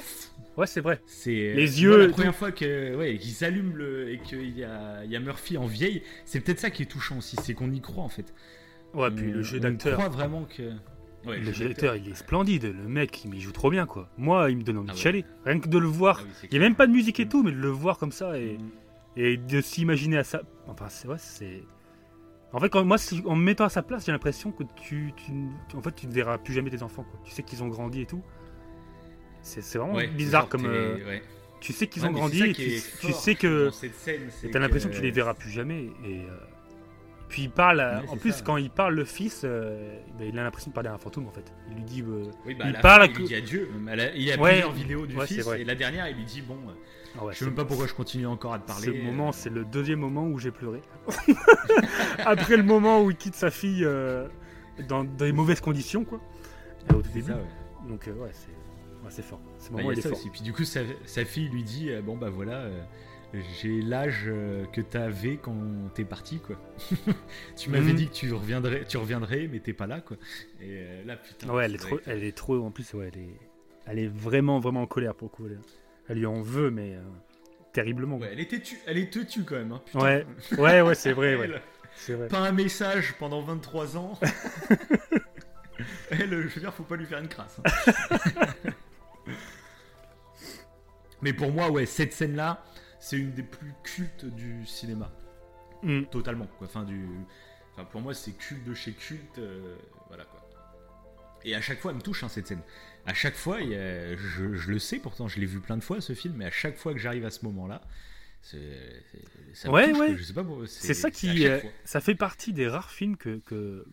Ouais, 0.57 0.67
c'est 0.67 0.81
vrai. 0.81 0.99
C'est 1.05 1.31
Les 1.53 1.65
moi, 1.67 1.79
yeux 1.79 2.03
et 2.03 2.07
La 2.07 2.13
première 2.13 2.35
fois 2.35 2.51
que 2.51 2.95
ouais, 2.95 3.17
qu'ils 3.17 3.43
allument 3.45 3.73
le 3.75 4.09
et 4.11 4.19
qu'il 4.19 4.57
y 4.57 4.63
a, 4.63 5.05
y 5.05 5.15
a 5.15 5.19
Murphy 5.19 5.57
en 5.57 5.65
vieille, 5.65 6.01
c'est 6.25 6.39
peut-être 6.41 6.59
ça 6.59 6.69
qui 6.71 6.83
est 6.83 6.87
touchant 6.87 7.17
aussi, 7.19 7.35
c'est 7.41 7.53
qu'on 7.53 7.71
y 7.71 7.79
croit 7.81 8.03
en 8.03 8.09
fait. 8.09 8.33
Ouais, 8.93 9.07
On- 9.11 9.15
puis 9.15 9.31
le 9.31 9.43
jeu 9.43 9.57
on 9.59 9.61
d'acteur. 9.61 9.97
croit 9.97 10.09
vraiment 10.09 10.43
que. 10.45 10.71
Ouais, 11.25 11.37
Le 11.37 11.51
jeu 11.53 11.67
d'acteur, 11.67 11.95
il 11.95 12.09
est 12.09 12.15
splendide. 12.15 12.63
Le 12.63 12.87
mec, 12.89 13.23
il 13.25 13.39
joue 13.39 13.51
trop 13.51 13.69
bien, 13.69 13.85
quoi. 13.85 14.09
Moi, 14.17 14.49
il 14.49 14.57
me 14.57 14.63
donne 14.63 14.79
envie 14.79 14.87
Ah 14.89 14.93
de 14.93 14.97
chialer. 14.97 15.23
Rien 15.45 15.59
que 15.59 15.67
de 15.69 15.77
le 15.77 15.85
voir. 15.87 16.17
Ah 16.21 16.25
oui, 16.25 16.47
Il 16.51 16.57
n'y 16.59 16.65
a 16.65 16.67
même 16.67 16.75
pas 16.75 16.87
de 16.87 16.91
musique 16.91 17.19
et 17.19 17.27
tout, 17.29 17.43
mais 17.43 17.51
de 17.51 17.57
le 17.57 17.69
voir 17.69 17.99
comme 17.99 18.11
ça 18.11 18.37
et, 18.39 18.57
Mhm. 18.57 18.69
Et 19.15 19.37
de 19.37 19.61
s'imaginer 19.61 20.17
à 20.17 20.23
ça. 20.23 20.41
Enfin, 20.67 20.87
c'est 20.89 21.07
vrai, 21.07 21.17
c'est. 21.19 21.63
En 22.53 22.59
fait, 22.59 22.69
quand, 22.69 22.83
moi, 22.83 22.97
si- 22.97 23.23
en 23.25 23.35
me 23.35 23.43
mettant 23.43 23.63
à 23.65 23.69
sa 23.69 23.81
place, 23.81 24.05
j'ai 24.05 24.11
l'impression 24.11 24.51
que 24.51 24.63
tu, 24.75 25.13
tu, 25.15 25.31
en 25.75 25.81
fait, 25.81 25.93
tu 25.95 26.07
ne 26.07 26.11
verras 26.11 26.37
plus 26.37 26.53
jamais 26.53 26.69
tes 26.69 26.83
enfants. 26.83 27.03
Quoi. 27.09 27.19
Tu 27.23 27.31
sais 27.31 27.43
qu'ils 27.43 27.63
ont 27.63 27.67
grandi 27.69 28.01
et 28.01 28.05
tout. 28.05 28.21
C'est 29.41 29.61
c'est 29.61 29.77
vraiment 29.77 29.95
Ouais, 29.95 30.07
bizarre 30.07 30.47
comme. 30.49 30.65
euh, 30.65 30.95
ouais. 31.05 31.21
tu 31.61 31.73
sais 31.73 31.87
qu'ils 31.87 32.03
Ouais, 32.03 32.09
ont 32.09 32.13
grandi 32.13 32.43
et 32.43 32.53
tu, 32.53 33.11
sais 33.13 33.35
que. 33.35 33.69
cette 33.71 33.95
scène, 33.95 34.29
c'est 34.29 34.51
t'as 34.51 34.59
l'impression 34.59 34.89
que 34.89 34.93
que- 34.93 34.99
tu 34.99 35.03
les 35.03 35.11
verras 35.11 35.33
plus 35.33 35.49
jamais. 35.49 35.85
Et 36.05 36.19
euh, 36.25 36.37
puis 37.31 37.43
il 37.43 37.49
parle. 37.49 37.79
Ouais, 37.79 38.09
en 38.09 38.17
plus, 38.17 38.31
ça. 38.33 38.43
quand 38.45 38.57
il 38.57 38.69
parle 38.69 38.93
le 38.95 39.05
fils, 39.05 39.41
euh, 39.43 39.97
ben, 40.19 40.27
il 40.31 40.37
a 40.37 40.43
l'impression 40.43 40.69
de 40.69 40.75
parler 40.75 40.89
à 40.89 40.93
un 40.93 40.97
fantôme 40.97 41.27
en 41.27 41.31
fait. 41.31 41.51
Il 41.69 41.75
lui 41.77 41.83
dit. 41.83 42.01
euh, 42.01 42.25
Oui, 42.45 42.53
bah, 42.55 42.65
il 42.67 42.73
parle 42.73 43.01
fin, 43.03 43.07
à 43.15 43.19
il 43.19 43.25
dit 43.25 43.35
adieu. 43.35 43.69
Il 44.15 44.21
y 44.23 44.31
a 44.31 44.39
Ouais, 44.39 44.51
plusieurs 44.51 44.71
vidéos 44.73 45.07
du 45.07 45.15
ouais, 45.17 45.25
fils 45.25 45.47
et 45.57 45.63
la 45.63 45.75
dernière, 45.75 46.07
il 46.09 46.15
lui 46.17 46.25
dit 46.25 46.41
bon, 46.41 46.57
euh, 46.67 46.71
ah 47.19 47.25
ouais, 47.25 47.33
je 47.33 47.39
sais 47.39 47.45
même 47.45 47.55
pas 47.55 47.65
pourquoi 47.65 47.87
je 47.87 47.93
continue 47.93 48.27
encore 48.27 48.53
à 48.53 48.59
te 48.59 48.67
parler. 48.67 48.85
Ce 48.85 48.91
euh, 48.91 49.03
moment, 49.03 49.31
c'est 49.31 49.49
le 49.49 49.65
deuxième 49.65 49.99
moment 49.99 50.27
où 50.27 50.37
j'ai 50.39 50.51
pleuré. 50.51 50.81
Après 52.25 52.57
le 52.57 52.63
moment 52.63 53.01
où 53.03 53.09
il 53.11 53.17
quitte 53.17 53.35
sa 53.35 53.49
fille 53.51 53.83
euh, 53.83 54.27
dans 54.87 55.03
des 55.03 55.31
mauvaises 55.31 55.61
conditions, 55.61 56.03
quoi. 56.05 56.19
Au 56.89 57.01
tout 57.01 57.09
début. 57.13 57.27
ça, 57.31 57.35
ouais. 57.35 57.89
Donc, 57.89 58.07
euh, 58.07 58.13
ouais, 58.13 58.31
c'est 59.09 59.21
fort. 59.23 59.39
Ce 59.59 59.69
Bah, 59.69 59.77
moment, 59.77 59.91
il 59.91 59.99
est 59.99 60.01
ça 60.01 60.09
fort. 60.09 60.17
aussi. 60.17 60.29
Puis 60.29 60.41
du 60.41 60.53
coup, 60.53 60.63
sa, 60.63 60.81
sa 61.05 61.25
fille 61.25 61.49
lui 61.49 61.63
dit 61.63 61.89
euh, 61.91 62.01
Bon, 62.01 62.15
bah 62.17 62.29
voilà, 62.29 62.53
euh, 62.61 62.81
j'ai 63.61 63.81
l'âge 63.81 64.23
euh, 64.27 64.65
que 64.67 64.81
t'avais 64.81 65.37
quand 65.37 65.55
t'es 65.93 66.03
parti, 66.05 66.39
quoi. 66.39 66.57
tu 67.55 67.69
m'avais 67.69 67.91
Mhm. 67.91 67.95
dit 67.95 68.07
que 68.09 68.13
tu 68.13 68.33
reviendrais, 68.33 68.83
tu 68.85 68.97
reviendrais, 68.97 69.47
mais 69.51 69.59
t'es 69.59 69.73
pas 69.73 69.87
là, 69.87 70.01
quoi. 70.01 70.17
Et 70.59 70.65
euh, 70.69 71.03
là, 71.05 71.15
putain. 71.17 71.49
Ouais, 71.53 71.65
elle 71.65 71.75
est, 71.75 71.77
trop, 71.77 71.97
que- 71.97 72.03
elle 72.07 72.23
est 72.23 72.35
trop. 72.35 72.63
En 72.65 72.71
plus, 72.71 72.93
ouais, 72.93 73.09
elle 73.13 73.21
est, 73.21 73.35
elle 73.85 73.99
est 73.99 74.07
vraiment, 74.07 74.59
vraiment 74.59 74.81
en 74.81 74.87
colère 74.87 75.15
pour 75.15 75.31
le. 75.39 75.59
Elle, 76.09 76.17
lui 76.17 76.25
en 76.25 76.41
veut, 76.41 76.71
mais 76.71 76.95
euh, 76.95 77.01
terriblement. 77.71 78.17
Ouais, 78.17 78.29
elle 78.33 78.39
était 78.41 78.59
tue, 78.59 78.77
elle 78.85 78.97
est 78.97 79.11
têtue 79.13 79.43
quand 79.43 79.55
même. 79.55 79.71
Hein, 79.71 79.81
putain. 79.85 79.99
Ouais, 79.99 80.25
ouais, 80.57 80.81
ouais, 80.81 80.95
c'est 80.95 81.13
vrai. 81.13 81.35
Ouais. 81.35 81.47
Vrai. 82.07 82.27
Pas 82.29 82.39
un 82.39 82.51
message 82.53 83.13
pendant 83.19 83.41
23 83.41 83.97
ans. 83.97 84.17
elle, 86.09 86.29
je 86.29 86.35
veux 86.55 86.61
dire, 86.61 86.73
faut 86.73 86.83
pas 86.83 86.95
lui 86.95 87.05
faire 87.05 87.19
une 87.19 87.27
crasse. 87.27 87.59
hein. 87.63 89.27
mais 91.21 91.33
pour 91.33 91.51
moi, 91.51 91.69
ouais, 91.69 91.85
cette 91.85 92.13
scène-là, 92.13 92.63
c'est 93.01 93.17
une 93.17 93.33
des 93.33 93.43
plus 93.43 93.73
cultes 93.83 94.23
du 94.25 94.65
cinéma. 94.65 95.11
Mm. 95.83 96.03
totalement 96.11 96.45
quoi. 96.59 96.67
Enfin, 96.67 96.83
du... 96.83 97.05
enfin, 97.73 97.83
pour 97.85 98.01
moi 98.01 98.13
c'est 98.13 98.31
culte 98.33 98.63
de 98.63 98.73
chez 98.75 98.93
culte 98.93 99.39
euh, 99.39 99.75
voilà 100.09 100.25
quoi 100.25 100.47
et 101.43 101.55
à 101.55 101.61
chaque 101.61 101.79
fois 101.79 101.89
elle 101.89 101.97
me 101.97 102.03
touche 102.03 102.23
hein, 102.23 102.29
cette 102.29 102.45
scène 102.45 102.61
à 103.07 103.15
chaque 103.15 103.33
fois 103.33 103.61
il 103.61 103.69
y 103.69 103.75
a- 103.75 104.15
je, 104.15 104.53
je 104.53 104.69
le 104.71 104.77
sais 104.77 104.99
pourtant 104.99 105.27
je 105.27 105.39
l'ai 105.39 105.47
vu 105.47 105.59
plein 105.59 105.77
de 105.77 105.81
fois 105.83 105.99
ce 105.99 106.13
film 106.13 106.35
mais 106.37 106.45
à 106.45 106.51
chaque 106.51 106.77
fois 106.77 106.93
que 106.93 106.99
j'arrive 106.99 107.25
à 107.25 107.31
ce 107.31 107.43
moment 107.43 107.65
là 107.65 107.81
c'est 108.43 108.59
c'est- 109.11 109.55
ça 109.55 109.71
Ouais, 109.71 109.89
touche, 109.89 109.99
ouais. 109.99 110.07
quoi. 110.09 110.15
je 110.17 110.23
sais 110.23 110.33
pas 110.33 110.43
pourquoi, 110.43 110.67
C'est 110.67 110.93
ça 110.93 111.09
qui. 111.09 111.47
euh, 111.47 111.59
ça 111.83 111.99
fait 111.99 112.13
partie 112.15 112.53
des 112.53 112.67
rares 112.67 112.91
films 112.91 113.17
que, 113.17 113.39
que, 113.39 113.83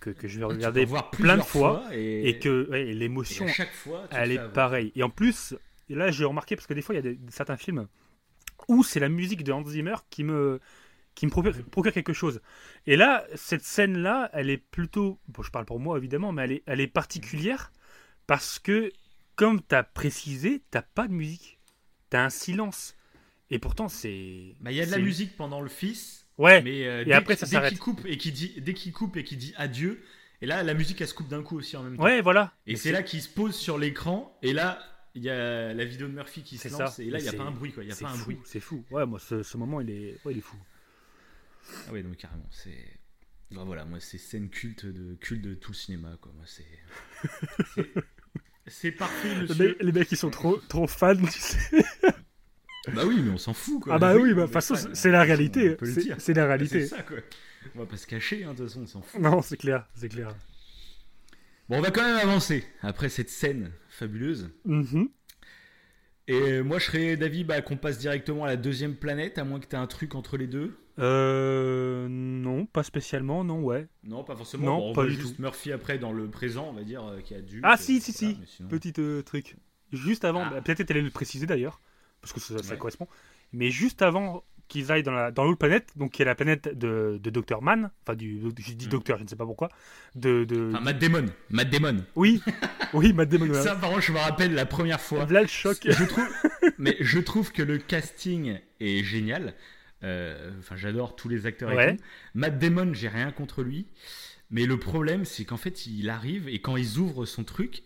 que, 0.00 0.10
que 0.10 0.28
je 0.28 0.38
vais 0.38 0.44
regarder 0.44 0.84
voir 0.84 1.10
plein 1.10 1.38
de 1.38 1.42
fois. 1.42 1.84
et, 1.92 2.28
Et 2.28 2.38
que 2.38 2.68
ouais, 2.70 2.88
et 2.88 2.90
et 2.90 2.94
l'émotion, 2.94 3.46
à 3.46 3.48
chaque 3.48 3.72
fois 3.72 4.02
tu 4.10 4.14
te 4.16 4.20
elle 4.20 4.32
est 4.32 4.48
pareille. 4.52 4.92
Et 4.96 5.02
en 5.02 5.08
plus, 5.10 5.54
là 5.88 6.10
j'ai 6.10 6.24
remarqué 6.26 6.56
parce 6.56 6.66
que 6.66 6.74
des 6.74 6.82
fois 6.82 6.94
il 6.94 6.96
y 6.96 7.00
a 7.00 7.02
des, 7.02 7.18
certains 7.30 7.56
films 7.56 7.86
où 8.66 8.82
c'est 8.82 9.00
la 9.00 9.08
musique 9.08 9.44
de 9.44 9.52
Hans 9.52 9.64
Zimmer 9.64 9.94
qui 10.10 10.24
me 10.24 10.60
qui 11.14 11.26
me 11.26 11.30
procure, 11.32 11.52
procure 11.70 11.92
quelque 11.92 12.12
chose. 12.12 12.40
Et 12.86 12.94
là, 12.96 13.24
cette 13.34 13.64
scène-là, 13.64 14.30
elle 14.32 14.50
est 14.50 14.56
plutôt, 14.58 15.18
bon, 15.26 15.42
je 15.42 15.50
parle 15.50 15.64
pour 15.64 15.80
moi 15.80 15.98
évidemment, 15.98 16.30
mais 16.30 16.44
elle 16.44 16.52
est, 16.52 16.62
elle 16.66 16.80
est 16.80 16.86
particulière 16.86 17.72
parce 18.28 18.60
que, 18.60 18.92
comme 19.34 19.60
tu 19.66 19.74
as 19.74 19.82
précisé, 19.82 20.62
t'as 20.70 20.82
pas 20.82 21.08
de 21.08 21.12
musique, 21.12 21.58
tu 22.10 22.16
as 22.16 22.24
un 22.24 22.30
silence. 22.30 22.94
Et 23.50 23.58
pourtant, 23.58 23.88
c'est. 23.88 24.54
Bah, 24.60 24.70
il 24.70 24.76
y 24.76 24.80
a 24.80 24.86
de 24.86 24.90
la 24.92 24.98
musique 24.98 25.36
pendant 25.36 25.60
le 25.60 25.68
fils 25.68 26.26
Ouais, 26.36 26.62
mais 26.62 26.86
euh, 26.86 27.00
Et 27.02 27.06
dès 27.06 27.12
après, 27.14 27.34
qu'il- 27.34 27.40
ça 27.40 27.46
dès 27.46 27.52
s'arrête. 27.52 27.70
qu'il 27.70 27.78
coupe 27.80 28.00
et 28.06 28.16
qui 28.16 28.30
dit 28.30 28.54
dès 28.60 28.74
qu'il 28.74 28.92
coupe 28.92 29.16
et 29.16 29.24
qu'il 29.24 29.38
dit 29.38 29.54
adieu 29.56 30.00
et 30.40 30.46
là 30.46 30.62
la 30.62 30.72
musique 30.74 31.00
elle 31.00 31.08
se 31.08 31.14
coupe 31.14 31.26
d'un 31.26 31.42
coup 31.42 31.56
aussi 31.58 31.76
en 31.76 31.82
même 31.82 31.96
temps 31.96 32.04
ouais, 32.04 32.20
voilà. 32.20 32.52
Et 32.68 32.76
c'est 32.76 32.92
là 32.92 33.02
qu'il 33.02 33.20
se 33.20 33.28
pose 33.28 33.56
sur 33.56 33.76
l'écran, 33.76 34.38
et 34.42 34.52
là, 34.52 34.78
il 35.14 35.22
y 35.22 35.30
a 35.30 35.72
la 35.74 35.84
vidéo 35.84 36.06
de 36.08 36.12
Murphy 36.12 36.42
qui 36.42 36.56
se 36.58 36.68
C'est 36.68 36.78
lance 36.78 36.96
ça. 36.96 37.02
et 37.02 37.10
là 37.10 37.18
il 37.18 37.22
n'y 37.22 37.28
a 37.28 37.32
C'est- 37.32 37.36
pas 37.36 37.44
un 37.44 37.50
bruit 37.50 37.72
quoi, 37.72 37.82
il 37.84 37.88
y 37.88 37.92
a 37.92 37.94
C'est 37.94 38.04
pas 38.04 38.10
un 38.10 38.14
fou, 38.14 38.24
bruit. 38.24 38.38
C'est 38.44 38.60
fou. 38.60 38.84
Ouais, 38.90 39.06
moi, 39.06 39.18
ce, 39.18 39.42
ce 39.42 39.56
moment, 39.56 39.80
il 39.80 39.90
est, 39.90 40.18
ouais, 40.24 40.32
il 40.32 40.38
est 40.38 40.42
fou. 40.42 40.56
Ah 41.88 41.92
ouais, 41.92 42.02
donc 42.02 42.16
carrément, 42.16 42.48
c'est. 42.50 42.98
Bah 43.50 43.62
voilà, 43.64 43.84
moi 43.86 43.98
c'est 44.00 44.18
scène 44.18 44.50
culte 44.50 44.84
de 44.86 45.14
culte 45.14 45.40
de 45.42 45.54
tout 45.54 45.72
le 45.72 45.76
cinéma 45.76 46.16
quoi. 46.20 46.32
Moi 46.36 46.44
c'est. 46.46 46.66
c'est- 47.74 47.92
C'est 48.66 48.92
parfait, 48.92 49.34
Les, 49.34 49.40
monsieur. 49.40 49.68
mecs- 49.68 49.82
les 49.82 49.92
mecs, 49.92 50.12
ils 50.12 50.18
sont 50.18 50.28
trop, 50.28 50.58
trop 50.68 50.86
fans, 50.86 51.16
tu 51.16 51.30
sais. 51.40 51.82
Bah 52.92 53.04
oui, 53.06 53.20
mais 53.22 53.30
on 53.30 53.38
s'en 53.38 53.54
fout 53.54 53.82
quoi. 53.82 53.94
Ah 53.94 53.98
bah 53.98 54.14
oui, 54.16 54.34
bah, 54.34 54.42
de 54.42 54.46
toute 54.46 54.52
façon, 54.52 54.74
c'est 54.92 55.10
la 55.10 55.22
réalité. 55.22 55.76
C'est 55.82 55.94
c'est 55.94 56.08
la 56.08 56.18
C'est 56.18 56.44
réalité. 56.46 56.86
ça 56.86 57.02
quoi. 57.02 57.16
On 57.74 57.78
va 57.80 57.86
pas 57.86 57.96
se 57.96 58.06
cacher, 58.06 58.44
hein, 58.44 58.52
de 58.52 58.58
toute 58.58 58.68
façon, 58.68 58.82
on 58.82 58.86
s'en 58.86 59.00
fout. 59.02 59.20
Non, 59.22 59.40
c'est 59.40 59.56
clair, 59.56 59.86
c'est 59.94 60.10
clair. 60.10 60.34
Bon, 61.70 61.78
on 61.78 61.80
va 61.80 61.90
quand 61.90 62.02
même 62.02 62.16
avancer 62.18 62.62
après 62.82 63.08
cette 63.08 63.30
scène 63.30 63.72
fabuleuse. 63.98 64.50
Mhm. 64.64 65.08
Et 66.30 66.60
moi, 66.62 66.78
je 66.78 66.84
serais 66.84 67.16
d'avis 67.16 67.42
bah, 67.44 67.62
qu'on 67.62 67.76
passe 67.78 67.98
directement 67.98 68.44
à 68.44 68.48
la 68.48 68.56
deuxième 68.56 68.94
planète, 68.96 69.38
à 69.38 69.44
moins 69.44 69.60
que 69.60 69.66
tu 69.66 69.74
aies 69.74 69.78
un 69.78 69.86
truc 69.86 70.14
entre 70.14 70.36
les 70.36 70.46
deux. 70.46 70.76
Euh, 70.98 72.06
non, 72.10 72.66
pas 72.66 72.82
spécialement, 72.82 73.44
non, 73.44 73.62
ouais. 73.62 73.86
Non, 74.04 74.24
pas 74.24 74.36
forcément. 74.36 74.66
Non, 74.66 74.78
Bon, 74.78 74.90
on 74.90 74.92
pas 74.92 75.02
voit 75.02 75.10
du 75.10 75.16
juste 75.16 75.36
tout. 75.36 75.42
Murphy 75.42 75.72
après 75.72 75.98
dans 75.98 76.12
le 76.12 76.28
présent, 76.28 76.66
on 76.68 76.72
va 76.72 76.82
dire, 76.82 77.02
euh, 77.04 77.20
qui 77.20 77.34
a 77.34 77.40
dû. 77.40 77.60
Ah, 77.62 77.76
si, 77.78 78.00
si, 78.00 78.12
si. 78.12 78.36
mais 78.40 78.46
sinon- 78.46 78.68
Petit 78.68 78.92
euh, 78.98 79.22
truc. 79.22 79.56
Juste 79.92 80.24
avant, 80.24 80.42
Ah. 80.44 80.50
bah, 80.50 80.60
peut-être 80.60 80.82
t'allais 80.86 81.00
le 81.00 81.10
préciser 81.10 81.46
d'ailleurs, 81.46 81.80
parce 82.20 82.32
que 82.34 82.40
ça, 82.40 82.58
ça 82.62 82.72
Ouais. 82.72 82.78
correspond. 82.78 83.06
Mais 83.52 83.70
juste 83.70 84.02
avant 84.02 84.44
qu'ils 84.68 84.92
aillent 84.92 85.02
dans 85.02 85.12
la 85.12 85.30
dans 85.30 85.44
l'autre 85.44 85.58
planète, 85.58 85.90
donc 85.96 86.12
qui 86.12 86.22
est 86.22 86.24
la 86.24 86.34
planète 86.34 86.68
de, 86.78 87.18
de 87.22 87.30
Dr. 87.30 87.62
Mann, 87.62 87.90
enfin 88.02 88.14
du, 88.14 88.40
je 88.58 88.72
dis 88.74 88.86
Mm. 88.86 88.90
docteur, 88.90 89.18
je 89.18 89.24
ne 89.24 89.28
sais 89.28 89.36
pas 89.36 89.46
pourquoi, 89.46 89.68
de, 90.14 90.44
de... 90.44 90.70
Enfin, 90.72 90.80
Matt 90.84 90.98
Damon. 90.98 91.26
Matt 91.50 91.70
Damon. 91.70 92.04
oui, 92.16 92.40
oui, 92.92 93.12
Matt 93.12 93.28
Damon. 93.30 93.52
Ça, 93.54 93.74
par 93.76 93.90
contre, 93.90 94.02
je 94.02 94.12
me 94.12 94.18
rappelle 94.18 94.54
la 94.54 94.66
première 94.66 95.00
fois. 95.00 95.26
Là, 95.26 95.40
le 95.42 95.48
choc. 95.48 95.78
je 95.82 96.04
trouve, 96.04 96.28
mais 96.78 96.96
je 97.00 97.18
trouve 97.18 97.50
que 97.52 97.62
le 97.62 97.78
casting 97.78 98.58
est 98.80 99.02
génial. 99.02 99.54
Euh, 100.04 100.52
Enfin, 100.60 100.76
j'adore 100.76 101.16
tous 101.16 101.28
les 101.28 101.46
acteurs 101.46 101.70
Ouais. 101.70 101.94
et 101.94 101.96
tout. 101.96 102.02
Matt 102.34 102.58
Damon, 102.58 102.92
j'ai 102.94 103.08
rien 103.08 103.32
contre 103.32 103.62
lui. 103.62 103.86
Mais 104.50 104.64
le 104.64 104.78
problème, 104.78 105.24
c'est 105.24 105.44
qu'en 105.44 105.56
fait, 105.56 105.86
il 105.86 106.08
arrive 106.08 106.48
et 106.48 106.60
quand 106.60 106.76
ils 106.76 106.98
ouvrent 106.98 107.26
son 107.26 107.44
truc, 107.44 107.82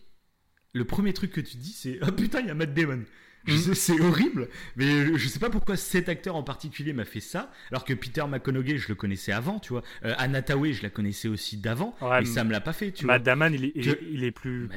le 0.74 0.84
premier 0.84 1.12
truc 1.12 1.32
que 1.32 1.40
tu 1.40 1.56
dis, 1.56 1.72
c'est 1.72 1.98
Oh 2.06 2.12
putain, 2.12 2.40
il 2.40 2.46
y 2.46 2.50
a 2.50 2.54
Matt 2.54 2.72
Damon. 2.74 3.02
Sais, 3.48 3.74
C'est 3.74 4.00
horrible, 4.00 4.48
mais 4.76 5.16
je 5.18 5.28
sais 5.28 5.38
pas 5.38 5.50
pourquoi 5.50 5.76
cet 5.76 6.08
acteur 6.08 6.36
en 6.36 6.42
particulier 6.42 6.92
m'a 6.92 7.04
fait 7.04 7.20
ça, 7.20 7.50
alors 7.70 7.84
que 7.84 7.92
Peter 7.94 8.24
McConaughey, 8.28 8.78
je 8.78 8.88
le 8.88 8.94
connaissais 8.94 9.32
avant, 9.32 9.58
tu 9.58 9.72
vois. 9.72 9.82
Euh, 10.04 10.14
Anna 10.18 10.42
Tawai, 10.42 10.72
je 10.72 10.82
la 10.82 10.90
connaissais 10.90 11.28
aussi 11.28 11.56
d'avant, 11.56 11.96
Ouais, 12.00 12.22
et 12.22 12.24
ça 12.24 12.44
me 12.44 12.52
l'a 12.52 12.60
pas 12.60 12.72
fait, 12.72 12.92
tu 12.92 13.04
Matt 13.06 13.22
Damon, 13.22 13.52
il 13.52 13.64
est, 13.64 13.72
il, 13.74 13.98
il 14.12 14.24
est 14.24 14.30
plus 14.30 14.68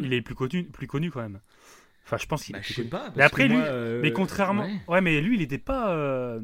il 0.00 0.12
est 0.14 0.22
plus 0.22 0.34
connu, 0.34 0.64
plus 0.64 0.86
connu 0.86 1.10
quand 1.10 1.20
même. 1.22 1.40
Enfin, 2.04 2.16
je 2.16 2.26
pense 2.26 2.44
qu'il 2.44 2.54
Bah, 2.54 2.60
est 2.60 2.62
je 2.66 2.72
sais 2.72 2.84
pas. 2.84 3.12
Mais 3.16 3.22
après, 3.22 3.48
lui- 3.48 3.56
euh, 3.58 4.00
Mais 4.02 4.12
contrairement, 4.12 4.64
ouais. 4.64 4.80
ouais. 4.88 5.00
mais 5.02 5.20
lui, 5.20 5.36
il 5.36 5.42
était 5.42 5.58
pas. 5.58 5.90
euh, 5.94 6.40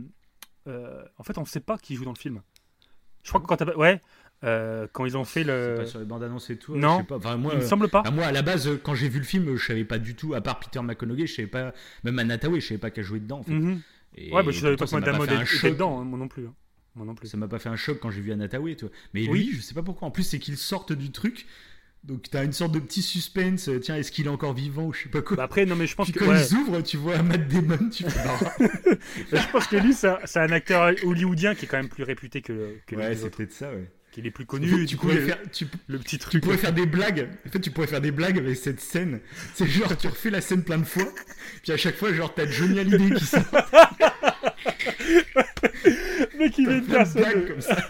euh, 0.67 1.03
en 1.17 1.23
fait, 1.25 1.39
on 1.39 1.45
sait 1.45 1.61
pas 1.61 1.79
qui 1.79 1.97
joue 1.97 2.05
dans 2.05 2.13
le 2.13 2.19
film. 2.19 2.43
Je 3.23 3.31
crois 3.31 3.41
que 3.41 3.47
quand 3.47 3.57
t'as- 3.57 3.75
ouais, 3.77 4.01
euh, 4.45 4.87
quand 4.93 5.05
ils 5.07 5.17
ont 5.17 5.25
fait 5.25 5.43
le, 5.45 5.75
pas 5.79 5.87
sur 5.87 5.99
les 5.99 6.05
bandes 6.05 6.23
annonces 6.23 6.51
et 6.51 6.57
tout. 6.57 6.77
Non. 6.77 6.97
Je 6.97 7.03
sais 7.03 7.07
pas. 7.09 7.17
Enfin, 7.17 7.37
moi, 7.37 7.53
il 7.55 7.61
me 7.61 7.65
semble 7.67 7.89
pas. 7.89 8.01
enfin, 8.01 8.11
moi, 8.11 8.27
à 8.27 8.33
la 8.33 8.43
base, 8.43 8.69
quand 8.83 8.95
j'ai 8.95 9.09
vu 9.09 9.19
le 9.19 9.25
film, 9.25 9.57
je 9.57 9.65
savais 9.67 9.85
pas 9.85 9.99
du 9.99 10.15
tout, 10.15 10.35
à 10.35 10.41
part 10.41 10.61
Peter 10.61 10.81
McConaughey, 10.83 11.27
je 11.27 11.35
savais 11.35 11.49
pas, 11.49 11.73
même 12.05 12.19
Anna 12.19 12.39
Tawai, 12.39 12.61
je 12.61 12.69
savais 12.69 12.79
pas 12.79 12.91
qu'elle 12.91 13.05
jouait 13.05 13.21
dedans. 13.21 13.39
En 13.41 13.43
fait. 13.45 13.53
Mhm. 13.53 13.81
Et 14.17 14.33
Ouais, 14.33 14.43
bah, 14.43 14.51
je 14.53 14.61
savais 14.61 14.77
pas 14.77 14.85
un 14.95 14.99
était 15.01 15.71
dedans, 15.73 16.01
hein, 16.01 16.05
moi 16.05 16.19
non 16.19 16.29
plus. 16.29 16.47
hein. 16.47 16.55
Moi 16.95 17.05
non 17.07 17.15
plus. 17.17 17.27
Ça 17.27 17.37
m'a 17.37 17.49
pas 17.49 17.59
fait 17.59 17.69
un 17.69 17.77
choc 17.77 17.99
quand 18.01 18.11
j'ai 18.11 18.21
vu 18.21 18.31
Anna 18.33 18.47
Tawai, 18.49 18.77
toi. 18.77 18.89
Mais 19.15 19.27
Oui. 19.29 19.47
lui, 19.47 19.57
je 19.57 19.61
sais 19.63 19.75
pas 19.75 19.83
pourquoi. 19.83 20.07
En 20.07 20.11
plus, 20.13 20.23
c'est 20.23 20.39
qu'ils 20.39 20.57
sortent 20.57 20.93
du 20.93 21.11
truc. 21.11 21.47
Donc, 22.05 22.29
t'as 22.31 22.45
une 22.45 22.53
sorte 22.53 22.71
de 22.73 22.79
petit 22.81 23.01
suspense. 23.01 23.71
Tiens, 23.81 23.97
est-ce 23.97 24.13
qu'il 24.13 24.27
est 24.27 24.31
encore 24.31 24.53
vivant 24.53 24.85
ou 24.89 24.93
je 24.93 25.05
sais 25.05 25.09
pas 25.09 25.23
quoi. 25.23 25.39
Bah, 25.39 25.45
après, 25.45 25.65
non, 25.65 25.75
mais 25.75 25.87
je 25.87 25.95
pense 25.97 26.05
Puis 26.11 26.13
que. 26.13 26.25
quand 26.25 26.31
ouais. 26.31 26.45
ils 26.47 26.55
ouvrent, 26.55 26.83
tu 26.83 26.99
vois 26.99 27.21
Matt 27.23 27.49
Damon, 27.49 27.89
tu 27.89 28.05
fais 28.05 28.23
bah, 28.29 28.39
Bah, 28.61 29.41
je 29.41 29.51
pense 29.51 29.67
que 29.69 29.77
lui, 29.77 29.95
c'est 29.95 30.09
un- 30.39 30.53
acteur 30.53 30.93
hollywoodien 31.03 31.55
qui 31.55 31.65
est 31.65 31.69
quand 31.69 31.79
même 31.79 31.89
plus 31.89 32.05
réputé 32.05 32.43
que, 32.43 32.77
que 32.87 32.95
Ouais, 32.95 33.17
c'est 33.17 33.31
peut-être 33.35 33.53
ça, 33.53 33.71
ouais. 33.73 33.91
Qu'il 34.15 34.27
est 34.29 34.31
plus 34.31 34.45
Tu, 34.45 34.49
connu. 34.49 34.87
tu 34.87 34.97
le, 35.09 35.27
faire, 35.27 35.39
tu, 35.53 35.67
le 35.89 35.99
petit 35.99 36.19
tu 36.19 36.25
truc. 36.25 36.41
pourrais 36.45 36.57
faire 36.57 36.73
des 36.73 36.87
blagues. 36.87 37.29
En 37.49 37.51
fait, 37.51 37.59
tu 37.59 37.73
pourrais 37.73 37.89
faire 37.89 38.01
des 38.01 38.13
blagues 38.13 38.39
avec 38.39 38.57
cette 38.57 38.81
scène. 38.81 39.19
C'est 39.55 39.67
genre, 39.67 39.97
tu 39.97 40.07
refais 40.07 40.31
la 40.31 40.41
scène 40.41 40.63
plein 40.63 40.79
de 40.79 40.85
fois. 40.85 41.03
Puis 41.65 41.73
à 41.73 41.77
chaque 41.77 41.97
fois, 41.97 42.13
genre, 42.13 42.33
t'as 42.33 42.47
Johnny 42.49 42.79
Hallyday 42.79 43.17
qui 43.17 43.25
sort. 43.25 43.43
mec, 46.39 46.59
il 46.59 46.71
est 46.71 46.81
personne. 46.83 47.23
blagues 47.23 47.49
comme 47.49 47.61
ça. 47.61 47.89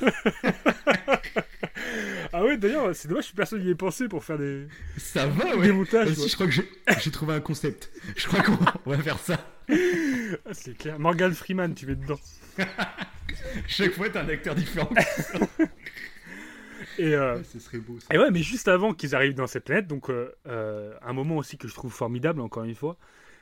Ah 2.33 2.43
ouais, 2.43 2.57
d'ailleurs, 2.57 2.95
c'est 2.97 3.07
dommage, 3.09 3.33
personne 3.37 3.63
n'y 3.63 3.71
ait 3.71 3.75
pensé 3.75 4.09
pour 4.09 4.25
faire 4.25 4.39
des, 4.39 4.67
Ça 4.97 5.27
va, 5.27 5.45
des 5.53 5.59
ouais. 5.59 5.73
montages. 5.73 6.09
Aussi, 6.13 6.29
je 6.31 6.35
crois 6.35 6.47
que 6.47 6.53
j'ai 6.53 7.11
trouvé 7.11 7.35
un 7.35 7.41
concept. 7.41 7.91
Je 8.17 8.27
crois 8.27 8.41
qu'on 8.43 8.55
va- 8.57 8.75
on 8.87 8.91
va 8.93 8.99
faire 9.03 9.19
ça. 9.19 9.39
Ah, 9.71 9.75
c'est 10.53 10.77
clair. 10.77 10.99
Morgan 10.99 11.33
Freeman, 11.35 11.75
tu 11.75 11.87
mets 11.87 11.95
dedans. 11.97 12.19
Chaque 13.69 13.93
fois, 13.93 14.09
t'as 14.09 14.23
un 14.23 14.29
acteur 14.31 14.55
différent. 14.55 14.91
Et, 16.99 17.15
euh, 17.15 17.43
ce 17.45 17.59
serait 17.59 17.79
beau, 17.79 17.99
ça. 18.01 18.15
et 18.15 18.19
ouais, 18.19 18.31
mais 18.31 18.43
juste 18.43 18.69
avant 18.69 18.95
qu'ils 18.95 19.15
arrivent 19.15 19.35
dans 19.35 19.47
cette 19.47 19.65
planète, 19.65 19.87
donc 19.87 20.11
euh, 20.11 20.33
euh, 20.47 20.95
un 21.03 21.13
moment 21.13 21.37
aussi 21.37 21.57
que 21.59 21.69
je 21.69 21.75
trouve 21.75 21.93
formidable, 21.93 22.41
encore 22.41 22.65
une 22.65 22.75
fois, 22.75 22.97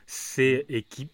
c'est 0.05 0.65
et 0.69 0.83
qui 0.83 1.09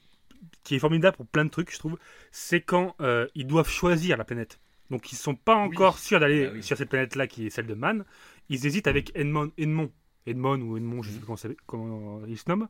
qui 0.63 0.75
est 0.75 0.79
formidable 0.79 1.17
pour 1.17 1.27
plein 1.27 1.43
de 1.43 1.49
trucs, 1.49 1.71
je 1.73 1.79
trouve, 1.79 1.97
c'est 2.31 2.61
quand 2.61 2.95
euh, 3.01 3.27
ils 3.35 3.45
doivent 3.45 3.69
choisir 3.69 4.15
la 4.17 4.23
planète. 4.23 4.59
Donc 4.89 5.11
ils 5.11 5.15
sont 5.17 5.35
pas 5.35 5.55
encore 5.55 5.99
sûrs 5.99 6.19
d'aller 6.19 6.45
Ah 6.49 6.51
oui. 6.53 6.63
sur 6.63 6.77
cette 6.77 6.89
planète-là 6.89 7.27
qui 7.27 7.47
est 7.47 7.49
celle 7.49 7.67
de 7.67 7.73
Man. 7.73 8.05
Ils 8.49 8.65
hésitent 8.65 8.87
avec 8.87 9.11
Edmond, 9.15 9.51
Edmond, 9.57 9.91
Edmond 10.25 10.61
ou 10.61 10.77
Edmond, 10.77 11.03
je 11.03 11.11
sais 11.11 11.17
plus 11.19 11.57
comment, 11.65 11.85
comment 12.17 12.25
il 12.25 12.37
se 12.37 12.45
nomme. 12.47 12.67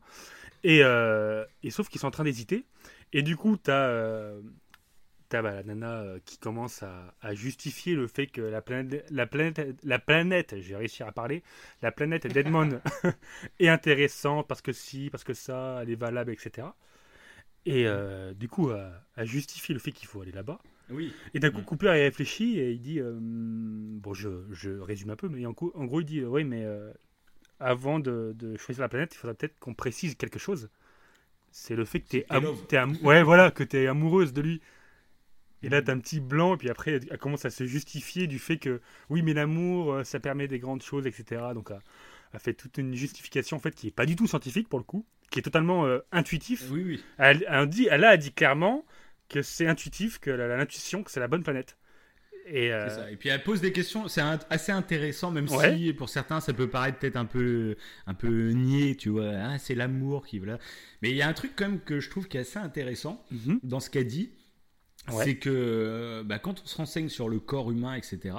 Et, 0.64 0.80
et 0.80 1.70
sauf 1.70 1.88
qu'ils 1.88 2.00
sont 2.00 2.08
en 2.08 2.10
train 2.10 2.24
d'hésiter. 2.24 2.64
Et 3.12 3.22
du 3.22 3.36
coup, 3.36 3.56
t'as 3.56 4.32
euh, 5.34 5.42
bah, 5.42 5.52
la 5.54 5.62
nana 5.62 6.00
euh, 6.02 6.18
qui 6.24 6.38
commence 6.38 6.82
à, 6.82 7.14
à 7.20 7.34
justifier 7.34 7.94
le 7.94 8.06
fait 8.06 8.26
que 8.26 8.40
la 8.40 8.62
planète, 8.62 9.06
la 9.10 9.26
planète, 9.26 9.76
la 9.84 9.98
planète, 9.98 10.54
j'ai 10.60 10.76
réussi 10.76 11.02
à 11.02 11.12
parler, 11.12 11.42
la 11.82 11.92
planète 11.92 12.26
d'Edmond 12.26 12.80
est 13.60 13.68
intéressante 13.68 14.48
parce 14.48 14.62
que 14.62 14.72
si, 14.72 15.10
parce 15.10 15.24
que 15.24 15.34
ça, 15.34 15.80
elle 15.82 15.90
est 15.90 15.94
valable, 15.96 16.32
etc. 16.32 16.76
Et 17.66 17.86
euh, 17.86 18.34
du 18.34 18.48
coup, 18.48 18.70
à, 18.70 18.90
à 19.16 19.24
justifier 19.24 19.74
le 19.74 19.80
fait 19.80 19.92
qu'il 19.92 20.08
faut 20.08 20.22
aller 20.22 20.32
là-bas. 20.32 20.60
Oui. 20.90 21.16
Et 21.34 21.40
d'un 21.40 21.50
coup, 21.50 21.62
Mm. 21.62 21.64
Cooper 21.64 21.86
il 21.96 22.02
réfléchit 22.02 22.58
et 22.60 22.72
il 22.72 22.80
dit 22.80 23.00
euh, 23.00 23.16
Bon, 23.20 24.14
je, 24.14 24.30
je 24.52 24.70
résume 24.70 25.10
un 25.10 25.16
peu, 25.16 25.28
mais 25.28 25.46
en, 25.46 25.52
gros- 25.52 25.72
en 25.76 25.84
gros, 25.86 26.00
il 26.00 26.06
dit 26.06 26.24
Oui, 26.24 26.44
mais 26.44 26.64
euh, 26.64 26.92
avant 27.60 28.00
de, 28.00 28.34
de 28.36 28.56
choisir 28.58 28.82
la 28.82 28.88
planète, 28.88 29.14
il 29.14 29.18
faudrait 29.18 29.34
peut-être 29.36 29.58
qu'on 29.60 29.74
précise 29.74 30.16
quelque 30.16 30.38
chose. 30.38 30.70
C'est 31.50 31.76
le 31.76 31.84
fait 31.84 32.00
que 32.00 32.08
tu 32.08 32.18
es, 32.18 32.26
ouais, 33.02 33.22
voilà, 33.22 33.50
que 33.50 33.64
es 33.76 33.86
amoureuse 33.86 34.32
de 34.32 34.42
lui. 34.42 34.60
Et 35.62 35.68
là, 35.68 35.82
t'as 35.82 35.92
un 35.92 35.98
petit 35.98 36.20
blanc, 36.20 36.54
et 36.54 36.56
puis 36.56 36.70
après, 36.70 37.00
elle 37.10 37.18
commence 37.18 37.44
à 37.44 37.50
se 37.50 37.64
justifier 37.66 38.26
du 38.26 38.38
fait 38.38 38.56
que 38.58 38.80
oui, 39.10 39.22
mais 39.22 39.34
l'amour, 39.34 39.92
euh, 39.92 40.04
ça 40.04 40.18
permet 40.20 40.48
des 40.48 40.58
grandes 40.58 40.82
choses, 40.82 41.06
etc. 41.06 41.42
Donc, 41.54 41.70
elle, 41.70 41.80
elle 42.32 42.40
fait 42.40 42.54
toute 42.54 42.78
une 42.78 42.94
justification 42.94 43.56
en 43.56 43.60
fait 43.60 43.74
qui 43.74 43.88
est 43.88 43.92
pas 43.92 44.06
du 44.06 44.16
tout 44.16 44.26
scientifique 44.26 44.68
pour 44.68 44.78
le 44.78 44.84
coup, 44.84 45.04
qui 45.30 45.38
est 45.38 45.42
totalement 45.42 45.84
euh, 45.86 45.98
intuitif. 46.12 46.64
Oui, 46.70 46.82
oui. 46.86 47.04
Elle, 47.18 47.44
elle 47.48 47.68
dit, 47.68 47.88
elle 47.90 48.04
a 48.04 48.16
dit 48.16 48.32
clairement 48.32 48.84
que 49.28 49.42
c'est 49.42 49.66
intuitif, 49.66 50.18
que 50.18 50.30
l'intuition 50.30 51.02
que 51.02 51.10
c'est 51.10 51.20
la 51.20 51.28
bonne 51.28 51.42
planète. 51.42 51.76
Et 52.46 52.72
euh, 52.72 52.88
ça. 52.88 53.10
Et 53.10 53.16
puis 53.16 53.28
elle 53.28 53.42
pose 53.42 53.60
des 53.60 53.70
questions, 53.70 54.08
c'est 54.08 54.22
assez 54.48 54.72
intéressant, 54.72 55.30
même 55.30 55.48
Ouais. 55.50 55.76
si 55.76 55.92
pour 55.92 56.08
certains 56.08 56.40
ça 56.40 56.52
peut 56.52 56.68
paraître 56.68 56.98
peut-être 56.98 57.16
un 57.16 57.26
peu, 57.26 57.76
un 58.06 58.14
peu 58.14 58.50
niais, 58.50 58.96
tu 58.96 59.10
vois. 59.10 59.30
Ah, 59.36 59.58
c'est 59.58 59.74
l'amour 59.74 60.26
qui 60.26 60.38
voilà. 60.38 60.58
Mais 61.02 61.10
il 61.10 61.16
y 61.16 61.22
a 61.22 61.28
un 61.28 61.32
truc 61.32 61.52
quand 61.54 61.68
même 61.68 61.80
que 61.80 62.00
je 62.00 62.10
trouve 62.10 62.26
qui 62.28 62.38
est 62.38 62.40
assez 62.40 62.58
intéressant 62.58 63.22
mhm, 63.30 63.60
dans 63.62 63.78
ce 63.78 63.90
qu'elle 63.90 64.06
dit, 64.06 64.30
Ouais. 65.12 65.24
c'est 65.24 65.36
que 65.36 65.50
euh, 65.50 66.22
bah, 66.24 66.38
quand 66.38 66.62
on 66.62 66.66
se 66.66 66.76
renseigne 66.76 67.08
sur 67.08 67.28
le 67.28 67.40
corre 67.40 67.70
humain, 67.70 67.94
etc., 67.94 68.34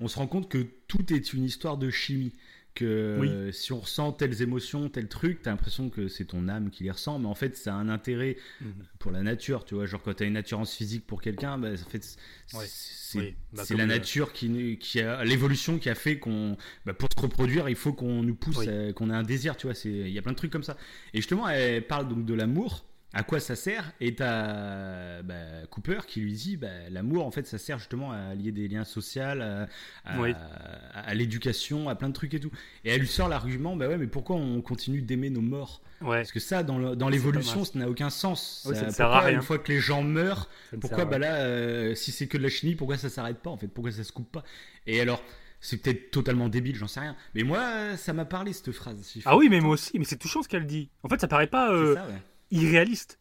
on 0.00 0.08
se 0.08 0.16
rend 0.18 0.26
compte 0.26 0.48
que 0.48 0.66
tout 0.88 1.12
est 1.12 1.32
une 1.32 1.44
histoire 1.44 1.76
de 1.76 1.90
chimie. 1.90 2.32
Que 2.72 3.18
Oui. 3.20 3.28
euh, 3.28 3.50
si 3.50 3.72
on 3.72 3.80
ressent 3.80 4.12
telles 4.12 4.42
émotions, 4.42 4.88
tel 4.88 5.08
truc, 5.08 5.42
t'as 5.42 5.50
l'impression 5.50 5.90
que 5.90 6.06
c'est 6.06 6.26
ton 6.26 6.46
âme 6.46 6.70
qui 6.70 6.84
les 6.84 6.92
ressent, 6.92 7.18
mais 7.18 7.26
en 7.26 7.34
fait, 7.34 7.56
ça 7.56 7.74
a 7.74 7.76
un 7.76 7.88
intérêt 7.88 8.36
mhm. 8.60 8.72
pour 9.00 9.10
la 9.10 9.22
nature, 9.24 9.64
tu 9.64 9.74
vois. 9.74 9.86
Genre, 9.86 10.00
quand 10.00 10.14
t'as 10.14 10.24
une 10.24 10.36
attirance 10.36 10.72
physique 10.72 11.04
pour 11.04 11.20
quelqu'un, 11.20 11.58
bah, 11.58 11.70
en 11.72 11.90
fait, 11.90 12.16
c'est 12.46 13.18
Oui. 13.18 13.34
Bah, 13.52 13.64
la 13.70 13.86
nature 13.86 14.32
qui, 14.32 14.78
qui 14.78 15.00
a 15.00 15.24
l'évolution 15.24 15.80
qui 15.80 15.90
a 15.90 15.96
fait 15.96 16.20
qu'on, 16.20 16.56
bah, 16.86 16.94
pour 16.94 17.08
se 17.12 17.20
reproduire, 17.20 17.68
il 17.68 17.74
faut 17.74 17.92
qu'on 17.92 18.22
nous 18.22 18.36
pousse, 18.36 18.68
qu'on 18.94 19.10
ait 19.10 19.14
un 19.14 19.24
désir, 19.24 19.56
tu 19.56 19.66
vois. 19.66 19.74
Il 19.84 20.08
y 20.08 20.18
a 20.18 20.22
plein 20.22 20.32
de 20.32 20.36
trucs 20.36 20.52
comme 20.52 20.62
ça. 20.62 20.76
Et 21.12 21.16
justement, 21.18 21.48
elle 21.48 21.84
parle 21.84 22.08
donc 22.08 22.24
de 22.24 22.34
l'amour. 22.34 22.84
À 23.12 23.24
quoi 23.24 23.40
ça 23.40 23.56
sert 23.56 23.92
Et 24.00 24.14
t'as 24.14 25.22
bah, 25.22 25.34
Cooper 25.68 25.98
qui 26.06 26.20
lui 26.20 26.32
dit, 26.32 26.56
bah, 26.56 26.68
l'amour, 26.90 27.26
en 27.26 27.32
fait, 27.32 27.46
ça 27.46 27.58
sert 27.58 27.78
justement 27.78 28.12
à 28.12 28.34
lier 28.34 28.52
des 28.52 28.68
liens 28.68 28.84
sociaux, 28.84 29.22
à, 29.22 29.66
à- 30.04 30.20
Oui. 30.20 30.32
à- 30.32 31.00
à 31.00 31.14
l'éducation, 31.14 31.88
à 31.88 31.96
plein 31.96 32.08
de 32.08 32.14
trucs 32.14 32.34
et 32.34 32.40
tout. 32.40 32.52
Et 32.84 32.90
elle 32.90 33.00
lui 33.00 33.08
sort 33.08 33.28
l'argument, 33.28 33.74
bah 33.74 33.88
ouais, 33.88 33.96
mais 33.98 34.06
pourquoi 34.06 34.36
on 34.36 34.60
continue 34.62 35.02
d'aimer 35.02 35.30
nos 35.30 35.40
morts? 35.40 35.82
Ouais, 36.00 36.18
Parce 36.18 36.32
que 36.32 36.40
ça, 36.40 36.62
dans, 36.62 36.78
l'évolution, 37.08 37.64
ça 37.64 37.78
n'a 37.78 37.88
aucun 37.88 38.10
sens. 38.10 38.64
Oui, 38.68 38.74
ça 38.74 38.82
ne 38.82 38.86
pourquoi, 38.86 38.96
sert 38.96 39.12
à 39.12 39.20
rien. 39.20 39.36
Une 39.36 39.42
fois 39.42 39.58
que 39.58 39.70
les 39.72 39.80
gens 39.80 40.02
meurent, 40.02 40.48
pourquoi 40.80 41.04
bah 41.04 41.18
là, 41.18 41.34
euh, 41.40 41.94
si 41.94 42.12
c'est 42.12 42.26
que 42.26 42.38
de 42.38 42.42
la 42.42 42.48
chimie, 42.48 42.74
pourquoi 42.74 42.96
ça 42.96 43.08
s'arrête 43.10 43.38
pas 43.38 43.50
en 43.50 43.56
fait? 43.56 43.68
Pourquoi 43.68 43.92
ça 43.92 44.04
se 44.04 44.12
coupe 44.12 44.30
pas? 44.30 44.44
Et 44.86 45.00
alors, 45.00 45.22
c'est 45.60 45.76
peut-être 45.76 46.10
totalement 46.10 46.48
débile, 46.48 46.76
j'en 46.76 46.86
sais 46.86 47.00
rien. 47.00 47.16
Mais 47.34 47.42
moi, 47.42 47.96
ça 47.96 48.12
m'a 48.14 48.24
parlé 48.24 48.52
cette 48.54 48.72
phrase. 48.72 49.18
Ah 49.26 49.36
oui, 49.36 49.48
mais 49.50 49.60
moi 49.60 49.72
aussi. 49.72 49.98
Mais 49.98 50.04
c'est 50.06 50.16
touchant 50.16 50.42
ce 50.42 50.48
qu'elle 50.48 50.66
dit. 50.66 50.88
En 51.02 51.08
fait, 51.08 51.20
ça 51.20 51.28
paraît 51.28 51.48
pas 51.48 51.70
euh, 51.72 51.94
ça, 51.94 52.06
ouais. 52.06 52.22
Irréaliste. 52.50 53.18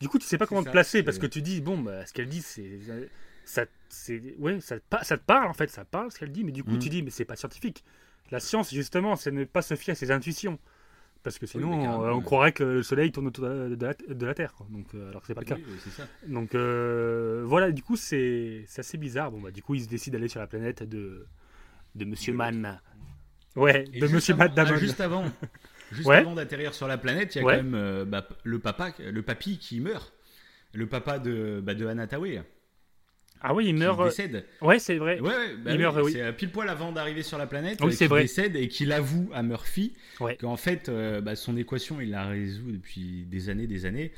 Du 0.00 0.08
coup, 0.08 0.18
tu 0.18 0.26
sais 0.26 0.38
pas 0.38 0.46
comment 0.46 0.62
te 0.62 0.70
placer 0.70 1.02
parce 1.02 1.18
que 1.18 1.26
tu 1.26 1.42
dis 1.42 1.60
bon, 1.60 1.78
bah, 1.78 2.06
ce 2.06 2.12
qu'elle 2.12 2.28
dit, 2.28 2.42
c'est 2.42 2.78
ça, 3.44 3.64
c'est 3.88 4.34
ouais, 4.38 4.60
ça, 4.60 4.76
ça 5.02 5.16
te 5.18 5.24
parle 5.24 5.48
en 5.48 5.54
fait, 5.54 5.70
ça 5.70 5.84
parle 5.84 6.12
ce 6.12 6.18
qu'elle 6.18 6.30
dit, 6.32 6.44
mais 6.44 6.52
du 6.52 6.62
coup, 6.64 6.76
tu 6.78 6.88
dis 6.88 7.02
mais 7.02 7.10
c'est 7.10 7.24
pas 7.24 7.36
scientifique. 7.36 7.84
La 8.30 8.40
science, 8.40 8.72
justement, 8.72 9.16
c'est 9.16 9.30
ne 9.30 9.44
pas 9.44 9.62
se 9.62 9.74
fier 9.74 9.92
à 9.92 9.94
ses 9.94 10.10
intuitions. 10.10 10.58
Parce 11.24 11.38
que 11.38 11.46
sinon, 11.46 11.72
on 12.14 12.20
croirait 12.20 12.52
que 12.52 12.62
le 12.62 12.82
soleil 12.82 13.10
tourne 13.10 13.26
autour 13.26 13.44
de 13.48 13.76
la, 13.80 13.94
de 13.94 14.26
la 14.26 14.34
Terre. 14.34 14.54
quoi. 14.54 14.66
Donc, 14.70 14.86
euh, 14.94 15.08
alors 15.08 15.22
que 15.22 15.26
c'est 15.26 15.34
pas 15.34 15.40
le 15.40 15.46
cas. 15.46 15.56
Oui, 15.56 15.90
ça. 15.90 16.06
Donc 16.26 16.54
euh, 16.54 17.42
voilà, 17.44 17.72
du 17.72 17.82
coup, 17.82 17.96
c'est 17.96 18.64
c'est 18.68 18.80
assez 18.80 18.98
bizarre. 18.98 19.32
Bon, 19.32 19.40
bah, 19.40 19.50
du 19.50 19.62
coup, 19.62 19.74
ils 19.74 19.82
se 19.82 19.88
décident 19.88 20.16
d'aller 20.16 20.28
sur 20.28 20.40
la 20.40 20.46
planète 20.46 20.84
de, 20.84 21.26
de 21.96 22.04
Monsieur 22.04 22.32
De 22.32 22.38
Mann. 22.38 22.80
Ouais, 23.56 23.84
Et 23.92 23.98
de 24.00 24.06
Monsieur 24.06 24.36
Matt 24.36 24.54
Damon. 24.54 24.72
ah, 24.74 24.78
juste 24.78 25.00
avant, 25.00 25.24
juste 25.92 26.06
Ouais. 26.08 26.16
avant 26.16 26.34
d'atterrir 26.34 26.74
sur 26.74 26.86
la 26.88 26.98
planète, 26.98 27.34
il 27.34 27.38
y 27.38 27.40
a 27.40 27.44
Ouais. 27.44 27.56
quand 27.56 27.62
même 27.62 27.74
euh, 27.74 28.04
bah, 28.04 28.28
le 28.44 28.58
papa, 28.58 28.92
le 28.98 29.22
papy 29.22 29.58
qui 29.58 29.80
meurt. 29.80 30.12
Le 30.74 30.86
papa 30.86 31.18
de, 31.18 31.60
bah, 31.62 31.74
de 31.74 31.86
Ah 33.40 33.54
oui, 33.54 33.64
il 33.66 33.68
qui 33.68 33.72
meurt. 33.74 34.00
euh, 34.00 34.04
décède. 34.06 34.44
Ouais, 34.60 34.78
c'est 34.78 34.98
vrai. 34.98 35.18
Ouais, 35.20 35.28
ouais, 35.28 35.56
bah 35.56 35.70
Il 35.70 35.76
oui, 35.76 35.78
meurt, 35.78 35.98
oui. 36.02 36.12
C'est 36.12 36.22
euh, 36.22 36.32
pile 36.32 36.50
poil 36.50 36.68
avant 36.68 36.92
d'arriver 36.92 37.22
sur 37.22 37.38
la 37.38 37.46
planète, 37.46 37.78
Oui, 37.82 37.92
c'est 37.94 38.06
vrai. 38.06 38.22
décède 38.22 38.54
et 38.56 38.68
qu'il 38.68 38.92
avoue 38.92 39.30
à 39.32 39.42
Murphy 39.42 39.94
Ouais. 40.20 40.36
qu'en 40.36 40.56
fait, 40.56 40.88
euh, 40.88 41.20
bah, 41.20 41.36
son 41.36 41.56
équation, 41.56 42.00
il 42.00 42.10
la 42.10 42.26
résout 42.26 42.70
depuis 42.72 43.24
des 43.26 43.48
années, 43.48 43.66
des 43.66 43.86
années, 43.86 44.12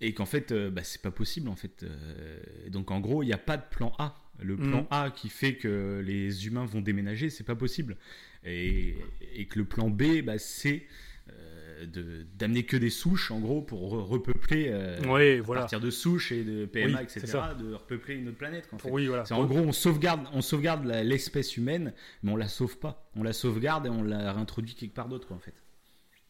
et 0.00 0.14
qu'en 0.14 0.24
fait, 0.26 0.50
euh, 0.52 0.70
bah, 0.70 0.82
c'est 0.84 1.02
pas 1.02 1.10
possible 1.10 1.48
en 1.50 1.56
fait. 1.56 1.82
Euh, 1.82 2.38
donc 2.68 2.90
en 2.90 3.00
gros, 3.00 3.22
il 3.22 3.26
n'y 3.26 3.32
a 3.34 3.38
pas 3.38 3.56
de 3.58 3.64
plan 3.70 3.92
A. 3.98 4.14
Le 4.42 4.56
plan 4.56 4.80
Mhm. 4.82 4.86
A 4.90 5.10
qui 5.10 5.28
fait 5.28 5.56
que 5.56 6.00
les 6.02 6.46
humains 6.46 6.64
vont 6.64 6.80
déménager, 6.80 7.28
c'est 7.28 7.44
pas 7.44 7.54
possible. 7.56 7.98
Et, 8.44 8.96
et 9.34 9.46
que 9.46 9.58
le 9.58 9.64
plan 9.64 9.90
B, 9.90 10.22
bah, 10.24 10.38
c'est 10.38 10.82
euh, 11.30 11.84
de- 11.86 12.26
d'amener 12.38 12.64
que 12.64 12.76
des 12.76 12.90
souches, 12.90 13.30
en 13.30 13.38
gros, 13.40 13.60
pour 13.62 13.94
re- 13.94 14.02
repeupler 14.02 14.68
euh, 14.70 14.98
à 14.98 15.42
voilà. 15.42 15.62
partir 15.62 15.80
de 15.80 15.90
souches 15.90 16.32
et 16.32 16.42
de 16.44 16.64
PMA, 16.66 16.98
Oui, 17.00 17.04
etc., 17.04 17.38
de 17.58 17.74
repeupler 17.74 18.14
une 18.16 18.28
autre 18.28 18.38
planète. 18.38 18.68
en 18.72 18.78
fait. 18.78 18.90
Oui, 18.90 19.06
voilà. 19.06 19.24
C'est 19.26 19.34
en 19.34 19.44
gros, 19.44 19.58
on 19.58 19.72
sauvegarde, 19.72 20.26
on 20.32 20.40
sauvegarde 20.42 20.84
la- 20.86 21.04
l'espèce 21.04 21.56
humaine, 21.56 21.92
mais 22.22 22.32
on 22.32 22.36
la 22.36 22.48
sauve 22.48 22.78
pas. 22.78 23.10
On 23.14 23.22
la 23.22 23.32
sauvegarde 23.32 23.86
et 23.86 23.90
on 23.90 24.02
la 24.02 24.32
réintroduit 24.32 24.74
quelque 24.74 24.94
part 24.94 25.08
d'autre, 25.08 25.32
en 25.32 25.38
fait. 25.38 25.54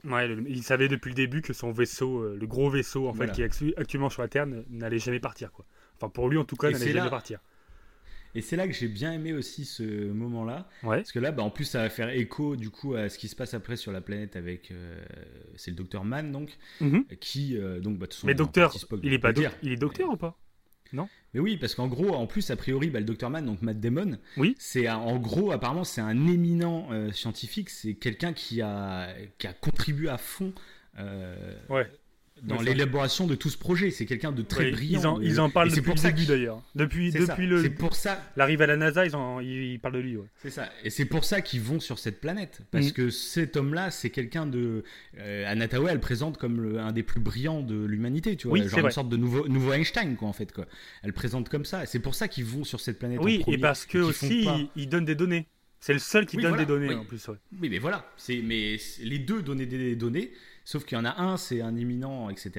Ouais, 0.04 0.26
le- 0.28 0.48
il 0.48 0.62
savait 0.62 0.88
depuis 0.88 1.10
le 1.10 1.14
début 1.14 1.42
que 1.42 1.52
son 1.52 1.72
vaisseau, 1.72 2.22
euh, 2.22 2.36
le 2.40 2.46
gros 2.46 2.70
vaisseau 2.70 3.06
en 3.06 3.12
fait, 3.14 3.30
qui 3.32 3.42
est 3.42 3.44
actu- 3.44 3.74
actuellement 3.76 4.08
sur 4.10 4.22
la 4.22 4.28
Terre, 4.28 4.46
n'allait 4.70 4.98
jamais 4.98 5.20
partir. 5.20 5.52
Quoi. 5.52 5.66
Enfin, 5.96 6.08
pour 6.08 6.28
lui 6.30 6.38
en 6.38 6.44
tout 6.44 6.56
cas, 6.56 6.70
n'allait 6.70 6.86
jamais 6.86 7.00
là- 7.04 7.10
partir. 7.10 7.38
Et 8.34 8.42
c'est 8.42 8.56
là 8.56 8.66
que 8.68 8.72
j'ai 8.72 8.86
bien 8.88 9.12
aimé 9.12 9.32
aussi 9.32 9.64
ce 9.64 9.82
moment-là, 10.12 10.68
Ouais. 10.82 10.98
parce 10.98 11.12
que 11.12 11.18
là, 11.18 11.32
bah, 11.32 11.42
en 11.42 11.50
plus, 11.50 11.64
ça 11.64 11.80
va 11.82 11.90
faire 11.90 12.10
écho 12.10 12.54
du 12.56 12.70
coup 12.70 12.94
à 12.94 13.08
ce 13.08 13.18
qui 13.18 13.26
se 13.28 13.34
passe 13.34 13.54
après 13.54 13.76
sur 13.76 13.90
la 13.92 14.00
planète 14.00 14.36
avec, 14.36 14.70
euh, 14.70 15.00
c'est 15.56 15.70
le 15.72 15.76
docteur 15.76 16.04
Mann 16.04 16.30
donc, 16.30 16.56
Mhm. 16.80 17.04
qui 17.20 17.56
euh, 17.56 17.80
donc, 17.80 17.98
bah, 17.98 18.06
de 18.06 18.12
façon, 18.14 18.26
Mais 18.28 18.34
docteur, 18.34 18.72
Spock, 18.72 19.00
il 19.02 19.12
est 19.12 19.18
pas 19.18 19.32
il 19.62 19.72
est 19.72 19.76
docteur 19.76 20.10
ou 20.10 20.16
pas? 20.16 20.36
Mais 21.32 21.38
oui, 21.38 21.56
parce 21.56 21.76
qu'en 21.76 21.86
gros, 21.86 22.10
en 22.14 22.26
plus, 22.26 22.50
a 22.50 22.56
priori, 22.56 22.90
bah, 22.90 22.98
le 22.98 23.04
docteur 23.04 23.30
Mann, 23.30 23.46
donc 23.46 23.62
Matt 23.62 23.78
Damon, 23.78 24.18
Oui. 24.36 24.56
c'est 24.58 24.88
en 24.88 25.16
gros, 25.18 25.52
apparemment, 25.52 25.84
c'est 25.84 26.00
un 26.00 26.26
éminent 26.26 26.88
euh, 26.90 27.12
scientifique, 27.12 27.70
c'est 27.70 27.94
quelqu'un 27.94 28.32
qui 28.32 28.60
a, 28.62 29.14
qui 29.38 29.46
a 29.46 29.52
contribué 29.52 30.08
à 30.08 30.18
fond. 30.18 30.52
Ouais. 31.68 31.86
Dans 32.42 32.60
l'élaboration 32.60 33.26
de 33.26 33.34
tout 33.34 33.50
ce 33.50 33.58
projet. 33.58 33.90
C'est 33.90 34.06
quelqu'un 34.06 34.32
de 34.32 34.42
très 34.42 34.70
brillant. 34.70 35.00
Ils 35.00 35.06
en, 35.06 35.18
de- 35.18 35.24
ils 35.24 35.40
en 35.40 35.50
parlent 35.50 35.68
et 35.68 35.70
depuis 35.70 35.82
pour 35.82 35.94
le 35.94 36.00
début 36.12 36.26
d'ailleurs. 36.26 36.62
Depuis, 36.74 37.12
ça. 37.12 37.18
depuis 37.18 37.46
le- 37.46 37.62
C'est 37.62 37.70
pour 37.70 37.94
ça. 37.94 38.22
l'arrivée 38.36 38.64
à 38.64 38.66
la 38.68 38.76
NASA, 38.76 39.04
ils, 39.06 39.14
en, 39.16 39.40
ils, 39.40 39.78
parlent 39.78 39.94
de 39.94 39.98
lui. 40.00 40.16
Ouais. 40.16 40.26
C'est 40.42 40.50
ça. 40.50 40.68
Et 40.84 40.90
c'est 40.90 41.04
pour 41.04 41.24
ça 41.24 41.40
qu'ils 41.40 41.60
vont 41.60 41.80
sur 41.80 41.98
cette 41.98 42.20
planète. 42.20 42.60
Parce 42.70 42.86
Mhm. 42.86 42.92
que 42.92 43.10
cet 43.10 43.56
homme-là, 43.56 43.90
c'est 43.90 44.10
quelqu'un 44.10 44.46
de. 44.46 44.84
Euh, 45.18 45.44
elle 45.88 46.00
présente 46.00 46.38
comme 46.38 46.60
le- 46.60 46.78
un 46.80 46.92
des 46.92 47.02
plus 47.02 47.20
brillants 47.20 47.62
de 47.62 47.84
l'humanité, 47.84 48.36
tu 48.36 48.48
vois. 48.48 48.58
Oui, 48.58 48.68
genre 48.68 48.78
une 48.78 48.82
vrai. 48.82 48.90
sorte 48.90 49.08
de 49.08 49.16
nouveau, 49.16 49.48
nouveau 49.48 49.72
Einstein, 49.72 50.16
quoi, 50.16 50.28
en 50.28 50.32
fait, 50.32 50.52
quoi. 50.52 50.66
Elle 51.02 51.12
présente 51.12 51.48
comme 51.48 51.64
ça. 51.64 51.86
C'est 51.86 52.00
pour 52.00 52.14
ça 52.14 52.28
qu'ils 52.28 52.44
vont 52.44 52.64
sur 52.64 52.80
cette 52.80 52.98
planète. 52.98 53.20
en 53.20 53.22
Oui, 53.24 53.42
et 53.46 53.58
parce 53.58 53.86
que 53.86 54.00
font 54.02 54.08
aussi, 54.08 54.44
pas- 54.44 54.56
il, 54.58 54.82
il 54.82 54.88
donne 54.88 55.04
des 55.04 55.14
données. 55.14 55.46
C'est 55.82 55.94
le 55.94 55.98
seul 55.98 56.26
qui 56.26 56.36
Oui, 56.36 56.42
donne 56.42 56.50
voilà, 56.52 56.64
des 56.64 56.68
données 56.72 56.88
oui. 56.88 56.94
en 56.94 57.04
plus. 57.06 57.26
Ouais. 57.28 57.36
Oui, 57.60 57.68
mais 57.70 57.78
voilà. 57.78 58.04
Mais 58.28 58.76
les 59.02 59.18
deux 59.18 59.40
donnaient 59.42 59.64
des 59.66 59.96
données. 59.96 60.30
Sauf 60.64 60.84
qu'il 60.84 60.96
y 60.96 61.00
en 61.00 61.04
a 61.04 61.20
un, 61.20 61.36
c'est 61.36 61.60
un 61.62 61.74
éminent, 61.76 62.30
etc. 62.30 62.50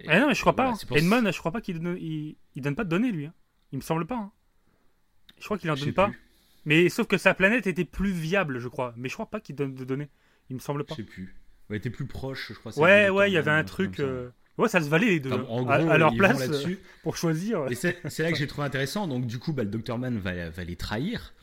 Et- 0.00 0.04
Ah 0.08 0.20
non, 0.20 0.28
mais 0.28 0.34
je 0.34 0.40
crois 0.40 0.54
pas. 0.56 0.64
voilà, 0.64 0.76
hein. 0.82 0.86
pour- 0.88 0.96
Edmond, 0.96 1.30
je 1.32 1.38
crois 1.38 1.52
pas 1.52 1.60
qu'il 1.60 1.80
donne, 1.80 1.96
il, 2.00 2.36
il 2.54 2.62
donne 2.62 2.74
pas 2.74 2.84
de 2.84 2.88
données 2.90 3.12
lui. 3.12 3.26
hein. 3.26 3.32
Il 3.72 3.76
me 3.78 3.82
semble 3.82 4.06
pas. 4.06 4.16
hein. 4.16 4.32
Je 5.38 5.44
crois 5.44 5.58
qu'il 5.58 5.70
en 5.70 5.74
donne 5.74 5.92
pas. 5.92 6.08
plus. 6.08 6.20
Mais 6.66 6.88
sauf 6.88 7.06
que 7.06 7.18
sa 7.18 7.34
planète 7.34 7.66
était 7.66 7.84
plus 7.84 8.10
viable, 8.12 8.58
je 8.58 8.68
crois. 8.68 8.94
Mais 8.96 9.08
je 9.08 9.14
crois 9.14 9.26
pas 9.30 9.40
qu'il 9.40 9.54
donne 9.56 9.74
de 9.74 9.84
données. 9.84 10.08
Il 10.50 10.56
me 10.56 10.60
semble 10.60 10.84
pas. 10.84 10.94
Je 10.94 11.02
sais 11.02 11.08
plus. 11.08 11.34
Ouais, 11.70 11.78
t'es 11.80 11.90
plus 11.90 12.06
proche, 12.06 12.52
je 12.52 12.58
crois. 12.58 12.78
Ouais, 12.78 13.08
ouais, 13.10 13.30
il 13.30 13.34
y 13.34 13.38
avait 13.38 13.50
un 13.50 13.64
truc. 13.64 14.00
euh, 14.00 14.30
Ouais, 14.56 14.68
ça 14.68 14.80
se 14.80 14.88
valait 14.88 15.06
les 15.06 15.20
deux. 15.20 15.32
Enfin, 15.32 15.44
en 15.48 15.62
gros, 15.64 15.72
à 15.90 15.98
leur 15.98 16.14
place, 16.14 16.40
euh, 16.40 16.46
là-dessus. 16.46 16.78
pour 17.02 17.16
choisir. 17.16 17.66
Et 17.70 17.74
c'est 17.74 17.98
c'est 18.08 18.22
là 18.22 18.30
que 18.30 18.38
j'ai 18.38 18.46
trouvé 18.46 18.64
intéressant. 18.66 19.08
Donc, 19.08 19.26
du 19.26 19.38
coup, 19.40 19.52
bah, 19.52 19.64
le 19.64 19.70
Dr. 19.70 19.98
Man 19.98 20.16
va, 20.18 20.48
va 20.50 20.64
les 20.64 20.76
trahir. 20.76 21.33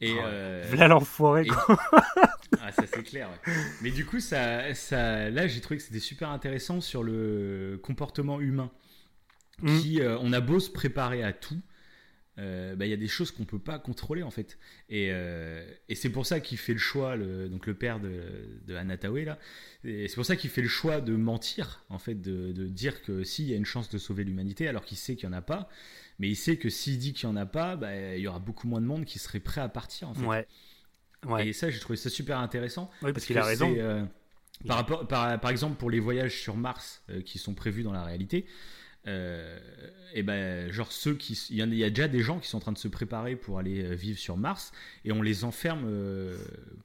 Et, 0.00 0.12
Oh, 0.12 0.20
euh, 0.24 0.64
Voilà 0.68 0.88
l'enfoiré, 0.88 1.46
et- 1.46 1.50
ah, 2.60 2.72
ça 2.72 2.84
c'est 2.86 3.02
clair. 3.02 3.28
ouais. 3.30 3.52
Mais 3.82 3.90
du 3.90 4.04
coup, 4.04 4.20
ça, 4.20 4.74
ça, 4.74 5.30
là, 5.30 5.46
j'ai 5.46 5.60
trouvé 5.60 5.78
que 5.78 5.82
c'était 5.82 6.00
super 6.00 6.28
intéressant 6.30 6.80
sur 6.80 7.02
le 7.02 7.80
comportement 7.82 8.40
humain. 8.40 8.70
Mm. 9.62 9.78
Qui, 9.80 10.02
euh, 10.02 10.18
on 10.20 10.34
a 10.34 10.40
beau 10.40 10.60
se 10.60 10.68
préparer 10.70 11.22
à 11.22 11.32
tout, 11.32 11.58
euh, 12.38 12.76
bah, 12.76 12.84
il 12.84 12.90
y 12.90 12.92
a 12.92 12.98
des 12.98 13.08
choses 13.08 13.30
qu'on 13.30 13.46
peut 13.46 13.58
pas 13.58 13.78
contrôler 13.78 14.22
en 14.22 14.30
fait. 14.30 14.58
Et, 14.90 15.08
euh, 15.12 15.66
et 15.88 15.94
c'est 15.94 16.10
pour 16.10 16.26
ça 16.26 16.40
qu'il 16.40 16.58
fait 16.58 16.74
le 16.74 16.78
choix, 16.78 17.16
le, 17.16 17.48
donc 17.48 17.66
le 17.66 17.72
père 17.72 17.98
de, 17.98 18.20
de 18.66 18.74
Anatawe 18.74 19.24
là. 19.24 19.38
Et 19.82 20.08
c'est 20.08 20.16
pour 20.16 20.26
ça 20.26 20.36
qu'il 20.36 20.50
fait 20.50 20.60
le 20.60 20.68
choix 20.68 21.00
de 21.00 21.16
mentir 21.16 21.82
en 21.88 21.98
fait, 21.98 22.20
de, 22.20 22.52
de 22.52 22.66
dire 22.66 23.00
que 23.02 23.24
s'il 23.24 23.46
y 23.48 23.54
a 23.54 23.56
une 23.56 23.64
chance 23.64 23.88
de 23.88 23.96
sauver 23.96 24.24
l'humanité, 24.24 24.68
alors 24.68 24.84
qu'il 24.84 24.98
sait 24.98 25.16
qu'il 25.16 25.24
y 25.26 25.30
en 25.30 25.32
a 25.32 25.40
pas. 25.40 25.70
Mais 26.18 26.28
il 26.28 26.36
sait 26.36 26.56
que 26.56 26.68
s'il 26.70 26.98
dit 26.98 27.12
qu'il 27.12 27.28
y 27.28 27.32
en 27.32 27.36
a 27.36 27.46
pas, 27.46 27.76
bah, 27.76 28.14
il 28.16 28.20
y 28.20 28.26
aura 28.28 28.38
beaucoup 28.38 28.66
moins 28.68 28.80
de 28.80 28.86
monde 28.86 29.04
qui 29.04 29.18
serait 29.18 29.40
prêt 29.40 29.60
à 29.60 29.68
partir 29.68 30.08
en 30.08 30.14
fait. 30.14 30.24
Ouais. 30.26 30.46
Ouais. 31.26 31.48
Et 31.48 31.52
ça, 31.52 31.70
j'ai 31.70 31.80
trouvé 31.80 31.96
ça 31.96 32.08
super 32.10 32.38
intéressant. 32.38 32.90
Oui, 33.02 33.12
parce 33.12 33.26
qu'il 33.26 33.36
a 33.38 33.44
raison. 33.44 33.74
euh, 33.78 34.04
par, 34.66 34.76
rapport, 34.78 35.06
par, 35.08 35.38
par 35.40 35.50
exemple, 35.50 35.76
pour 35.76 35.90
les 35.90 36.00
voyages 36.00 36.40
sur 36.40 36.56
Mars 36.56 37.02
euh, 37.10 37.20
qui 37.20 37.38
sont 37.38 37.52
prévus 37.54 37.82
dans 37.82 37.92
la 37.92 38.04
réalité, 38.04 38.46
euh, 39.06 39.58
et 40.14 40.22
ben, 40.22 40.70
genre 40.72 40.90
ceux 40.90 41.14
qui. 41.14 41.34
Il 41.50 41.56
y, 41.56 41.62
a- 41.62 41.66
il 41.66 41.74
y 41.74 41.84
a 41.84 41.90
déjà 41.90 42.08
des 42.08 42.20
gens 42.22 42.38
qui 42.40 42.48
sont 42.48 42.56
en 42.56 42.60
train 42.60 42.72
de 42.72 42.78
se 42.78 42.88
préparer 42.88 43.36
pour 43.36 43.58
aller 43.58 43.94
vivre 43.94 44.18
sur 44.18 44.36
Mars 44.36 44.72
et 45.04 45.12
on 45.12 45.22
les 45.22 45.44
enferme 45.44 45.84
euh, 45.86 46.36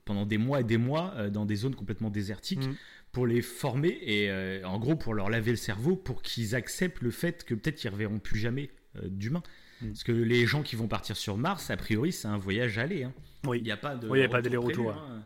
pendant 0.05 0.25
des 0.25 0.37
mois 0.37 0.61
et 0.61 0.63
des 0.63 0.77
mois 0.77 1.13
euh, 1.17 1.29
dans 1.29 1.45
des 1.45 1.55
zones 1.55 1.75
complètement 1.75 2.09
désertiques 2.09 2.59
Mm. 2.67 2.75
pour 3.11 3.25
les 3.27 3.41
former 3.41 3.97
et 4.03 4.63
en 4.63 4.77
gros 4.79 4.95
pour 4.95 5.13
leur 5.13 5.29
laver 5.29 5.51
le 5.51 5.57
cerveau 5.57 5.95
pour 5.95 6.21
qu'ils 6.21 6.53
acceptent 6.55 7.01
le 7.01 7.11
fait 7.11 7.43
que 7.43 7.55
peut-être 7.55 7.83
ils 7.83 7.89
reverront 7.89 8.19
plus 8.19 8.39
jamais 8.39 8.69
d'humains. 9.03 9.43
Mm. 9.81 9.87
Parce 9.89 10.03
que 10.03 10.11
les 10.11 10.45
gens 10.45 10.63
qui 10.63 10.75
vont 10.75 10.87
partir 10.87 11.15
sur 11.17 11.37
Mars, 11.37 11.69
a 11.69 11.77
priori, 11.77 12.11
c'est 12.11 12.27
un 12.27 12.37
voyage 12.37 12.77
aller. 12.77 13.03
hein. 13.03 13.13
Oui. 13.45 13.57
Il 13.59 13.63
n'y 13.63 13.71
a 13.71 13.77
pas 13.77 13.95
de 13.95 14.07
Oui, 14.07 14.19
il 14.19 14.21
y 14.21 14.25
a 14.25 14.29
pas 14.29 14.37
retour 14.37 14.43
d'aller-retour, 14.51 14.91
hein. 14.91 15.23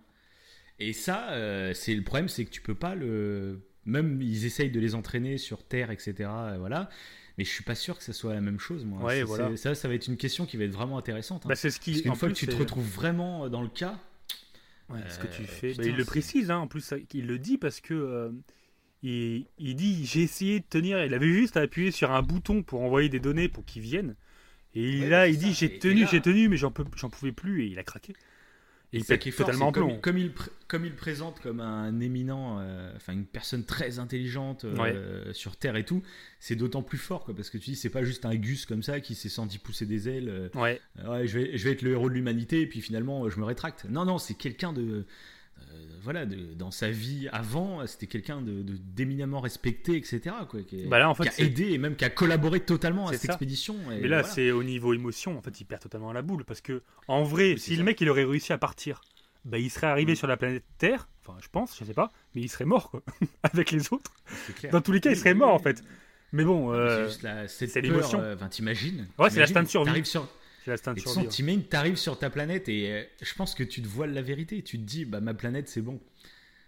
Et 0.79 0.91
ça, 0.93 1.31
euh, 1.31 1.73
c'est 1.73 1.95
le 1.95 2.03
problème, 2.03 2.27
c'est 2.27 2.43
que 2.45 2.49
tu 2.51 2.61
peux 2.61 2.75
pas 2.75 2.95
le. 2.95 3.61
Même 3.85 4.21
ils 4.21 4.45
essayent 4.45 4.71
de 4.71 4.79
les 4.79 4.95
entraîner 4.95 5.37
sur 5.37 5.63
Terre, 5.63 5.91
etc. 5.91 6.13
euh, 6.19 6.55
voilà. 6.57 6.89
Mais 7.37 7.43
je 7.43 7.49
suis 7.49 7.63
pas 7.63 7.75
sûr 7.75 7.97
que 7.97 8.03
ça 8.03 8.13
soit 8.13 8.33
la 8.33 8.41
même 8.41 8.59
chose, 8.59 8.83
moi. 8.85 9.01
Ouais, 9.03 9.23
voilà. 9.23 9.55
Ça, 9.57 9.75
ça 9.75 9.87
va 9.87 9.93
être 9.93 10.07
une 10.07 10.17
question 10.17 10.45
qui 10.45 10.57
va 10.57 10.63
être 10.63 10.71
vraiment 10.73 10.97
intéressante. 10.97 11.45
hein. 11.45 11.49
Bah, 11.49 11.55
c'est 11.55 11.69
ce 11.69 11.79
qui. 11.79 11.91
Parce 11.91 12.01
qu'une 12.03 12.15
fois 12.15 12.27
plus, 12.29 12.33
que 12.35 12.39
tu 12.39 12.47
te 12.47 12.55
retrouves 12.55 12.89
vraiment 12.89 13.47
dans 13.49 13.61
le 13.61 13.67
cas, 13.69 13.99
Ouais, 14.89 14.99
ce 15.09 15.17
que 15.19 15.27
tu 15.27 15.41
Euh, 15.41 15.45
fais. 15.45 15.69
putain, 15.71 15.83
Bah, 15.83 15.89
il 15.89 15.95
le 15.95 16.05
précise, 16.05 16.51
hein, 16.51 16.57
en 16.59 16.67
plus, 16.67 16.81
ça- 16.81 16.97
il 17.13 17.25
le 17.27 17.39
dit 17.39 17.57
parce 17.57 17.79
que. 17.81 17.93
euh, 17.93 18.29
il, 19.05 19.45
il 19.59 19.75
dit 19.75 20.05
j'ai 20.05 20.21
essayé 20.23 20.59
de 20.59 20.65
tenir, 20.69 21.03
il 21.03 21.13
avait 21.13 21.31
juste 21.31 21.57
à 21.57 21.61
appuyer 21.61 21.91
sur 21.91 22.11
un 22.11 22.21
bouton 22.21 22.63
pour 22.63 22.81
envoyer 22.81 23.09
des 23.09 23.19
données 23.19 23.49
pour 23.49 23.65
qu'ils 23.65 23.81
viennent. 23.83 24.15
Et 24.73 25.01
Ouais, 25.01 25.09
là, 25.09 25.27
il 25.27 25.37
dit 25.37 25.53
j'ai 25.53 25.67
Et- 25.75 25.79
tenu, 25.79 26.03
et 26.03 26.07
j'ai 26.07 26.21
tenu, 26.21 26.49
mais 26.49 26.57
j'en 26.57 26.71
peux, 26.71 26.83
j'en 26.97 27.09
pouvais 27.09 27.31
plus 27.31 27.63
et 27.63 27.67
il 27.67 27.79
a 27.79 27.83
craqué. 27.83 28.13
Et 28.93 28.99
il 28.99 29.03
pète 29.03 29.35
totalement 29.35 29.71
comme, 29.73 29.87
plomb. 29.87 29.99
comme 29.99 30.17
il, 30.17 30.31
comme 30.67 30.85
il 30.85 30.93
présente 30.95 31.39
comme 31.41 31.59
un 31.59 31.99
éminent, 31.99 32.59
euh, 32.61 32.93
enfin 32.95 33.11
une 33.13 33.25
personne 33.25 33.65
très 33.65 33.99
intelligente 33.99 34.63
euh, 34.63 35.33
sur 35.33 35.57
Terre 35.57 35.75
et 35.75 35.83
tout, 35.83 36.01
c'est 36.39 36.55
d'autant 36.55 36.81
plus 36.81 36.97
fort, 36.99 37.25
quoi, 37.25 37.35
parce 37.35 37.49
que 37.49 37.57
tu 37.57 37.71
dis, 37.71 37.75
c'est 37.75 37.89
pas 37.89 38.03
juste 38.05 38.25
un 38.25 38.35
gus 38.35 38.65
comme 38.65 38.83
ça 38.83 39.01
qui 39.01 39.15
s'est 39.15 39.27
senti 39.27 39.57
pousser 39.57 39.85
des 39.85 40.07
ailes. 40.07 40.29
euh, 40.29 40.49
Ouais, 40.55 40.79
ouais, 41.05 41.27
je 41.27 41.39
vais, 41.39 41.57
je 41.57 41.63
vais 41.65 41.71
être 41.73 41.81
le 41.81 41.91
héros 41.91 42.09
de 42.09 42.13
l'humanité 42.13 42.61
et 42.61 42.67
puis 42.67 42.79
finalement 42.79 43.27
je 43.29 43.37
me 43.39 43.43
rétracte. 43.45 43.85
Non, 43.89 44.05
non, 44.05 44.17
c'est 44.17 44.35
quelqu'un 44.35 44.71
de, 44.71 45.05
voilà, 46.01 46.25
de, 46.25 46.53
dans 46.53 46.71
sa 46.71 46.89
vie 46.89 47.27
avant, 47.31 47.85
c'était 47.87 48.07
quelqu'un 48.07 48.41
de, 48.41 48.61
d'éminemment 48.63 49.39
respecté, 49.39 49.95
etc. 49.97 50.21
Quoi, 50.49 50.61
qui, 50.63 50.85
Bah 50.87 50.99
là, 50.99 51.09
en 51.09 51.15
qui 51.15 51.23
fait, 51.29 51.41
a 51.41 51.45
aidé 51.45 51.71
et 51.71 51.77
même 51.77 51.95
qui 51.95 52.05
a 52.05 52.09
collaboré 52.09 52.59
totalement 52.59 53.07
à 53.07 53.13
cette 53.13 53.21
ça. 53.23 53.27
expédition. 53.33 53.75
et 53.91 54.01
mais 54.01 54.07
là, 54.07 54.19
voilà. 54.21 54.33
c'est 54.35 54.51
au 54.51 54.63
niveau 54.63 54.93
émotion, 54.93 55.37
en 55.37 55.41
fait, 55.41 55.59
il 55.61 55.65
perd 55.65 55.81
totalement 55.81 56.13
la 56.13 56.21
boule 56.21 56.45
parce 56.45 56.61
que, 56.61 56.83
en 57.07 57.23
vrai, 57.23 57.53
Oui, 57.53 57.59
si 57.59 57.71
ça. 57.71 57.77
le 57.77 57.83
mec 57.83 57.99
il 58.01 58.09
aurait 58.09 58.23
réussi 58.25 58.53
à 58.53 58.57
partir, 58.57 59.01
bah, 59.45 59.57
il 59.59 59.69
serait 59.69 59.87
arrivé 59.87 60.13
Mm. 60.13 60.15
sur 60.15 60.27
la 60.27 60.37
planète 60.37 60.63
Terre, 60.77 61.07
enfin, 61.25 61.37
je 61.41 61.47
pense, 61.49 61.77
je 61.79 61.85
sais 61.85 61.93
pas, 61.93 62.11
mais 62.35 62.41
il 62.41 62.49
serait 62.49 62.65
mort, 62.65 62.91
quoi, 62.91 63.01
avec 63.43 63.71
les 63.71 63.91
autres. 63.93 64.11
Dans 64.71 64.81
tous 64.81 64.91
les 64.91 64.99
cas, 65.01 65.11
il 65.11 65.17
serait 65.17 65.33
mort, 65.33 65.53
en 65.53 65.59
fait. 65.59 65.83
Mais 66.31 66.43
bon, 66.43 66.73
euh, 66.73 67.07
C'est 67.47 67.71
peur, 67.71 67.81
l'émotion. 67.83 68.19
euh, 68.19 68.35
t'imagines 68.49 69.07
Ouais, 69.17 69.29
c'est 69.29 69.39
l'instinct 69.39 69.63
de 69.63 69.67
survie. 69.69 70.05
Sur, 70.05 70.27
C'est 70.65 70.71
l'instinct 70.71 70.93
de 70.93 70.99
Et 70.99 71.03
tu 71.03 71.09
sens, 71.09 71.27
t'imagines, 71.29 71.63
t'arrives 71.63 71.95
sur 71.95 72.17
ta 72.19 72.29
planète 72.29 72.67
et 72.69 72.91
euh, 72.91 73.03
je 73.21 73.33
pense 73.35 73.53
que 73.55 73.63
tu 73.63 73.81
te 73.81 73.87
voiles 73.87 74.13
la 74.13 74.21
vérité. 74.23 74.61
Tu 74.63 74.77
te 74.79 74.83
dis, 74.83 75.05
bah 75.05 75.21
ma 75.21 75.33
planète 75.35 75.69
c'est 75.69 75.81
bon, 75.81 76.01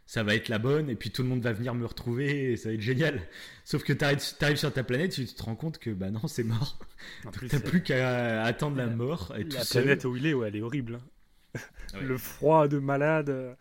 ça 0.06 0.24
va 0.24 0.36
être 0.36 0.49
la 0.49 0.60
bonne 0.60 0.90
et 0.90 0.95
puis 0.95 1.10
tout 1.11 1.24
le 1.24 1.28
monde 1.30 1.41
va 1.41 1.52
venir 1.52 1.74
me 1.74 1.86
retrouver 1.86 2.52
et 2.53 2.57
ça 2.57 2.69
va 2.69 2.76
être 2.76 2.82
génial. 2.82 3.22
Sauf 3.65 3.84
que 3.84 3.94
t'arrives, 3.94 4.22
t'arrives 4.38 4.57
sur 4.57 4.72
ta 4.72 4.84
planète, 4.84 5.11
tu 5.14 5.26
te 5.26 5.41
rends 5.44 5.56
compte 5.56 5.80
que 5.80 5.90
bah 5.90 6.11
non 6.11 6.28
c'est 6.28 6.44
mort. 6.44 6.80
En 7.26 7.32
plus, 7.32 7.48
T'as 7.49 7.60
plus 7.60 7.82
qu'à 7.84 8.44
attendre 8.44 8.78
la 8.78 8.86
la- 8.86 8.95
mort 8.95 9.34
et 9.38 9.45
tout 9.48 9.57
la 9.57 9.64
seul. 9.64 9.84
planète 9.84 10.06
où 10.06 10.15
il 10.15 10.26
est, 10.28 10.34
ouais, 10.34 10.48
elle 10.49 10.56
est 10.56 10.61
horrible. 10.61 10.99
hein. 11.56 11.60
Ouais. 11.95 12.02
Le 12.03 12.18
froid 12.18 12.68
de 12.68 12.78
malade. 12.80 13.30
euh. 13.30 13.53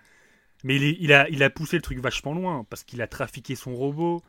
Mais 0.65 0.77
il, 0.77 0.85
est- 0.85 0.97
il 1.01 1.13
a, 1.13 1.29
il 1.31 1.43
a 1.45 1.49
poussé 1.51 1.77
le 1.77 1.83
truc 1.83 1.99
vachement 2.01 2.35
loin 2.35 2.67
parce 2.69 2.83
qu'il 2.85 3.01
a 3.01 3.07
trafiqué 3.07 3.55
son 3.55 3.75
robot. 3.75 4.23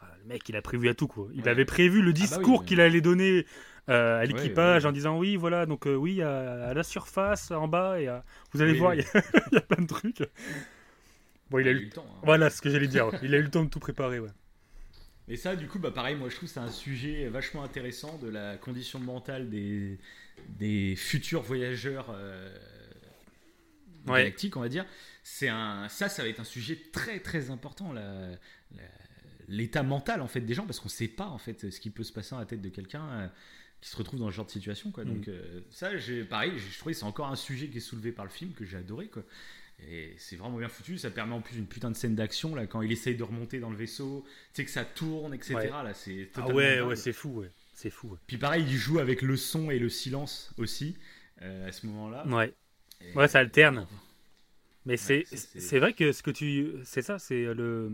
Ah, 0.00 0.08
Le 0.22 0.28
mec, 0.28 0.48
il 0.48 0.56
a 0.56 0.62
prévu 0.62 0.88
à 0.88 0.94
tout 0.94 1.08
quoi. 1.08 1.28
Il 1.34 1.42
Ouais. 1.42 1.48
avait 1.48 1.64
prévu 1.64 2.00
le 2.00 2.12
bah 2.12 2.18
oui, 2.20 2.26
discours 2.28 2.60
mais- 2.62 2.66
qu'il 2.66 2.80
allait 2.80 3.00
donner 3.00 3.44
euh, 3.88 4.20
à 4.20 4.24
l'équipage 4.24 4.84
ouais. 4.84 4.88
en 4.88 4.92
disant 4.92 5.18
oui, 5.18 5.36
voilà, 5.36 5.66
donc 5.66 5.86
euh, 5.86 5.94
oui, 5.94 6.22
à, 6.22 6.68
à 6.68 6.74
la 6.74 6.82
surface, 6.82 7.50
en 7.50 7.68
bas, 7.68 8.00
et 8.00 8.08
à- 8.08 8.24
vous 8.52 8.62
allez 8.62 8.72
Oui, 8.72 8.78
voir, 8.78 8.92
oui. 8.92 9.02
il 9.52 9.54
y, 9.54 9.56
a, 9.58 9.60
plein 9.60 9.82
de 9.82 9.86
trucs. 9.88 10.22
Bon, 11.50 11.58
il 11.58 11.68
a 11.68 11.72
eu 11.72 11.84
le 11.84 11.90
temps. 11.90 12.06
hein. 12.08 12.20
Voilà 12.22 12.50
ce 12.50 12.62
que 12.62 12.70
j'allais 12.70 12.88
dire. 12.88 13.06
ouais. 13.08 13.18
Il 13.22 13.34
a 13.34 13.38
eu 13.38 13.42
le 13.42 13.50
temps 13.50 13.64
de 13.64 13.70
tout 13.70 13.80
préparer, 13.80 14.18
ouais. 14.20 14.30
Et 15.28 15.36
ça, 15.36 15.56
du 15.56 15.66
coup, 15.68 15.78
bah 15.78 15.90
pareil, 15.90 16.16
moi 16.16 16.28
je 16.28 16.36
trouve 16.36 16.48
que 16.48 16.52
c'est 16.54 16.60
un 16.60 16.70
sujet 16.70 17.28
vachement 17.28 17.64
intéressant 17.64 18.18
de 18.18 18.28
la 18.28 18.56
condition 18.58 18.98
mentale 19.00 19.48
des, 19.48 19.98
des 20.58 20.94
futurs 20.96 21.40
voyageurs 21.40 22.08
euh, 22.10 22.54
galactiques, 24.06 24.56
on 24.56 24.60
va 24.60 24.68
dire. 24.68 24.84
C'est 25.22 25.48
un, 25.48 25.88
ça, 25.88 26.08
ça 26.10 26.22
va 26.22 26.28
être 26.28 26.40
un 26.40 26.44
sujet 26.44 26.78
très 26.92 27.20
très 27.20 27.50
important, 27.50 27.92
la- 27.92 28.28
la- 28.72 28.82
l'état 29.48 29.82
mental 29.82 30.20
en 30.20 30.28
fait 30.28 30.40
des 30.42 30.52
gens, 30.54 30.66
parce 30.66 30.80
qu'on 30.80 30.88
sait 30.90 31.08
pas 31.08 31.26
en 31.26 31.38
fait 31.38 31.70
ce 31.70 31.80
qui 31.80 31.88
peut 31.90 32.02
se 32.04 32.12
passer 32.12 32.30
dans 32.32 32.38
la 32.40 32.46
tête 32.46 32.60
de 32.62 32.68
quelqu'un 32.68 33.30
qui 33.84 33.90
se 33.90 33.96
retrouve 33.96 34.18
dans 34.18 34.30
ce 34.30 34.34
genre 34.36 34.46
de 34.46 34.50
situation, 34.50 34.90
quoi. 34.90 35.04
Donc 35.04 35.28
euh, 35.28 35.60
ça, 35.70 35.94
j'ai, 35.98 36.24
pareil, 36.24 36.52
j'ai- 36.56 36.70
je 36.70 36.78
trouvais 36.78 36.94
que 36.94 36.98
c'est 36.98 37.04
encore 37.04 37.28
un 37.28 37.36
sujet 37.36 37.68
qui 37.68 37.76
est 37.76 37.80
soulevé 37.80 38.12
par 38.12 38.24
le 38.24 38.30
film 38.30 38.52
que 38.52 38.64
j'ai 38.64 38.78
adoré, 38.78 39.08
quoi. 39.08 39.22
Et 39.86 40.14
c'est 40.16 40.36
vraiment 40.36 40.56
bien 40.56 40.68
foutu. 40.68 40.96
Ça 40.96 41.10
permet 41.10 41.34
en 41.34 41.42
plus 41.42 41.58
une 41.58 41.66
putain 41.66 41.90
de 41.90 41.96
scène 41.96 42.14
d'action 42.14 42.54
là 42.54 42.66
quand 42.66 42.80
il 42.80 42.90
essaye 42.92 43.14
de 43.16 43.22
remonter 43.24 43.58
dans 43.60 43.68
le 43.70 43.76
vaisseau. 43.76 44.24
Tu 44.26 44.32
sais 44.54 44.64
que 44.64 44.70
ça 44.70 44.84
tourne, 44.86 45.34
etc. 45.34 45.54
Ouais. 45.56 45.68
Là, 45.68 45.92
c'est 45.92 46.30
Ah 46.36 46.46
ouais, 46.48 46.76
dingue. 46.78 46.88
ouais, 46.88 46.96
c'est 46.96 47.12
fou, 47.12 47.40
ouais. 47.40 47.50
C'est 47.74 47.90
fou, 47.90 48.08
ouais. 48.08 48.18
Puis 48.26 48.38
pareil, 48.38 48.64
il 48.66 48.76
joue 48.76 49.00
avec 49.00 49.20
le 49.20 49.36
son 49.36 49.70
et 49.70 49.78
le 49.78 49.88
silence 49.90 50.52
aussi 50.56 50.96
euh, 51.42 51.68
à 51.68 51.72
ce 51.72 51.86
moment-là. 51.86 52.26
Ouais. 52.26 52.54
Et- 53.02 53.12
Ouais, 53.18 53.28
ça 53.28 53.40
alterne. 53.40 53.86
Mais 54.86 54.96
c'est 54.96 55.24
c'est- 55.26 55.60
c'est 55.60 55.78
vrai 55.78 55.92
que 55.92 56.12
ce 56.12 56.22
que 56.22 56.30
tu. 56.30 56.70
C'est 56.84 57.02
ça, 57.02 57.18
c'est 57.18 57.52
le. 57.52 57.92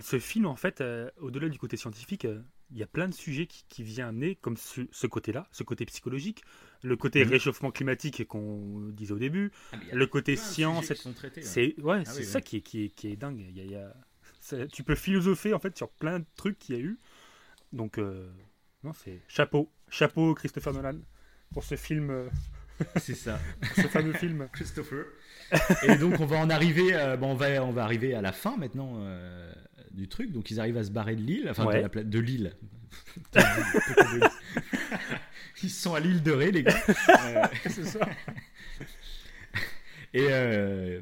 Ce 0.00 0.18
film, 0.18 0.46
en 0.46 0.56
fait, 0.56 0.80
euh, 0.80 1.10
au-delà 1.18 1.48
du 1.48 1.58
côté 1.58 1.76
scientifique, 1.76 2.24
euh, 2.24 2.40
il 2.70 2.78
y 2.78 2.82
a 2.82 2.86
plein 2.86 3.08
de 3.08 3.14
sujets 3.14 3.46
qui, 3.46 3.64
qui 3.68 3.82
vient 3.82 4.08
amener, 4.08 4.36
comme 4.36 4.56
ce, 4.56 4.80
ce 4.90 5.06
côté-là, 5.06 5.46
ce 5.52 5.62
côté 5.62 5.84
psychologique, 5.86 6.42
le 6.82 6.96
côté 6.96 7.24
Mhm. 7.24 7.30
réchauffement 7.30 7.70
climatique 7.70 8.26
qu'on 8.26 8.88
disait 8.92 9.12
au 9.12 9.18
début, 9.18 9.50
Ah, 9.72 9.76
le 9.92 10.06
côté 10.06 10.36
science. 10.36 10.90
ouais. 10.90 10.96
C'est 11.42 11.80
ouais, 11.80 12.02
Ah 12.06 12.10
c'est 12.10 12.20
oui, 12.20 12.24
ça 12.26 12.38
oui. 12.38 12.44
qui 12.44 12.56
est, 12.56 12.60
qui, 12.62 12.84
est, 12.84 12.88
qui 12.90 13.08
est 13.08 13.16
dingue. 13.16 13.38
Il 13.40 13.56
y 13.56 13.60
a- 13.60 13.64
il 13.64 13.70
y 13.70 13.76
a- 13.76 13.94
ça- 14.40 14.66
tu 14.66 14.82
peux 14.82 14.94
philosopher 14.94 15.54
en 15.54 15.58
fait 15.58 15.76
sur 15.76 15.88
plein 15.90 16.20
de 16.20 16.24
trucs 16.36 16.58
qu'il 16.58 16.74
y 16.76 16.78
a 16.78 16.82
eu. 16.82 16.98
Donc 17.72 17.98
euh, 17.98 18.30
non, 18.82 18.92
c'est 18.92 19.20
chapeau, 19.28 19.70
chapeau 19.88 20.34
Christopher 20.34 20.72
Nolan 20.72 20.98
pour 21.52 21.64
ce 21.64 21.76
film, 21.76 22.10
euh, 22.10 22.28
C'est 22.96 23.14
ça. 23.14 23.38
ce 23.76 23.82
fameux 23.88 24.12
film. 24.14 24.48
Christopher. 24.52 25.04
Et 25.86 25.96
donc 25.96 26.18
on 26.20 26.26
va 26.26 26.38
en 26.38 26.50
arriver, 26.50 26.94
euh, 26.94 27.16
bon, 27.16 27.32
on 27.32 27.34
va 27.36 27.62
on 27.64 27.70
va 27.72 27.84
arriver 27.84 28.14
à 28.14 28.20
la 28.20 28.32
fin 28.32 28.56
maintenant 28.56 28.94
euh, 28.98 29.52
du 29.94 30.08
truc. 30.08 30.32
Donc 30.32 30.50
ils 30.50 30.60
arrivent 30.60 30.76
à 30.76 30.84
se 30.84 30.90
barrer 30.90 31.16
de 31.16 31.22
l'île, 31.22 31.48
enfin 31.50 31.64
Ouais. 31.66 31.76
de 31.78 31.82
la 31.82 31.88
pla- 31.88 32.04
de 32.04 32.18
l'île. 32.18 32.52
Ils 35.62 35.70
sont 35.70 35.94
à 35.94 36.00
l'île 36.00 36.22
de 36.22 36.30
Ré, 36.32 36.50
les 36.52 36.62
gars. 36.62 36.76
Euh, 36.86 37.42
c'est 37.70 37.84
ça. 37.84 38.06
et 40.12 40.26
euh, 40.30 41.00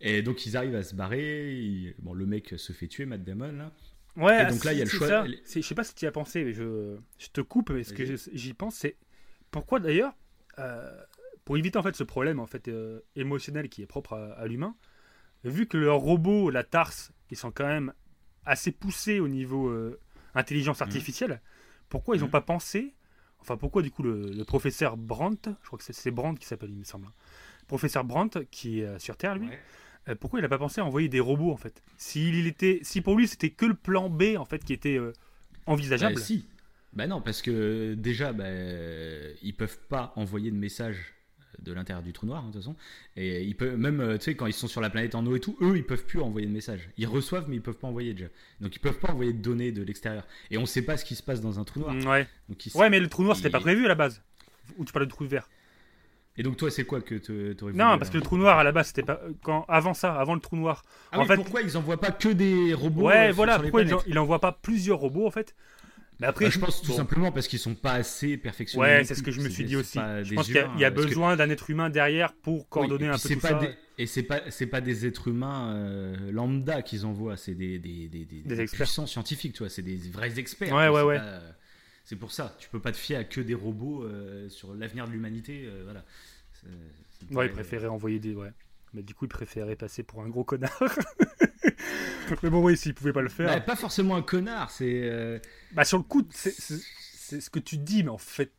et 0.00 0.22
donc 0.22 0.44
ils 0.46 0.56
arrivent 0.56 0.74
à 0.74 0.82
se 0.82 0.94
barrer. 0.94 1.54
ils- 1.54 1.94
Bon, 2.00 2.12
le 2.12 2.26
mec 2.26 2.54
se 2.56 2.72
fait 2.72 2.88
tuer, 2.88 3.06
Matt 3.06 3.24
Damon 3.24 3.52
là. 3.52 3.72
Ouais, 4.16 4.42
Et 4.44 4.46
donc 4.46 4.62
là, 4.64 4.72
il 4.72 4.78
y 4.78 4.82
a 4.82 4.84
le 4.84 4.90
choix- 4.90 5.08
ça. 5.08 5.24
Je 5.26 5.60
sais 5.60 5.74
pas 5.74 5.82
si 5.84 5.94
tu 5.94 6.04
y 6.04 6.08
as 6.08 6.12
pensé, 6.12 6.44
mais 6.44 6.52
je, 6.52 6.96
je 7.18 7.28
te 7.32 7.40
coupe 7.40 7.72
parce 7.74 7.92
que 7.92 8.04
Vas-y. 8.04 8.16
je- 8.16 8.30
j'y 8.32 8.54
pense. 8.54 8.76
C'est 8.76 8.96
pourquoi 9.50 9.80
d'ailleurs, 9.80 10.12
euh, 10.58 10.90
pour 11.44 11.56
éviter 11.56 11.78
en 11.78 11.82
fait 11.82 11.96
ce 11.96 12.04
problème 12.04 12.38
en 12.38 12.46
fait 12.46 12.68
euh, 12.68 13.00
émotionnel 13.16 13.68
qui 13.68 13.82
est 13.82 13.86
propre 13.86 14.12
à, 14.14 14.32
à 14.34 14.46
l'humain, 14.46 14.76
vu 15.44 15.66
que 15.66 15.76
leurs 15.78 15.98
robots, 15.98 16.50
la 16.50 16.62
TARS, 16.62 17.10
ils 17.30 17.36
sont 17.36 17.50
quand 17.50 17.66
même 17.66 17.92
assez 18.46 18.72
poussés 18.72 19.20
au 19.20 19.28
niveau 19.28 19.68
euh, 19.68 19.98
intelligence 20.34 20.82
artificielle, 20.82 21.40
pourquoi 21.88 22.16
ils 22.16 22.20
n'ont 22.20 22.26
Mhm. 22.26 22.32
pas 22.32 22.40
pensé, 22.40 22.92
enfin 23.40 23.56
pourquoi 23.56 23.82
du 23.82 23.90
coup 23.90 24.02
le, 24.02 24.30
le 24.30 24.44
professeur 24.44 24.96
Brandt, 24.96 25.50
je 25.62 25.66
crois 25.66 25.78
que 25.78 25.84
c'est- 25.84 26.10
Brandt 26.10 26.38
qui 26.40 26.46
s'appelle, 26.46 26.70
il 26.70 26.76
me 26.78 26.84
semble, 26.84 27.06
hein. 27.06 27.12
professeur 27.66 28.04
Brandt 28.04 28.46
qui 28.50 28.80
est 28.80 28.84
euh, 28.84 28.98
sur 28.98 29.16
Terre 29.16 29.36
lui, 29.36 29.48
Ouais. 29.48 29.58
euh, 30.08 30.14
pourquoi 30.14 30.38
il 30.40 30.42
n'a 30.42 30.48
pas 30.48 30.58
pensé 30.58 30.80
à 30.80 30.84
envoyer 30.84 31.08
des 31.08 31.20
robots 31.20 31.52
en 31.52 31.56
fait? 31.56 31.82
S'il 31.96 32.34
il 32.34 32.46
était, 32.46 32.80
si 32.82 33.00
pour 33.00 33.16
lui 33.16 33.26
c'était 33.28 33.50
que 33.50 33.66
le 33.66 33.74
plan 33.74 34.10
B 34.10 34.36
en 34.36 34.44
fait 34.44 34.64
qui 34.64 34.72
était 34.72 34.98
envisageable. 35.66 36.16
Bah, 36.16 36.20
si. 36.20 36.46
Bah 36.92 37.06
non, 37.08 37.20
parce 37.20 37.42
que 37.42 37.94
déjà, 37.94 38.32
bah, 38.32 38.44
ils 39.42 39.54
peuvent 39.56 39.78
pas 39.88 40.12
envoyer 40.14 40.52
de 40.52 40.56
message 40.56 41.13
de 41.64 41.72
l'intérieur 41.72 42.02
du 42.02 42.12
trou 42.12 42.26
noir, 42.26 42.42
hein, 42.44 42.48
de 42.48 42.52
toute 42.52 42.60
façon. 42.62 42.76
Et 43.16 43.42
ils 43.42 43.56
peuvent, 43.56 43.76
même, 43.76 44.00
euh, 44.00 44.18
tu 44.18 44.24
sais, 44.24 44.34
quand 44.36 44.46
ils 44.46 44.52
sont 44.52 44.68
sur 44.68 44.80
la 44.80 44.90
planète 44.90 45.14
en 45.14 45.24
eau 45.26 45.34
et 45.34 45.40
tout, 45.40 45.56
eux, 45.60 45.76
ils 45.76 45.84
peuvent 45.84 46.04
plus 46.04 46.20
envoyer 46.20 46.46
de 46.46 46.52
message. 46.52 46.88
Ils 46.98 47.06
reçoivent, 47.06 47.46
mais 47.48 47.56
ils 47.56 47.62
peuvent 47.62 47.74
pas 47.78 47.88
envoyer 47.88 48.12
déjà. 48.14 48.28
Donc 48.60 48.76
ils 48.76 48.80
peuvent 48.80 48.98
pas 48.98 49.10
envoyer 49.12 49.32
de 49.32 49.42
données 49.42 49.72
de 49.72 49.82
l'extérieur. 49.82 50.24
Et 50.50 50.58
on 50.58 50.66
sait 50.66 50.82
pas 50.82 50.96
ce 50.96 51.04
qui 51.04 51.14
se 51.16 51.22
passe 51.22 51.40
dans 51.40 51.58
un 51.58 51.64
trou 51.64 51.80
noir. 51.80 51.94
Mm, 51.94 52.06
ouais. 52.06 52.28
Donc, 52.48 52.66
ils- 52.66 52.76
ouais, 52.76 52.90
mais 52.90 53.00
le 53.00 53.08
trou 53.08 53.22
noir 53.24 53.36
c'était 53.36 53.50
pas 53.50 53.60
prévu 53.60 53.84
à 53.84 53.88
la 53.88 53.94
base. 53.94 54.22
Ou 54.78 54.84
tu 54.84 54.92
parlais 54.92 55.06
de 55.06 55.10
trou 55.10 55.24
vert 55.26 55.48
Et 56.36 56.42
donc 56.42 56.56
toi, 56.56 56.70
c'est 56.70 56.84
quoi 56.84 57.00
que 57.00 57.14
t'aurais 57.16 57.72
voulu, 57.72 57.74
Non, 57.82 57.96
parce 57.98 58.10
que 58.10 58.16
euh, 58.16 58.20
le 58.20 58.24
trou 58.24 58.36
noir 58.38 58.58
à 58.58 58.64
la 58.64 58.72
base 58.72 58.88
c'était 58.88 59.02
pas 59.02 59.20
quand 59.42 59.64
avant 59.68 59.94
ça, 59.94 60.14
avant 60.18 60.34
le 60.34 60.40
trou 60.40 60.56
noir. 60.56 60.84
Ah 61.12 61.18
en 61.18 61.22
oui, 61.22 61.28
fait- 61.28 61.36
pourquoi 61.36 61.62
ils 61.62 61.76
envoient 61.76 62.00
pas 62.00 62.10
que 62.10 62.28
des 62.28 62.74
robots 62.74 63.02
ouais, 63.08 63.28
euh, 63.28 63.32
voilà. 63.32 63.54
sur 63.54 63.62
Pourquoi 63.62 63.82
il, 63.82 63.86
planètes 63.88 64.06
en- 64.06 64.10
il 64.10 64.18
envoie 64.18 64.40
pas 64.40 64.52
plusieurs 64.52 64.98
robots 64.98 65.26
en 65.26 65.30
fait 65.30 65.54
Mais 66.20 66.26
après, 66.28 66.44
Bah, 66.46 66.50
je 66.52 66.58
pense 66.60 66.80
tout 66.80 66.92
simplement 66.92 67.32
parce 67.32 67.48
qu'ils 67.48 67.58
sont 67.58 67.74
pas 67.74 67.92
assez 67.94 68.36
perfectionnés. 68.36 68.84
Ouais, 68.86 69.04
c'est 69.04 69.14
ce 69.16 69.22
que 69.22 69.30
je 69.32 69.40
me 69.40 69.48
suis 69.48 69.64
dit 69.64 69.76
aussi. 69.76 69.98
Je 70.22 70.34
pense 70.34 70.46
qu'il 70.46 70.54
y 70.54 70.58
a, 70.58 70.70
y 70.76 70.84
que- 70.84 70.90
besoin 70.90 71.36
d'un 71.36 71.50
être 71.50 71.70
humain 71.70 71.90
derrière 71.90 72.32
pour 72.34 72.68
coordonner 72.68 73.08
un 73.08 73.18
peu 73.18 73.28
tout 73.28 73.40
pas 73.40 73.48
ça. 73.48 73.58
des- 73.58 73.74
et 73.98 74.06
c'est 74.06 74.22
pas 74.22 74.40
c'est 74.50 74.66
pas 74.66 74.80
des 74.80 75.06
êtres 75.06 75.28
humains 75.28 75.74
euh, 75.74 76.30
lambda 76.32 76.82
qu'ils 76.82 77.04
envoient, 77.06 77.36
c'est 77.36 77.54
des 77.54 77.78
des, 77.78 78.08
des, 78.08 78.24
des, 78.24 78.40
Des 78.42 78.60
experts. 78.60 78.86
puissants 78.86 79.06
scientifiques, 79.06 79.54
tu 79.54 79.60
vois, 79.60 79.68
c'est 79.70 79.82
des 79.82 79.96
vrais 79.96 80.38
experts. 80.38 80.72
Ouais, 80.74 80.88
ouais, 80.88 81.00
c'est 81.00 81.06
ouais. 81.06 81.18
pas- 81.18 81.40
C'est 82.04 82.16
pour 82.16 82.32
ça, 82.32 82.54
tu 82.60 82.68
peux 82.68 82.80
pas 82.80 82.92
te 82.92 82.96
fier 82.98 83.16
à 83.16 83.24
que 83.24 83.40
des 83.40 83.54
robots 83.54 84.04
euh, 84.04 84.48
sur 84.50 84.74
l'avenir 84.74 85.06
de 85.06 85.12
l'humanité, 85.12 85.64
euh, 85.66 85.82
voilà. 85.84 86.04
Ouais, 86.64 86.70
très- 87.30 87.46
il 87.46 87.52
préférait 87.52 87.86
envoyer 87.88 88.18
des. 88.18 88.34
Ouais. 88.34 88.50
Mais 88.94 89.02
du 89.02 89.14
coup, 89.14 89.24
il 89.26 89.28
préférait 89.28 89.76
passer 89.76 90.02
pour 90.02 90.22
un 90.22 90.28
gros 90.28 90.44
connard. 90.44 90.80
mais 92.42 92.50
bon, 92.50 92.62
oui, 92.64 92.76
s'il 92.76 92.94
pouvait 92.94 93.12
pas 93.12 93.22
le 93.22 93.28
faire. 93.28 93.46
Bah, 93.48 93.60
pas 93.60 93.76
forcément 93.76 94.16
un 94.16 94.22
connard, 94.22 94.70
c'est 94.70 95.02
euh, 95.04 95.38
Bah 95.72 95.84
sur 95.84 95.98
le 95.98 96.04
coup, 96.04 96.26
c'est 96.30 96.52
c'est- 96.52 96.80
c'est 97.16 97.40
ce 97.40 97.50
que 97.50 97.58
tu 97.58 97.76
dis, 97.78 98.02
mais 98.04 98.10
en 98.10 98.18
fait, 98.18 98.52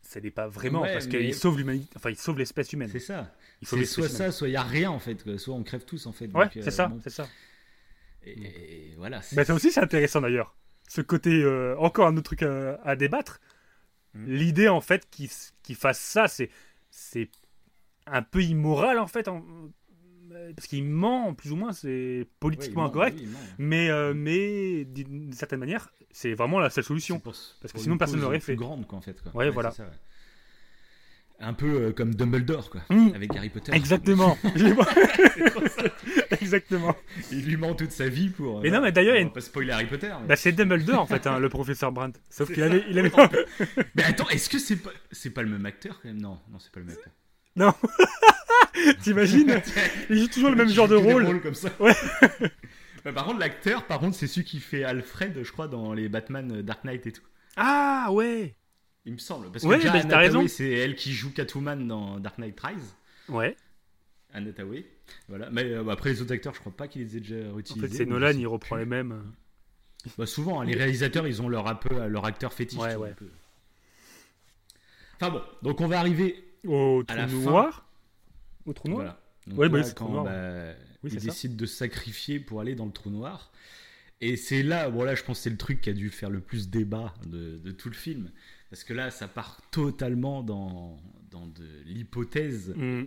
ça 0.00 0.20
n'est 0.20 0.30
pas 0.30 0.46
vraiment 0.48 0.82
Ouais, 0.82 0.92
parce 0.92 1.06
mais- 1.06 1.18
qu'il 1.18 1.34
sauve 1.34 1.58
l'humanité, 1.58 1.88
enfin 1.96 2.10
il 2.10 2.16
sauve 2.16 2.38
l'espèce 2.38 2.72
humaine. 2.72 2.88
c'est 2.90 3.00
ça. 3.00 3.34
C'est 3.62 3.84
soit 3.84 4.04
humaine. 4.06 4.16
ça, 4.16 4.32
soit 4.32 4.48
il 4.48 4.52
y 4.52 4.56
a 4.56 4.62
rien 4.62 4.90
en 4.90 4.98
fait, 4.98 5.36
soit 5.38 5.54
on 5.54 5.62
crève 5.62 5.84
tous 5.84 6.06
en 6.06 6.12
fait. 6.12 6.26
Ouais, 6.26 6.44
donc, 6.46 6.56
euh, 6.56 6.62
c'est 6.62 6.70
ça, 6.70 6.86
bon. 6.86 7.00
c'est 7.02 7.10
ça. 7.10 7.28
Et, 8.24 8.30
et 8.90 8.94
voilà. 8.96 9.22
c'est- 9.22 9.36
Bah 9.36 9.44
ça 9.44 9.54
aussi 9.54 9.70
c'est 9.72 9.80
intéressant 9.80 10.20
d'ailleurs. 10.20 10.56
Ce 10.88 11.00
côté, 11.00 11.30
euh, 11.42 11.76
encore 11.78 12.06
un 12.06 12.16
autre 12.16 12.24
truc 12.34 12.42
à, 12.42 12.80
à 12.84 12.96
débattre. 12.96 13.40
Mhm. 14.14 14.26
L'idée 14.26 14.68
en 14.68 14.80
fait 14.80 15.08
qu'il 15.10 15.28
qu'il 15.62 15.76
fasse 15.76 15.98
ça, 16.00 16.28
c'est 16.28 16.48
c'est 16.90 17.28
un 18.06 18.22
peu 18.22 18.42
immoral 18.42 18.98
en 18.98 19.06
fait, 19.06 19.28
en- 19.28 19.44
euh, 20.32 20.52
parce 20.54 20.66
qu'il 20.68 20.84
ment 20.84 21.34
plus 21.34 21.52
ou 21.52 21.56
moins, 21.56 21.72
c'est 21.72 22.26
politiquement 22.40 22.82
ment, 22.82 22.88
incorrect. 22.88 23.18
oui. 23.20 23.28
Mais, 23.58 23.88
euh, 23.90 24.12
mais 24.14 24.84
d'une 24.84 25.32
certaine 25.32 25.60
manière, 25.60 25.90
c'est 26.10 26.34
vraiment 26.34 26.58
la 26.60 26.70
seule 26.70 26.84
solution. 26.84 27.18
Pour- 27.20 27.34
Parce 27.60 27.72
que 27.72 27.78
sinon, 27.78 27.96
personne 27.98 28.16
cause 28.18 28.24
l'aurait 28.24 28.38
plus 28.38 28.46
fait. 28.52 28.56
grande 28.56 28.86
quoi 28.86 28.98
en 28.98 29.02
fait. 29.02 29.20
Quoi. 29.22 29.34
Ouais, 29.34 29.50
voilà. 29.50 29.70
c'est 29.70 29.78
ça, 29.78 29.84
ouais. 29.84 29.94
Un 31.38 31.52
peu 31.52 31.66
euh, 31.66 31.92
comme 31.92 32.14
Dumbledore 32.14 32.70
quoi, 32.70 32.80
Mm. 32.88 33.08
avec 33.14 33.36
Harry 33.36 33.50
Potter. 33.50 33.72
Exactement. 33.74 34.38
Exactement. 36.40 36.94
Il 37.30 37.44
lui 37.44 37.56
ment 37.56 37.74
toute 37.74 37.90
sa 37.92 38.08
vie 38.08 38.30
pour. 38.30 38.62
Mais 38.62 38.68
euh, 38.68 38.72
non, 38.72 38.80
mais 38.82 38.92
d'ailleurs, 38.92 39.16
il 39.16 39.30
pas 39.30 39.40
spoiler 39.40 39.72
Harry 39.72 39.86
Potter. 39.86 40.12
Mais, 40.22 40.28
Bah, 40.28 40.36
c'est 40.36 40.52
Dumbledore 40.52 41.00
en 41.00 41.06
fait, 41.06 41.26
hein, 41.26 41.38
le 41.38 41.48
professeur 41.48 41.92
Brandt. 41.92 42.18
Sauf 42.30 42.52
qu'il 42.52 42.62
avait, 42.62 42.84
il 42.88 42.98
avait... 42.98 43.10
Mais 43.94 44.04
attends, 44.04 44.28
est-ce 44.30 44.48
que 44.48 44.58
c'est 44.58 44.76
pas, 44.76 44.90
c'est 45.12 45.30
pas 45.30 45.42
le 45.42 45.50
même 45.50 45.66
acteur 45.66 46.00
quand 46.00 46.08
même? 46.08 46.20
Non, 46.20 46.38
non, 46.50 46.58
c'est 46.58 46.72
pas 46.72 46.80
le 46.80 46.86
même 46.86 46.96
acteur. 46.96 47.12
Non. 47.56 47.72
T'imagines 49.02 49.60
Il 50.10 50.18
joue 50.18 50.28
toujours 50.28 50.50
le 50.50 50.56
même 50.56 50.68
genre 50.68 50.88
de 50.88 50.96
des 50.96 51.02
rôle. 51.12 51.24
rôles 51.24 51.40
comme 51.42 51.54
ça. 51.54 51.70
Ouais. 51.80 51.94
Bah, 53.04 53.12
par 53.12 53.24
contre, 53.24 53.38
l'acteur, 53.38 53.86
par 53.86 54.00
contre, 54.00 54.16
c'est 54.16 54.26
celui 54.26 54.44
qui 54.44 54.58
fait 54.58 54.82
Alfred, 54.82 55.40
je 55.40 55.52
crois, 55.52 55.68
dans 55.68 55.92
les 55.92 56.08
Batman 56.08 56.50
euh, 56.56 56.62
Dark 56.64 56.82
Knight 56.82 57.06
et 57.06 57.12
tout. 57.12 57.22
Ah 57.54 58.08
ouais. 58.10 58.56
Il 59.04 59.12
me 59.12 59.18
semble. 59.18 59.52
Parce 59.52 59.62
Ouais, 59.64 59.78
que 59.78 59.86
bah, 59.86 60.02
t'as 60.02 60.18
raison. 60.18 60.48
C'est 60.48 60.68
elle 60.70 60.96
qui 60.96 61.12
joue 61.12 61.30
Catwoman 61.32 61.86
dans 61.86 62.18
Dark 62.18 62.36
Knight 62.38 62.58
Rise. 62.58 62.96
Ouais. 63.28 63.56
Anna 64.32 64.50
Hathaway. 64.50 64.84
Voilà. 65.28 65.50
Mais 65.52 65.62
euh, 65.70 65.88
après, 65.88 66.10
les 66.10 66.20
autres 66.20 66.32
acteurs, 66.32 66.52
je 66.54 66.58
crois 66.58 66.76
pas 66.76 66.88
qu'ils 66.88 67.02
les 67.02 67.16
aient 67.16 67.20
déjà 67.20 67.48
En 67.48 67.54
réutilisés. 67.54 67.86
fait, 67.86 67.94
c'est 67.94 68.06
Nolan, 68.06 68.32
il 68.36 68.46
reprend 68.48 68.74
plus. 68.74 68.82
les 68.82 68.90
mêmes. 68.90 69.22
Bah, 70.18 70.26
souvent, 70.26 70.60
hein, 70.60 70.64
les 70.64 70.74
réalisateurs, 70.74 71.28
ils 71.28 71.40
ont 71.40 71.48
leur, 71.48 71.68
un 71.68 71.76
peu, 71.76 72.08
leur 72.08 72.24
acteur 72.24 72.52
fétiche. 72.52 72.80
Ouais, 72.80 72.96
ouais. 72.96 73.14
Enfin 75.20 75.30
bon, 75.30 75.42
donc 75.62 75.80
on 75.80 75.86
va 75.86 76.00
arriver 76.00 76.44
Au 76.66 77.00
À 77.02 77.04
trou 77.04 77.16
la 77.16 77.28
fin- 77.28 77.34
noir. 77.36 77.88
Au 78.66 78.72
trou 78.72 78.88
noir 78.88 78.98
Voilà. 79.02 79.20
Donc 79.46 79.58
Ouais, 79.58 79.66
là, 79.68 79.72
bah, 79.84 79.90
quand 79.94 80.04
trou 80.06 80.12
noir. 80.12 80.24
bah, 80.24 80.72
Oui, 81.04 81.10
il 81.12 81.20
ça. 81.20 81.26
décide 81.26 81.56
de 81.56 81.66
se 81.66 81.76
sacrifier 81.76 82.40
pour 82.40 82.60
aller 82.60 82.74
dans 82.74 82.86
le 82.86 82.92
trou 82.92 83.10
noir. 83.10 83.52
Et 84.20 84.36
c'est 84.36 84.62
là, 84.62 84.88
bon 84.90 85.04
là, 85.04 85.14
je 85.14 85.22
pense 85.22 85.38
que 85.38 85.42
c'est 85.44 85.50
le 85.50 85.58
truc 85.58 85.80
qui 85.82 85.90
a 85.90 85.92
dû 85.92 86.08
faire 86.10 86.30
le 86.30 86.40
plus 86.40 86.68
débat 86.70 87.12
de, 87.26 87.58
de 87.58 87.70
tout 87.70 87.88
le 87.88 87.94
film. 87.94 88.30
Parce 88.70 88.82
que 88.82 88.94
là, 88.94 89.10
ça 89.10 89.28
part 89.28 89.60
totalement 89.70 90.42
dans, 90.42 90.96
dans 91.30 91.46
de 91.46 91.64
l'hypothèse. 91.84 92.74
Hmm. 92.76 93.04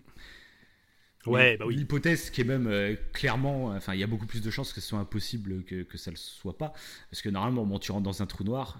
Ouais, 1.25 1.57
bah 1.57 1.65
oui. 1.67 1.75
L'hypothèse 1.75 2.29
qui 2.29 2.41
est 2.41 2.45
même 2.45 2.67
euh, 2.67 2.95
clairement, 3.11 3.65
enfin, 3.67 3.93
il 3.93 3.99
y 3.99 4.03
a 4.03 4.07
beaucoup 4.07 4.25
plus 4.25 4.41
de 4.41 4.49
chances 4.49 4.71
que 4.71 4.79
ce 4.79 4.87
soit 4.87 4.99
impossible 4.99 5.63
que, 5.65 5.83
que 5.83 5.97
ça 5.97 6.11
le 6.11 6.17
soit 6.17 6.57
pas. 6.57 6.73
Parce 7.11 7.21
que 7.21 7.29
normalement, 7.29 7.65
bon, 7.65 7.77
tu 7.77 7.91
rentres 7.91 8.03
dans 8.05 8.21
un 8.21 8.25
trou 8.25 8.43
noir, 8.45 8.79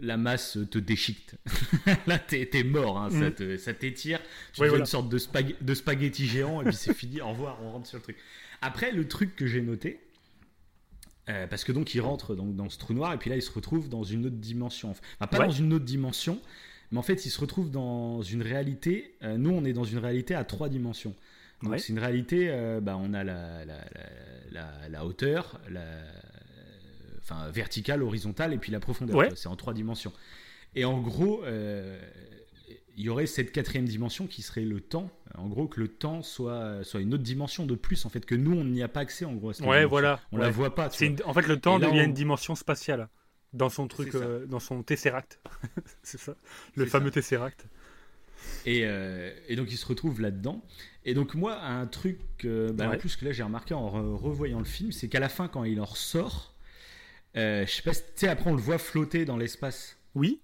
la 0.00 0.16
masse 0.16 0.58
te 0.70 0.78
déchiquette. 0.78 1.38
Là, 2.06 2.18
t'es 2.18 2.46
t'es 2.46 2.64
mort, 2.64 2.98
hein, 2.98 3.10
ça 3.10 3.28
Mm. 3.30 3.34
te- 3.34 3.56
ça 3.58 3.74
t'étire. 3.74 4.18
Tu 4.52 4.60
Ouais, 4.60 4.66
deviens 4.66 4.68
voilà. 4.70 4.82
une 4.82 4.86
sorte 4.86 5.08
de, 5.08 5.18
spag- 5.18 5.56
de 5.60 5.74
spaghetti 5.74 6.26
géant 6.26 6.60
et 6.62 6.64
puis 6.64 6.74
c'est 6.74 6.94
fini. 6.94 7.20
Au 7.20 7.28
revoir, 7.30 7.58
on 7.62 7.70
rentre 7.72 7.86
sur 7.86 7.98
le 7.98 8.02
truc. 8.02 8.16
Après, 8.62 8.92
le 8.92 9.06
truc 9.06 9.36
que 9.36 9.46
j'ai 9.46 9.60
noté, 9.60 10.00
euh, 11.28 11.46
parce 11.46 11.64
que 11.64 11.72
donc 11.72 11.94
il 11.94 12.00
rentre 12.00 12.34
dans 12.34 12.68
ce 12.68 12.78
trou 12.78 12.92
noir 12.94 13.12
et 13.14 13.18
puis 13.18 13.30
là 13.30 13.36
il 13.36 13.42
se 13.42 13.50
retrouve 13.52 13.88
dans 13.88 14.04
une 14.04 14.26
autre 14.26 14.36
dimension. 14.36 14.90
Enfin, 14.90 15.26
pas 15.26 15.38
Ouais. 15.38 15.46
dans 15.46 15.52
une 15.52 15.72
autre 15.72 15.84
dimension, 15.84 16.40
mais 16.90 16.98
en 16.98 17.02
fait 17.02 17.24
il 17.26 17.30
se 17.30 17.40
retrouve 17.40 17.70
dans 17.70 18.22
une 18.22 18.42
réalité. 18.42 19.14
euh, 19.22 19.36
nous, 19.36 19.50
on 19.50 19.64
est 19.64 19.72
dans 19.72 19.84
une 19.84 19.98
réalité 19.98 20.34
à 20.34 20.44
trois 20.44 20.68
dimensions. 20.68 21.14
Donc 21.62 21.72
Ouais. 21.72 21.78
c'est 21.78 21.92
une 21.94 21.98
réalité, 21.98 22.48
euh, 22.50 22.80
bah, 22.80 22.96
on 22.98 23.14
a 23.14 23.24
la, 23.24 23.64
la, 23.64 23.76
la, 23.76 24.10
la- 24.50 24.88
la 24.90 25.04
hauteur, 25.06 25.60
la, 25.70 25.82
enfin, 27.24 27.50
verticale, 27.50 28.02
horizontale 28.02 28.52
et 28.54 28.58
puis 28.58 28.70
la 28.70 28.80
profondeur. 28.80 29.16
Ouais. 29.16 29.30
C'est 29.34 29.48
en 29.48 29.56
trois 29.56 29.74
dimensions. 29.74 30.12
Et 30.76 30.84
en 30.84 31.00
gros, 31.00 31.42
euh, 31.44 31.98
il 32.96 33.04
y 33.04 33.08
aurait 33.08 33.26
cette 33.26 33.50
quatrième 33.52 33.86
dimension 33.86 34.26
qui 34.28 34.42
serait 34.42 34.62
le 34.64 34.80
temps. 34.80 35.10
En 35.36 35.48
gros, 35.48 35.66
que 35.66 35.80
le 35.80 35.88
temps 35.88 36.22
soit, 36.22 36.84
soit 36.84 37.00
une 37.00 37.12
autre 37.14 37.22
dimension 37.24 37.66
de 37.66 37.74
plus, 37.74 38.04
en 38.06 38.08
fait, 38.08 38.24
que 38.24 38.34
nous, 38.36 38.52
on 38.56 38.64
n'y 38.64 38.82
a 38.82 38.88
pas 38.88 39.00
accès, 39.00 39.24
en 39.24 39.32
gros. 39.34 39.50
à 39.50 39.54
cette 39.54 39.62
Ouais, 39.66 39.78
dimension. 39.78 39.88
voilà. 39.88 40.20
On 40.32 40.36
ouais. 40.38 40.42
la 40.44 40.50
voit 40.50 40.74
pas. 40.74 40.88
une- 41.00 41.16
En 41.24 41.34
fait, 41.34 41.46
le 41.46 41.58
temps 41.58 41.78
devient 41.78 42.00
on- 42.00 42.04
une 42.04 42.12
dimension 42.14 42.54
spatiale 42.54 43.08
dans 43.52 43.68
son 43.68 43.86
truc, 43.88 44.14
euh, 44.14 44.46
dans 44.46 44.60
son 44.60 44.82
Tesseract. 44.82 45.40
c'est 46.02 46.18
ça, 46.18 46.34
le 46.76 46.86
fameux 46.86 47.06
ça. 47.10 47.14
Tesseract. 47.14 47.66
Et, 48.66 48.82
euh, 48.84 49.32
et 49.48 49.56
donc 49.56 49.70
il 49.70 49.76
se 49.76 49.86
retrouve 49.86 50.20
là-dedans. 50.20 50.62
Et 51.04 51.14
donc 51.14 51.34
moi, 51.34 51.60
un 51.62 51.86
truc, 51.86 52.18
bah, 52.44 52.88
Ouais. 52.88 52.96
en 52.96 52.98
plus 52.98 53.16
que 53.16 53.24
là 53.24 53.32
j'ai 53.32 53.42
remarqué 53.42 53.74
en 53.74 53.88
re- 53.90 54.16
revoyant 54.16 54.58
le 54.58 54.64
film, 54.64 54.92
c'est 54.92 55.08
qu'à 55.08 55.20
la 55.20 55.28
fin 55.28 55.48
quand 55.48 55.64
il 55.64 55.80
en 55.80 55.84
ressort, 55.84 56.53
euh, 57.36 57.66
je 57.66 57.70
sais 57.72 57.82
pas, 57.82 57.92
si- 57.94 58.02
tu 58.02 58.06
sais 58.16 58.28
après 58.28 58.50
on 58.50 58.54
le 58.54 58.60
voit 58.60 58.78
flotter 58.78 59.24
dans 59.24 59.36
l'espace. 59.36 59.96
Oui. 60.14 60.40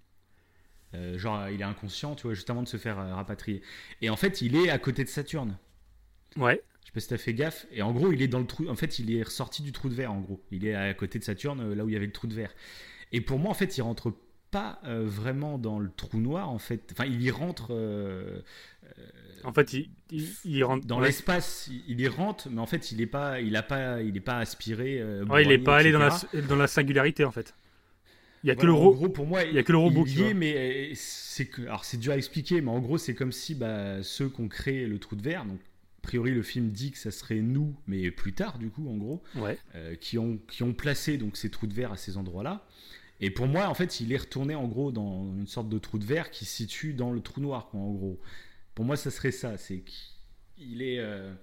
Euh, 0.94 1.16
genre 1.18 1.48
il 1.48 1.60
est 1.60 1.64
inconscient, 1.64 2.16
tu 2.16 2.24
vois, 2.24 2.34
juste 2.34 2.50
avant 2.50 2.62
de 2.62 2.68
se 2.68 2.76
faire 2.76 2.98
euh, 2.98 3.14
rapatrier. 3.14 3.62
Et 4.02 4.10
en 4.10 4.16
fait 4.16 4.42
il 4.42 4.56
est 4.56 4.70
à 4.70 4.78
côté 4.78 5.04
de 5.04 5.08
Saturne. 5.08 5.56
Ouais. 6.36 6.62
Je 6.82 6.86
sais 6.86 6.92
pas 6.92 7.00
si 7.00 7.08
t'as 7.08 7.18
fait 7.18 7.34
gaffe. 7.34 7.66
Et 7.70 7.82
en 7.82 7.92
gros 7.92 8.10
il 8.12 8.22
est 8.22 8.28
dans 8.28 8.40
le 8.40 8.46
trou. 8.46 8.68
En 8.68 8.74
fait 8.74 8.98
il 8.98 9.14
est 9.14 9.22
ressorti 9.22 9.62
du 9.62 9.70
trou 9.72 9.88
de 9.88 9.94
verre 9.94 10.12
en 10.12 10.20
gros. 10.20 10.40
Il 10.50 10.66
est 10.66 10.74
à 10.74 10.92
côté 10.94 11.18
de 11.18 11.24
Saturne, 11.24 11.74
là 11.74 11.84
où 11.84 11.88
il 11.88 11.92
y 11.92 11.96
avait 11.96 12.06
le 12.06 12.12
trou 12.12 12.26
de 12.26 12.34
verre. 12.34 12.52
Et 13.12 13.20
pour 13.20 13.38
moi 13.38 13.50
en 13.50 13.54
fait 13.54 13.76
il 13.76 13.82
rentre 13.82 14.12
pas 14.50 14.80
euh, 14.84 15.04
vraiment 15.04 15.58
dans 15.58 15.78
le 15.78 15.90
trou 15.90 16.18
noir 16.18 16.50
en 16.50 16.58
fait. 16.58 16.82
Enfin 16.92 17.04
il 17.06 17.22
y 17.22 17.30
rentre. 17.30 17.68
euh, 17.70 18.40
En 19.44 19.52
fait, 19.52 19.72
il, 19.72 19.90
il, 20.10 20.28
il 20.44 20.64
rentre 20.64 20.86
dans 20.86 21.00
ouais. 21.00 21.06
l'espace, 21.06 21.70
il- 21.88 22.00
y 22.00 22.08
rentre, 22.08 22.48
mais 22.50 22.60
en 22.60 22.66
fait, 22.66 22.92
il 22.92 23.00
est 23.00 23.06
pas, 23.06 23.40
il 23.40 23.56
a 23.56 23.62
pas, 23.62 24.02
il 24.02 24.16
est 24.16 24.20
pas 24.20 24.38
aspiré. 24.38 24.98
euh, 25.00 25.24
Ouais, 25.26 25.44
il 25.44 25.52
est 25.52 25.58
broyé, 25.58 25.58
pas 25.58 25.76
allé 25.76 25.92
dans 25.92 25.98
la, 25.98 26.10
dans 26.48 26.56
la 26.56 26.66
singularité 26.66 27.24
en 27.24 27.30
fait. 27.30 27.54
Il 28.42 28.48
y 28.48 28.50
a 28.50 28.56
que 28.56 28.64
le 28.66 28.72
en 28.72 28.76
ro- 28.76 28.94
gros, 28.94 29.08
pour 29.10 29.26
moi, 29.26 29.44
il 29.44 29.54
y 29.54 29.58
a 29.58 29.62
que 29.62 29.72
le 29.72 29.78
robot 29.78 30.04
qui 30.04 30.22
est, 30.22 30.34
mais 30.34 30.54
euh, 30.56 30.92
c'est 30.94 31.46
que, 31.46 31.62
alors 31.62 31.84
c'est 31.84 31.98
dur 31.98 32.12
à 32.12 32.16
expliquer, 32.16 32.60
mais 32.62 32.70
en 32.70 32.80
gros, 32.80 32.96
c'est 32.98 33.14
comme 33.14 33.32
si 33.32 33.54
bah, 33.54 34.02
ceux 34.02 34.28
qui 34.30 34.40
ont 34.40 34.48
créé 34.48 34.86
le 34.86 34.98
trou 34.98 35.14
de 35.16 35.22
verre, 35.22 35.44
donc 35.44 35.58
a 35.58 36.02
priori 36.02 36.30
le 36.30 36.42
film 36.42 36.70
dit 36.70 36.90
que 36.90 36.98
ça 36.98 37.10
serait 37.10 37.40
nous, 37.42 37.74
mais 37.86 38.10
plus 38.10 38.32
tard, 38.32 38.58
du 38.58 38.70
coup, 38.70 38.88
en 38.88 38.96
gros, 38.96 39.22
Ouais. 39.36 39.58
euh, 39.74 39.94
qui 39.94 40.16
ont, 40.18 40.38
qui 40.48 40.62
ont 40.62 40.72
placé 40.72 41.18
donc 41.18 41.36
ces 41.36 41.50
trous 41.50 41.66
de 41.66 41.74
verre 41.74 41.92
à 41.92 41.96
ces 41.98 42.16
endroits-là. 42.16 42.66
Et 43.20 43.30
pour 43.30 43.46
moi, 43.46 43.68
en 43.68 43.74
fait, 43.74 44.00
il 44.00 44.12
est 44.12 44.16
retourné 44.16 44.54
en 44.54 44.66
gros 44.66 44.92
dans 44.92 45.24
une 45.36 45.46
sorte 45.46 45.68
de 45.68 45.78
trou 45.78 45.98
de 45.98 46.04
verre 46.04 46.30
qui 46.30 46.44
se 46.44 46.54
situe 46.56 46.94
dans 46.94 47.12
le 47.12 47.20
trou 47.20 47.40
noir, 47.40 47.68
quoi, 47.70 47.80
en 47.80 47.90
gros. 47.92 48.20
Pour 48.74 48.84
moi, 48.84 48.96
ça 48.96 49.10
serait 49.10 49.32
ça. 49.32 49.56
C'est 49.58 49.80
qu'il 49.82 50.82
est. 50.82 50.98
euh, 51.00 51.34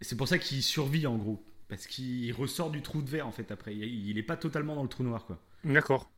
C'est 0.00 0.16
pour 0.16 0.28
ça 0.28 0.38
qu'il 0.38 0.62
survit 0.62 1.06
en 1.06 1.16
gros, 1.18 1.44
parce 1.68 1.86
qu'il 1.86 2.32
ressort 2.34 2.70
du 2.70 2.82
trou 2.82 3.02
de 3.02 3.10
verre 3.10 3.26
en 3.26 3.32
fait 3.32 3.50
après. 3.52 3.74
Il 3.76 4.08
il 4.08 4.18
est 4.18 4.22
pas 4.22 4.36
totalement 4.36 4.74
dans 4.76 4.82
le 4.82 4.88
trou 4.88 5.02
noir, 5.04 5.26
quoi. 5.26 5.40
D'accord. 5.64 6.10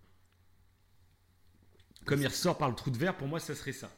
Comme 2.05 2.21
il 2.21 2.27
ressort 2.27 2.59
par 2.59 2.69
le 2.69 2.75
trou 2.75 2.91
de 2.91 2.99
verre, 2.99 3.17
pour 3.17 3.27
moi, 3.29 3.41
ça 3.41 3.55
serait 3.55 3.73
ça. 3.73 3.91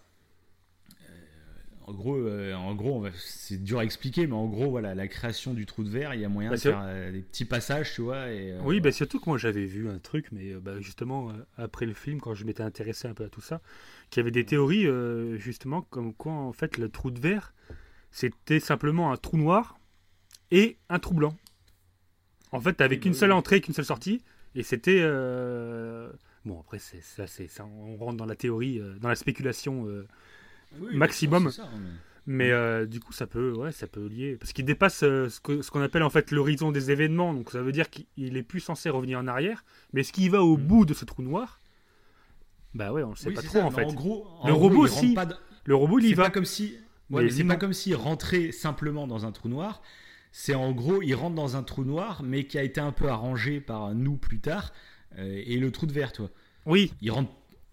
En 1.86 1.92
gros, 1.92 2.16
euh, 2.16 2.54
en 2.54 2.74
gros, 2.74 3.06
c'est 3.16 3.62
dur 3.62 3.80
à 3.80 3.84
expliquer, 3.84 4.26
mais 4.26 4.34
en 4.34 4.46
gros, 4.46 4.70
voilà, 4.70 4.94
la 4.94 5.08
création 5.08 5.52
du 5.52 5.66
trou 5.66 5.82
de 5.82 5.88
verre, 5.90 6.14
il 6.14 6.20
y 6.20 6.24
a 6.24 6.28
moyen 6.28 6.50
Bah, 6.50 6.56
de 6.56 6.60
faire 6.60 6.80
euh, 6.84 7.10
des 7.10 7.20
petits 7.22 7.44
passages, 7.44 7.92
tu 7.94 8.02
vois. 8.02 8.30
Et, 8.30 8.52
euh, 8.52 8.60
Oui, 8.64 8.80
bah, 8.80 8.92
surtout 8.92 9.18
que 9.18 9.28
moi 9.28 9.36
j'avais 9.36 9.64
vu 9.64 9.88
un 9.88 9.98
truc, 9.98 10.28
mais 10.30 10.52
euh, 10.52 10.60
bah, 10.60 10.80
justement 10.80 11.32
après 11.56 11.86
le 11.86 11.94
film, 11.94 12.20
quand 12.20 12.34
je 12.34 12.44
m'étais 12.44 12.62
intéressé 12.62 13.08
un 13.08 13.14
peu 13.14 13.24
à 13.24 13.28
tout 13.28 13.40
ça, 13.40 13.60
qu'il 14.10 14.20
y 14.20 14.22
avait 14.22 14.30
des 14.30 14.44
théories 14.44 14.86
justement 15.38 15.82
comme 15.82 16.14
quoi 16.14 16.32
en 16.32 16.52
fait 16.52 16.78
le 16.78 16.88
trou 16.88 17.10
de 17.10 17.20
verre 17.20 17.54
c'était 18.10 18.60
simplement 18.60 19.10
un 19.10 19.16
trou 19.16 19.38
noir 19.38 19.78
et 20.50 20.76
un 20.90 20.98
trou 20.98 21.14
blanc. 21.14 21.34
En 22.52 22.60
fait, 22.60 22.76
Oui, 22.86 23.00
qu'une 23.00 23.12
bah 23.12 23.18
seule 23.18 23.32
entrée, 23.32 23.62
qu'une 23.62 23.72
seule 23.72 23.86
sortie, 23.86 24.22
et 24.54 24.62
c'était 24.62 25.00
bon 26.44 26.60
après 26.60 26.78
c'est 26.78 27.00
ça, 27.00 27.26
c'est 27.26 27.48
ça, 27.48 27.64
on 27.64 27.96
rentre 27.96 28.18
dans 28.18 28.26
la 28.26 28.36
théorie, 28.36 28.80
dans 29.00 29.08
la 29.08 29.14
spéculation. 29.14 29.88
Oui, 30.80 30.96
maximum. 30.96 31.50
ça, 31.50 31.64
hein, 31.64 31.68
mais- 31.78 31.88
mais 32.46 32.50
euh, 32.52 32.86
du 32.86 33.00
coup, 33.00 33.12
ça 33.12 33.26
peut, 33.26 33.52
ouais, 33.52 33.72
ça 33.72 33.86
peut 33.86 34.06
lier. 34.06 34.36
Parce 34.38 34.52
qu'il 34.52 34.64
dépasse 34.64 35.02
euh, 35.02 35.28
ce 35.28 35.62
ce 35.62 35.70
qu'on 35.70 35.80
appelle 35.82 36.02
en 36.04 36.10
fait 36.10 36.30
l'horizon 36.30 36.70
des 36.72 36.90
événements. 36.90 37.34
Donc 37.34 37.50
ça 37.50 37.60
veut 37.62 37.72
dire 37.72 37.90
qu'il 37.90 38.36
est 38.36 38.42
plus 38.42 38.60
censé 38.60 38.90
revenir 38.90 39.18
en 39.18 39.26
arrière. 39.26 39.64
Mais 39.92 40.02
est-ce 40.02 40.12
qu'il 40.12 40.30
va 40.30 40.42
au 40.42 40.56
Mm. 40.56 40.62
bout 40.62 40.84
de 40.86 40.94
ce 40.94 41.04
trou 41.04 41.22
noir? 41.22 41.58
Bah 42.74 42.92
ouais, 42.92 43.02
on 43.02 43.10
le 43.10 43.16
sait 43.16 43.28
Oui, 43.28 43.34
pas 43.34 43.42
trop 43.42 43.58
ça, 43.58 43.64
en 43.66 43.70
fait. 43.70 43.84
En 43.84 43.92
gros, 43.92 44.26
en 44.40 44.48
Le 44.48 44.54
gros, 44.54 44.68
robot 44.68 44.86
d- 44.88 45.34
Le 45.64 45.74
robot, 45.74 45.98
il 45.98 46.14
va. 46.14 46.24
pas 46.24 46.30
comme 46.30 46.44
si. 46.44 46.76
Mais 47.10 47.16
Ouais, 47.18 47.24
mais 47.24 47.30
c'est 47.30 47.44
pas 47.44 47.56
comme 47.56 47.74
s'il 47.74 47.94
rentrait 47.94 48.52
simplement 48.52 49.06
dans 49.06 49.26
un 49.26 49.32
trou 49.32 49.48
noir. 49.50 49.82
C'est 50.34 50.54
en 50.54 50.72
gros, 50.72 51.02
il 51.02 51.12
rentre 51.14 51.34
dans 51.34 51.56
un 51.56 51.62
trou 51.62 51.84
noir, 51.84 52.22
mais 52.22 52.44
qui 52.46 52.56
a 52.56 52.62
été 52.62 52.80
un 52.80 52.92
peu 52.92 53.08
arrangé 53.08 53.60
par 53.60 53.94
nous 53.94 54.16
plus 54.16 54.38
tard. 54.40 54.72
euh, 55.18 55.42
et 55.44 55.58
le 55.58 55.70
trou 55.70 55.84
de 55.84 55.92
verre, 55.92 56.10
toi. 56.12 56.30
Oui, 56.64 56.90
Il 57.02 57.10
rentre, 57.10 57.30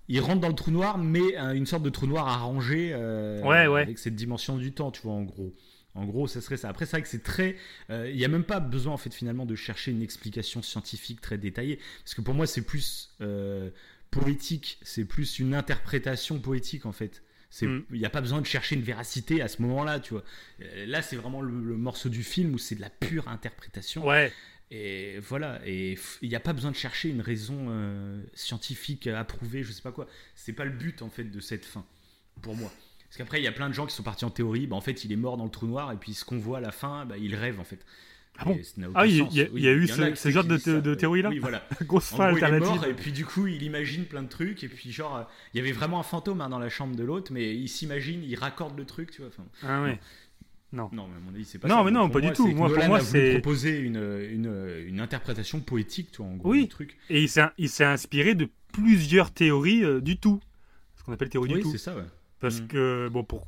il 0.10 0.20
rentre 0.20 0.42
dans 0.42 0.50
le 0.50 0.56
trou 0.56 0.72
noir, 0.72 0.98
mais 0.98 1.38
euh, 1.38 1.54
une 1.54 1.66
sorte 1.66 1.84
de 1.84 1.90
trou 1.90 2.08
noir 2.08 2.28
arrangé 2.28 2.92
euh, 2.94 3.42
Ouais, 3.44 3.68
ouais. 3.68 3.82
avec 3.84 3.98
cette 4.00 4.16
dimension 4.16 4.58
du 4.58 4.74
temps, 4.74 4.92
tu 4.92 5.02
vois, 5.04 5.14
en 5.14 5.24
gros. 5.24 5.56
En 5.96 6.06
gros, 6.06 6.28
ça 6.28 6.40
serait 6.42 6.58
ça. 6.58 6.70
Après, 6.70 6.86
c'est 6.86 6.92
vrai 6.98 7.02
que 7.02 7.08
c'est 7.08 7.24
très. 7.24 7.56
euh, 7.90 8.10
Il 8.12 8.18
n'y 8.18 8.26
a 8.26 8.28
même 8.28 8.44
pas 8.44 8.60
besoin, 8.60 8.94
en 8.94 8.98
fait, 8.98 9.14
finalement, 9.14 9.46
de 9.46 9.56
chercher 9.56 9.92
une 9.92 10.02
explication 10.02 10.62
scientifique 10.62 11.20
très 11.22 11.38
détaillée. 11.38 11.80
Parce 12.04 12.14
que 12.14 12.22
pour 12.22 12.34
moi, 12.36 12.46
c'est 12.48 12.62
plus 12.62 13.16
euh, 13.22 13.70
poétique, 14.12 14.78
c'est 14.82 15.06
plus 15.06 15.40
une 15.40 15.54
interprétation 15.54 16.40
poétique, 16.40 16.86
en 16.86 16.92
fait. 16.92 17.24
C'est- 17.52 17.66
Il 17.66 17.72
Mm. 17.72 17.86
n'y 17.98 18.06
a 18.06 18.10
pas 18.12 18.22
besoin 18.22 18.42
de 18.42 18.46
chercher 18.46 18.76
une 18.76 18.84
véracité 18.84 19.42
à 19.42 19.48
ce 19.48 19.62
moment-là, 19.64 20.00
tu 20.00 20.14
vois. 20.14 20.24
Euh, 20.62 20.86
Là, 20.86 21.02
c'est 21.02 21.16
vraiment 21.16 21.42
le, 21.42 21.52
le 21.60 21.78
morceau 21.78 22.10
du 22.10 22.24
film 22.24 22.54
où 22.54 22.58
c'est 22.60 22.76
de 22.76 22.82
la 22.82 22.92
pure 22.92 23.28
interprétation. 23.28 24.06
ouais. 24.06 24.32
Et 24.72 25.18
voilà, 25.20 25.60
et 25.66 25.98
il 26.22 26.30
n'y 26.30 26.36
a 26.36 26.40
pas 26.40 26.54
besoin 26.54 26.70
de 26.70 26.76
chercher 26.76 27.10
une 27.10 27.22
raison 27.22 27.68
euh, 27.70 28.22
scientifique 28.36 29.08
approuvée, 29.08 29.64
je 29.64 29.72
sais 29.72 29.82
pas 29.82 29.92
quoi. 29.92 30.08
C'est 30.36 30.54
pas 30.54 30.66
le 30.66 30.72
but 30.72 31.02
en 31.02 31.10
fait 31.10 31.24
de 31.24 31.40
cette 31.40 31.66
fin, 31.66 31.84
pour 32.42 32.56
moi. 32.56 32.72
Parce 33.06 33.18
qu'après, 33.18 33.40
il 33.40 33.44
y 33.44 33.48
a 33.48 33.52
plein 33.52 33.68
de 33.70 33.74
gens 33.74 33.88
qui 33.88 33.96
sont 33.96 34.04
partis 34.04 34.26
en 34.26 34.30
théorie, 34.30 34.68
bah, 34.68 34.76
en 34.76 34.82
fait, 34.82 35.04
il 35.04 35.12
est 35.12 35.16
mort 35.16 35.38
dans 35.38 35.46
le 35.46 35.50
trou 35.50 35.66
noir, 35.66 35.92
et 35.92 35.96
puis 35.98 36.14
ce 36.14 36.24
qu'on 36.24 36.38
voit 36.38 36.60
à 36.60 36.62
la 36.62 36.72
fin, 36.72 37.06
bah, 37.08 37.18
il 37.18 37.34
rêve 37.36 37.60
en 37.60 37.64
fait. 37.64 37.84
Ah 38.38 38.46
bon 38.46 38.58
Ah, 38.94 39.08
il 39.08 39.18
y 39.18 39.42
a- 39.42 39.48
Oui, 39.52 39.62
y 39.64 39.68
eu 39.68 39.88
ce- 39.88 40.14
ce 40.16 40.30
genre 40.30 40.44
de 40.46 40.58
ça. 40.58 40.80
de 40.80 40.94
théorie-là 40.94 41.30
Oui, 41.30 41.40
voilà. 41.40 41.68
Grosse 41.82 42.14
En 42.14 42.18
gros, 42.30 42.38
il 42.38 42.44
est 42.44 42.60
mort, 42.60 42.86
et 42.86 42.94
puis 42.94 43.12
du 43.12 43.26
coup, 43.26 43.48
il 43.48 43.64
imagine 43.64 44.06
plein 44.06 44.22
de 44.22 44.30
trucs, 44.30 44.64
et 44.64 44.68
puis 44.70 44.92
genre, 44.92 45.18
euh, 45.18 45.24
il 45.54 45.58
y 45.58 45.60
avait 45.60 45.72
vraiment 45.74 46.00
un 46.00 46.04
fantôme 46.04 46.40
hein, 46.42 46.48
dans 46.50 46.60
la 46.60 46.70
chambre 46.70 46.96
de 46.96 47.04
l'autre, 47.04 47.34
mais 47.34 47.56
il 47.56 47.68
s'imagine, 47.68 48.24
il 48.24 48.36
raccorde 48.36 48.78
le 48.78 48.86
truc, 48.86 49.10
tu 49.12 49.22
vois. 49.24 49.30
enfin, 49.30 49.46
Ah 49.64 49.82
ouais. 49.82 50.00
Non, 50.72 50.90
mais 50.94 51.00
à 51.02 51.20
mon 51.20 51.34
avis, 51.34 51.46
c'est 51.46 51.58
pas 51.60 51.68
Non, 51.68 51.78
ça. 51.78 51.84
mais 51.84 51.92
non, 51.92 52.10
Pour 52.10 52.22
pas 52.22 52.28
du 52.28 52.34
tout. 52.34 52.48
Moi, 52.48 52.74
pour 52.74 52.84
moi, 52.86 53.00
c'est- 53.00 53.32
proposer 53.32 53.80
une, 53.80 53.98
une, 54.32 54.84
une 54.88 55.00
interprétation 55.00 55.60
poétique, 55.60 56.12
tu 56.12 56.18
vois, 56.18 56.28
en 56.32 56.36
gros, 56.36 56.52
Oui. 56.52 56.64
du 56.64 56.68
truc. 56.70 56.98
Et 57.10 57.22
il 57.24 57.30
s'est 57.30 57.42
il 57.58 57.70
s'est 57.70 57.86
inspiré 57.86 58.36
de 58.36 58.48
plusieurs 58.72 59.32
théories 59.32 59.84
euh, 59.84 60.00
du 60.00 60.18
tout. 60.18 60.40
Ce 60.96 61.04
qu'on 61.04 61.14
appelle 61.14 61.30
théorie 61.30 61.50
Oui, 61.54 61.56
du 61.58 61.62
tout. 61.64 61.72
c'est 61.72 61.78
ça, 61.80 61.96
ouais. 61.96 62.04
Parce 62.40 62.62
Mm. 62.62 62.68
que, 62.68 63.10
bon, 63.12 63.24
pour, 63.24 63.48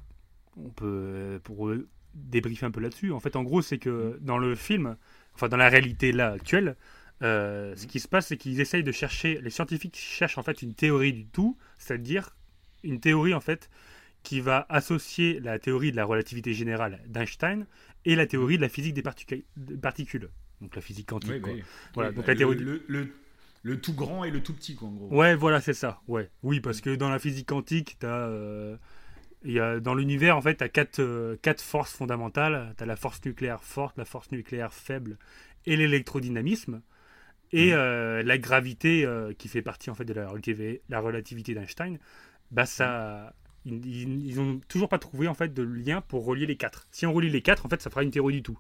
on 0.57 0.69
peut, 0.69 1.39
pour 1.43 1.72
débriefer 2.15 2.65
un 2.65 2.72
peu 2.72 2.81
là-dessus, 2.81 3.11
en 3.11 3.19
fait, 3.19 3.35
en 3.35 3.43
gros, 3.43 3.61
c'est 3.61 3.77
que 3.77 4.18
dans 4.22 4.38
le 4.38 4.56
film, 4.56 4.98
enfin, 5.35 5.48
dans 5.48 5.57
la 5.57 5.69
réalité 5.69 6.11
là 6.11 6.31
actuelle, 6.31 6.76
euh, 7.22 7.76
ce 7.77 7.85
qui 7.88 7.99
se 7.99 8.07
passe, 8.07 8.27
c'est 8.27 8.38
qu'ils 8.38 8.60
essayent 8.60 8.84
de 8.84 8.91
chercher, 8.91 9.39
les 9.41 9.52
scientifiques 9.52 9.95
cherchent 9.95 10.38
en 10.39 10.43
fait 10.43 10.61
une 10.64 10.73
théorie 10.73 11.14
du 11.14 11.26
tout, 11.27 11.56
c'est-à-dire 11.77 12.35
une 12.84 12.99
théorie 12.99 13.35
en 13.35 13.39
fait 13.41 13.69
qui 14.23 14.39
va 14.41 14.65
associer 14.69 15.39
la 15.39 15.57
théorie 15.60 15.91
de 15.91 15.95
la 15.98 16.06
relativité 16.06 16.53
générale 16.53 16.99
d'Einstein 17.07 17.65
et 18.06 18.15
la 18.15 18.26
théorie 18.27 18.57
de 18.57 18.61
la 18.61 18.69
physique 18.69 18.93
des 18.93 19.02
particu- 19.02 19.43
des 19.57 19.77
particules. 19.77 20.30
Donc 20.61 20.76
la 20.76 20.81
physique 20.81 21.07
quantique. 21.07 21.31
Oui, 21.34 21.41
quoi. 21.41 21.53
oui. 21.53 21.64
Voilà, 21.95 22.10
Oui, 22.10 22.15
donc 22.15 22.26
bah, 22.26 22.34
la 22.34 22.38
théorie- 22.38 22.57
Le, 22.57 22.84
le, 22.88 22.99
le- 23.03 23.14
le 23.64 23.80
tout 23.81 23.93
grand 23.93 24.23
et 24.23 24.31
le 24.31 24.41
tout 24.41 24.53
petit, 24.53 24.76
quoi, 24.76 24.88
en 24.88 24.91
gros. 24.91 25.07
Ouais, 25.15 25.35
voilà, 25.35 25.61
c'est 25.61 25.73
ça. 25.73 26.02
Ouais. 26.07 26.30
Oui, 26.43 26.60
parce 26.61 26.81
que 26.81 26.95
dans 26.95 27.10
la 27.10 27.19
physique 27.19 27.48
quantique, 27.48 27.98
t'as, 27.99 28.27
euh, 28.27 28.76
y 29.43 29.60
a, 29.60 29.80
dans 29.80 29.93
l'univers, 29.95 30.35
en 30.38 30.41
fait, 30.41 30.56
tu 30.57 30.64
as 30.64 30.69
quatre, 30.69 30.99
euh, 30.99 31.35
quatre 31.41 31.61
forces 31.61 31.93
fondamentales. 31.93 32.73
Tu 32.77 32.84
as 32.84 32.88
la 32.88 32.95
force 32.95 33.23
nucléaire 33.26 33.64
forte, 33.64 33.98
la 33.98 34.06
force 34.06 34.31
nucléaire 34.31 34.73
faible 34.73 35.18
et 35.65 35.76
l'électrodynamisme. 35.77 36.81
Et 37.52 37.72
Mhm. 37.72 37.77
euh, 37.77 38.23
la 38.23 38.38
gravité, 38.38 39.06
euh, 39.06 39.34
qui 39.34 39.48
fait 39.48 39.61
partie 39.61 39.89
en 39.89 39.95
fait 39.95 40.06
de 40.06 40.14
la 40.14 40.27
relativité, 40.30 40.81
la 40.89 40.99
relativité 40.99 41.53
d'Einstein, 41.53 41.99
bah 42.49 42.65
ça, 42.65 43.34
ils, 43.65 43.85
ils, 43.85 44.25
ils 44.27 44.39
ont 44.39 44.59
toujours 44.67 44.89
pas 44.89 44.97
trouvé 44.99 45.27
en 45.27 45.33
fait 45.33 45.53
de 45.53 45.63
lien 45.63 46.01
pour 46.01 46.25
relier 46.25 46.45
les 46.45 46.55
quatre. 46.57 46.88
Si 46.91 47.05
on 47.05 47.13
relie 47.13 47.29
les 47.29 47.41
quatre, 47.41 47.65
en 47.65 47.69
fait, 47.69 47.81
ça 47.81 47.89
fera 47.89 48.03
une 48.03 48.11
théorie 48.11 48.35
du 48.35 48.43
tout. 48.43 48.57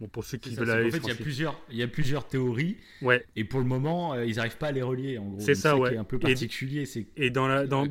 Bon, 0.00 0.06
pour 0.06 0.24
ceux 0.24 0.38
qui 0.38 0.54
veulent 0.54 0.70
aller 0.70 0.90
fait, 0.92 0.98
il 0.98 1.08
y, 1.08 1.10
a 1.10 1.14
plusieurs, 1.16 1.60
il 1.70 1.76
y 1.76 1.82
a 1.82 1.88
plusieurs 1.88 2.28
théories, 2.28 2.76
Ouais. 3.02 3.26
et 3.34 3.42
pour 3.42 3.58
le 3.58 3.66
moment, 3.66 4.14
euh, 4.14 4.24
ils 4.24 4.36
n'arrivent 4.36 4.56
pas 4.56 4.68
à 4.68 4.72
les 4.72 4.82
relier, 4.82 5.18
en 5.18 5.24
gros. 5.24 5.40
C'est 5.40 5.56
ça, 5.56 5.74
qui 5.74 5.80
ouais. 5.80 5.94
est 5.94 5.96
un 5.98 6.04
peu 6.04 6.16
Et- 6.16 6.20
particulier, 6.20 6.86
c'est 6.86 7.06
Et 7.16 7.30
dans, 7.30 7.48
la, 7.48 7.66
dans, 7.66 7.84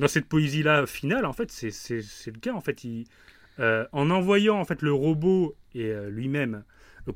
dans 0.00 0.08
cette 0.08 0.26
poésie-là 0.26 0.86
finale, 0.86 1.24
en 1.24 1.32
fait, 1.32 1.52
c'est- 1.52 1.70
le 2.26 2.38
cas. 2.40 2.52
En 2.52 2.60
fait, 2.60 2.82
il, 2.82 3.04
euh, 3.60 3.86
en 3.92 4.10
envoyant 4.10 4.58
en 4.58 4.64
fait 4.64 4.82
le 4.82 4.92
robot 4.92 5.54
et 5.74 5.84
euh, 5.84 6.10
lui-même, 6.10 6.64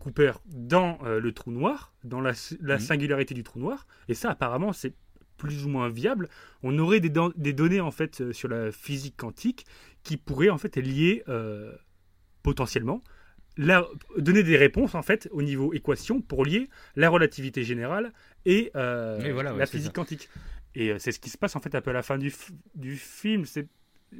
Cooper, 0.01 0.32
dans 0.47 0.98
le 1.02 1.32
trou 1.32 1.51
noir, 1.52 1.93
dans 2.05 2.20
la, 2.20 2.32
la 2.60 2.74
Mhm. 2.74 2.81
singularité 2.81 3.35
du 3.35 3.43
trou 3.44 3.59
noir, 3.60 3.86
et 4.09 4.14
ça, 4.14 4.31
apparemment, 4.31 4.73
c'est 4.73 4.94
plus 5.37 5.65
ou 5.65 5.69
moins 5.69 5.89
viable. 5.89 6.29
On 6.63 6.79
aurait 6.79 7.01
des, 7.01 7.13
des 7.37 7.53
données 7.53 7.81
en 7.81 7.91
fait 7.91 8.21
euh, 8.21 8.33
sur 8.33 8.49
la 8.49 8.73
physique 8.73 9.17
quantique 9.17 9.67
qui 10.03 10.17
pourraient 10.17 10.51
en 10.51 10.59
fait 10.59 10.77
lier 10.77 11.23
euh, 11.29 11.73
potentiellement 12.43 13.01
la, 13.57 13.87
donner 14.19 14.43
des 14.43 14.57
réponses 14.57 14.95
en 14.95 15.03
fait 15.03 15.29
au 15.33 15.43
niveau 15.43 15.73
équation 15.73 16.21
pour 16.21 16.45
lier 16.45 16.69
la 16.95 17.09
relativité 17.09 17.65
générale 17.65 18.13
et 18.45 18.71
euh, 18.77 19.31
voilà, 19.33 19.53
ouais, 19.53 19.59
la 19.59 19.67
physique 19.67 19.87
ça. 19.89 19.93
quantique. 19.93 20.29
Et 20.75 20.99
c'est 20.99 21.11
ce 21.13 21.19
qui 21.19 21.31
se 21.31 21.39
passe 21.39 21.57
en 21.57 21.61
fait 21.61 21.75
un 21.75 21.81
peu 21.81 21.91
à 21.91 21.95
la 21.95 22.03
fin 22.03 22.19
du, 22.19 22.31
film. 22.97 23.47
C'est 23.47 23.67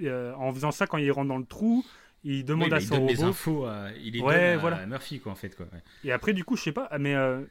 euh, 0.03 0.33
en 0.35 0.53
faisant 0.55 0.71
ça 0.71 0.87
quand 0.87 0.97
il 0.97 1.13
rentre 1.13 1.29
dans 1.29 1.37
le 1.39 1.45
trou, 1.45 1.85
il 2.25 2.45
demande 2.47 2.69
Oui, 2.69 2.75
à 2.75 2.79
il 2.81 2.87
son 2.87 2.97
donne 2.97 3.09
robot. 3.09 3.25
infos, 3.25 3.65
à, 3.67 3.89
il 4.03 4.15
les 4.15 4.21
Ouais, 4.21 4.35
donne 4.35 4.45
à 4.45 4.57
voilà. 4.57 4.87
Murphy, 4.87 5.21
quoi, 5.21 5.33
en 5.33 5.35
fait. 5.35 5.55
Quoi. 5.55 5.67
ouais. 5.73 5.83
Et 6.05 6.13
après 6.13 6.33
du 6.33 6.45
coup 6.45 6.57
je 6.57 6.63
sais 6.63 6.73
pas, 6.73 6.89
mais 6.99 7.15
euh, 7.15 7.43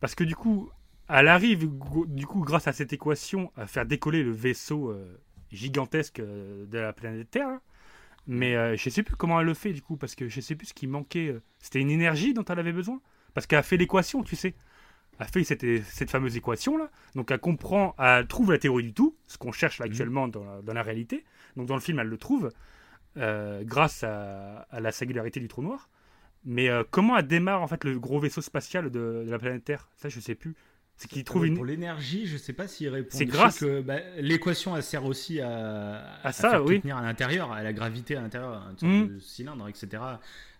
parce 0.00 0.16
que 0.16 0.24
du 0.24 0.34
coup 0.34 0.70
elle 1.08 1.28
arrive 1.28 1.68
du 2.08 2.26
coup 2.26 2.40
grâce 2.40 2.68
à 2.68 2.72
cette 2.72 2.92
équation 2.92 3.52
à 3.56 3.66
faire 3.66 3.86
décoller 3.86 4.22
le 4.22 4.32
vaisseau 4.32 4.90
euh, 4.90 5.18
gigantesque 5.50 6.20
euh, 6.20 6.66
de 6.66 6.78
la 6.78 6.92
planète 6.92 7.30
Terre. 7.30 7.48
hein. 7.48 7.60
Mais 8.26 8.56
euh, 8.56 8.76
je 8.76 8.90
sais 8.90 9.02
plus 9.02 9.16
comment 9.16 9.40
elle 9.40 9.46
le 9.46 9.54
fait 9.54 9.72
du 9.72 9.80
coup 9.82 9.96
parce 9.96 10.14
que 10.14 10.28
je 10.28 10.40
sais 10.40 10.54
plus 10.54 10.66
ce 10.68 10.74
qui 10.74 10.86
manquait. 10.86 11.34
C'était 11.60 11.80
une 11.80 11.90
énergie 11.90 12.34
dont 12.34 12.44
elle 12.44 12.58
avait 12.58 12.72
besoin 12.72 13.00
parce 13.34 13.46
qu'elle 13.46 13.58
a 13.60 13.62
fait 13.62 13.76
l'équation, 13.78 14.22
tu 14.22 14.36
sais. 14.36 14.54
Elle 15.20 15.26
fait 15.28 15.44
cette, 15.44 15.64
cette 15.84 16.10
fameuse 16.10 16.36
équation 16.36 16.76
là. 16.76 16.90
Donc 17.14 17.30
elle 17.30 17.40
comprend, 17.40 17.94
elle 17.98 18.26
trouve 18.26 18.52
la 18.52 18.58
théorie 18.58 18.84
du 18.84 18.92
tout, 18.94 19.16
ce 19.26 19.38
qu'on 19.38 19.50
cherche 19.52 19.78
là, 19.78 19.86
Mhm. 19.86 19.90
actuellement 19.92 20.28
dans, 20.28 20.44
la, 20.44 20.62
dans 20.62 20.74
la 20.74 20.82
réalité. 20.82 21.24
Donc 21.56 21.66
dans 21.66 21.74
le 21.74 21.80
film 21.80 21.98
elle 22.00 22.08
le 22.08 22.18
trouve 22.18 22.50
grâce 23.16 24.04
à, 24.04 24.66
à 24.70 24.80
la 24.80 24.92
singularité 24.92 25.40
du 25.40 25.48
trou 25.48 25.62
noir. 25.62 25.88
Mais 26.44 26.68
euh, 26.68 26.84
comment 26.88 27.16
elle 27.18 27.26
démarre 27.26 27.62
en 27.62 27.66
fait 27.66 27.82
le 27.84 27.98
gros 27.98 28.20
vaisseau 28.20 28.40
spatial 28.40 28.90
de, 28.90 29.24
de 29.26 29.30
la 29.30 29.38
planète 29.38 29.64
Terre? 29.64 29.88
Ça 29.96 30.08
je 30.08 30.20
sais 30.20 30.34
plus. 30.36 30.54
C'est 30.98 31.08
qu'il 31.08 31.22
trouve 31.24 31.42
Ouais, 31.42 31.48
une. 31.48 31.54
Pour 31.54 31.64
l'énergie, 31.64 32.26
je 32.26 32.36
sais 32.36 32.52
pas 32.52 32.66
s'il 32.68 32.88
répond. 32.88 33.08
C'est 33.12 33.24
Je 33.26 33.30
sais 33.30 33.36
grâce- 33.36 33.60
que, 33.60 33.80
bah, 33.80 34.00
L'équation, 34.18 34.76
elle 34.76 34.82
sert 34.82 35.04
aussi 35.04 35.40
à, 35.40 36.18
À 36.24 36.32
ça, 36.32 36.50
faire 36.50 36.64
oui. 36.64 36.80
tenir 36.80 36.96
à 36.96 37.02
l'intérieur, 37.02 37.52
à 37.52 37.62
la 37.62 37.72
gravité 37.72 38.16
à 38.16 38.20
l'intérieur, 38.20 38.62
un 38.82 39.04
de 39.06 39.18
cylindre, 39.20 39.68
etc. 39.68 40.02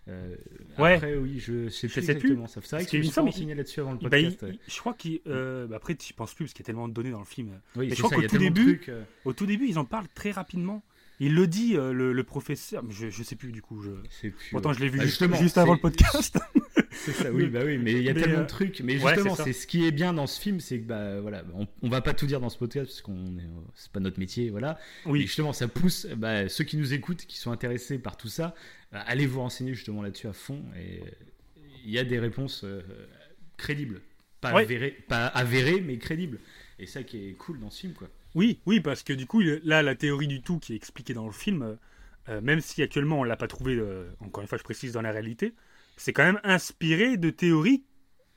Euh, 0.07 0.35
Ouais. 0.79 0.95
Après, 0.95 1.15
oui, 1.17 1.39
je 1.39 1.67
sais 1.69 1.87
Je 1.87 1.93
plus 1.93 2.01
sais 2.01 2.15
plus. 2.15 2.29
exactement. 2.29 2.47
ça. 2.47 2.61
C'est 2.63 2.69
vrai 2.69 2.77
Parce 2.77 2.85
que 2.85 2.89
qu'il 2.89 2.99
je 2.99 3.01
me 3.01 3.01
me 3.01 3.03
suis 3.11 3.13
semble- 3.13 3.29
renseigné 3.29 3.53
là-dessus 3.53 3.79
avant 3.81 3.91
le 3.91 3.97
Bah, 3.97 4.09
podcast. 4.09 4.37
il- 4.41 4.45
ouais. 4.45 4.59
il- 4.65 4.73
je 4.73 4.79
crois 4.79 4.93
qu'il. 4.93 5.19
euh, 5.27 5.67
bah, 5.67 5.75
après, 5.75 5.95
tu 5.95 6.13
penses 6.13 6.33
plus 6.33 6.45
parce 6.45 6.53
qu'il 6.53 6.63
y 6.63 6.65
a 6.65 6.67
tellement 6.67 6.87
de 6.87 6.93
données 6.93 7.11
dans 7.11 7.19
le 7.19 7.25
film. 7.25 7.59
Oui, 7.75 7.89
je 7.93 8.01
crois 8.01 8.09
qu'au 8.17 8.27
tout 8.27 8.37
début- 8.37 8.77
trucs, 8.77 8.89
euh, 8.89 9.03
Au 9.25 9.33
tout 9.33 9.45
début, 9.45 9.67
ils 9.67 9.77
en 9.77 9.85
parlent 9.85 10.07
très 10.15 10.31
rapidement. 10.31 10.83
Il 11.21 11.35
le 11.35 11.47
dit, 11.47 11.75
euh, 11.75 11.91
le, 11.91 12.13
le 12.13 12.23
professeur. 12.23 12.81
Je, 12.89 13.09
je 13.09 13.23
sais 13.23 13.35
plus 13.35 13.51
du 13.51 13.61
coup. 13.61 13.81
Je... 13.83 13.89
plus, 14.29 14.33
Pourtant, 14.51 14.69
ouais. 14.69 14.75
je 14.75 14.79
l'ai 14.79 14.87
vu 14.87 14.99
Bah, 14.99 15.05
juste, 15.37 15.57
avant 15.57 15.73
le 15.73 15.79
podcast. 15.79 16.39
C'est 16.91 17.11
ça, 17.13 17.31
oui, 17.31 17.47
bah 17.47 17.61
oui, 17.65 17.77
mais 17.77 17.91
il 17.93 18.01
y 18.03 18.09
a 18.09 18.13
Mais, 18.13 18.21
tellement 18.21 18.39
euh, 18.39 18.43
de 18.43 18.47
trucs. 18.47 18.79
Mais 18.81 18.97
justement, 18.97 19.35
c'est 19.35 19.53
ce 19.53 19.67
qui 19.67 19.85
est 19.85 19.91
bien 19.91 20.13
dans 20.13 20.27
ce 20.27 20.39
film, 20.41 20.59
c'est 20.59 20.79
que 20.79 20.85
bah 20.85 21.19
voilà, 21.21 21.43
on, 21.53 21.67
on 21.81 21.89
va 21.89 22.01
pas 22.01 22.13
tout 22.13 22.25
dire 22.25 22.39
dans 22.39 22.49
ce 22.49 22.57
podcast 22.57 22.87
parce 22.87 23.01
qu'on 23.01 23.37
est, 23.37 23.47
c'est 23.75 23.91
pas 23.91 23.99
notre 23.99 24.19
métier, 24.19 24.49
voilà. 24.49 24.79
Et 25.05 25.09
oui, 25.09 25.21
justement, 25.21 25.53
ça 25.53 25.67
pousse 25.67 26.07
bah, 26.17 26.49
ceux 26.49 26.63
qui 26.63 26.77
nous 26.77 26.93
écoutent, 26.93 27.25
qui 27.25 27.37
sont 27.37 27.51
intéressés 27.51 27.99
par 27.99 28.17
tout 28.17 28.27
ça, 28.27 28.55
bah, 28.91 29.01
allez 29.07 29.27
vous 29.27 29.39
renseigner 29.39 29.73
justement 29.73 30.01
là-dessus 30.01 30.27
à 30.27 30.33
fond. 30.33 30.63
Et 30.75 30.99
euh, 30.99 31.09
il 31.85 31.91
y 31.91 31.99
a 31.99 32.03
des 32.03 32.19
réponses 32.19 32.63
euh, 32.63 32.81
crédibles, 33.57 34.01
pas 34.41 34.53
Ouais. 34.53 34.63
avérées, 34.63 34.97
pas 35.07 35.27
avérées, 35.27 35.81
mais 35.81 35.97
crédibles. 35.97 36.39
Et 36.79 36.85
ça 36.85 37.03
qui 37.03 37.27
est 37.29 37.33
cool 37.33 37.59
dans 37.59 37.69
ce 37.69 37.81
film, 37.81 37.93
quoi. 37.93 38.07
oui, 38.35 38.59
oui, 38.65 38.79
parce 38.79 39.03
que 39.03 39.13
du 39.13 39.25
coup, 39.25 39.41
là, 39.41 39.83
la 39.83 39.95
théorie 39.95 40.27
du 40.27 40.41
tout 40.41 40.59
qui 40.59 40.73
est 40.73 40.75
expliquée 40.75 41.13
dans 41.13 41.25
le 41.25 41.33
film, 41.33 41.61
euh, 41.61 41.75
euh, 42.29 42.41
même 42.41 42.61
si 42.61 42.81
actuellement 42.81 43.19
on 43.19 43.23
l'a 43.23 43.35
pas 43.37 43.47
trouvé, 43.47 43.75
euh, 43.75 44.07
encore 44.19 44.41
une 44.41 44.47
fois, 44.47 44.57
je 44.57 44.63
précise 44.63 44.93
dans 44.93 45.01
la 45.01 45.11
réalité, 45.11 45.53
c'est 46.01 46.13
quand 46.13 46.23
même 46.23 46.39
inspiré 46.43 47.17
de 47.17 47.29
théories 47.29 47.83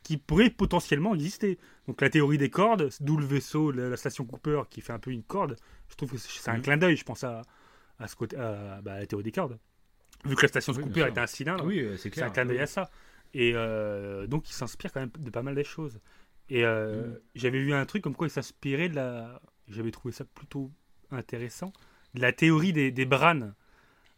qui 0.02 0.16
pourraient 0.16 0.50
potentiellement 0.50 1.14
exister. 1.14 1.58
Donc 1.86 2.00
la 2.00 2.10
théorie 2.10 2.38
des 2.38 2.50
cordes, 2.50 2.90
d'où 3.00 3.16
le 3.16 3.24
vaisseau, 3.24 3.70
la, 3.70 3.88
la 3.88 3.96
station 3.96 4.24
Cooper 4.24 4.62
qui 4.68 4.80
fait 4.80 4.92
un 4.92 4.98
peu 4.98 5.10
une 5.10 5.22
corde. 5.22 5.56
Je 5.88 5.94
trouve 5.96 6.10
que 6.12 6.18
c'est 6.18 6.50
un 6.50 6.56
Mhm. 6.56 6.62
clin 6.62 6.76
d'œil, 6.76 6.96
je 6.96 7.04
pense 7.04 7.22
à, 7.24 7.42
à 7.98 8.08
ce 8.08 8.16
côté, 8.16 8.36
à, 8.36 8.80
bah, 8.82 8.98
la 8.98 9.06
théorie 9.06 9.24
des 9.24 9.32
cordes. 9.32 9.58
Vu 10.24 10.34
que 10.36 10.42
la 10.42 10.48
station 10.48 10.72
Oui, 10.76 10.82
Cooper 10.82 11.00
est 11.02 11.18
un 11.18 11.26
cylindre, 11.26 11.64
Oui, 11.64 11.80
euh, 11.80 11.96
c'est 11.96 12.22
un 12.22 12.30
clin 12.30 12.44
d'œil 12.44 12.60
à 12.60 12.66
ça. 12.66 12.90
Et 13.34 13.52
euh, 13.54 14.26
donc, 14.26 14.50
il 14.50 14.52
s'inspire 14.52 14.92
quand 14.92 15.00
même 15.00 15.10
de 15.18 15.30
pas 15.30 15.42
mal 15.42 15.54
des 15.54 15.64
choses. 15.64 15.98
Et 16.48 16.64
euh, 16.64 17.06
Mm. 17.06 17.18
j'avais 17.36 17.60
vu 17.60 17.72
un 17.72 17.86
truc 17.86 18.02
comme 18.02 18.14
quoi 18.14 18.26
il 18.26 18.30
s'inspirait 18.30 18.88
de 18.88 18.96
la. 18.96 19.40
J'avais 19.68 19.90
trouvé 19.90 20.12
ça 20.12 20.24
plutôt 20.24 20.70
intéressant. 21.10 21.72
De 22.14 22.20
la 22.20 22.32
théorie 22.32 22.72
des, 22.72 22.90
des 22.90 23.04
branes. 23.06 23.54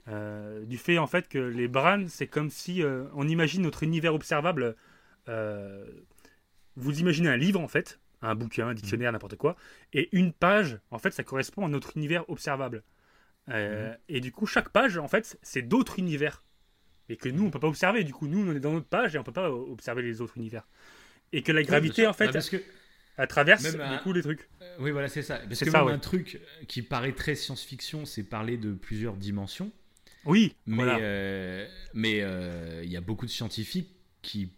Euh, 0.08 0.64
du 0.66 0.76
fait 0.76 0.98
en 0.98 1.06
fait 1.06 1.28
que 1.28 1.38
les 1.38 1.66
branes, 1.66 2.08
c'est 2.08 2.26
comme 2.26 2.50
si 2.50 2.82
euh, 2.82 3.04
on 3.14 3.26
imagine 3.26 3.62
notre 3.62 3.82
univers 3.82 4.14
observable. 4.14 4.76
euh, 5.28 5.86
vous 6.76 6.98
imaginez 7.00 7.28
un 7.28 7.36
livre 7.36 7.60
en 7.60 7.68
fait, 7.68 8.00
un 8.20 8.34
bouquin, 8.34 8.68
un 8.68 8.74
dictionnaire, 8.74 9.12
n'importe 9.12 9.36
quoi, 9.36 9.56
et 9.92 10.08
une 10.12 10.32
page, 10.32 10.78
en 10.90 10.98
fait, 10.98 11.12
ça 11.12 11.22
correspond 11.22 11.64
à 11.64 11.68
notre 11.68 11.96
univers 11.96 12.28
observable. 12.28 12.82
Euh, 13.48 13.94
Et 14.08 14.20
du 14.20 14.32
coup, 14.32 14.46
chaque 14.46 14.70
page, 14.70 14.98
en 14.98 15.08
fait, 15.08 15.38
c'est 15.42 15.62
d'autres 15.62 15.98
univers. 15.98 16.42
Et 17.08 17.16
que 17.16 17.28
nous, 17.28 17.44
on 17.44 17.50
peut 17.50 17.60
pas 17.60 17.68
observer. 17.68 18.02
Du 18.02 18.14
coup, 18.14 18.26
nous, 18.26 18.40
on 18.50 18.54
est 18.56 18.60
dans 18.60 18.72
notre 18.72 18.86
page 18.86 19.14
et 19.14 19.18
on 19.18 19.22
peut 19.22 19.32
pas 19.32 19.50
observer 19.50 20.02
les 20.02 20.20
autres 20.22 20.36
univers. 20.38 20.66
Et 21.32 21.42
que 21.42 21.52
la 21.52 21.62
gravité, 21.62 22.06
en 22.06 22.12
fait, 22.14 22.26
Bah, 22.26 22.32
parce 22.32 22.48
que 22.50 22.62
elle 23.16 23.28
traverse 23.28 23.62
même 23.76 23.92
du 23.92 24.02
coup 24.02 24.12
les 24.12 24.22
trucs. 24.22 24.48
Oui, 24.80 24.90
voilà, 24.90 25.08
c'est 25.08 25.22
ça. 25.22 25.38
Parce 25.38 25.60
que 25.60 25.70
ça, 25.70 25.78
même 25.78 25.86
ouais. 25.88 25.92
un 25.92 25.98
truc 25.98 26.40
qui 26.66 26.82
paraît 26.82 27.12
très 27.12 27.34
science-fiction, 27.34 28.06
c'est 28.06 28.24
parler 28.24 28.56
de 28.56 28.72
plusieurs 28.72 29.16
dimensions. 29.16 29.70
Oui, 30.26 30.54
Mais 30.66 30.76
voilà. 30.76 30.98
euh, 30.98 31.66
mais 31.94 32.20
euh, 32.20 32.82
il 32.84 32.90
y 32.90 32.96
a 32.96 33.00
beaucoup 33.00 33.26
de 33.26 33.30
scientifiques 33.30 33.90
qui 34.22 34.50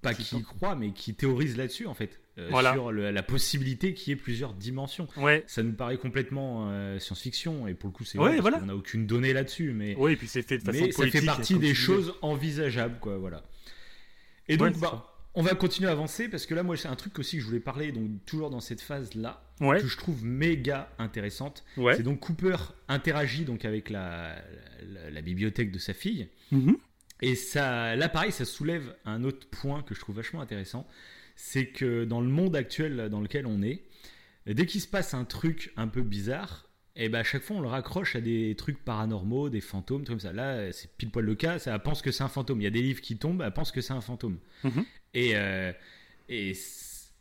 pas 0.00 0.14
Qui 0.14 0.36
y 0.36 0.42
croient, 0.42 0.74
mais 0.74 0.90
qui 0.92 1.14
théorisent 1.14 1.56
là-dessus 1.56 1.86
en 1.86 1.94
fait, 1.94 2.20
euh, 2.36 2.48
Voilà. 2.50 2.72
sur 2.72 2.90
le- 2.90 3.12
la 3.12 3.22
possibilité 3.22 3.94
qu'il 3.94 4.10
y 4.10 4.12
ait 4.14 4.16
plusieurs 4.20 4.52
dimensions. 4.52 5.06
Ouais. 5.16 5.44
Ça 5.46 5.62
nous 5.62 5.74
paraît 5.74 5.96
complètement 5.96 6.70
euh, 6.72 6.98
science-fiction 6.98 7.68
et 7.68 7.74
pour 7.74 7.88
le 7.88 7.94
coup 7.94 8.04
c'est 8.04 8.18
Ouais, 8.18 8.24
vrai 8.24 8.30
parce 8.38 8.40
voilà. 8.42 8.58
qu'on 8.58 8.66
n'a 8.66 8.74
aucune 8.74 9.06
donnée 9.06 9.32
là-dessus, 9.32 9.72
mais 9.72 9.94
Oui, 9.96 10.12
et 10.12 10.16
puis 10.16 10.26
c'est 10.26 10.42
fait 10.42 10.58
de 10.58 10.64
façon 10.64 10.86
mais 10.86 10.90
ça 10.90 11.06
fait 11.06 11.24
partie 11.24 11.54
des 11.56 11.72
choses 11.72 12.14
envisageables 12.20 12.98
quoi, 12.98 13.16
voilà. 13.16 13.44
Et 14.48 14.56
donc 14.56 14.74
Ouais, 14.74 14.80
bah, 14.80 15.11
on 15.34 15.42
va 15.42 15.54
continuer 15.54 15.88
à 15.88 15.92
avancer 15.92 16.28
parce 16.28 16.44
que 16.46 16.54
là 16.54 16.62
moi 16.62 16.76
c'est 16.76 16.88
un 16.88 16.96
truc 16.96 17.18
aussi 17.18 17.36
que 17.36 17.42
je 17.42 17.46
voulais 17.46 17.60
parler 17.60 17.90
donc 17.92 18.10
toujours 18.26 18.50
dans 18.50 18.60
cette 18.60 18.80
phase 18.80 19.14
là 19.14 19.42
Ouais, 19.60 19.80
que 19.80 19.86
je 19.86 19.96
trouve 19.96 20.24
méga 20.24 20.90
intéressante. 20.98 21.64
ouais. 21.76 21.96
C'est 21.96 22.02
donc 22.02 22.18
Cooper 22.20 22.56
interagit 22.88 23.44
donc 23.44 23.64
avec 23.64 23.90
la, 23.90 24.34
la- 24.92 25.10
la 25.10 25.20
bibliothèque 25.22 25.70
de 25.70 25.78
sa 25.78 25.94
fille. 25.94 26.28
Mhm. 26.50 26.76
Et 27.24 27.36
ça, 27.36 27.94
là, 27.94 28.08
pareil, 28.08 28.32
ça 28.32 28.44
soulève 28.44 28.96
un 29.04 29.22
autre 29.22 29.46
point 29.48 29.82
que 29.84 29.94
je 29.94 30.00
trouve 30.00 30.16
vachement 30.16 30.40
intéressant. 30.40 30.88
C'est 31.36 31.66
que 31.66 32.02
dans 32.04 32.20
le 32.20 32.26
monde 32.28 32.56
actuel 32.56 33.08
dans 33.08 33.20
lequel 33.20 33.46
on 33.46 33.62
est, 33.62 33.84
dès 34.46 34.66
qu'il 34.66 34.80
se 34.80 34.88
passe 34.88 35.14
un 35.14 35.24
truc 35.24 35.72
un 35.76 35.86
peu 35.86 36.02
bizarre, 36.02 36.66
et 36.96 37.08
ben 37.08 37.20
à 37.20 37.24
chaque 37.24 37.42
fois 37.42 37.56
on 37.56 37.60
le 37.60 37.68
raccroche 37.68 38.16
à 38.16 38.20
des 38.20 38.54
trucs 38.56 38.84
paranormaux, 38.84 39.48
des 39.48 39.60
fantômes, 39.60 40.04
trucs 40.04 40.18
comme 40.18 40.20
ça. 40.28 40.32
Là, 40.32 40.70
c'est 40.72 40.90
pile 40.96 41.10
poil 41.10 41.24
le 41.24 41.34
cas. 41.34 41.58
Ça 41.58 41.74
elle 41.74 41.82
pense 41.82 42.02
que 42.02 42.10
c'est 42.12 42.22
un 42.22 42.28
fantôme. 42.28 42.60
Il 42.60 42.64
y 42.64 42.66
a 42.66 42.70
des 42.70 42.82
livres 42.82 43.00
qui 43.00 43.16
tombent, 43.16 43.42
elle 43.42 43.52
pense 43.52 43.72
que 43.72 43.80
c'est 43.80 43.92
un 43.94 44.00
fantôme. 44.00 44.38
Mhm. 44.64 44.84
Et, 45.14 45.30
euh, 45.36 45.72
et 46.28 46.52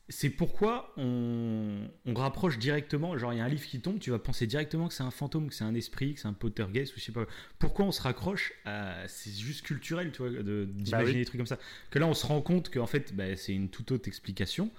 c'est 0.10 0.30
pourquoi 0.30 0.94
on, 0.98 1.88
on 2.06 2.14
rapproche 2.14 2.58
directement. 2.60 3.18
Genre, 3.18 3.32
il 3.34 3.38
y 3.38 3.40
a 3.40 3.46
un 3.46 3.50
livre 3.50 3.66
qui 3.66 3.80
tombe, 3.80 3.98
tu 4.00 4.12
vas 4.12 4.20
penser 4.20 4.46
directement 4.46 4.90
que 4.90 4.94
c'est 4.94 5.04
un 5.04 5.12
fantôme, 5.12 5.48
que 5.48 5.56
c'est 5.56 5.64
un 5.64 5.74
esprit, 5.74 6.16
que 6.16 6.20
c'est 6.20 6.28
un 6.28 6.34
poltergeist 6.34 6.94
ou 6.96 7.00
je 7.00 7.06
sais 7.06 7.12
pas. 7.14 7.26
Pourquoi 7.60 7.86
on 7.86 7.92
se 7.94 8.02
raccroche 8.02 8.52
à. 8.66 9.08
C'est 9.08 9.32
juste 9.32 9.62
culturel, 9.66 10.12
tu 10.12 10.18
vois, 10.18 10.30
de- 10.32 10.66
d'imaginer 10.70 10.92
Bah 10.92 11.04
oui. 11.06 11.14
des 11.14 11.26
trucs 11.26 11.38
comme 11.40 11.48
ça. 11.48 11.60
Que 11.92 12.00
là, 12.00 12.08
on 12.08 12.14
se 12.14 12.26
rend 12.26 12.42
compte 12.42 12.70
qu'en 12.70 12.88
fait, 12.88 13.16
bah, 13.16 13.38
c'est 13.38 13.54
une 13.54 13.70
toute 13.70 13.92
autre 13.94 14.10
explication. 14.10 14.70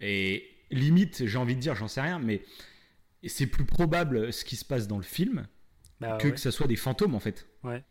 Et 0.00 0.48
limite, 0.70 1.26
j'ai 1.26 1.38
envie 1.38 1.54
de 1.56 1.60
dire, 1.60 1.74
j'en 1.74 1.88
sais 1.88 2.02
rien, 2.02 2.18
mais 2.18 2.42
c'est 3.26 3.46
plus 3.46 3.64
probable 3.64 4.32
ce 4.32 4.44
qui 4.44 4.56
se 4.56 4.64
passe 4.64 4.86
dans 4.86 4.96
le 4.98 5.02
film 5.02 5.46
Bah, 6.00 6.16
que 6.20 6.28
ouais. 6.28 6.34
que 6.34 6.40
ça 6.40 6.50
soit 6.52 6.66
des 6.68 6.76
fantômes 6.76 7.14
en 7.14 7.20
fait. 7.20 7.48
Ouais. 7.64 7.82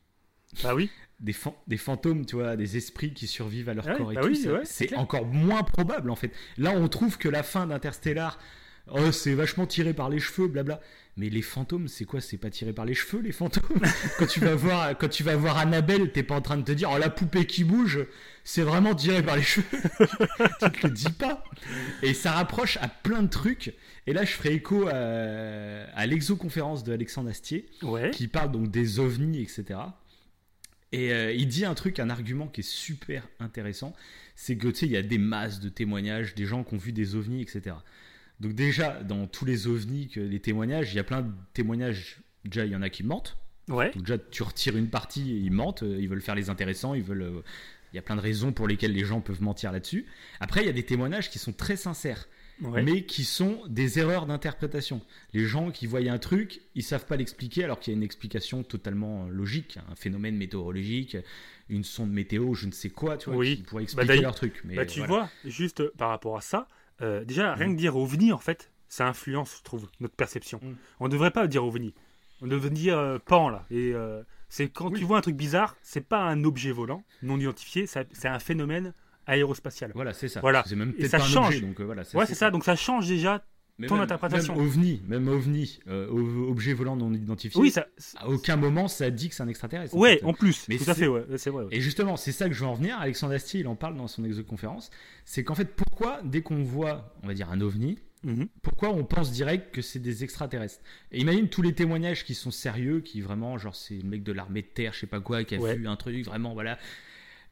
Bah 0.64 0.74
oui. 0.76 0.90
Des, 1.20 1.36
des 1.68 1.78
fantômes, 1.78 2.26
tu 2.26 2.36
vois, 2.36 2.56
des 2.56 2.78
esprits 2.78 3.14
qui 3.14 3.28
survivent 3.28 3.70
à 3.70 3.74
leur 3.74 3.86
corps 3.98 4.12
et 4.12 4.16
bah 4.16 4.22
tout, 4.22 4.28
oui, 4.28 4.36
c'est- 4.64 4.91
ouais, 4.91 4.98
encore 4.98 5.26
moins 5.26 5.64
probable 5.64 6.10
en 6.12 6.16
fait. 6.16 6.32
Là, 6.58 6.72
on 6.72 6.88
trouve 6.88 7.18
que 7.18 7.28
la 7.28 7.44
fin 7.44 7.68
d'Interstellar, 7.68 8.40
oh, 8.91 9.11
c'est 9.11 9.34
vachement 9.34 9.65
tiré 9.65 9.93
par 9.93 10.09
les 10.09 10.19
cheveux, 10.19 10.47
blabla. 10.47 10.80
Mais 11.19 11.30
les 11.30 11.41
fantômes, 11.41 11.88
c'est 11.88 12.05
quoi? 12.05 12.22
C'est 12.22 12.38
pas 12.38 12.51
tiré 12.51 12.73
par 12.73 12.85
les 12.85 12.93
cheveux, 12.93 13.22
les 13.23 13.31
fantômes? 13.31 13.64
Quand 14.19 14.27
tu 14.27 14.39
vas 14.39 14.53
voir, 14.53 14.95
quand 14.97 15.07
tu 15.09 15.23
vas 15.23 15.35
voir 15.35 15.57
Annabelle, 15.57 16.11
t'es 16.11 16.22
pas 16.22 16.35
en 16.35 16.41
train 16.41 16.57
de 16.57 16.61
te 16.64 16.72
dire, 16.72 16.91
oh 16.93 16.97
la 16.99 17.09
poupée 17.09 17.45
qui 17.47 17.64
bouge, 17.64 18.05
c'est 18.43 18.61
vraiment 18.61 18.93
tiré 18.93 19.23
par 19.23 19.35
les 19.35 19.41
cheveux. 19.41 19.65
tu 20.61 20.72
te 20.81 20.88
le 20.88 20.93
dis 20.93 21.09
pas. 21.09 21.43
Et 22.03 22.14
ça 22.14 22.34
rapproche 22.34 22.77
à 22.81 22.88
plein 22.88 23.23
de 23.23 23.30
trucs. 23.30 23.73
Et 24.05 24.14
là, 24.14 24.26
je 24.26 24.31
ferai 24.31 24.53
écho 24.53 24.88
à, 24.88 24.93
à 24.93 26.05
l'exoconférence 26.05 26.84
de 26.84 26.93
Alexandre 26.93 27.30
Astier 27.31 27.65
Ouais. 27.81 28.11
qui 28.11 28.27
parle 28.27 28.51
donc 28.51 28.69
des 28.69 28.99
ovnis, 28.99 29.41
etc. 29.41 29.80
Et 30.91 31.11
euh, 31.11 31.34
il 31.34 31.47
dit 31.47 31.65
un 31.65 31.73
truc, 31.73 31.99
un 31.99 32.09
argument 32.09 32.47
qui 32.47 32.61
est 32.61 32.69
super 32.69 33.27
intéressant, 33.39 33.93
c'est 34.35 34.55
que 34.55 34.68
tu 34.68 34.76
sais, 34.76 34.85
il 34.85 34.91
y 34.91 34.97
a 34.97 35.01
des 35.01 35.18
masses 35.18 35.59
de 35.59 35.69
témoignages, 35.69 36.35
des 36.35 36.45
gens 36.45 36.64
qui 36.64 36.76
ont 36.76 36.77
vu 36.77 36.93
des 36.93 37.15
ovnis, 37.15 37.41
etc. 37.41 37.76
Donc 38.39 38.53
déjà, 38.53 39.01
dans 39.03 39.26
tous 39.27 39.45
les 39.45 39.68
ovnis, 39.68 40.07
que 40.09 40.19
les 40.19 40.39
témoignages, 40.39 40.93
il 40.93 40.97
y 40.97 40.99
a 40.99 41.03
plein 41.03 41.22
de 41.22 41.31
témoignages. 41.53 42.18
Déjà, 42.45 42.65
il 42.65 42.72
y 42.72 42.76
en 42.76 42.81
a 42.81 42.89
qui 42.89 43.03
mentent. 43.03 43.38
Ouais. 43.68 43.91
Donc 43.93 44.03
déjà, 44.03 44.18
tu 44.18 44.43
retires 44.43 44.77
une 44.77 44.89
partie, 44.89 45.31
et 45.31 45.35
ils 45.38 45.51
mentent, 45.51 45.84
euh, 45.84 45.97
ils 45.99 46.07
veulent 46.07 46.22
faire 46.22 46.35
les 46.35 46.49
intéressants, 46.49 46.93
ils 46.93 47.03
veulent. 47.03 47.22
euh, 47.23 47.41
Il 47.93 47.95
y 47.95 47.99
a 47.99 48.01
plein 48.01 48.18
de 48.18 48.22
raisons 48.22 48.51
pour 48.51 48.68
lesquelles 48.68 48.91
les 48.91 49.05
gens 49.05 49.22
peuvent 49.22 49.41
mentir 49.41 49.72
là-dessus. 49.72 50.05
Après, 50.41 50.61
il 50.61 50.65
y 50.65 50.69
a 50.69 50.73
des 50.73 50.84
témoignages 50.84 51.30
qui 51.30 51.39
sont 51.39 51.53
très 51.53 51.77
sincères 51.77 52.27
Ouais. 52.61 52.81
mais 52.84 53.03
qui 53.05 53.23
sont 53.23 53.61
des 53.69 53.97
erreurs 53.99 54.26
d'interprétation. 54.26 54.99
Les 55.34 55.45
gens 55.45 55.69
qui 55.72 55.85
voient 55.88 55.99
un 56.01 56.18
truc, 56.18 56.59
ils 56.76 56.81
savent 56.84 57.05
pas 57.05 57.15
l'expliquer 57.15 57.64
alors 57.64 57.80
qu'il 57.80 57.93
y 57.93 57.95
a 57.95 57.97
une 57.97 58.03
explication 58.03 58.64
totalement 58.64 59.27
logique, 59.30 59.77
un 59.91 59.95
phénomène 59.95 60.35
météorologique, 60.35 61.18
une 61.69 61.84
sonde 61.84 62.11
météo, 62.11 62.55
je 62.55 62.65
ne 62.65 62.72
sais 62.72 62.89
quoi, 62.89 63.15
tu 63.18 63.30
vois, 63.30 63.38
Oui. 63.38 63.57
qui 63.57 63.61
pourrait 63.64 63.84
expliquer 63.84 64.07
d'ailleurs- 64.07 64.23
leur 64.23 64.35
truc. 64.35 64.61
Mais 64.65 64.76
Bah, 64.76 64.85
tu 64.88 64.99
voilà. 64.99 65.14
vois, 65.14 65.30
juste 65.45 65.80
euh, 65.81 65.93
par 65.97 66.09
rapport 66.09 66.35
à 66.35 66.41
ça, 66.41 66.68
euh, 67.02 67.24
déjà, 67.26 67.53
rien 67.53 67.68
Mm. 67.68 67.74
que 67.76 67.78
dire 67.80 67.95
ovni, 67.98 68.32
en 68.32 68.38
fait, 68.38 68.72
ça 68.90 69.07
influence, 69.07 69.57
je 69.60 69.64
trouve, 69.64 69.88
notre 69.99 70.15
perception. 70.15 70.60
Mm. 70.64 70.76
On 70.99 71.06
ne 71.06 71.11
devrait 71.11 71.32
pas 71.32 71.48
dire 71.48 71.64
ovni. 71.65 71.94
On 72.41 72.48
devrait 72.48 72.69
dire 72.69 72.98
euh, 72.98 73.18
pan, 73.19 73.49
là. 73.49 73.65
Et 73.72 73.94
euh, 73.94 74.22
c'est 74.49 74.69
quand 74.69 74.91
Oui. 74.91 74.99
tu 74.99 75.06
vois 75.06 75.18
un 75.18 75.22
truc 75.22 75.36
bizarre, 75.36 75.76
c'est 75.82 76.07
pas 76.07 76.19
un 76.22 76.44
objet 76.44 76.72
volant 76.72 77.03
non 77.24 77.38
identifié, 77.40 77.88
ça- 77.88 78.03
c'est 78.14 78.28
un 78.28 78.40
phénomène 78.40 78.94
aérospatial. 79.26 79.91
Voilà, 79.95 80.14
c'est 80.14 80.28
ça. 80.30 80.40
Voilà. 80.40 80.64
C'est 80.65 80.76
même 80.76 80.90
Et 80.91 80.94
peut-être 81.02 81.11
ça 81.11 81.18
pas 81.18 81.24
un 81.24 81.28
change. 81.28 81.48
objet, 81.48 81.61
donc 81.61 81.82
voilà. 81.82 82.03
Ouais, 82.14 82.26
c'est 82.26 82.36
ça. 82.36 82.49
Donc 82.52 82.64
ça 82.64 82.76
change 82.76 83.07
déjà. 83.07 83.44
Mais 83.80 83.88
ton 83.88 83.95
même- 83.95 84.04
interprétation. 84.06 84.56
Même 84.56 84.66
ovni, 84.66 85.02
même 85.08 85.28
ovni, 85.28 85.80
euh, 85.88 86.08
objet 86.49 86.74
volant 86.74 86.95
non 86.95 87.14
identifié. 87.14 87.60
Oui, 87.62 87.70
ça. 87.72 87.88
À 88.18 88.28
aucun 88.28 88.56
moment 88.56 88.88
ça 88.88 89.10
dit 89.12 89.30
que 89.30 89.36
c'est 89.36 89.44
un 89.44 89.48
extraterrestre. 89.48 89.95
en 89.95 89.99
Ouais, 89.99 90.18
fait. 90.18 90.26
en 90.26 90.34
plus. 90.34 90.66
Mais 90.68 90.78
tout 90.78 90.90
à 90.90 90.95
fait, 90.95 91.08
ouais. 91.08 91.24
C'est 91.38 91.49
vrai. 91.52 91.66
ouais. 91.66 91.70
Et 91.76 91.82
justement, 91.82 92.18
c'est 92.18 92.32
ça 92.32 92.48
que 92.48 92.54
je 92.56 92.62
veux 92.62 92.68
en 92.70 92.74
venir. 92.74 92.98
Alexandre 92.99 93.34
Astier, 93.34 93.60
il 93.60 93.68
en 93.68 93.76
parle 93.76 93.95
dans 93.95 94.08
son 94.08 94.24
exoconférence. 94.26 94.90
C'est 95.26 95.44
qu'en 95.44 95.56
fait, 95.56 95.76
pourquoi, 95.76 96.22
dès 96.24 96.41
qu'on 96.41 96.64
voit, 96.64 97.14
on 97.24 97.28
va 97.28 97.34
dire, 97.34 97.52
un 97.52 97.62
ovni, 97.62 97.99
Mhm. 98.24 98.48
pourquoi 98.64 98.90
on 98.90 99.04
pense 99.04 99.32
direct 99.32 99.72
que 99.74 99.84
c'est 99.84 99.99
des 99.99 100.24
extraterrestres? 100.24 100.82
Et 101.12 101.20
imagine 101.20 101.48
tous 101.48 101.62
les 101.62 101.74
témoignages 101.74 102.26
qui 102.26 102.34
sont 102.34 102.49
sérieux, 102.52 103.02
qui 103.02 103.22
vraiment, 103.22 103.60
genre, 103.60 103.76
c'est 103.76 103.98
le 104.02 104.10
mec 104.10 104.24
de 104.24 104.32
l'armée 104.32 104.64
de 104.64 104.68
terre, 104.68 104.94
je 104.94 105.02
sais 105.02 105.08
pas 105.08 105.20
quoi, 105.22 105.44
qui 105.44 105.54
a 105.54 105.60
Ouais. 105.60 105.76
vu 105.76 105.88
un 105.88 105.95
truc, 105.98 106.26
vraiment, 106.26 106.54
voilà. 106.56 106.80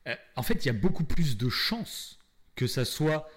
Euh, 0.08 0.16
en 0.36 0.42
fait, 0.42 0.66
il 0.66 0.68
y 0.68 0.70
a 0.70 0.74
beaucoup 0.74 1.04
plus 1.04 1.38
de 1.38 1.50
chances 1.50 2.18
que 2.56 2.66
ça 2.68 2.84
soit 2.84 3.30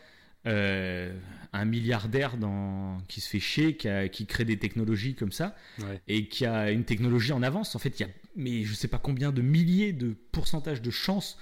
euh, 0.47 1.13
un 1.53 1.65
milliardaire 1.65 2.37
dans... 2.37 2.99
qui 3.09 3.21
se 3.21 3.29
fait 3.29 3.41
chier, 3.41 3.77
qui, 3.77 3.89
a- 3.89 4.09
qui 4.09 4.27
crée 4.27 4.45
des 4.45 4.59
technologies 4.59 5.15
comme 5.15 5.33
ça, 5.33 5.57
Ouais. 5.81 6.01
et 6.09 6.29
qui 6.29 6.47
a 6.47 6.71
une 6.71 6.85
technologie 6.85 7.33
en 7.33 7.43
avance. 7.43 7.75
En 7.75 7.79
fait, 7.79 7.99
il 8.01 8.03
y 8.03 8.07
a, 8.07 8.13
mais 8.37 8.65
je 8.65 8.75
sais 8.75 8.89
pas 8.89 8.99
combien 8.99 9.33
de 9.33 9.43
milliers 9.43 9.93
de 9.93 10.15
pourcentages 10.33 10.83
de 10.83 10.91
chances 10.91 11.39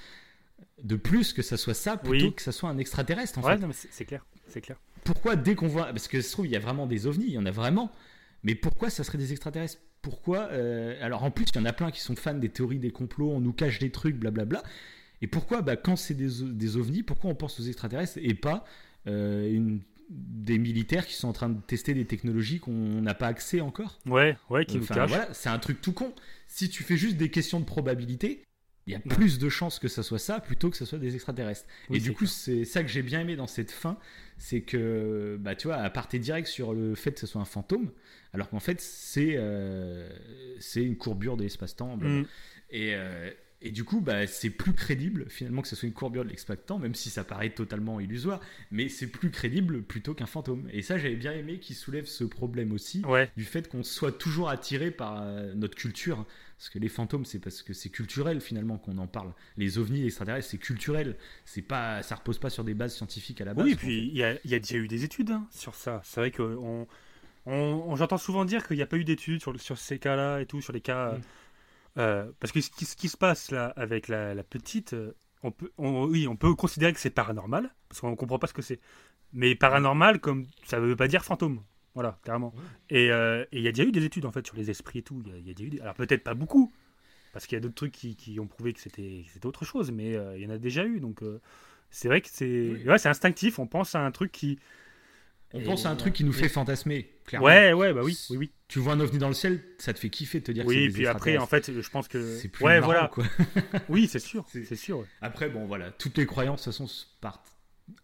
de 0.83 0.97
plus 0.97 1.33
que 1.33 1.43
ça 1.43 1.57
soit 1.57 1.75
ça 1.75 1.97
plutôt 1.97 2.27
Oui. 2.27 2.35
que 2.35 2.43
ça 2.43 2.53
soit 2.53 2.69
un 2.71 2.79
extraterrestre. 2.79 3.39
En 3.39 3.43
Ouais, 3.43 3.57
fait 3.59 3.89
c'est 3.91 4.05
clair. 4.05 4.25
C'est 4.49 4.61
clair. 4.61 4.79
pourquoi 5.05 5.35
dès 5.37 5.55
qu'on 5.55 5.67
voit 5.69 5.87
parce 5.87 6.07
que 6.09 6.21
ça 6.21 6.29
se 6.29 6.33
trouve 6.33 6.47
il 6.47 6.53
y 6.53 6.57
a 6.57 6.61
vraiment 6.61 6.87
des 6.87 7.07
ovnis 7.09 7.25
il 7.27 7.33
y 7.33 7.39
en 7.39 7.47
a 7.47 7.51
vraiment 7.51 7.91
mais 8.45 8.55
pourquoi 8.55 8.91
ça 8.91 9.03
serait 9.03 9.19
des 9.19 9.33
extraterrestres? 9.33 9.79
Pourquoi 10.03 10.49
euh, 10.53 10.97
alors 11.05 11.25
en 11.25 11.31
plus 11.33 11.47
il 11.53 11.57
y 11.57 11.59
en 11.59 11.65
a 11.65 11.73
plein 11.73 11.91
qui 11.91 12.01
sont 12.01 12.15
fans 12.15 12.35
des 12.35 12.49
théories 12.49 12.79
des 12.79 12.93
complots 12.93 13.33
on 13.33 13.41
nous 13.41 13.53
cache 13.53 13.81
des 13.81 13.91
trucs 13.91 14.17
blablabla 14.17 14.63
et 15.21 15.27
pourquoi 15.27 15.63
bah, 15.63 15.75
quand 15.77 15.97
c'est 15.97 16.15
des, 16.15 16.77
ovnis 16.77 17.03
pourquoi 17.03 17.29
on 17.31 17.35
pense 17.35 17.59
aux 17.59 17.65
extraterrestres 17.65 18.19
et 18.23 18.35
pas 18.35 18.65
une- 19.07 19.81
des 20.09 20.59
militaires 20.59 21.05
qui 21.07 21.15
sont 21.15 21.27
en 21.29 21.33
train 21.33 21.49
de 21.49 21.61
tester 21.61 21.93
des 21.93 22.05
technologies 22.05 22.61
qu'on 22.61 23.01
n'a 23.03 23.15
pas 23.15 23.27
accès 23.27 23.61
encore 23.61 23.99
Ouais, 24.07 24.37
ouais, 24.51 24.65
qui 24.65 24.79
Enfin, 24.79 24.95
cache. 24.95 25.09
voilà, 25.09 25.35
c'est 25.35 25.49
un 25.49 25.59
truc 25.59 25.81
tout 25.81 25.93
con 25.93 26.15
si 26.47 26.69
tu 26.69 26.85
fais 26.85 26.97
juste 26.97 27.17
des 27.17 27.29
questions 27.31 27.59
de 27.59 27.65
probabilité 27.65 28.45
il 28.87 28.93
y 28.93 28.95
a 28.95 29.01
plus 29.01 29.41
de 29.41 29.49
chances 29.49 29.81
que 29.81 29.89
ça 29.89 30.05
soit 30.05 30.21
ça 30.21 30.39
plutôt 30.39 30.71
que 30.71 30.77
ça 30.77 30.87
soit 30.87 31.01
des 31.01 31.17
extraterrestres. 31.17 31.67
Oui, 31.91 31.97
et 31.97 32.01
du 32.01 32.13
coup, 32.13 32.25
c'est 32.25 32.65
ça 32.65 32.85
que 32.85 32.89
j'ai 32.89 33.03
bien 33.03 33.19
aimé 33.23 33.35
dans 33.35 33.49
cette 33.49 33.73
fin, 33.73 33.99
c'est 34.39 34.61
que, 34.61 35.37
bah, 35.41 35.57
tu 35.57 35.67
vois, 35.67 35.79
à 35.79 35.91
partir 35.91 36.21
direct 36.21 36.47
sur 36.47 36.73
le 36.73 36.95
fait 36.95 37.11
que 37.11 37.19
ce 37.19 37.27
soit 37.27 37.41
un 37.41 37.45
fantôme, 37.47 37.91
alors 38.33 38.49
qu'en 38.49 38.61
fait, 38.61 38.81
c'est 38.81 39.35
euh, 39.37 40.09
c'est 40.61 40.85
une 40.85 40.97
courbure 40.97 41.37
de 41.37 41.43
l'espace-temps. 41.43 41.97
Mm. 41.97 42.27
Et, 42.71 42.95
euh, 42.95 43.29
et 43.63 43.71
du 43.71 43.85
coup, 43.85 44.01
bah, 44.01 44.27
c'est 44.27 44.51
plus 44.51 44.73
crédible 44.75 45.27
finalement 45.29 45.63
que 45.63 45.69
ce 45.69 45.77
soit 45.77 45.87
une 45.87 45.95
courbure 45.95 46.25
de 46.25 46.29
l'espace-temps, 46.31 46.79
même 46.79 46.95
si 46.95 47.09
ça 47.11 47.25
paraît 47.25 47.51
totalement 47.51 48.01
illusoire, 48.01 48.41
mais 48.71 48.89
c'est 48.89 49.07
plus 49.07 49.31
crédible 49.31 49.83
plutôt 49.83 50.15
qu'un 50.15 50.27
fantôme. 50.27 50.69
Et 50.73 50.83
ça, 50.83 50.99
j'avais 50.99 51.17
bien 51.17 51.33
aimé 51.33 51.59
qu'il 51.59 51.75
soulève 51.77 52.07
ce 52.07 52.25
problème 52.25 52.73
aussi 52.73 53.03
Ouais. 53.07 53.31
du 53.37 53.45
fait 53.45 53.69
qu'on 53.69 53.83
soit 53.83 54.13
toujours 54.13 54.51
attiré 54.51 54.91
par 54.91 55.23
euh, 55.23 55.55
notre 55.55 55.75
culture. 55.75 56.27
Parce 56.59 56.71
que 56.71 56.79
les 56.79 56.89
fantômes, 56.89 57.25
c'est 57.27 57.39
parce 57.39 57.63
que 57.63 57.73
c'est 57.75 57.91
culturel 57.91 58.41
finalement 58.41 58.79
qu'on 58.79 58.97
en 58.99 59.07
parle. 59.07 59.33
Les 59.59 59.77
ovnis, 59.79 60.01
les 60.01 60.07
extraterrestres, 60.07 60.49
c'est 60.49 60.57
culturel. 60.59 61.17
C'est 61.45 61.61
pas, 61.63 62.03
ça 62.03 62.15
repose 62.15 62.39
pas 62.39 62.49
sur 62.51 62.65
des 62.65 62.73
bases 62.75 62.95
scientifiques 62.95 63.41
à 63.43 63.45
la 63.45 63.53
base. 63.55 63.65
Oui, 63.67 63.73
et 63.73 63.77
puis 63.77 63.99
il 64.09 64.17
y 64.17 64.23
a, 64.25 64.35
il 64.45 64.51
y 64.51 64.55
a 64.55 64.59
déjà 64.59 64.77
eu 64.77 64.89
des 64.89 65.05
études 65.05 65.31
hein, 65.33 65.47
sur 65.51 65.75
ça. 65.75 66.01
C'est 66.05 66.21
vrai 66.21 66.31
que 66.31 66.43
on, 66.43 66.87
on- 67.45 67.53
on- 67.89 67.97
j'entends 67.97 68.17
souvent 68.19 68.45
dire 68.47 68.67
qu'il 68.67 68.77
n'y 68.77 68.83
a 68.83 68.87
pas 68.87 68.97
eu 68.97 69.05
d'études 69.05 69.43
sur 69.59 69.77
ces 69.79 69.99
cas-là 69.99 70.41
et 70.41 70.47
tout, 70.47 70.61
sur 70.63 70.73
les 70.73 70.81
cas. 70.81 71.13
Mm. 71.13 71.21
Euh, 71.99 72.31
parce 72.41 72.53
que 72.53 72.61
ce 72.61 72.71
qui, 72.71 72.85
ce 72.85 72.97
qui 72.97 73.09
se 73.09 73.17
passe 73.17 73.51
là 73.51 73.67
avec 73.77 74.09
la, 74.09 74.35
la 74.35 74.43
petite, 74.43 74.93
euh, 74.95 75.13
on 75.43 75.51
peut, 75.51 75.71
on- 75.79 76.05
oui, 76.07 76.27
on 76.29 76.37
peut 76.37 76.55
considérer 76.55 76.93
que 76.93 77.01
c'est 77.01 77.11
paranormal, 77.11 77.75
parce 77.89 78.01
qu'on 78.01 78.11
ne 78.11 78.17
comprend 78.17 78.39
pas 78.39 78.47
ce 78.47 78.55
que 78.55 78.63
c'est. 78.63 78.81
Mais 79.33 79.55
paranormal, 79.55 80.21
comme 80.21 80.47
ça 80.65 80.79
ne 80.81 80.87
veut 80.87 80.97
pas 80.97 81.09
dire 81.09 81.25
fantôme. 81.25 81.63
Voilà, 81.95 82.19
carrément. 82.25 82.53
Et 82.91 83.11
euh, 83.11 83.45
et 83.53 83.59
il 83.59 83.63
y 83.63 83.69
a 83.69 83.73
déjà 83.73 83.85
eu 83.89 83.93
des 83.93 84.05
études 84.05 84.27
en 84.27 84.31
fait 84.31 84.47
sur 84.47 84.57
les 84.57 84.71
esprits 84.71 84.99
et 84.99 85.03
tout. 85.03 85.23
Y 85.27 85.31
a- 85.33 85.37
il 85.39 85.47
y, 85.47 85.51
a 85.51 85.55
déjà 85.55 85.65
eu 85.67 85.71
des- 85.71 85.81
Alors 85.81 85.95
peut-être 85.95 86.23
pas 86.25 86.35
beaucoup, 86.35 86.73
parce 87.33 87.47
qu'il 87.47 87.57
y 87.57 87.59
a 87.59 87.61
d'autres 87.61 87.75
trucs 87.75 87.93
qui, 87.93 88.17
qui 88.17 88.39
ont 88.41 88.47
prouvé 88.47 88.73
que 88.73 88.81
c'était 88.81 89.25
autre 89.45 89.65
chose, 89.65 89.91
mais 89.91 90.15
euh, 90.17 90.37
il 90.37 90.43
y 90.43 90.47
en 90.47 90.51
a 90.51 90.59
déjà 90.59 90.85
eu. 90.85 91.01
Donc 91.01 91.23
c'est 91.91 92.09
vrai 92.09 92.21
que 92.21 92.29
c'est 92.31 92.45
Oui. 92.75 92.85
ouais, 92.89 92.99
c'est 92.99 93.09
instinctif. 93.09 93.59
On 93.59 93.67
pense 93.67 93.95
à 93.95 94.01
un 94.05 94.11
truc 94.11 94.31
qui. 94.33 94.59
On 95.53 95.61
Et- 95.61 95.65
pense 95.65 95.87
à 95.87 95.91
un 95.91 95.97
truc 95.97 96.13
qui 96.13 96.25
nous 96.25 96.33
fait 96.33 96.49
fantasmer, 96.49 97.11
clairement. 97.25 97.47
Ouais, 97.47 97.73
ouais, 97.73 97.93
bah 97.95 98.01
oui, 98.05 98.19
oui, 98.31 98.37
oui. 98.37 98.51
Tu 98.69 98.79
vois 98.81 98.95
un 98.95 99.01
ovni 99.01 99.19
dans 99.19 99.29
le 99.29 99.35
ciel, 99.35 99.63
ça 99.79 99.93
te 99.93 99.99
fait 99.99 100.11
kiffer 100.11 100.41
de 100.41 100.45
te 100.45 100.53
dire 100.53 100.65
que 100.65 100.71
c'est 100.71 100.77
Oui, 100.77 100.83
des 100.89 100.91
et 100.91 100.95
puis 100.95 101.07
après, 101.07 101.39
en 101.39 101.47
fait, 101.47 101.71
je 101.81 101.89
pense 101.91 102.09
que. 102.09 102.37
c'est 102.39 102.49
plus 102.49 102.65
Ouais, 102.65 102.81
marrant, 102.81 102.87
voilà. 102.93 103.09
quoi. 103.13 103.25
Oui, 103.89 104.09
c'est 104.11 104.19
sûr, 104.19 104.45
C'est- 104.51 104.75
sûr. 104.75 104.99
ouais. 104.99 105.07
Après, 105.23 105.49
bon, 105.49 105.67
voilà, 105.67 105.91
toutes 105.93 106.19
les 106.19 106.27
croyances, 106.27 106.61
de 106.61 106.65
toute 106.73 106.73
façon, 106.87 107.07
partent. 107.21 107.53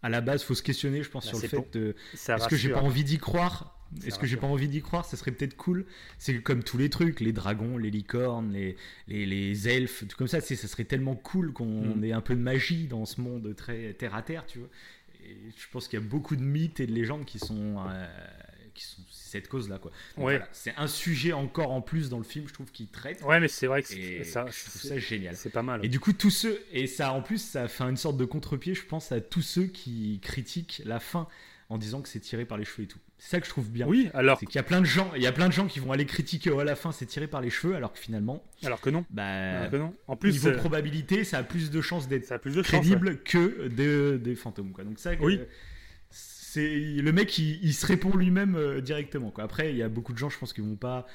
À 0.01 0.07
la 0.09 0.21
base, 0.21 0.43
faut 0.43 0.55
se 0.55 0.63
questionner, 0.63 1.03
je 1.03 1.09
pense, 1.09 1.25
Bah, 1.25 1.31
sur 1.31 1.41
le 1.41 1.47
fait 1.49 1.73
de 1.73 1.95
Est-ce 2.13 2.47
que 2.47 2.55
j'ai 2.55 2.69
pas 2.69 2.79
envie 2.81 3.03
d'y 3.03 3.17
croire? 3.17 3.77
Est-ce 4.07 4.17
que 4.17 4.25
j'ai 4.25 4.37
pas 4.37 4.47
envie 4.47 4.69
d'y 4.69 4.81
croire? 4.81 5.05
Ça 5.05 5.17
serait 5.17 5.31
peut-être 5.31 5.55
cool. 5.57 5.85
C'est 6.17 6.41
comme 6.41 6.63
tous 6.63 6.77
les 6.79 6.89
trucs, 6.89 7.19
les 7.19 7.33
dragons, 7.33 7.77
les 7.77 7.91
licornes, 7.91 8.51
les, 8.53 8.75
les, 9.07 9.25
les 9.27 9.67
elfes, 9.69 10.07
tout 10.07 10.15
comme 10.17 10.27
ça. 10.29 10.39
Ça 10.41 10.55
serait 10.55 10.85
tellement 10.85 11.15
cool 11.15 11.51
qu'on 11.53 11.97
Mm. 11.97 12.03
ait 12.05 12.11
un 12.13 12.21
peu 12.21 12.33
de 12.33 12.39
magie 12.39 12.87
dans 12.87 13.05
ce 13.05 13.19
monde 13.21 13.53
très 13.55 13.93
terre 13.93 14.15
à 14.15 14.21
terre, 14.23 14.45
tu 14.47 14.59
vois. 14.59 14.69
Et 15.25 15.37
je 15.57 15.67
pense 15.71 15.87
qu'il 15.87 15.99
y 15.99 16.01
a 16.03 16.05
beaucoup 16.05 16.35
de 16.35 16.43
mythes 16.43 16.79
et 16.79 16.87
de 16.87 16.91
légendes 16.93 17.25
qui 17.25 17.39
sont, 17.39 17.77
euh, 17.87 18.05
qui 18.73 18.83
sont 18.83 19.01
cette 19.09 19.47
cause-là, 19.47 19.79
quoi. 19.79 19.91
Donc 20.17 20.25
Ouais. 20.25 20.37
voilà, 20.37 20.49
c'est 20.51 20.73
un 20.77 20.87
sujet 20.87 21.33
encore 21.33 21.71
en 21.71 21.81
plus 21.81 22.09
dans 22.09 22.17
le 22.17 22.23
film, 22.23 22.47
je 22.47 22.53
trouve, 22.53 22.71
qui 22.71 22.87
traite. 22.87 23.21
Ouais, 23.23 23.39
mais 23.39 23.47
c'est 23.47 23.67
vrai 23.67 23.81
que 23.81 23.87
c'est- 23.87 24.23
ça, 24.23 24.45
je 24.47 24.69
trouve 24.69 24.81
ça 24.81 24.97
génial. 24.99 25.35
c'est 25.35 25.49
pas 25.49 25.63
mal. 25.63 25.83
Et 25.85 25.89
du 25.89 25.99
coup, 25.99 26.13
tous 26.13 26.29
ceux, 26.29 26.61
et 26.71 26.87
ça 26.87 27.13
en 27.13 27.21
plus, 27.21 27.39
ça 27.41 27.67
fait 27.67 27.83
une 27.83 27.97
sorte 27.97 28.17
de 28.17 28.25
contre-pied, 28.25 28.75
je 28.75 28.85
pense, 28.85 29.11
à 29.11 29.21
tous 29.21 29.41
ceux 29.41 29.65
qui 29.65 30.19
critiquent 30.21 30.81
la 30.85 30.99
fin 30.99 31.27
en 31.69 31.77
disant 31.77 32.01
que 32.01 32.09
c'est 32.09 32.19
tiré 32.19 32.45
par 32.45 32.57
les 32.57 32.65
cheveux 32.65 32.83
et 32.83 32.87
tout. 32.87 32.99
C'est 33.17 33.29
ça 33.31 33.39
que 33.39 33.45
je 33.45 33.49
trouve 33.51 33.69
bien. 33.69 33.87
Oui, 33.87 34.09
alors, 34.13 34.37
C'est 34.39 34.45
qu'il 34.45 34.55
y 34.55 34.59
a 34.59 34.63
plein 34.63 34.81
de 34.81 34.85
gens, 34.85 35.11
il 35.15 35.21
y 35.23 35.27
a 35.27 35.31
plein 35.31 35.47
de 35.47 35.53
gens 35.53 35.65
qui 35.67 35.79
vont 35.79 35.91
aller 35.91 36.05
critiquer 36.05 36.49
oh, 36.51 36.59
à 36.59 36.63
la 36.63 36.75
fin 36.75 36.91
c'est 36.91 37.05
tiré 37.05 37.27
par 37.27 37.41
les 37.41 37.49
cheveux, 37.49 37.75
alors 37.75 37.93
que 37.93 37.99
finalement, 37.99 38.43
alors 38.63 38.81
que 38.81 38.89
non. 38.89 39.05
bah, 39.09 39.23
Alors 39.59 39.71
que 39.71 39.77
non. 39.77 39.93
En 40.07 40.15
plus, 40.15 40.33
niveau 40.33 40.49
euh, 40.49 40.57
probabilité, 40.57 41.23
ça 41.23 41.37
a 41.39 41.43
plus 41.43 41.71
de 41.71 41.81
chances 41.81 42.07
d'être 42.07 42.25
ça 42.25 42.35
a 42.35 42.39
plus 42.39 42.53
de 42.55 42.61
chance. 42.63 42.73
ouais. 42.73 42.79
crédible 42.79 43.17
que 43.23 43.67
des, 43.69 44.17
des 44.19 44.35
fantômes. 44.35 44.71
Quoi. 44.71 44.83
Donc 44.83 44.99
ça, 44.99 45.11
Oui. 45.21 45.37
euh, 45.41 45.45
c'est 46.09 46.67
le 46.69 47.11
mec, 47.11 47.37
il, 47.39 47.59
il 47.63 47.73
se 47.73 47.85
répond 47.85 48.15
lui-même 48.15 48.55
euh, 48.55 48.81
directement. 48.81 49.31
Quoi. 49.31 49.43
Après, 49.43 49.71
il 49.71 49.77
y 49.77 49.83
a 49.83 49.89
beaucoup 49.89 50.13
de 50.13 50.17
gens, 50.17 50.29
je 50.29 50.37
pense, 50.37 50.53
qui 50.53 50.61
vont 50.61 50.75
pas 50.75 51.07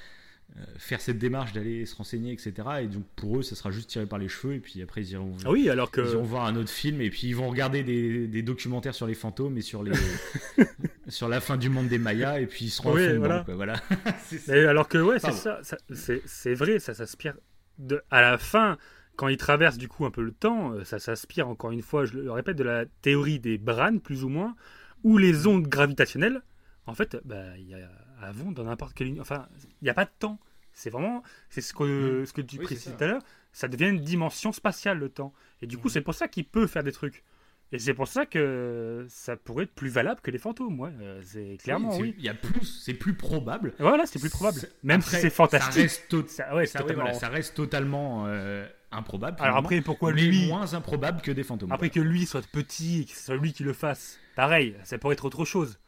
faire 0.76 1.00
cette 1.00 1.18
démarche 1.18 1.52
d'aller 1.52 1.86
se 1.86 1.94
renseigner, 1.94 2.32
etc. 2.32 2.52
Et 2.82 2.86
donc 2.88 3.04
pour 3.16 3.38
eux, 3.38 3.42
ça 3.42 3.54
sera 3.54 3.70
juste 3.70 3.90
tiré 3.90 4.06
par 4.06 4.18
les 4.18 4.28
cheveux, 4.28 4.54
et 4.54 4.58
puis 4.60 4.82
après 4.82 5.02
ils 5.02 5.10
iront. 5.12 5.36
Ah 5.44 5.50
oui, 5.50 5.68
alors 5.70 5.90
que. 5.90 6.00
Ils 6.00 6.12
iront 6.14 6.22
voir 6.24 6.46
un 6.46 6.56
autre 6.56 6.70
film 6.70 7.00
et 7.00 7.10
puis 7.10 7.28
ils 7.28 7.36
vont 7.36 7.48
regarder 7.48 7.84
des, 7.84 8.26
des 8.26 8.42
documentaires 8.42 8.94
sur 8.94 9.06
les 9.06 9.14
fantômes 9.14 9.56
et 9.56 9.60
sur 9.62 9.82
les 9.84 9.92
sur 11.08 11.28
la 11.28 11.40
fin 11.40 11.56
du 11.56 11.68
monde 11.68 11.88
des 11.88 11.98
Mayas 11.98 12.40
et 12.40 12.46
puis 12.46 12.66
ils 12.66 12.70
seront 12.70 12.94
Oui, 12.94 13.06
dedans, 13.06 13.18
voilà. 13.18 13.42
quoi, 13.44 13.54
voilà. 13.54 13.76
Mais 14.48 14.64
alors 14.66 14.88
que 14.88 14.98
ouais, 14.98 15.18
c'est 15.18 15.32
ça, 15.32 15.60
ça- 15.62 15.78
c'est 16.26 16.54
vrai, 16.54 16.78
ça 16.78 16.94
s'aspire 16.94 17.34
de, 17.78 18.02
à 18.10 18.20
la 18.20 18.38
fin, 18.38 18.76
quand 19.16 19.28
il 19.28 19.36
traverse 19.36 19.78
du 19.78 19.86
coup 19.88 20.04
un 20.06 20.10
peu 20.10 20.22
le 20.22 20.32
temps, 20.32 20.72
euh, 20.72 20.84
ça 20.84 20.98
s'inspire 20.98 21.48
encore 21.48 21.70
une 21.70 21.82
fois, 21.82 22.04
je 22.04 22.14
le 22.14 22.32
répète, 22.32 22.56
de 22.56 22.64
la 22.64 22.84
théorie 23.02 23.38
des 23.38 23.58
branes, 23.58 24.00
plus 24.00 24.24
ou 24.24 24.28
moins, 24.28 24.56
où 25.04 25.18
les 25.18 25.46
ondes 25.46 25.68
gravitationnelles, 25.68 26.42
en 26.86 26.94
fait, 26.94 27.16
bah, 27.24 27.56
y 27.58 27.74
a, 27.74 27.88
avant, 28.22 28.52
dans 28.52 28.64
n'importe 28.64 28.94
quelle. 28.94 29.20
Enfin, 29.20 29.48
il 29.80 29.84
n'y 29.84 29.90
a 29.90 29.94
pas 29.94 30.04
de 30.04 30.10
temps. 30.18 30.38
C'est 30.72 30.90
vraiment. 30.90 31.22
C'est 31.50 31.60
ce 31.60 31.72
que, 31.72 32.24
ce 32.26 32.32
que 32.32 32.40
tu 32.40 32.58
précises 32.58 32.94
tout 32.96 33.04
à 33.04 33.06
l'heure. 33.06 33.22
Ça 33.52 33.68
devient 33.68 33.88
une 33.88 34.00
dimension 34.00 34.52
spatiale, 34.52 34.98
le 34.98 35.08
temps. 35.08 35.32
Et 35.62 35.66
du 35.66 35.78
coup, 35.78 35.88
c'est 35.88 36.00
pour 36.00 36.14
ça 36.14 36.28
qu'il 36.28 36.44
peut 36.44 36.66
faire 36.66 36.84
des 36.84 36.92
trucs. 36.92 37.24
Et 37.70 37.78
c'est 37.78 37.92
pour 37.92 38.08
ça 38.08 38.24
que 38.24 39.04
ça 39.10 39.36
pourrait 39.36 39.64
être 39.64 39.74
plus 39.74 39.90
valable 39.90 40.20
que 40.22 40.30
les 40.30 40.38
fantômes, 40.38 40.80
ouais. 40.80 40.90
Euh, 41.02 41.20
c'est 41.22 41.58
clairement 41.62 41.94
oui. 41.98 42.14
Il 42.16 42.24
y 42.24 42.30
a 42.30 42.34
plus, 42.34 42.64
c'est 42.64 42.94
plus 42.94 43.12
probable. 43.12 43.74
Voilà, 43.78 44.06
c'est 44.06 44.18
plus 44.18 44.30
probable. 44.30 44.60
Même 44.82 45.02
si 45.02 45.16
c'est 45.16 45.28
fantastique. 45.28 45.90
Ça 46.28 46.54
reste, 46.54 46.74
ça, 47.14 47.28
reste 47.28 47.54
totalement 47.54 48.24
euh, 48.26 48.66
improbable. 48.90 49.36
Alors 49.40 49.58
après, 49.58 49.82
pourquoi 49.82 50.14
mais 50.14 50.22
lui 50.22 50.46
moins 50.48 50.72
improbable 50.72 51.20
que 51.20 51.30
des 51.30 51.42
fantômes. 51.42 51.70
Après 51.70 51.90
que 51.90 52.00
lui 52.00 52.24
soit 52.24 52.46
petit, 52.46 53.04
que 53.04 53.12
ce 53.12 53.26
soit 53.26 53.36
lui 53.36 53.52
qui 53.52 53.64
le 53.64 53.74
fasse, 53.74 54.18
pareil, 54.34 54.74
ça 54.84 54.96
pourrait 54.96 55.12
être 55.14 55.26
autre 55.26 55.44
chose. 55.44 55.78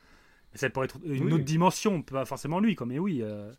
Ça 0.55 0.69
pourrait 0.71 0.87
être 0.87 0.99
une 1.05 1.33
autre 1.33 1.45
dimension, 1.45 2.03
pas 2.03 2.25
forcément 2.25 2.61
lui, 2.61 2.75
quoi. 2.75 2.87
Mais 2.87 2.99
oui, 2.99 3.21
euh, 3.23 3.53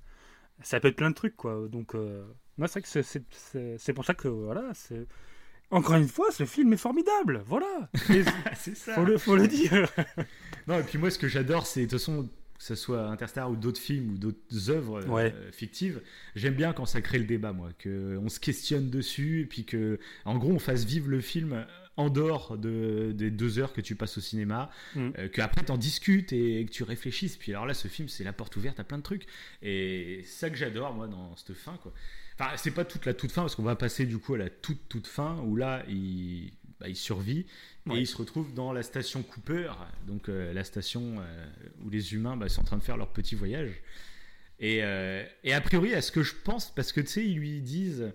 ça 0.62 0.80
peut 0.80 0.90
être 0.90 0.96
plein 0.96 1.10
de 1.10 1.16
trucs, 1.16 1.36
quoi. 1.36 1.68
Donc, 1.70 1.94
moi, 2.58 2.68
c'est 2.68 2.80
vrai 2.86 3.02
que 3.04 3.78
c'est 3.78 3.94
pour 3.94 4.06
ça 4.06 4.14
que 4.14 4.28
voilà, 4.28 4.72
c'est 4.74 5.08
encore 5.72 5.96
une 5.96 6.08
fois, 6.08 6.30
ce 6.32 6.46
film 6.46 6.74
est 6.74 6.78
formidable, 6.78 7.44
voilà. 7.48 7.90
c'est 8.56 8.76
ça. 8.76 8.96
Faut 8.96 9.06
le, 9.06 9.18
faut 9.18 9.38
le 9.38 9.48
dire. 9.48 9.90
non, 10.68 10.80
et 10.80 10.84
puis 10.84 10.98
moi, 10.98 11.10
ce 11.10 11.18
que 11.18 11.30
j'adore, 11.30 11.66
c'est 11.66 11.82
de 11.82 11.86
toute 11.86 12.00
façon, 12.00 12.24
que 12.24 12.64
ce 12.64 12.76
soit 12.76 13.08
Interstellar 13.08 13.50
ou 13.50 13.56
d'autres 13.56 13.80
films 13.80 14.12
ou 14.14 14.18
d'autres 14.18 14.70
œuvres 14.70 15.02
euh, 15.08 15.52
fictives, 15.54 16.02
j'aime 16.36 16.56
bien 16.56 16.74
quand 16.74 16.86
ça 16.86 17.02
crée 17.02 17.20
le 17.20 17.26
débat, 17.26 17.54
moi, 17.54 17.70
qu'on 17.82 18.28
se 18.28 18.40
questionne 18.42 18.90
dessus 18.90 19.42
et 19.42 19.46
puis 19.46 19.64
que, 19.64 19.98
en 20.26 20.38
gros, 20.38 20.52
on 20.52 20.60
fasse 20.60 20.84
vivre 20.84 21.10
le 21.10 21.22
film 21.22 21.66
en 21.98 22.10
dehors 22.10 22.58
de, 22.58 23.12
des 23.14 23.32
deux 23.32 23.60
heures 23.60 23.74
que 23.74 23.82
tu 23.82 23.96
passes 23.96 24.18
au 24.18 24.22
cinéma, 24.22 24.70
mm. 24.96 25.10
euh, 25.18 25.28
qu'après 25.28 25.64
t'en 25.64 25.78
discutes 25.78 26.34
et 26.34 26.66
que 26.66 26.72
tu 26.72 26.84
réfléchisses. 26.84 27.38
Puis 27.38 27.52
alors 27.52 27.66
là, 27.66 27.74
ce 27.74 27.88
film, 27.88 28.08
c'est 28.08 28.24
la 28.24 28.34
porte 28.34 28.56
ouverte 28.56 28.80
à 28.80 28.84
plein 28.84 28.98
de 28.98 29.04
trucs. 29.04 29.26
Et 29.62 30.22
c'est 30.24 30.40
ça 30.40 30.50
que 30.50 30.56
j'adore, 30.56 30.94
moi, 30.94 31.08
dans 31.08 31.36
cette 31.36 31.56
fin, 31.56 31.78
quoi. 31.84 31.94
Enfin, 32.40 32.52
c'est 32.58 32.72
pas 32.72 32.86
toute 32.86 33.06
la 33.06 33.14
toute 33.14 33.32
fin, 33.32 33.42
parce 33.42 33.56
qu'on 33.56 33.64
va 33.64 33.76
passer 33.76 34.06
du 34.06 34.18
coup 34.18 34.34
à 34.34 34.38
la 34.38 34.50
toute 34.50 34.88
toute 34.90 35.06
fin, 35.06 35.38
où 35.46 35.56
là, 35.56 35.84
il, 35.88 36.54
bah, 36.82 36.90
il 36.90 36.96
survit 36.96 37.46
et 37.92 37.98
il 37.98 38.08
se 38.08 38.18
retrouve 38.18 38.54
dans 38.56 38.74
la 38.74 38.82
station 38.82 39.22
Cooper, 39.22 39.72
donc 40.08 40.30
euh, 40.30 40.52
la 40.52 40.64
station 40.64 41.18
euh, 41.20 41.46
où 41.84 41.92
les 41.92 42.16
humains 42.16 42.36
bah, 42.36 42.50
sont 42.50 42.62
en 42.62 42.64
train 42.64 42.78
de 42.78 42.84
faire 42.84 42.98
leur 42.98 43.10
petit 43.10 43.36
voyage. 43.36 43.82
Et, 44.60 44.80
euh, 44.82 45.24
et 45.44 45.54
a 45.54 45.62
priori, 45.62 45.94
à 45.94 46.02
ce 46.02 46.12
que 46.12 46.24
je 46.24 46.34
pense, 46.44 46.74
parce 46.74 46.92
que 46.92 47.02
tu 47.02 47.08
sais, 47.08 47.26
ils 47.26 47.38
lui 47.38 47.62
disent 47.62 48.12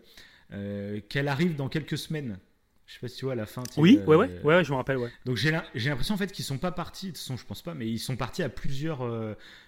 qu'elle 1.08 1.28
arrive 1.28 1.56
dans 1.56 1.68
quelques 1.68 1.98
semaines. 1.98 2.38
Je 2.86 2.94
sais 2.94 3.00
pas 3.00 3.08
si 3.08 3.16
tu 3.16 3.24
vois 3.24 3.32
à 3.32 3.36
la 3.36 3.46
fin. 3.46 3.62
Oui, 3.76 4.00
ouais, 4.06 4.16
ouais, 4.16 4.40
ouais, 4.44 4.64
je 4.64 4.70
me 4.70 4.76
rappelle, 4.76 4.98
ouais. 4.98 5.10
Donc 5.24 5.36
j'ai 5.36 5.50
l'impression 5.50 6.14
en 6.14 6.18
fait 6.18 6.30
qu'ils 6.30 6.44
sont 6.44 6.58
pas 6.58 6.72
partis. 6.72 7.06
De 7.06 7.10
toute 7.12 7.18
façon, 7.18 7.36
je 7.36 7.44
pense 7.44 7.62
pas, 7.62 7.74
mais 7.74 7.88
ils 7.88 7.98
sont 7.98 8.16
partis 8.16 8.42
à 8.42 8.48
plusieurs 8.48 9.04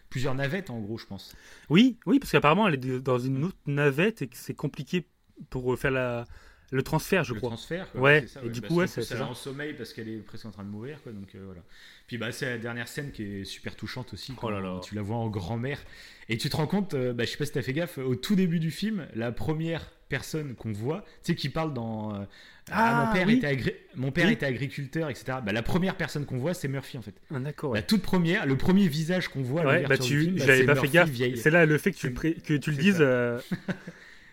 plusieurs 0.09 0.35
navettes 0.35 0.71
en 0.71 0.79
gros, 0.81 0.99
je 0.99 1.07
pense. 1.07 1.35
Oui, 1.69 1.99
oui, 2.07 2.19
parce 2.19 2.33
qu'apparemment 2.33 2.69
elle 2.69 2.75
est 2.75 3.01
dans 3.01 3.19
une 3.19 3.45
autre 3.45 3.59
navette 3.67 4.23
et 4.23 4.29
que 4.29 4.37
c'est 4.37 4.55
compliqué 4.55 5.07
pour 5.51 5.79
faire 5.79 5.91
la, 5.91 6.25
le 6.71 6.83
transfert, 6.83 7.25
je 7.25 7.33
crois. 7.35 7.49
Le 7.49 7.57
transfert, 7.57 7.91
quoi, 7.93 8.01
ouais. 8.01 8.27
Et 8.45 8.49
du 8.51 8.61
bah, 8.61 8.69
coup, 8.69 8.75
ouais, 8.75 8.87
c'est 8.87 9.03
ça. 9.03 9.27
en 9.27 9.35
sommeil 9.35 9.75
parce 9.75 9.93
qu'elle 9.93 10.09
est 10.09 10.19
presque 10.19 10.47
en 10.47 10.51
train 10.51 10.65
de 10.65 10.69
mourir, 10.69 11.01
quoi. 11.03 11.13
Donc 11.13 11.35
euh, 11.35 11.43
voilà. 11.45 11.63
Puis 12.07 12.19
bah 12.19 12.33
c'est 12.33 12.47
la 12.47 12.59
dernière 12.59 12.89
scène 12.89 13.11
qui 13.11 13.23
est 13.23 13.45
super 13.45 13.75
touchante 13.75 14.13
aussi. 14.13 14.35
Oh 14.43 14.51
là 14.51 14.61
là. 14.61 14.81
Tu 14.83 14.95
la 14.95 15.03
vois 15.03 15.17
en 15.17 15.29
grand-mère 15.29 15.81
et 16.29 16.37
tu 16.37 16.51
te 16.51 16.57
rends 16.57 16.67
compte, 16.67 16.95
euh, 16.95 17.13
bah, 17.13 17.25
je 17.25 17.31
sais 17.31 17.37
pas 17.39 17.47
si 17.47 17.53
t'as 17.53 17.63
fait 17.63 17.73
gaffe, 17.73 17.99
au 17.99 18.17
tout 18.17 18.35
début 18.35 18.61
du 18.61 18.71
film, 18.71 19.07
la 19.15 19.33
première 19.33 19.91
personne 20.09 20.55
qu'on 20.55 20.73
voit, 20.73 21.05
tu 21.23 21.33
sais, 21.33 21.35
qui 21.35 21.49
parle 21.49 21.73
dans. 21.75 22.15
Euh, 22.15 22.25
ah, 22.71 23.07
mon 23.07 23.13
père, 23.13 23.29
était, 23.31 23.81
mon 23.97 24.11
père 24.13 24.29
était 24.29 24.47
agriculteur, 24.47 25.09
etc. 25.09 25.39
Bah, 25.45 25.53
la 25.53 25.63
première 25.63 25.97
personne 25.97 26.27
qu'on 26.27 26.39
voit, 26.39 26.55
c'est 26.55 26.69
Murphy 26.69 26.99
en 26.99 27.03
fait. 27.03 27.15
Ah, 27.35 27.39
d'accord. 27.39 27.75
La 27.75 27.83
toute 27.83 28.03
première, 28.03 28.47
le 28.47 28.57
premier 28.57 28.89
visage 28.89 29.29
qu'on 29.29 29.43
voit. 29.43 29.65
Ouais, 29.65 29.87
bah 29.87 29.97
tu, 29.97 30.33
j'avais 30.37 30.65
pas 30.65 30.75
fait 30.75 30.89
gaffe. 30.89 31.11
C'est 31.37 31.51
là 31.51 31.67
le 31.67 31.79
fait 31.79 31.93
que 31.93 31.97
tu, 31.97 32.13
que 32.13 32.55
tu 32.55 32.71
le 32.71 32.77
dises. 32.77 33.05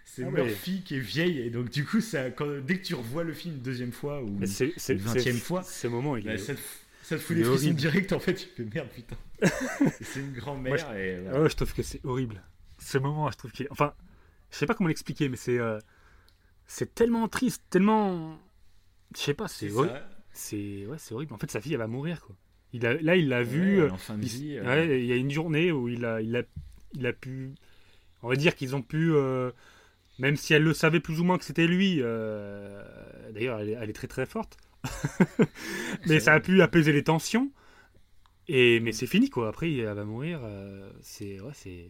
c'est 0.05 0.23
ah 0.23 0.31
Murphy 0.31 0.81
qui 0.81 0.95
est 0.95 0.99
vieille 0.99 1.39
et 1.39 1.49
donc 1.49 1.69
du 1.69 1.83
coup 1.83 1.99
ça, 1.99 2.29
dès 2.29 2.77
que 2.77 2.85
tu 2.85 2.95
revois 2.95 3.23
le 3.23 3.33
film 3.33 3.55
une 3.55 3.61
deuxième 3.61 3.91
fois 3.91 4.23
ou 4.23 4.27
une 4.27 4.97
vingtième 4.97 5.37
fois, 5.37 5.63
ce 5.63 5.87
moment 5.87 6.15
il 6.15 6.23
bah, 6.23 6.37
ça, 6.37 6.53
te, 6.53 6.59
ça, 7.03 7.17
te, 7.17 7.21
fout 7.21 7.35
des 7.35 7.43
frissons 7.43 7.71
direct 7.71 8.13
en 8.13 8.19
fait. 8.19 8.35
Tu 8.35 8.47
fais 8.55 8.63
merde 8.73 8.87
putain. 8.89 9.17
c'est 10.01 10.21
une 10.21 10.31
grand-mère 10.31 10.77
je... 10.77 10.97
et. 10.97 11.19
Ouais, 11.19 11.49
je 11.49 11.55
trouve 11.55 11.73
que 11.73 11.83
c'est 11.83 11.99
horrible. 12.05 12.41
Ce 12.79 12.97
moment, 12.97 13.29
je 13.31 13.37
trouve 13.37 13.51
qu'il, 13.51 13.67
enfin, 13.71 13.93
je 14.55 14.59
sais 14.59 14.65
pas 14.65 14.73
comment 14.73 14.87
l'expliquer, 14.87 15.27
mais 15.27 15.35
c'est 15.35 15.59
euh, 15.59 15.79
c'est 16.65 16.95
tellement 16.95 17.27
triste, 17.27 17.61
tellement, 17.69 18.39
je 19.13 19.19
sais 19.19 19.33
pas, 19.33 19.49
c'est 19.49 19.69
horrible. 19.69 20.01
C'est 20.31 20.85
ouais, 20.85 20.97
c'est 20.97 21.13
horrible. 21.13 21.33
En 21.33 21.37
fait, 21.37 21.51
sa 21.51 21.59
fille 21.59 21.73
elle 21.73 21.79
va 21.79 21.87
mourir 21.87 22.21
quoi. 22.21 22.35
Il 22.71 22.85
a, 22.85 22.93
là, 22.93 23.15
il 23.15 23.29
l'a 23.29 23.43
vu. 23.43 23.81
Euh, 23.81 23.89
en 24.09 24.15
vie, 24.15 24.59
ouais, 24.59 25.01
il 25.01 25.05
y 25.05 25.11
a 25.11 25.15
une 25.15 25.31
journée 25.31 25.71
où 25.71 25.87
il 25.89 26.05
a, 26.05 26.21
il 26.21 26.35
a, 26.37 26.43
il 26.93 27.05
a 27.05 27.13
pu. 27.13 27.53
On 28.23 28.29
va 28.29 28.35
dire 28.35 28.55
qu'ils 28.55 28.75
ont 28.75 28.81
pu. 28.81 29.13
Euh, 29.13 29.51
même 30.19 30.37
si 30.37 30.53
elle 30.53 30.63
le 30.63 30.73
savait 30.73 31.01
plus 31.01 31.19
ou 31.19 31.25
moins 31.25 31.37
que 31.37 31.43
c'était 31.43 31.67
lui, 31.67 31.97
euh, 31.99 32.81
d'ailleurs 33.33 33.59
elle, 33.59 33.89
est 33.89 33.93
très 33.93 34.07
très 34.07 34.25
forte, 34.25 34.57
mais 36.07 36.21
ça 36.21 36.33
a 36.33 36.39
pu 36.39 36.61
apaiser 36.61 36.93
les 36.93 37.03
tensions. 37.03 37.51
Et 38.47 38.79
mais 38.79 38.93
c'est 38.93 39.07
fini 39.07 39.29
quoi. 39.29 39.49
Après 39.49 39.73
elle 39.73 39.93
va 39.93 40.05
mourir. 40.05 40.39
Euh, 40.43 40.89
c'est 41.01 41.41
ouais 41.41 41.51
c'est 41.53 41.89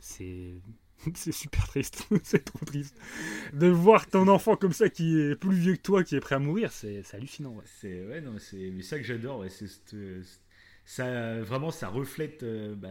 c'est 0.00 0.54
c'est 1.14 1.32
super 1.32 1.66
triste. 1.66 2.06
c'est 2.22 2.44
trop 2.44 2.64
triste 2.64 2.96
de 3.52 3.68
voir 3.68 4.06
ton 4.06 4.28
enfant 4.28 4.56
comme 4.56 4.72
ça 4.72 4.88
qui 4.88 5.18
est 5.18 5.36
plus 5.36 5.56
vieux 5.56 5.76
que 5.76 5.82
toi 5.82 6.04
qui 6.04 6.16
est 6.16 6.20
prêt 6.20 6.36
à 6.36 6.38
mourir. 6.38 6.72
C'est 6.72 7.02
hallucinant. 7.12 7.50
Ouais. 7.50 7.64
C'est 7.80 8.06
ouais 8.06 8.20
non 8.20 8.36
c'est 8.38 8.82
ça 8.82 8.98
que 8.98 9.04
j'adore. 9.04 9.40
Ouais. 9.40 9.48
c'est 9.48 9.68
ça 10.84 11.40
vraiment 11.42 11.70
ça 11.70 11.88
reflète. 11.88 12.42
Euh, 12.42 12.74
bah, 12.74 12.88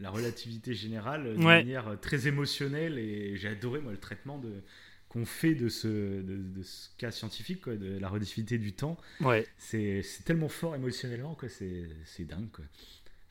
la 0.00 0.10
relativité 0.10 0.74
générale 0.74 1.34
de 1.34 1.42
manière 1.42 1.98
très 2.00 2.28
émotionnelle 2.28 3.00
et 3.00 3.36
j'ai 3.36 3.48
adoré 3.48 3.80
moi 3.80 3.90
le 3.90 3.98
traitement 3.98 4.38
de 4.38 4.62
qu'on 5.08 5.24
fait 5.24 5.54
de 5.54 5.68
ce, 5.68 5.88
de, 5.88 6.62
ce 6.62 6.88
cas 6.98 7.10
scientifique, 7.10 7.62
quoi, 7.62 7.76
de 7.76 7.98
la 7.98 8.08
relativité 8.08 8.58
du 8.58 8.72
temps. 8.74 8.98
Ouais. 9.20 9.46
C'est 9.56 10.02
tellement 10.24 10.48
fort 10.48 10.74
émotionnellement, 10.74 11.36
c'est 11.48 12.24
dingue. 12.24 12.48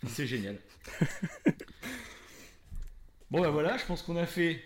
C'est 0.07 0.27
génial. 0.27 0.57
bon, 3.31 3.41
ben 3.41 3.49
voilà, 3.49 3.77
je 3.77 3.85
pense 3.85 4.01
qu'on 4.01 4.17
a 4.17 4.25
fait 4.25 4.61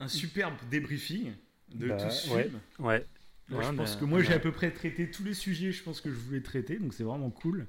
un 0.00 0.08
superbe 0.08 0.54
débriefing 0.70 1.32
de 1.74 1.88
bah, 1.88 1.96
tout 1.96 2.10
ce 2.10 2.30
ouais, 2.30 2.44
film. 2.44 2.60
Ouais. 2.78 3.06
je 3.48 3.72
pense 3.72 3.96
que 3.96 4.04
moi, 4.04 4.22
j'ai 4.22 4.32
à 4.32 4.38
peu 4.38 4.52
près 4.52 4.70
traité 4.70 5.10
tous 5.10 5.24
les 5.24 5.34
sujets, 5.34 5.72
je 5.72 5.82
pense 5.82 6.00
que 6.00 6.10
je 6.10 6.16
voulais 6.16 6.40
traiter, 6.40 6.78
donc 6.78 6.94
c'est 6.94 7.04
vraiment 7.04 7.30
cool. 7.30 7.66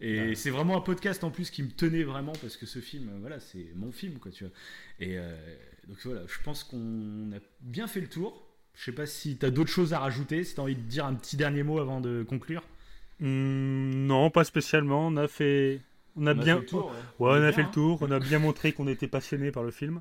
Et 0.00 0.34
c'est 0.34 0.50
vraiment 0.50 0.76
un 0.76 0.80
podcast 0.80 1.24
en 1.24 1.30
plus 1.30 1.50
qui 1.50 1.62
me 1.62 1.70
tenait 1.70 2.02
vraiment 2.02 2.32
parce 2.42 2.56
que 2.56 2.66
ce 2.66 2.78
film, 2.78 3.10
voilà, 3.20 3.40
c'est 3.40 3.72
mon 3.74 3.92
film, 3.92 4.18
quoi, 4.18 4.30
tu 4.30 4.44
vois. 4.44 4.52
Et 5.00 5.18
euh, 5.18 5.34
donc 5.88 5.96
voilà, 6.04 6.22
je 6.26 6.42
pense 6.42 6.64
qu'on 6.64 7.32
a 7.32 7.38
bien 7.60 7.86
fait 7.86 8.00
le 8.00 8.08
tour. 8.08 8.46
Je 8.74 8.84
sais 8.84 8.92
pas 8.92 9.06
si 9.06 9.38
tu 9.38 9.46
as 9.46 9.50
d'autres 9.50 9.70
choses 9.70 9.92
à 9.94 10.00
rajouter, 10.00 10.44
si 10.44 10.54
tu 10.54 10.60
as 10.60 10.64
envie 10.64 10.74
de 10.74 10.80
dire 10.80 11.06
un 11.06 11.14
petit 11.14 11.36
dernier 11.36 11.62
mot 11.62 11.78
avant 11.78 12.00
de 12.00 12.24
conclure. 12.28 12.64
Hmm, 13.20 14.06
non, 14.06 14.30
pas 14.30 14.44
spécialement. 14.44 15.06
On 15.06 15.16
a 15.16 15.28
fait, 15.28 15.80
on 16.16 16.26
a 16.26 16.34
bien, 16.34 16.56
fait 16.56 16.60
le 16.60 16.66
tour, 16.66 16.86
ouais. 17.18 17.30
on, 17.30 17.42
a 17.42 17.52
fait 17.52 17.62
le 17.62 17.70
tour. 17.70 17.98
On 18.02 18.10
a 18.10 18.18
bien 18.18 18.38
montré 18.38 18.72
qu'on 18.72 18.86
était 18.86 19.08
passionné 19.08 19.50
par 19.50 19.62
le 19.62 19.70
film. 19.70 20.00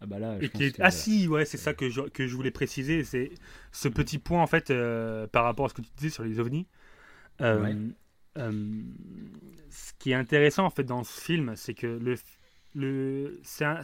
Ah 0.00 0.06
bah 0.06 0.18
là, 0.18 0.38
je 0.40 0.48
pense 0.48 0.60
que, 0.60 0.82
ah 0.82 0.90
si, 0.90 1.26
ouais, 1.26 1.46
c'est 1.46 1.56
ça 1.56 1.72
que 1.72 1.88
je, 1.88 2.02
que 2.02 2.26
je 2.26 2.36
voulais 2.36 2.50
préciser, 2.50 3.02
c'est 3.02 3.30
ce 3.72 3.88
petit 3.88 4.18
point 4.18 4.42
en 4.42 4.46
fait 4.46 4.70
euh, 4.70 5.26
par 5.26 5.44
rapport 5.44 5.66
à 5.66 5.68
ce 5.70 5.74
que 5.74 5.80
tu 5.80 5.88
disais 5.96 6.10
sur 6.10 6.22
les 6.22 6.38
ovnis. 6.38 6.66
Euh, 7.40 7.88
euh, 8.36 8.82
ce 9.70 9.92
qui 9.98 10.10
est 10.10 10.14
intéressant 10.14 10.64
en 10.66 10.70
fait 10.70 10.84
dans 10.84 11.02
ce 11.02 11.18
film, 11.18 11.54
c'est 11.56 11.74
que 11.74 11.86
le, 11.86 12.16
le, 12.74 13.40
ça 13.42 13.80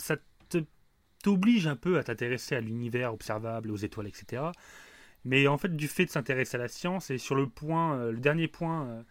t'oblige 1.23 1.67
un 1.67 1.77
peu 1.77 1.99
à 1.99 2.05
t'intéresser 2.05 2.57
à 2.57 2.61
l'univers 2.61 3.15
observable, 3.15 3.71
aux 3.71 3.77
étoiles, 3.77 4.09
etc. 4.09 4.43
Mais 5.25 5.47
en 5.47 5.57
fait, 5.57 5.75
du 5.75 5.89
fait 5.89 6.05
de 6.07 6.11
s'intéresser 6.11 6.57
à 6.57 6.59
la 6.59 6.69
science, 6.69 7.11
et 7.11 7.19
sur 7.19 7.35
le 7.35 7.49
point, 7.49 7.97
euh, 7.97 8.13
le 8.13 8.19
dernier 8.19 8.49
point 8.49 8.87
euh, 8.87 9.03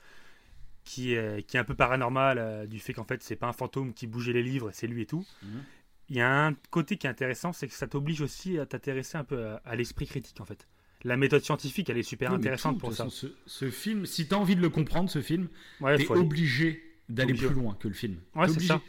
qui, 0.83 1.13
est, 1.13 1.45
qui 1.47 1.57
est 1.57 1.59
un 1.59 1.63
peu 1.63 1.75
paranormal, 1.75 2.67
du 2.67 2.79
fait 2.79 2.93
qu'en 2.93 3.03
fait, 3.03 3.21
c'est 3.23 3.35
pas 3.35 3.47
un 3.47 3.53
fantôme 3.53 3.93
qui 3.93 4.07
bougeait 4.07 4.33
les 4.33 4.43
livres, 4.43 4.71
c'est 4.73 4.87
lui 4.87 5.03
et 5.03 5.05
tout. 5.05 5.25
Mhm. 5.43 5.63
Il 6.09 6.17
y 6.17 6.21
a 6.21 6.47
un 6.47 6.53
côté 6.71 6.97
qui 6.97 7.07
est 7.07 7.09
intéressant, 7.09 7.53
c'est 7.53 7.67
que 7.67 7.73
ça 7.73 7.87
t'oblige 7.87 8.21
aussi 8.21 8.59
à 8.59 8.65
t'intéresser 8.65 9.17
un 9.17 9.23
peu 9.23 9.55
à 9.63 9.75
l'esprit 9.75 10.07
critique, 10.07 10.41
en 10.41 10.45
fait 10.45 10.67
la 11.03 11.17
méthode 11.17 11.43
scientifique, 11.43 11.89
elle 11.89 11.97
est 11.97 12.03
super 12.03 12.31
intéressante 12.31 12.79
pour 12.79 12.93
ça. 12.93 13.07
ce, 13.45 13.69
film, 13.69 14.05
si 14.05 14.27
tu 14.27 14.33
as 14.33 14.37
envie 14.37 14.55
de 14.55 14.61
le 14.61 14.69
comprendre, 14.69 15.09
ce 15.09 15.21
film, 15.21 15.47
tu 15.79 15.85
es 15.85 16.11
obligé 16.11 16.83
d'aller 17.09 17.33
plus 17.33 17.49
loin 17.49 17.75
que 17.79 17.87
le 17.87 17.93
film. 17.93 18.17
Ouais, 18.35 18.47
c'est 18.47 18.61
ça. 18.61 18.81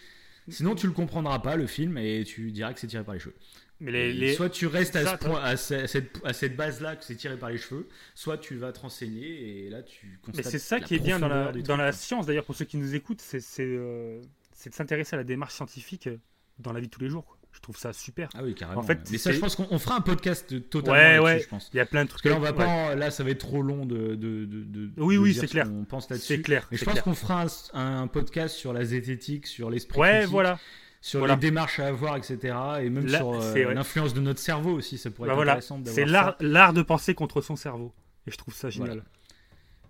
Sinon, 0.49 0.75
tu 0.75 0.87
le 0.87 0.93
comprendras 0.93 1.39
pas, 1.39 1.57
le 1.57 1.67
film, 1.67 1.97
et 1.99 2.25
tu 2.25 2.51
diras 2.51 2.73
que 2.73 2.81
c'est 2.81 2.89
tiré 2.89 3.05
par 3.05 3.15
les 3.15 3.21
cheveux. 3.21 3.35
Mais 3.83 4.13
les, 4.13 4.35
Soit 4.35 4.49
tu 4.51 4.67
restes 4.67 4.97
à, 4.97 5.05
ce 5.07 5.17
point, 5.17 5.43
à, 5.43 5.57
cette, 5.57 6.21
à 6.25 6.33
cette 6.33 6.57
base-là 6.57 6.97
que 6.97 7.05
c'est 7.05 7.17
tiré 7.17 7.37
par 7.37 7.51
les 7.51 7.59
cheveux, 7.59 7.89
soit 8.15 8.39
tu 8.39 8.57
vas 8.57 8.73
te 8.73 8.81
renseigner 8.81 9.67
et 9.67 9.71
là 9.71 9.83
tu 9.83 10.19
constates. 10.23 10.45
Mais 10.45 10.51
c'est 10.51 10.59
ça 10.59 10.81
qui 10.81 10.95
est 10.95 10.99
bien 10.99 11.19
dans 11.19 11.29
la, 11.29 11.53
dans 11.53 11.77
la 11.77 11.93
science, 11.93 12.27
d'ailleurs, 12.27 12.45
pour 12.45 12.55
ceux 12.55 12.65
qui 12.65 12.77
nous 12.77 12.95
écoutent, 12.95 13.21
c'est 13.21 13.41
euh, 13.61 14.21
de 14.67 14.73
s'intéresser 14.73 15.15
à 15.15 15.19
la 15.19 15.25
démarche 15.25 15.55
scientifique 15.55 16.07
euh, 16.07 16.19
dans 16.59 16.73
la 16.73 16.81
vie 16.81 16.87
de 16.87 16.93
tous 16.93 17.01
les 17.01 17.09
jours. 17.09 17.39
Je 17.55 17.61
trouve 17.61 17.77
ça 17.77 17.93
super. 17.93 18.31
Ah 18.35 18.41
oui, 18.43 18.55
carrément. 18.55 18.81
En 18.81 18.83
fait, 18.83 18.99
mais 19.11 19.19
ça, 19.19 19.25
c'est- 19.31 19.37
je 19.37 19.41
pense 19.41 19.57
qu'on 19.57 19.67
on 19.71 19.79
fera 19.79 19.97
un 19.97 20.01
podcast 20.01 20.71
totalement 20.71 21.23
Ouais, 21.23 21.35
ouais. 21.35 21.41
je 21.41 21.49
pense. 21.49 21.69
Il 21.75 21.77
y 21.77 21.81
a 21.81 21.85
plein 21.87 22.05
de 22.05 22.09
Parce 22.09 22.23
trucs. 22.23 22.23
que 22.23 22.29
là, 22.31 22.37
on 22.37 22.41
va 22.41 22.53
ouais. 22.53 22.57
pas, 22.57 22.95
là, 22.95 23.11
ça 23.11 23.25
va 23.25 23.31
être 23.31 23.41
trop 23.41 23.61
long 23.61 23.85
de. 23.85 24.15
de, 24.15 24.47
de, 24.47 24.65
de- 24.65 24.91
Oui, 24.97 25.19
oui, 25.19 25.35
c'est 25.35 25.47
ce 25.47 25.53
clair. 25.53 25.67
qu'on 25.69 25.85
pense 25.85 26.07
C'est 26.09 26.15
là-dessus. 26.15 26.41
clair. 26.41 26.67
Mais 26.71 26.79
je 26.79 26.85
c'est 26.85 26.91
pense 26.91 27.01
qu'on 27.03 27.15
fera 27.15 27.45
un, 27.75 28.03
un 28.03 28.07
podcast 28.07 28.57
sur 28.57 28.73
la 28.73 28.85
zététique, 28.87 29.47
sur 29.47 29.69
l'esprit 29.69 30.01
Ouais, 30.01 30.11
critique, 30.13 30.31
voilà. 30.31 30.59
Sur 31.03 31.19
Voilà. 31.19 31.35
les 31.35 31.41
démarches 31.41 31.79
à 31.81 31.89
avoir, 31.89 32.17
etc. 32.17 32.39
Et 32.81 32.89
même 32.89 33.07
Là, 33.07 33.19
sur 33.19 33.35
euh, 33.35 33.75
l'influence 33.75 34.15
de 34.15 34.21
notre 34.21 34.41
cerveau 34.41 34.71
aussi, 34.73 34.97
ça 34.97 35.11
pourrait 35.11 35.27
Bah 35.27 35.33
être 35.35 35.37
voilà. 35.37 35.53
intéressant 35.53 35.79
d'avoir 35.79 35.95
C'est 35.95 36.05
l'art, 36.07 36.37
l'art 36.41 36.73
de 36.73 36.81
penser 36.83 37.15
contre 37.15 37.43
son 37.43 37.57
cerveau. 37.57 37.93
Et 38.27 38.31
je 38.31 38.37
trouve 38.39 38.55
ça 38.55 38.71
génial. 38.71 38.89
Voilà. 38.89 39.03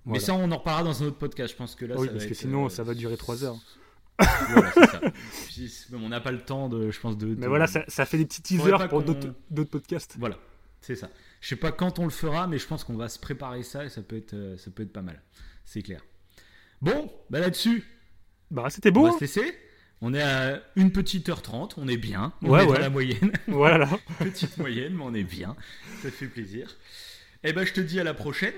Mais 0.06 0.18
ça, 0.18 0.34
on 0.34 0.50
en 0.50 0.56
reparlera 0.56 0.82
dans 0.82 1.02
un 1.02 1.06
autre 1.06 1.18
podcast. 1.18 1.52
Je 1.52 1.56
pense 1.58 1.76
que 1.76 1.84
là, 1.84 1.94
oui, 1.96 2.06
ça 2.06 2.12
parce 2.12 2.24
va 2.24 2.28
que 2.28 2.32
être, 2.34 2.38
sinon, 2.40 2.64
euh, 2.66 2.68
ça 2.70 2.82
va 2.82 2.94
durer 2.94 3.16
3 3.16 3.44
heures. 3.44 3.56
voilà, 4.50 4.72
ça. 4.72 5.00
On 5.94 6.08
n'a 6.08 6.20
pas 6.20 6.32
le 6.32 6.40
temps 6.40 6.68
de, 6.68 6.90
je 6.90 6.98
pense, 7.00 7.16
de. 7.16 7.34
Mais 7.38 7.46
voilà, 7.46 7.66
ça, 7.66 7.84
ça 7.88 8.04
fait 8.06 8.18
des 8.18 8.24
petits 8.26 8.42
teasers 8.42 8.88
pour 8.88 9.02
d'autres, 9.02 9.34
d'autres 9.50 9.70
podcasts. 9.70 10.16
Voilà, 10.18 10.36
c'est 10.80 10.96
ça. 10.96 11.08
Je 11.40 11.48
sais 11.48 11.56
pas 11.56 11.72
quand 11.72 11.98
on 11.98 12.04
le 12.04 12.10
fera, 12.10 12.46
mais 12.46 12.58
je 12.58 12.66
pense 12.66 12.84
qu'on 12.84 12.96
va 12.96 13.08
se 13.08 13.18
préparer 13.18 13.62
ça 13.62 13.84
et 13.84 13.88
ça 13.90 14.02
peut 14.02 14.16
être, 14.16 14.34
euh, 14.34 14.56
ça 14.56 14.70
peut 14.70 14.82
être 14.82 14.92
pas 14.92 15.02
mal. 15.02 15.20
C'est 15.64 15.82
clair. 15.82 16.02
Bon, 16.80 17.12
bah 17.30 17.38
là-dessus, 17.40 17.84
Bah, 18.50 18.68
c'était 18.70 18.90
on 18.90 18.92
beau. 18.92 19.02
va 19.04 19.08
hein 19.10 19.14
se 19.14 19.20
laisser. 19.20 19.54
On 20.04 20.12
est 20.14 20.22
à 20.22 20.60
une 20.76 20.90
petite 20.90 21.28
heure 21.28 21.42
trente, 21.42 21.74
on 21.78 21.86
est 21.86 21.96
bien. 21.96 22.32
On 22.42 22.50
Ouais, 22.50 22.62
est 22.64 22.66
dans 22.66 22.72
ouais. 22.72 22.80
la 22.80 22.90
moyenne. 22.90 23.32
voilà. 23.46 23.88
Petite 24.18 24.58
moyenne, 24.58 24.94
mais 24.94 25.04
on 25.04 25.14
est 25.14 25.22
bien. 25.22 25.54
Ça 26.02 26.10
fait 26.10 26.26
plaisir. 26.26 26.76
Et 27.44 27.52
ben, 27.52 27.64
je 27.64 27.72
te 27.72 27.80
dis 27.80 28.00
à 28.00 28.04
la 28.04 28.12
prochaine. 28.14 28.54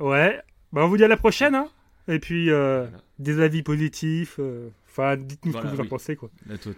Ouais. 0.00 0.40
Bah, 0.72 0.82
on 0.84 0.88
vous 0.88 0.96
dit 0.96 1.04
à 1.04 1.08
la 1.08 1.16
prochaine. 1.16 1.54
Hein. 1.54 1.68
Et 2.08 2.18
puis, 2.18 2.50
euh, 2.50 2.82
Voilà. 2.88 3.02
des 3.20 3.40
avis 3.40 3.62
positifs. 3.62 4.36
euh, 4.40 4.68
Enfin, 4.98 5.16
dites-nous 5.16 5.52
Voilà, 5.52 5.68
ce 5.68 5.72
que 5.72 5.76
vous 5.76 5.82
en 5.86 5.88
pensez. 5.88 6.16
Quoi. 6.16 6.28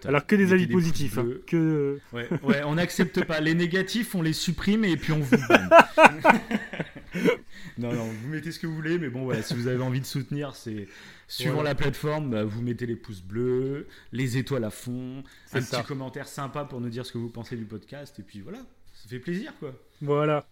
Alors, 0.05 0.26
que 0.26 0.36
des 0.36 0.42
Mettez 0.44 0.55
avis 0.55 0.66
positifs. 0.66 1.16
hein. 1.16 1.26
Que... 1.47 1.98
Ouais, 2.12 2.28
ouais, 2.42 2.62
on 2.64 2.74
n'accepte 2.74 3.24
pas. 3.24 3.40
Les 3.40 3.55
négatifs, 3.55 4.14
on 4.14 4.20
les 4.20 4.34
supprime 4.34 4.84
et 4.84 4.97
puis 4.98 5.12
on 5.12 5.20
vous 5.20 5.36
banne. 5.48 5.70
non, 7.78 7.92
non, 7.94 8.05
vous 8.05 8.28
mettez 8.28 8.52
ce 8.52 8.59
que 8.59 8.66
vous 8.66 8.74
voulez, 8.74 8.98
mais 8.98 9.09
bon, 9.09 9.24
voilà, 9.24 9.42
si 9.42 9.55
vous 9.55 9.68
avez 9.68 9.82
envie 9.82 10.01
de 10.01 10.06
soutenir, 10.06 10.55
c'est 10.55 10.86
suivant 11.28 11.55
Voilà. 11.55 11.70
la 11.70 11.74
plateforme, 11.74 12.30
bah, 12.30 12.44
vous 12.44 12.60
mettez 12.60 12.84
les 12.86 12.97
pouces 12.97 13.22
bleus, 13.22 13.86
les 14.12 14.36
étoiles 14.36 14.64
à 14.64 14.70
fond, 14.70 15.22
un 15.55 15.60
ça. 15.62 15.78
petit 15.78 15.86
commentaire 15.88 16.28
sympa 16.28 16.64
pour 16.64 16.80
nous 16.80 16.90
dire 16.90 17.06
ce 17.06 17.12
que 17.12 17.18
vous 17.18 17.30
pensez 17.30 17.56
du 17.56 17.64
podcast, 17.64 18.18
et 18.18 18.22
puis 18.22 18.40
voilà, 18.40 18.59
ça 18.92 19.09
fait 19.09 19.18
plaisir, 19.18 19.52
quoi. 19.59 19.72
Voilà. 20.02 20.47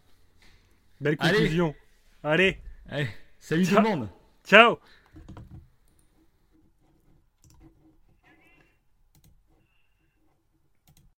Belle 1.00 1.16
Allez. 1.20 1.34
conclusion. 1.38 1.74
Allez. 2.22 2.58
Allez, 2.88 3.08
salut 3.38 3.66
tout 3.66 3.74
le 3.76 3.82
monde 3.82 4.08
Ciao 4.44 4.78